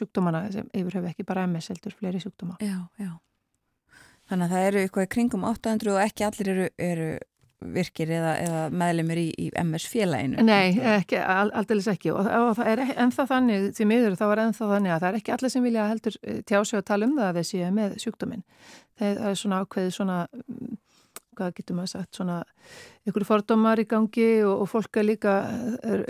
sjúkdómana 0.00 0.44
sem 0.50 0.70
yfir 0.74 0.98
hefur 0.98 1.10
ekki 1.12 1.26
bara 1.28 1.46
MS 1.46 1.70
heldur 1.74 1.94
fleiri 1.94 2.22
sjúkdóma. 2.22 2.58
Já, 2.64 2.78
já. 2.98 3.12
Þannig 4.30 4.46
að 4.46 4.54
það 4.54 4.68
eru 4.70 4.84
eitthvað 4.84 5.10
kringum 5.14 5.46
800 5.46 5.92
og 5.94 6.00
ekki 6.04 6.26
allir 6.26 6.50
eru, 6.52 6.66
eru 6.78 7.10
virkir 7.60 8.10
eða, 8.14 8.34
eða 8.40 8.60
meðlemið 8.82 9.20
í, 9.20 9.26
í 9.44 9.48
MS 9.60 9.86
félaginu. 9.92 10.44
Nei, 10.46 10.78
ekki, 10.96 11.18
aldrei 11.20 11.80
ekki 11.92 12.12
og, 12.14 12.24
og 12.24 12.52
það 12.56 12.70
er 12.72 12.84
ennþá 12.94 13.26
þannig, 13.28 13.66
því 13.76 13.88
miður 13.90 14.16
þá 14.16 14.24
er 14.28 14.42
ennþá 14.46 14.70
þannig 14.74 14.94
að 14.94 15.02
það 15.02 15.08
er 15.10 15.18
ekki 15.18 15.34
allir 15.34 15.52
sem 15.52 15.66
vilja 15.66 15.88
heldur 15.90 16.20
eh, 16.22 16.38
tjásjá 16.48 16.78
að 16.80 16.86
tala 16.92 17.08
um 17.08 17.18
það 17.18 17.26
að 17.28 17.40
þessi 17.40 17.72
með 17.76 17.98
sjúkdómin. 18.04 18.46
Það 19.00 19.20
er 19.30 19.40
svona 19.42 19.60
ákveði 19.64 19.92
svona 19.96 20.20
hvað 21.40 21.54
getur 21.56 21.78
maður 21.78 21.92
sagt, 21.94 22.12
svona 22.18 22.42
ykkur 23.08 23.26
fordómar 23.28 23.82
í 23.82 23.86
gangi 23.88 24.28
og, 24.44 24.66
og 24.66 24.70
fólk 24.70 25.00
er 25.00 25.08
líka 25.08 25.34
er, 25.82 26.04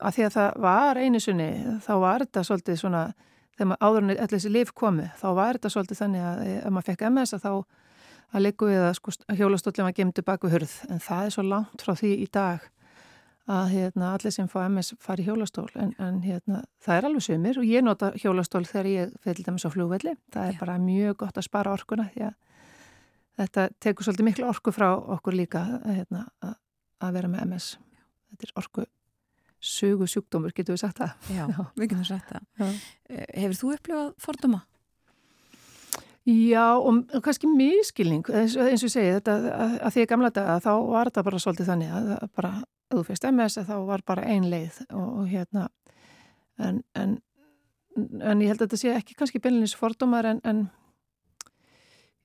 að 0.00 0.16
því 0.16 0.26
að 0.26 0.34
það 0.38 0.58
var 0.66 1.02
einu 1.02 1.22
sunni, 1.22 1.50
þá 1.84 1.92
var 2.02 2.26
þetta 2.26 2.44
svolítið 2.48 2.82
svona, 2.82 3.06
þegar 3.54 3.72
maður 3.72 3.88
áðurinn 3.88 4.16
allir 4.16 4.34
þessi 4.34 4.52
lif 4.56 4.74
komi, 4.76 5.08
þá 5.20 5.28
var 5.38 5.60
þetta 5.60 5.74
svolítið 5.76 6.02
þannig 6.02 6.28
að 6.28 6.44
ef 6.56 6.68
maður 6.72 6.90
fekk 6.90 7.08
MS 7.12 7.36
að 7.38 7.46
þá 7.46 7.54
að 8.32 8.46
leiku 8.46 8.68
við 8.70 8.82
að 8.86 8.94
sko, 8.96 9.12
hjólastóllin 9.36 9.88
var 9.88 9.96
gemdu 9.96 10.24
baku 10.24 10.50
hörð, 10.52 10.78
en 10.88 11.02
það 11.04 11.26
er 11.26 11.34
svo 11.34 11.44
langt 11.44 11.84
frá 11.84 11.92
því 11.98 12.14
í 12.22 12.28
dag 12.32 12.70
að 13.50 13.72
hérna, 13.72 14.12
allir 14.14 14.32
sem 14.34 14.48
fá 14.50 14.60
MS 14.68 14.92
fari 15.02 15.24
hjólastól. 15.26 15.66
En, 15.74 15.92
en 15.98 16.20
hérna, 16.22 16.62
það 16.82 16.98
er 16.98 17.08
alveg 17.08 17.24
sömur 17.26 17.58
og 17.58 17.66
ég 17.66 17.84
nota 17.84 18.12
hjólastól 18.22 18.64
þegar 18.68 18.90
ég 18.90 19.16
fyrir 19.24 19.48
dæmis 19.48 19.66
á 19.66 19.70
flúvelli, 19.74 20.14
það 20.32 20.48
er 20.48 20.56
Já. 20.56 20.60
bara 20.62 20.78
mjög 20.82 21.18
gott 21.24 21.40
að 21.40 21.48
spara 21.48 21.74
orkuna 21.74 22.08
því 22.14 22.28
að 22.28 22.36
þetta 23.40 23.68
tekur 23.82 24.06
svolítið 24.06 24.28
miklu 24.28 24.48
orku 24.50 24.74
frá 24.74 24.90
okkur 24.92 25.36
líka 25.36 25.62
hérna, 25.84 26.26
að 27.02 27.16
vera 27.16 27.30
með 27.32 27.46
MS 27.48 27.70
þetta 28.32 28.48
er 28.48 28.58
orku 28.62 28.88
sugu 29.62 30.08
sjúkdómur, 30.10 30.52
getur 30.56 30.74
við 30.74 30.82
sagt 30.82 30.98
það? 30.98 31.30
Já, 31.30 31.46
við 31.78 31.92
getum 31.92 32.06
sagt 32.08 32.32
það 32.32 32.42
Já. 32.58 32.68
Eh, 33.08 33.26
hefur 33.44 33.58
þú 33.60 33.72
upplifað 33.76 34.12
forduma? 34.22 34.62
Já, 36.22 36.78
og 36.78 37.22
kannski 37.22 37.48
miskilning 37.50 38.26
eins, 38.30 38.54
eins 38.54 38.82
og 38.84 38.86
ég 38.86 38.94
segi 38.94 39.14
þetta 39.16 39.34
að, 39.50 39.88
því 39.90 40.02
að 40.04 40.10
gamla 40.12 40.30
daga 40.34 40.58
þá 40.62 40.72
var 40.86 41.10
þetta 41.10 41.24
bara 41.26 41.40
svolítið 41.42 41.70
þannig 41.72 41.94
að 41.98 42.10
bara, 42.38 42.50
að 42.62 42.98
þú 42.98 43.02
fyrst 43.08 43.26
MS 43.30 43.58
þá 43.66 43.74
var 43.88 44.04
bara 44.06 44.26
ein 44.30 44.46
leið 44.50 44.84
og, 44.90 45.08
og 45.22 45.24
hérna 45.32 45.64
en, 46.62 46.82
en, 46.94 47.16
en 47.98 48.44
ég 48.44 48.52
held 48.52 48.60
að 48.60 48.68
þetta 48.68 48.80
sé 48.84 48.94
ekki 48.94 49.18
kannski 49.18 49.42
beinleins 49.42 49.74
fordumar 49.78 50.30
en, 50.30 50.38
en 50.46 50.62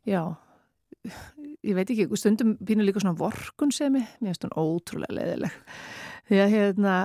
já 0.05 0.21
ég 1.67 1.75
veit 1.77 1.91
ekki, 1.91 2.07
stundum 2.19 2.55
býnur 2.63 2.87
líka 2.87 3.03
svona 3.03 3.17
vorkun 3.17 3.73
sem 3.75 3.99
ég, 3.99 4.07
mér 4.21 4.33
finnst 4.33 4.47
hún 4.47 4.57
ótrúlega 4.57 5.17
leiðileg 5.17 5.59
því 6.29 6.41
að 6.43 6.55
hérna 6.55 6.95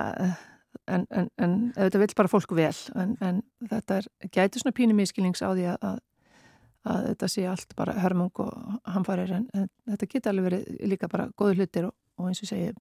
en, 0.87 1.05
en, 1.09 1.29
en 1.41 1.59
þetta 1.75 2.01
vil 2.01 2.09
bara 2.17 2.31
fólk 2.31 2.55
vel 2.57 2.73
en, 2.99 3.13
en 3.23 3.43
þetta 3.69 4.01
er, 4.01 4.09
gæti 4.33 4.61
svona 4.61 4.75
pínu 4.77 4.97
miskilnings 4.97 5.43
á 5.43 5.51
því 5.51 5.69
að, 5.75 6.01
að 6.89 7.07
þetta 7.11 7.31
sé 7.31 7.45
allt 7.49 7.77
bara 7.79 7.95
hörmung 8.03 8.43
og 8.43 8.81
hamfarir 8.95 9.31
en, 9.39 9.47
þetta 9.89 10.11
getur 10.15 10.33
alveg 10.33 10.49
verið 10.49 10.89
líka 10.93 11.11
bara 11.11 11.29
góðu 11.39 11.61
hlutir 11.61 11.89
og, 11.89 11.95
og 12.19 12.29
eins 12.29 12.43
og 12.43 12.51
segi 12.51 12.73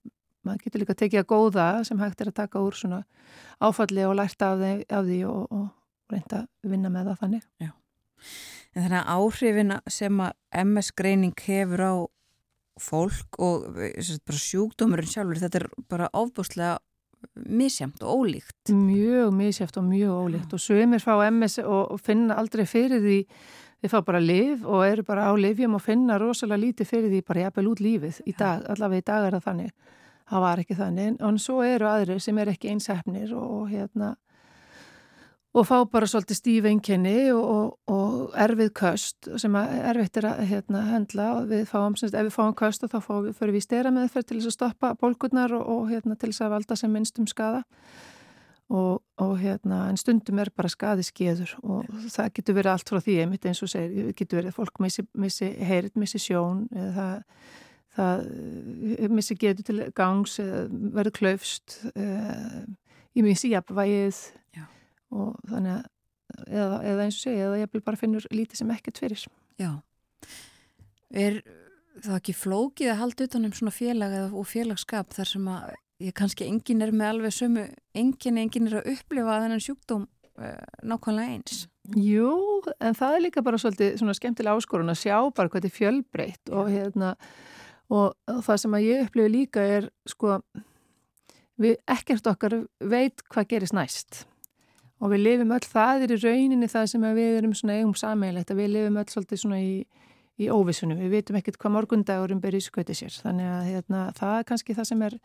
maður 0.43 0.65
getur 0.65 0.83
líka 0.83 0.99
tekið 0.99 1.23
að 1.23 1.31
góða 1.31 1.69
sem 1.87 2.01
hægt 2.03 2.23
er 2.23 2.33
að 2.33 2.41
taka 2.41 2.63
úr 2.65 2.77
svona 2.77 3.03
áfalli 3.63 4.07
og 4.09 4.17
lært 4.19 4.43
af 4.43 4.59
því, 4.59 4.73
af 4.91 5.07
því 5.07 5.21
og, 5.31 5.45
og 5.55 6.13
reynda 6.13 6.43
að 6.43 6.73
vinna 6.75 6.91
með 6.93 7.13
það 7.13 7.23
þannig. 7.23 7.47
Já. 7.63 7.71
En 8.73 8.87
þannig 8.87 8.99
að 9.03 9.11
áhrifin 9.17 9.77
sem 9.91 10.23
að 10.25 10.63
MS-greining 10.63 11.45
hefur 11.47 11.85
á 11.85 11.95
fólk 12.81 13.37
og 13.43 13.67
bara 13.77 14.41
sjúkdómurinn 14.41 15.11
sjálfur, 15.11 15.43
þetta 15.43 15.61
er 15.61 15.67
bara 15.93 16.09
ábúslega 16.17 16.79
misjæmt 17.37 18.01
og 18.03 18.25
ólíkt. 18.25 18.73
Mjög 18.73 19.35
misjæmt 19.37 19.77
og 19.79 19.85
mjög 19.87 20.15
ólíkt. 20.25 20.55
Og 20.57 20.63
sögumir 20.63 21.05
fá 21.05 21.13
MS 21.29 21.61
og 21.63 22.01
finna 22.03 22.41
aldrei 22.41 22.65
fyrir 22.67 23.05
því 23.05 23.19
Þið 23.83 23.91
fá 23.91 24.03
bara 24.07 24.19
liv 24.23 24.61
og 24.63 24.85
eru 24.87 25.03
bara 25.03 25.25
á 25.27 25.35
livjum 25.35 25.73
og 25.75 25.83
finna 25.83 26.15
rosalega 26.23 26.63
lítið 26.63 26.87
fyrir 26.87 27.11
því 27.11 27.23
bara 27.27 27.41
jafnvel 27.49 27.71
út 27.73 27.81
lífið 27.83 28.21
í 28.31 28.35
dag, 28.39 28.61
allavega 28.71 29.03
í 29.03 29.07
dag 29.09 29.25
er 29.27 29.35
það 29.35 29.47
þannig. 29.49 29.73
Það 30.31 30.45
var 30.45 30.63
ekki 30.63 30.77
þannig, 30.79 31.17
en 31.19 31.41
svo 31.43 31.57
eru 31.67 31.89
aðrir 31.91 32.21
sem 32.23 32.39
er 32.39 32.53
ekki 32.53 32.71
einsefnir 32.71 33.33
og 33.35 33.73
hérna 33.73 34.13
og 35.53 35.67
fá 35.69 35.77
bara 35.85 36.09
svolítið 36.09 36.39
stíf 36.39 36.67
einkenni 36.69 37.17
og, 37.35 37.43
og, 37.45 37.73
og 37.93 38.37
erfið 38.41 38.71
köst 38.79 39.29
sem 39.41 39.57
erfitt 39.59 40.17
er 40.21 40.29
að 40.31 40.47
hérna, 40.49 40.85
hendla 40.89 41.29
og 41.37 41.51
við 41.51 41.67
fáum, 41.69 41.97
semst, 41.99 42.17
ef 42.17 42.29
við 42.29 42.37
fáum 42.37 42.55
köst 42.57 42.87
þá 42.87 42.99
fáum 43.05 43.27
við, 43.27 43.37
fyrir 43.37 43.57
við 43.59 43.67
stera 43.67 43.93
með 43.93 44.15
þeir 44.15 44.27
til 44.29 44.39
þess 44.39 44.53
að 44.53 44.57
stoppa 44.57 44.95
bólkurnar 45.01 45.53
og, 45.59 45.67
og 45.75 45.93
hérna, 45.93 46.17
til 46.17 46.33
þess 46.33 46.47
að 46.47 46.55
valda 46.57 46.79
sem 46.81 46.93
minnstum 46.93 47.29
skada 47.29 47.63
og, 48.73 49.03
og 49.21 49.35
hérna, 49.43 49.85
en 49.93 50.01
stundum 50.01 50.41
er 50.41 50.53
bara 50.57 50.73
skadi 50.73 51.05
skeður 51.05 51.53
og 51.61 51.91
það 52.09 52.33
getur 52.39 52.57
verið 52.57 52.73
allt 52.73 52.93
frá 52.95 53.03
því 53.05 53.19
einmitt 53.25 53.49
eins 53.49 53.61
og 53.65 53.73
segir, 53.73 54.13
getur 54.17 54.41
verið 54.41 54.57
fólk 54.57 54.81
missi, 54.81 55.05
missi 55.13 55.53
heyrit, 55.61 55.99
missi 56.01 56.21
sjón 56.23 56.65
eða 56.73 56.93
það, 56.97 57.43
það 57.99 58.29
eh, 58.97 59.11
missi 59.13 59.37
getur 59.37 59.69
til 59.69 59.83
gangs 59.93 60.39
verður 60.41 61.19
klaufst 61.21 61.83
eða 61.93 62.39
ég 63.13 63.27
missi 63.27 63.53
jafnvægið. 63.53 64.23
Já. 64.57 64.65
Og 65.13 65.37
þannig 65.49 65.77
að 65.79 65.91
eða, 66.49 66.79
eða 66.81 67.07
eins 67.07 67.19
og 67.19 67.27
segja, 67.27 67.49
eða 67.49 67.61
ég 67.63 67.73
vil 67.75 67.85
bara 67.85 68.01
finnur 68.01 68.27
lítið 68.33 68.63
sem 68.63 68.73
ekkert 68.75 69.03
fyrir. 69.03 69.27
Já. 69.61 69.73
Er 71.13 71.43
það 72.01 72.19
ekki 72.19 72.35
flókið 72.37 72.93
að 72.93 73.01
halda 73.03 73.29
utanum 73.29 73.55
svona 73.57 73.75
félag 73.75 74.17
og 74.33 74.49
félagskap 74.49 75.13
þar 75.13 75.33
sem 75.35 75.51
að 75.53 75.75
ég 76.03 76.17
kannski 76.17 76.49
engin 76.49 76.83
er 76.85 76.95
með 76.95 77.13
alveg 77.13 77.37
sömu 77.37 77.67
engin, 77.99 78.41
engin 78.41 78.71
er 78.71 78.81
að 78.81 78.91
upplifa 78.95 79.39
þennan 79.45 79.63
sjúkdóm 79.63 80.07
uh, 80.09 80.65
nákvæmlega 80.89 81.37
eins? 81.37 81.63
Jú, 81.99 82.33
en 82.81 82.97
það 82.97 83.17
er 83.17 83.25
líka 83.27 83.45
bara 83.45 83.61
svolítið 83.61 83.97
svona 84.01 84.17
skemmtilega 84.17 84.57
áskorun 84.59 84.93
að 84.93 85.03
sjá 85.03 85.17
bara 85.35 85.51
hvað 85.51 85.61
þetta 85.61 85.71
er 85.71 85.77
fjölbreytt 85.77 86.53
og 86.55 86.73
hérna 86.73 87.15
og, 87.93 88.17
og 88.31 88.43
það 88.49 88.61
sem 88.65 88.77
að 88.79 88.87
ég 88.89 89.07
upplifi 89.07 89.35
líka 89.37 89.65
er 89.77 89.89
sko 90.09 90.41
við 91.63 91.79
ekkert 91.93 92.31
okkar 92.33 92.63
veit 92.81 93.25
hvað 93.29 93.51
gerist 93.53 93.77
næst 93.77 94.23
og 95.03 95.11
við 95.11 95.25
lifum 95.27 95.57
öll, 95.57 95.67
það 95.67 96.07
er 96.07 96.15
í 96.15 96.21
rauninni 96.23 96.71
það 96.71 96.87
sem 96.93 97.09
við 97.19 97.41
erum 97.41 97.57
svona 97.59 97.81
eigum 97.81 97.97
sammeilegt 97.99 98.55
að 98.55 98.63
við 98.63 98.73
lifum 98.77 99.01
öll 99.03 99.11
svolítið 99.11 99.43
svona 99.43 99.61
í 99.63 99.73
í 100.41 100.49
óvissunum, 100.53 101.01
við 101.01 101.17
veitum 101.19 101.39
ekkert 101.39 101.59
hvað 101.61 101.75
morgundagurum 101.77 102.41
ber 102.43 102.57
í 102.57 102.63
skauti 102.65 102.97
sér, 102.97 103.15
þannig 103.25 103.51
að 103.53 103.67
hérna, 103.69 104.05
það 104.17 104.39
er 104.39 104.47
kannski 104.49 104.77
það 104.79 104.89
sem 104.89 105.05
er 105.07 105.17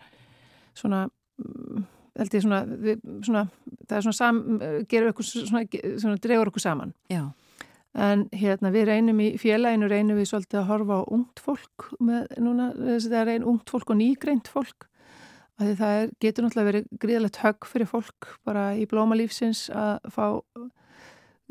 svona 0.78 1.02
mm, 1.40 1.86
held 2.18 2.38
ég 2.38 2.46
svona, 2.46 2.62
við, 2.68 3.04
svona 3.26 3.44
það 3.88 3.98
er 3.98 4.08
svona, 4.08 4.18
sam, 4.18 4.42
gerur 4.92 5.14
okkur 5.14 5.30
svona, 5.30 5.64
svona 6.04 6.22
dregur 6.24 6.52
okkur 6.52 6.66
saman. 6.66 6.96
Já. 7.14 7.24
en 7.98 8.28
hérna 8.36 8.70
við 8.70 8.92
reynum 8.92 9.24
í 9.24 9.32
félaginu 9.42 9.88
reynum 9.90 10.20
við 10.20 10.28
svolítið 10.30 10.60
að 10.60 10.68
horfa 10.70 11.00
á 11.02 11.04
ungt 11.16 11.40
fólk 11.42 11.88
með 12.04 12.36
núna, 12.44 12.68
það 12.76 13.20
er 13.24 13.32
einn 13.34 13.48
ungt 13.54 13.72
fólk 13.74 13.94
og 13.94 13.98
nýgreint 14.02 14.52
fólk 14.52 14.90
að 15.58 15.76
það 15.80 16.00
er, 16.00 16.10
getur 16.22 16.46
náttúrulega 16.46 16.70
verið 16.72 16.90
gríðalegt 17.02 17.40
högg 17.44 17.70
fyrir 17.70 17.90
fólk 17.90 18.32
bara 18.48 18.70
í 18.78 18.86
blómalífsins 18.90 19.68
að 19.74 20.10
fá 20.14 20.26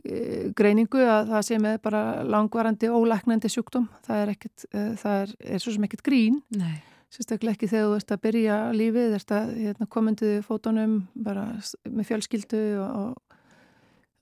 e, 0.07 0.51
greiningu 0.57 1.03
að 1.03 1.33
það 1.33 1.47
sé 1.49 1.61
með 1.63 1.79
bara 1.87 2.03
langvarandi 2.27 2.91
ólæknandi 2.93 3.51
sjúkdóm. 3.53 3.89
Það 4.07 4.23
er 4.23 4.35
ekkert, 4.37 4.67
e, 4.71 4.85
það 5.03 5.23
er, 5.25 5.35
er 5.57 5.65
svo 5.65 5.75
sem 5.75 5.89
ekkert 5.89 6.07
grín. 6.07 6.43
Nei. 6.55 6.77
Sérstaklega 7.13 7.55
ekki 7.55 7.71
þegar 7.71 7.87
þú 7.87 7.99
ert 8.01 8.13
að 8.13 8.23
byrja 8.27 8.57
lífið, 8.75 9.13
ert 9.17 9.33
að 9.35 9.53
hérna, 9.61 9.87
komunduði 9.95 10.41
fótonum 10.45 10.97
bara 11.15 11.47
með 11.87 12.09
fjölskyldu 12.11 12.63
og, 12.83 12.97
og, 13.03 13.37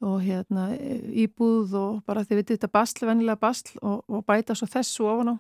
og 0.05 0.19
hérna, 0.25 0.67
íbúð 1.25 1.77
og 1.81 2.03
bara 2.09 2.25
þið 2.29 2.43
vitið 2.43 2.59
þetta 2.59 2.73
basl, 2.77 3.07
vennilega 3.09 3.41
basl 3.41 3.73
og, 3.81 4.05
og 4.09 4.25
bæta 4.29 4.57
svo 4.57 4.69
þessu 4.69 5.09
ofan 5.09 5.33
á. 5.33 5.37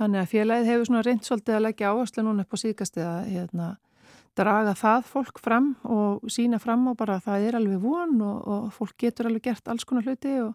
Þannig 0.00 0.22
að 0.22 0.30
félagið 0.32 0.70
hefur 0.72 0.88
svona 0.88 1.04
reynd 1.04 1.26
svolítið 1.26 1.58
að 1.58 1.64
leggja 1.66 1.92
áherslu 1.92 2.24
núna 2.24 2.46
upp 2.46 2.56
á 2.56 2.58
síkast 2.62 2.96
eða 2.96 3.16
hérna, 3.28 3.66
draga 4.38 4.72
það 4.78 5.06
fólk 5.10 5.40
fram 5.44 5.74
og 5.84 6.24
sína 6.32 6.60
fram 6.62 6.86
og 6.88 6.96
bara 6.96 7.18
það 7.20 7.46
er 7.50 7.58
alveg 7.58 7.82
von 7.82 8.16
og 8.24 8.70
fólk 8.72 8.96
getur 9.04 9.28
alveg 9.28 9.50
gert 9.50 9.68
alls 9.68 9.84
konar 9.84 10.06
hluti 10.08 10.38
og 10.40 10.54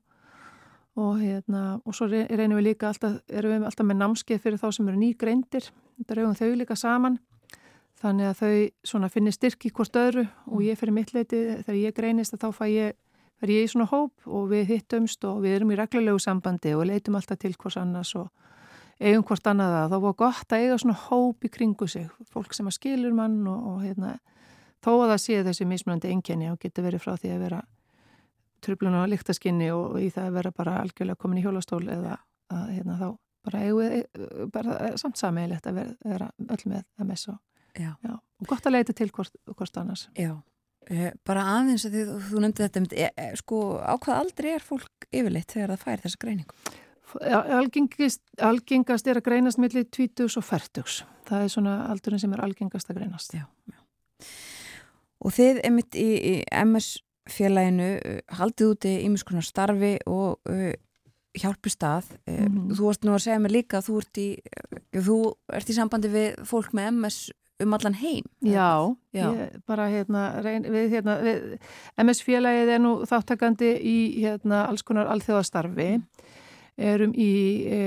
og 0.96 1.20
hérna, 1.20 1.82
og 1.84 1.96
svo 1.96 2.08
reynum 2.08 2.60
við 2.60 2.70
líka 2.70 2.88
alltaf, 2.88 3.18
erum 3.28 3.58
við 3.58 3.68
alltaf 3.68 3.88
með 3.88 3.98
námskeið 4.00 4.44
fyrir 4.44 4.62
þá 4.62 4.68
sem 4.72 4.88
eru 4.88 5.00
nýgreindir, 5.02 5.66
þetta 6.00 6.16
rauðum 6.16 6.38
þau 6.40 6.52
líka 6.56 6.78
saman, 6.80 7.18
þannig 8.00 8.30
að 8.30 8.40
þau 8.40 9.10
finnir 9.12 9.36
styrk 9.36 9.68
í 9.68 9.74
hvort 9.76 10.00
öðru 10.00 10.24
og 10.48 10.64
ég 10.64 10.80
fyrir 10.80 10.96
mitt 10.96 11.12
leiti, 11.12 11.42
þegar 11.66 11.82
ég 11.82 11.98
greinist 11.98 12.38
þá 12.40 12.48
fær 12.56 12.72
ég, 12.72 12.96
ég 13.44 13.68
í 13.68 13.68
svona 13.68 13.90
hóp 13.92 14.14
og 14.26 14.48
við 14.54 14.72
hittumst 14.72 15.28
og 15.28 15.44
við 15.44 15.60
erum 15.60 15.76
í 15.76 15.80
reglulegu 15.80 16.20
sambandi 16.20 16.72
og 16.76 16.88
leitum 16.88 17.20
alltaf 17.20 17.44
til 17.44 17.54
hvers 17.60 17.78
annars 17.82 18.16
og 18.16 18.32
eigum 19.00 19.26
hvort 19.28 19.48
annað 19.52 19.76
að 19.80 19.92
þá 19.92 19.98
var 20.06 20.16
gott 20.22 20.56
að 20.56 20.64
eiga 20.64 20.78
svona 20.82 20.98
hóp 21.08 21.46
í 21.46 21.52
kringu 21.52 21.88
sig, 21.92 22.08
fólk 22.32 22.56
sem 22.56 22.70
að 22.70 22.78
skilur 22.78 23.16
mann 23.18 23.42
og, 23.52 23.66
og 23.72 23.84
hérna, 23.84 24.16
þó 24.84 24.92
að 24.94 25.10
það 25.14 25.22
sé 25.26 25.42
þessi 25.50 25.68
mismunandi 25.70 26.14
enginni 26.14 26.52
og 26.52 26.60
getur 26.62 26.88
verið 26.88 27.04
frá 27.04 27.16
því 27.20 27.34
að 27.36 27.44
vera 27.48 27.62
tröflun 28.66 28.98
og 29.02 29.10
líktaskinni 29.12 29.70
og 29.76 30.00
í 30.02 30.10
það 30.14 30.30
að 30.30 30.40
vera 30.40 30.54
bara 30.56 30.80
algjörlega 30.82 31.22
komin 31.22 31.42
í 31.42 31.46
hjólastól 31.46 31.84
eða 31.84 32.18
að 32.54 32.72
hérna 32.72 32.98
þá 33.02 33.08
bara 33.46 33.62
eigið 33.62 34.50
bara 34.54 34.94
samt 35.00 35.20
sammeilegt 35.22 35.68
að 35.70 35.80
vera, 35.82 35.96
vera 36.06 36.32
öll 36.56 36.72
með 36.72 36.84
MS 37.06 37.28
og, 37.34 37.40
já. 37.78 37.92
Já, 38.02 38.14
og 38.16 38.50
gott 38.50 38.66
að 38.66 38.78
leita 38.78 38.96
til 38.98 39.12
hvort, 39.14 39.36
hvort 39.52 39.78
annars. 39.82 40.08
Já, 40.18 40.32
eh, 40.90 41.12
bara 41.28 41.46
aðeins 41.58 41.86
að 41.86 41.98
því, 41.98 42.06
þú 42.30 42.42
nefndi 42.46 42.66
þetta, 42.66 42.86
e, 42.96 43.12
e, 43.12 43.28
sko 43.42 43.62
á 43.84 43.94
hvað 43.94 44.24
aldrei 44.24 44.50
er 44.56 44.66
fólk 44.66 45.10
yfirleitt 45.12 45.54
þegar 45.54 45.76
það 45.76 45.86
fær 45.86 46.06
þessa 46.06 46.24
greiningu? 46.24 46.76
Algengast, 47.22 48.22
algengast 48.44 49.08
er 49.08 49.20
að 49.20 49.28
greinast 49.30 49.60
millir 49.62 49.86
20 49.88 50.38
og 50.40 50.46
40. 50.46 51.04
Það 51.26 51.44
er 51.44 51.52
svona 51.54 51.76
aldurinn 51.92 52.22
sem 52.22 52.34
er 52.36 52.44
algengast 52.46 52.90
að 52.92 53.00
greinast. 53.00 53.36
Já, 53.38 53.46
já. 53.72 53.80
Og 55.26 55.34
þið 55.34 55.62
emitt 55.66 55.98
í, 55.98 56.10
í 56.20 56.34
MS 56.62 56.90
félaginu 57.32 57.96
uh, 57.98 58.20
haldið 58.38 58.74
úti 58.76 58.92
ímiðskonar 59.06 59.46
starfi 59.48 59.96
og 60.12 60.52
uh, 60.52 60.74
hjálpi 61.36 61.72
stað. 61.74 62.12
Mm 62.28 62.36
-hmm. 62.36 62.76
Þú 62.76 62.86
varst 62.86 63.04
nú 63.06 63.16
að 63.16 63.24
segja 63.26 63.40
mér 63.40 63.56
líka 63.58 63.80
að 63.80 63.88
þú 63.90 63.98
ert 64.02 64.18
í, 64.18 64.30
þú 64.94 65.18
ert 65.54 65.70
í 65.70 65.74
sambandi 65.74 66.12
við 66.12 66.46
fólk 66.46 66.74
með 66.74 66.92
MS 66.92 67.32
um 67.64 67.74
allan 67.74 67.94
heim. 67.94 68.24
Já, 68.44 68.96
Já. 69.14 69.50
Bara 69.66 69.88
hérna, 69.88 70.42
reyn, 70.44 70.64
við, 70.64 70.90
hérna 70.92 71.22
við, 71.22 71.60
MS 71.98 72.22
félagið 72.22 72.70
er 72.70 72.80
nú 72.80 73.06
þáttakandi 73.08 73.80
í 73.80 73.98
hérna 74.22 74.68
alls 74.68 74.84
konar 74.84 75.08
alþjóðastarfi. 75.08 75.98
Mm 75.98 76.04
erum 76.78 77.14
í 77.16 77.32
e, 77.72 77.82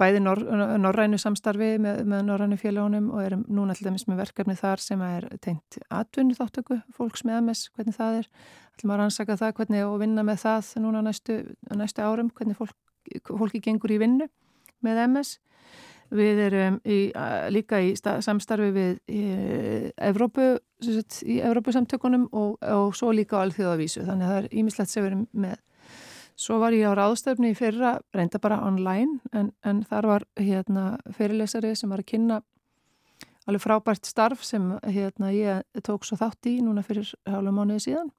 bæði 0.00 0.22
nor, 0.24 0.40
norrænu 0.80 1.18
samstarfi 1.22 1.76
með, 1.82 2.02
með 2.10 2.24
norrænu 2.26 2.58
félagunum 2.60 3.10
og 3.14 3.22
erum 3.22 3.44
núna 3.46 3.76
alltaf 3.76 4.08
með 4.10 4.22
verkefni 4.24 4.56
þar 4.58 4.82
sem 4.82 5.02
er 5.06 5.28
tengt 5.44 5.78
atvinnu 5.88 6.34
þáttöku, 6.38 6.80
fólks 6.96 7.24
með 7.28 7.42
MS, 7.44 7.68
hvernig 7.76 7.98
það 7.98 8.22
er. 8.22 8.30
Ætlum 8.74 8.94
að 8.94 9.02
rannsaka 9.02 9.38
það 9.38 9.54
hvernig 9.60 9.86
og 9.86 9.98
vinna 10.02 10.26
með 10.26 10.42
það 10.44 10.72
núna 10.84 11.02
næstu, 11.06 11.40
næstu 11.74 12.02
árum, 12.02 12.32
hvernig 12.34 12.58
fólk, 12.58 12.74
fólki 13.30 13.62
gengur 13.64 13.94
í 13.94 14.00
vinnu 14.02 14.30
með 14.86 15.04
MS 15.08 15.38
Við 16.08 16.38
erum 16.40 16.78
í, 16.88 16.98
líka 17.52 17.82
í 17.84 17.90
samstarfi 18.00 18.68
við 18.72 18.92
í, 19.12 19.22
Evrópu, 20.08 20.54
í 21.28 21.36
Evrópu 21.44 21.74
samtökunum 21.76 22.28
og, 22.32 22.54
og 22.64 22.96
svo 22.96 23.12
líka 23.12 23.36
á 23.36 23.44
alþjóðavísu. 23.44 24.06
Þannig 24.06 24.24
að 24.24 24.32
það 24.32 24.38
er 24.40 24.54
ímislegt 24.62 24.92
sem 24.92 25.04
við 25.04 25.10
erum 25.10 25.26
með 25.44 25.58
Svo 26.38 26.60
var 26.62 26.76
ég 26.76 26.86
á 26.86 26.94
ráðstöfni 26.94 27.50
í 27.50 27.56
fyrra, 27.58 27.96
reynda 28.14 28.38
bara 28.38 28.60
online, 28.62 29.18
en, 29.34 29.50
en 29.66 29.82
þar 29.88 30.06
var 30.06 30.26
hérna, 30.38 30.84
fyrirlesari 31.16 31.74
sem 31.74 31.90
var 31.90 32.04
að 32.04 32.10
kynna 32.12 32.38
alveg 33.48 33.64
frábært 33.64 34.06
starf 34.06 34.44
sem 34.46 34.70
hérna, 34.86 35.32
ég 35.34 35.82
tók 35.82 36.06
svo 36.06 36.18
þátt 36.20 36.46
í 36.50 36.58
núna 36.62 36.84
fyrir 36.86 37.10
hálfa 37.26 37.54
mánuði 37.54 37.88
síðan 37.88 38.12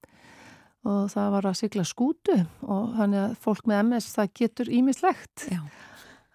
og 0.88 1.10
það 1.12 1.34
var 1.36 1.48
að 1.50 1.58
sigla 1.60 1.84
skútu 1.88 2.36
og 2.64 2.94
þannig 2.96 3.22
að 3.22 3.38
fólk 3.44 3.66
með 3.68 3.82
MS 3.84 4.14
það 4.16 4.30
getur 4.40 4.72
ímislegt. 4.72 5.48
Já. 5.52 5.60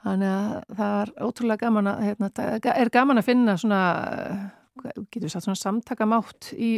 Þannig 0.05 0.33
að 0.35 0.75
það 0.79 0.99
er 0.99 1.13
ótrúlega 1.25 1.65
gaman 1.65 1.89
að, 1.89 2.03
hérna, 2.05 2.31
er 2.75 2.91
gaman 2.93 3.21
að 3.21 3.29
finna 3.31 3.55
svona, 3.61 3.81
getur 5.09 5.25
við 5.25 5.33
sagt 5.33 5.47
svona 5.47 5.61
samtakamátt 5.63 6.51
í 6.53 6.75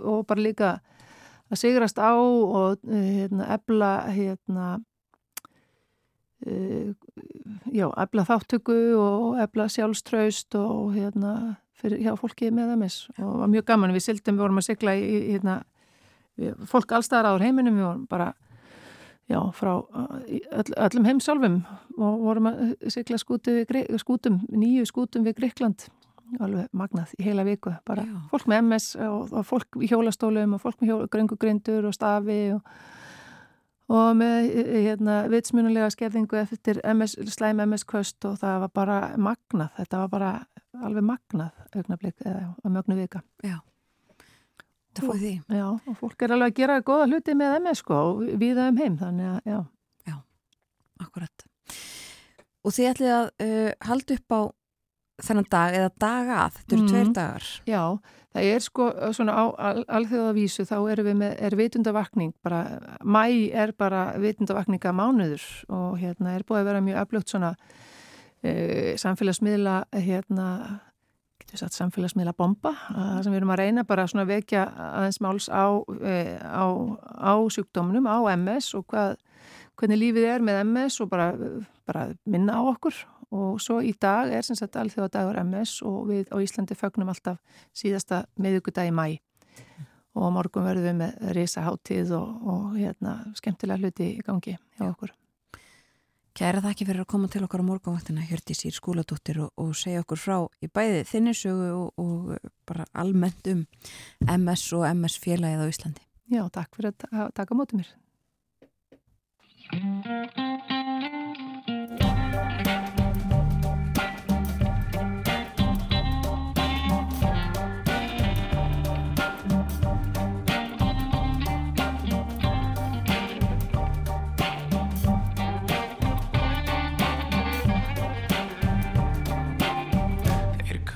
og 0.00 0.24
bara 0.26 0.42
líka 0.42 0.72
að 1.54 1.62
sigrast 1.62 2.00
á 2.02 2.12
og 2.14 2.82
hérna, 2.84 3.48
ebla 3.54 3.90
hérna, 4.12 4.68
uh, 6.46 6.94
já, 7.72 7.88
efla 7.88 8.26
þáttöku 8.28 8.78
og 9.00 9.42
efla 9.44 9.68
sjálfströust 9.72 10.58
og 10.60 10.94
hérna 10.96 11.56
fyrir 11.80 12.04
hjá 12.04 12.14
fólki 12.18 12.50
með 12.54 12.76
MS 12.78 12.98
og 13.18 13.40
var 13.42 13.52
mjög 13.52 13.68
gaman, 13.68 13.94
við 13.94 14.08
sildum, 14.08 14.38
við 14.38 14.46
vorum 14.46 14.62
að 14.62 14.68
sigla 14.70 14.96
í, 14.96 15.18
hérna, 15.34 15.60
fólk 16.70 16.94
allstaðar 16.96 17.34
áður 17.34 17.46
heiminum, 17.48 17.78
við 17.78 17.88
vorum 17.88 18.06
bara 18.10 18.32
já, 19.30 19.40
frá 19.56 19.72
öll, 19.74 20.72
öllum 20.86 21.08
heimsálfum 21.08 21.60
og 21.98 22.24
vorum 22.24 22.50
að 22.50 22.62
sigla 22.92 23.18
skútum, 23.20 23.62
skútum 24.00 24.40
nýju 24.52 24.88
skútum 24.90 25.26
við 25.26 25.38
Gríkland 25.40 25.86
alveg 26.40 26.68
magnað 26.76 27.14
í 27.18 27.26
heila 27.26 27.44
viku 27.46 27.74
bara 27.86 28.06
já. 28.06 28.16
fólk 28.32 28.48
með 28.50 28.62
MS 28.64 28.88
og, 29.06 29.32
og 29.32 29.46
fólk 29.48 29.80
í 29.80 29.90
hjólastólum 29.90 30.56
og 30.56 30.62
fólk 30.62 30.82
með 30.82 31.04
gröngugrindur 31.12 31.88
og 31.88 31.96
stafi 31.96 32.38
og, 32.54 32.72
og 33.92 34.16
með 34.18 34.48
hérna, 34.86 35.20
vitsmunulega 35.32 35.90
skerðingu 35.92 36.40
eftir 36.40 36.80
MS, 36.94 37.18
slæm 37.36 37.62
MS-köst 37.68 38.24
og 38.30 38.40
það 38.40 38.64
var 38.64 38.74
bara 38.80 38.98
magnað, 39.20 39.70
þetta 39.78 40.02
var 40.04 40.10
bara 40.16 40.32
alveg 40.84 41.06
magnað 41.06 41.78
augnablík 41.78 42.26
eða 42.26 42.74
mögnu 42.74 42.98
vika 43.02 43.22
Já 43.44 43.60
Það 44.94 45.08
fóði 45.10 45.20
því. 45.20 45.58
Já, 45.58 45.66
og 45.74 45.96
fólk 45.98 46.22
er 46.22 46.34
alveg 46.36 46.52
að 46.52 46.58
gera 46.60 46.82
goða 46.86 47.06
hluti 47.10 47.34
með 47.38 47.56
MS 47.58 47.80
sko, 47.82 48.00
við 48.38 48.60
um 48.62 48.76
heim, 48.78 48.98
þannig 49.00 49.30
að, 49.30 49.38
já. 49.50 49.56
Já, 50.10 50.16
akkurat. 51.02 51.46
Og 52.64 52.74
þið 52.76 52.90
ætlið 52.92 53.14
að 53.14 53.26
uh, 53.46 53.72
halda 53.88 54.18
upp 54.18 54.36
á 54.38 54.40
þennan 55.22 55.48
dag 55.50 55.76
eða 55.78 55.90
daga 56.00 56.36
að, 56.44 56.58
þetta 56.58 56.74
eru 56.74 56.82
mm. 56.82 56.90
tveir 56.90 57.10
dagar. 57.14 57.48
Já, 57.70 57.82
það 58.34 58.48
er 58.50 58.64
sko 58.64 58.86
svona 59.14 59.34
á 59.38 59.44
al, 59.68 59.84
alþjóðavísu, 59.98 60.66
þá 60.66 60.76
erum 60.94 61.08
við 61.10 61.18
með, 61.20 61.34
er 61.46 61.56
vitundavakning, 61.58 62.32
bara, 62.44 62.62
mæ 63.02 63.24
er 63.54 63.74
bara 63.78 64.06
vitundavakninga 64.22 64.94
mánuður 64.96 65.44
og 65.70 66.00
hérna 66.02 66.34
er 66.34 66.46
búið 66.46 66.64
að 66.64 66.70
vera 66.70 66.86
mjög 66.88 67.04
öflugt 67.04 67.34
svona 67.34 67.52
uh, 67.54 68.90
samfélagsmiðla, 69.00 69.76
hérna, 70.02 70.48
sagt, 71.54 71.76
samfélagsmiðla 71.76 72.34
bomba 72.34 72.74
sem 73.22 73.30
við 73.30 73.38
erum 73.38 73.54
að 73.54 73.62
reyna 73.62 73.86
bara 73.86 74.08
að 74.10 74.32
vekja 74.32 74.64
aðeins 74.90 75.20
máls 75.22 75.46
á, 75.46 75.70
e, 76.02 76.16
á, 76.42 76.66
á 77.14 77.34
sjúkdómnum, 77.54 78.08
á 78.10 78.18
MS 78.34 78.72
og 78.74 78.88
hvað, 78.90 79.20
hvernig 79.78 80.00
lífið 80.00 80.26
er 80.32 80.42
með 80.42 80.64
MS 80.64 80.98
og 81.04 81.12
bara, 81.12 81.28
bara 81.86 82.08
minna 82.26 82.58
á 82.58 82.62
okkur 82.66 82.98
og 83.30 83.60
svo 83.62 83.80
í 83.84 83.94
dag 84.00 84.32
er 84.32 84.44
sem 84.46 84.56
sagt 84.58 84.76
alþjóða 84.76 85.12
dagur 85.16 85.40
MS 85.44 85.80
og 85.86 86.08
við 86.10 86.30
á 86.32 86.36
Íslandi 86.42 86.76
fögnum 86.78 87.12
alltaf 87.12 87.40
síðasta 87.76 88.24
meðugudag 88.36 88.90
í 88.90 88.94
mæ 88.94 89.06
og 90.14 90.30
morgun 90.34 90.66
verðum 90.66 90.86
við 90.86 90.96
með 91.00 91.34
risaháttíð 91.34 92.14
og, 92.18 92.28
og 92.46 92.64
hérna, 92.78 93.18
skemmtilega 93.38 93.82
hluti 93.82 94.10
í 94.14 94.22
gangi 94.24 94.54
hjá 94.54 94.86
okkur. 94.86 95.14
Kæra 96.34 96.58
þakki 96.64 96.86
fyrir 96.88 97.04
að 97.04 97.10
koma 97.12 97.28
til 97.30 97.44
okkar 97.46 97.62
á 97.62 97.68
morgunvaktina 97.68 98.24
Hjörti 98.26 98.56
Sýr 98.58 98.74
skóladóttir 98.74 99.38
og, 99.44 99.52
og 99.54 99.70
segja 99.78 100.02
okkur 100.02 100.18
frá 100.18 100.36
í 100.58 100.66
bæði 100.66 101.04
þinnisögu 101.06 101.68
og, 101.76 101.88
og 102.02 102.50
bara 102.66 102.86
almennt 102.90 103.46
um 103.52 103.60
MS 104.26 104.64
og 104.74 104.82
MS 104.90 105.14
félagið 105.22 105.62
á 105.62 105.70
Íslandi. 105.70 106.02
Já, 106.34 106.42
takk 106.50 106.74
fyrir 106.74 106.90
að 107.12 107.30
taka 107.38 107.54
mótið 107.54 107.84
mér. 107.84 107.94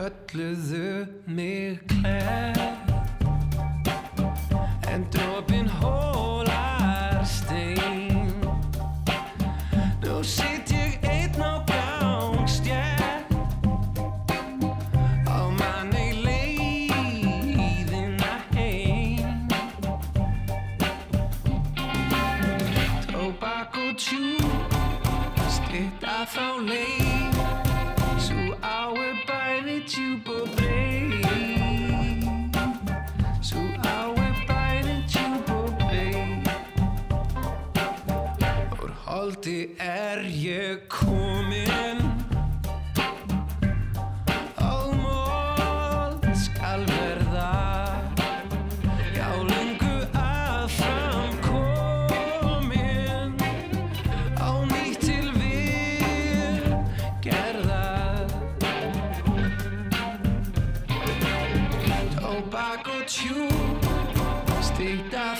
Kölluðu 0.08 1.06
mig 1.26 1.80
klær 1.88 2.56
en 4.92 5.04
dropin 5.12 5.57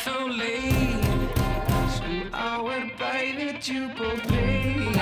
þá 0.08 0.16
leið 0.40 1.04
Svo 1.96 2.16
á 2.32 2.52
er 2.76 2.86
bæði 3.00 3.48
djúb 3.60 4.00
og 4.08 4.16
breið 4.28 4.96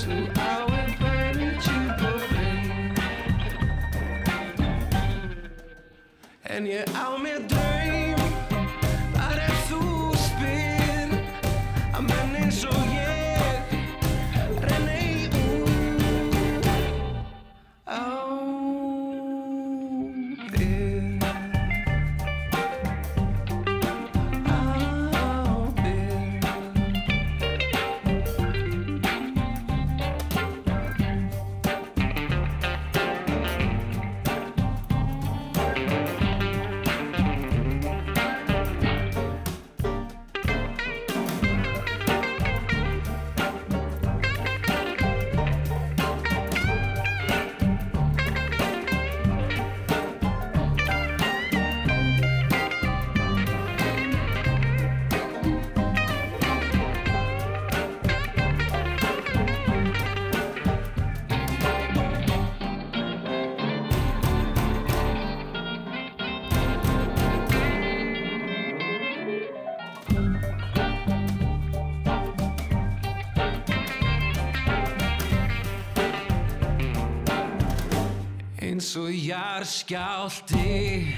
Svo 0.00 0.18
á 0.40 0.56
er 0.80 0.90
bæði 1.02 1.48
djúb 1.64 2.04
og 2.08 2.20
breið 2.32 2.96
En 6.56 6.62
ég 6.72 6.84
á 6.96 7.06
mér 7.20 7.40
draum 7.50 7.67
jarskjálti 79.88 81.17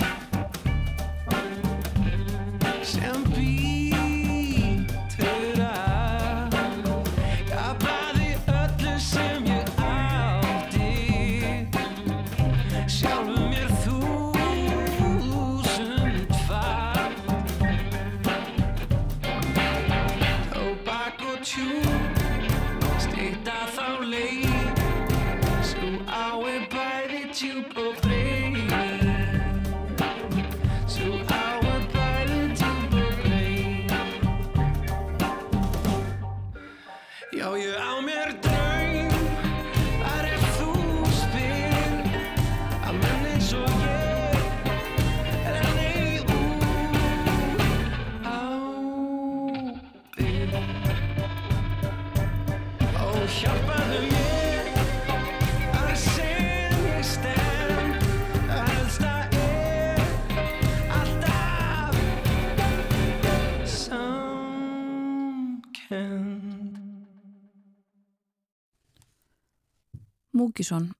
Múkisson 70.60 70.90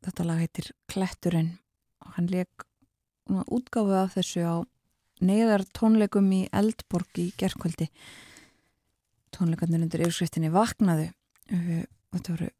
þetta 0.00 0.24
lag 0.24 0.38
heitir 0.40 0.70
Kletturinn 0.88 1.50
og 2.00 2.14
hann 2.14 2.30
leik 2.32 2.62
útgáfið 3.28 3.98
af 3.98 4.14
þessu 4.14 4.46
á 4.48 4.56
neyðar 5.20 5.66
tónleikum 5.76 6.30
í 6.32 6.38
Eldborg 6.56 7.20
í 7.20 7.26
gerðkvöldi 7.36 7.90
tónleikarnir 9.36 9.84
undir 9.84 10.06
yfirskriftinni 10.06 10.48
Vaknaðu. 10.56 11.10
Þetta 11.52 12.32
voru 12.32 12.50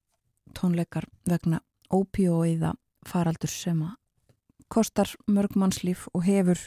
tónleikar 0.60 1.08
vegna 1.32 1.64
ópíóiða 1.88 2.76
faraldur 3.08 3.56
sem 3.56 3.80
að 3.88 3.96
kostar 4.68 5.16
mörg 5.32 5.56
mannslíf 5.56 6.10
og 6.12 6.28
hefur 6.28 6.60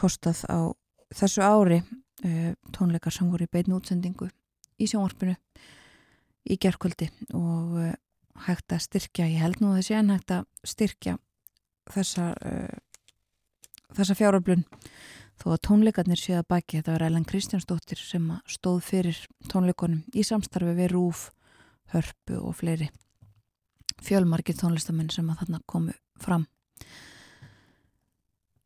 kostað 0.00 0.46
á 0.48 0.72
þessu 1.12 1.44
ári. 1.44 1.82
Tónleikar 2.72 3.12
sem 3.12 3.28
voru 3.28 3.44
í 3.44 3.52
beinu 3.52 3.82
útsendingu 3.82 4.32
í 4.80 4.88
sjónvarpinu 4.88 5.36
í 6.48 6.56
gerðkvöldi 6.56 7.12
og 7.36 7.82
hægt 8.46 8.72
að 8.72 8.84
styrkja, 8.86 9.28
ég 9.30 9.42
held 9.42 9.60
nú 9.60 9.72
að 9.72 9.80
þessi 9.80 9.96
en 9.98 10.14
hægt 10.14 10.34
að 10.34 10.46
styrkja 10.66 11.16
þessa, 11.90 12.30
uh, 12.46 13.10
þessa 13.96 14.16
fjáröflun. 14.18 14.64
Þó 15.40 15.46
að 15.54 15.62
tónleikarnir 15.68 16.20
séða 16.20 16.44
baki, 16.44 16.80
þetta 16.80 16.94
var 16.98 17.04
Ellen 17.06 17.24
Kristjánsdóttir 17.28 18.00
sem 18.00 18.26
stóð 18.50 18.82
fyrir 18.84 19.20
tónleikonum 19.48 20.02
í 20.12 20.24
samstarfi 20.26 20.74
við 20.76 20.92
Rúf, 20.92 21.30
Hörpu 21.94 22.36
og 22.44 22.58
fleiri 22.60 22.90
fjölmarki 24.04 24.54
tónlistamenn 24.56 25.10
sem 25.12 25.28
að 25.30 25.42
þarna 25.42 25.60
komu 25.68 25.94
fram. 26.20 26.46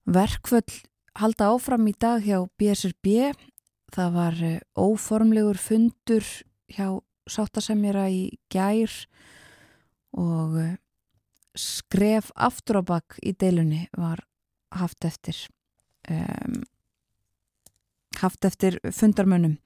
Verkvöld 0.05 0.75
halda 1.19 1.53
áfram 1.55 1.87
í 1.89 1.95
dag 2.01 2.25
hjá 2.25 2.43
BSRB, 2.61 3.33
það 3.95 4.19
var 4.19 4.41
uh, 4.43 4.59
óformlegur 4.77 5.59
fundur 5.61 6.27
hjá 6.71 6.89
sáttasemjara 7.31 8.09
í 8.13 8.37
gær. 8.53 8.91
og 8.91 9.44
eh, 10.21 10.77
skref 11.55 12.31
aftur 12.35 12.81
á 12.81 12.83
bakk 12.87 13.19
í 13.23 13.35
deilunni 13.39 13.87
var 13.97 14.25
haft 14.75 15.05
eftir 15.07 15.37
um, 16.11 16.63
haft 18.21 18.45
eftir 18.45 18.79
fundarmönnum. 18.91 19.59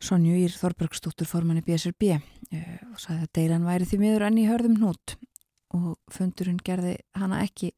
Sonju 0.00 0.36
Ír 0.40 0.52
Þorbergsdóttur 0.56 1.28
formanni 1.28 1.64
BSRB 1.64 2.14
uh, 2.14 2.20
eh, 2.52 2.78
og 2.92 3.00
sagði 3.00 3.26
að 3.26 3.34
deilan 3.36 3.66
væri 3.68 3.88
því 3.88 4.00
miður 4.00 4.26
enn 4.28 4.40
í 4.40 4.48
hörðum 4.48 4.78
hnút 4.80 5.16
og 5.76 5.90
fundurinn 6.10 6.60
gerði 6.64 6.96
hana 7.14 7.42
ekki 7.44 7.72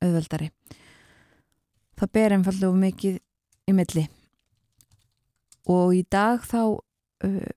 auðveldari. 0.00 0.50
Það 2.00 2.12
ber 2.16 2.34
einfallega 2.34 2.80
mikið 2.80 3.18
í 3.68 3.74
milli. 3.76 4.06
Og 5.68 5.92
í 5.94 6.04
dag 6.08 6.40
þá 6.48 6.62
uh, 6.80 7.50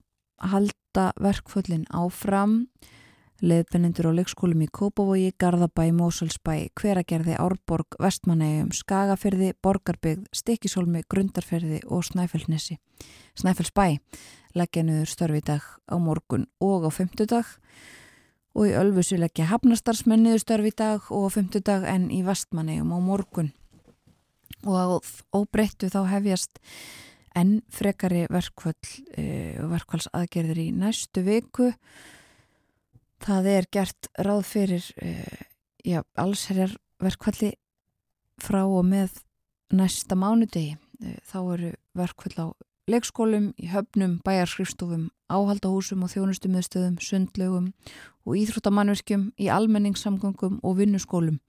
halda 0.44 1.08
verkföllin 1.24 1.88
áfram 1.90 2.66
Leðbennendur 3.44 4.08
á 4.08 4.16
leikskólum 4.16 4.62
í 4.64 4.70
Kópavogi, 4.72 5.34
Garðabæ, 5.36 5.90
Mósalsbæ, 5.92 6.70
Hveragerði, 6.80 7.34
Árborg, 7.36 7.98
Vestmanægjum, 8.00 8.70
Skagafyrði, 8.72 9.50
Borgarbygð, 9.60 10.30
Stikisólmi, 10.32 11.02
Grundarferði 11.12 11.82
og 11.92 12.06
Snæfellsnesi. 12.08 12.78
Snæfellsbæ 13.36 13.98
leggja 14.56 14.86
niður 14.88 15.12
störfi 15.12 15.44
dag 15.44 15.68
á 15.92 15.96
morgun 16.00 16.48
og 16.64 16.88
á 16.88 16.90
fymtudag 16.96 17.52
og 18.56 18.70
í 18.70 18.74
Ölfusi 18.80 19.20
leggja 19.20 19.50
hafnastarsmenn 19.52 20.24
niður 20.24 20.46
störfi 20.46 20.72
dag 20.72 21.12
og 21.12 21.28
á 21.28 21.30
fymtudag 21.36 21.84
en 21.84 22.08
í 22.16 22.24
Vestmanægjum 22.24 22.96
á 22.96 23.00
morgun. 23.04 23.52
Og 24.64 24.76
á 24.80 24.88
óbreyttu 25.36 25.92
þá 25.92 26.06
hefjast 26.16 26.64
enn 27.36 27.58
frekari 27.68 28.24
verkvall 28.32 28.78
og 28.78 29.20
e, 29.20 29.64
verkvallsaðgerðir 29.68 30.68
í 30.70 30.72
næstu 30.72 31.28
viku 31.28 31.74
og 31.74 32.22
Það 33.24 33.46
er 33.48 33.68
gert 33.72 34.10
ráð 34.20 34.42
fyrir 34.50 34.88
uh, 35.00 35.44
já, 35.86 36.02
allsherjar 36.20 36.74
verkvalli 37.00 37.54
frá 38.44 38.64
og 38.66 38.84
með 38.88 39.22
næsta 39.72 40.18
mánudegi. 40.20 40.76
Uh, 41.00 41.16
þá 41.24 41.38
eru 41.56 41.70
verkvall 41.96 42.36
á 42.36 42.48
leikskólum, 42.92 43.54
í 43.56 43.70
höfnum, 43.72 44.18
bæjarskrifstofum, 44.28 45.08
áhaldahúsum 45.32 46.04
og 46.04 46.12
þjónustumiðstöðum, 46.12 46.98
sundlegum 47.00 47.72
og 48.28 48.36
íþróttamannverkjum 48.42 49.30
í 49.40 49.48
almenningssamgöngum 49.56 50.60
og 50.60 50.78
vinnuskólum. 50.82 51.40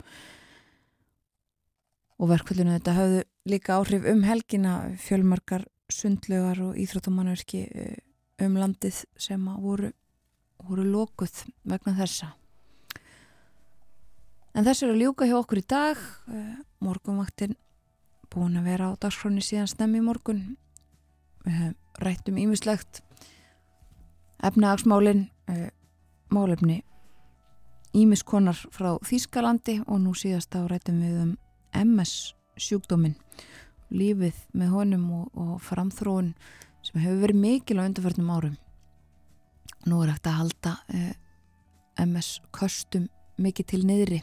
Og 2.22 2.30
verkvallinu 2.30 2.76
þetta 2.76 2.94
hafðu 2.94 3.24
líka 3.50 3.80
áhrif 3.80 4.06
um 4.14 4.22
helgina 4.22 4.76
fjölmarkar 5.02 5.66
sundlegar 5.90 6.62
og 6.62 6.78
íþróttamannverki 6.78 7.66
uh, 7.66 7.98
um 8.46 8.62
landið 8.62 9.02
sem 9.18 9.50
voru 9.58 9.90
voru 10.68 10.84
lókuð 10.88 11.44
vegna 11.64 11.94
þessa. 11.98 12.32
En 14.54 14.64
þess 14.66 14.84
er 14.84 14.92
að 14.94 15.00
ljúka 15.02 15.26
hjá 15.26 15.36
okkur 15.40 15.60
í 15.60 15.66
dag. 15.66 16.00
Eh, 16.30 16.56
morgunvaktin 16.84 17.56
búin 18.30 18.58
að 18.58 18.68
vera 18.70 18.90
á 18.90 18.98
dagskroni 18.98 19.42
síðan 19.42 19.70
stemmi 19.70 20.02
morgun. 20.02 20.56
Rættum 22.00 22.38
ímislegt 22.40 23.02
efnahagsmálin, 24.42 25.30
eh, 25.48 25.70
málefni 26.30 26.82
ímiskonar 27.94 28.58
frá 28.74 28.98
Þýskalandi 29.06 29.84
og 29.86 30.00
nú 30.02 30.14
síðast 30.18 30.54
á 30.58 30.66
rættum 30.66 31.00
við 31.00 31.20
um 31.22 31.36
MS 31.74 32.34
sjúkdóminn, 32.56 33.16
lífið 33.90 34.34
með 34.54 34.74
honum 34.74 35.06
og, 35.20 35.30
og 35.34 35.62
framþróun 35.62 36.34
sem 36.82 37.00
hefur 37.00 37.22
verið 37.24 37.40
mikil 37.40 37.78
á 37.78 37.86
undarförnum 37.86 38.30
árum. 38.30 38.56
Nú 39.84 40.00
er 40.02 40.14
hægt 40.14 40.28
að 40.28 40.38
halda 40.40 40.74
eh, 40.94 41.14
MS 42.04 42.38
kostum 42.54 43.08
mikið 43.40 43.70
til 43.72 43.82
niðri 43.84 44.20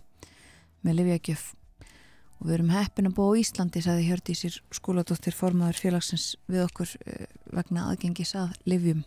með 0.82 1.02
Livjagjöf 1.02 1.52
og 2.42 2.48
við 2.48 2.56
erum 2.56 2.72
heppin 2.74 3.10
að 3.12 3.18
búa 3.20 3.36
á 3.38 3.40
Íslandi 3.42 3.84
saði 3.86 4.08
hjördi 4.08 4.34
í 4.34 4.40
sér 4.40 4.56
skóladóttir 4.74 5.36
formaður 5.38 5.78
félagsins 5.78 6.32
við 6.50 6.64
okkur 6.66 6.94
eh, 7.06 7.28
vegna 7.54 7.90
aðgengis 7.92 8.34
að 8.40 8.56
Livjum. 8.66 9.04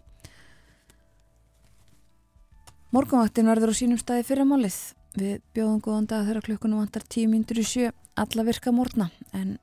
Morgunvaktin 2.94 3.51
verður 3.51 3.72
á 3.74 3.78
sínum 3.81 3.98
staði 3.98 4.22
fyrramálið. 4.28 4.76
Við 5.18 5.40
bjóðum 5.55 5.81
góðan 5.82 6.06
dag 6.10 6.28
þegar 6.28 6.47
klukkunum 6.47 6.82
vantar 6.85 7.02
tíu 7.10 7.26
myndur 7.31 7.59
í 7.59 7.66
sjö 7.66 7.90
alla 8.18 8.47
virka 8.47 8.70
morgna 8.74 9.09
en 9.35 9.56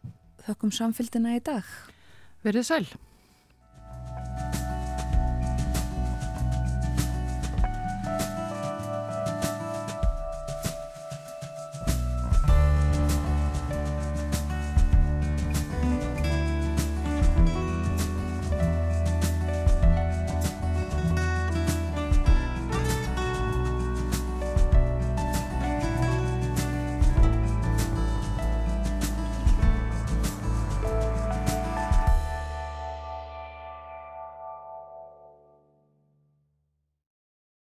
þökkum 0.43 0.75
samfélgina 0.75 1.37
í 1.37 1.41
dag. 1.43 1.63
Verðið 2.43 2.67
sæl. 2.67 2.85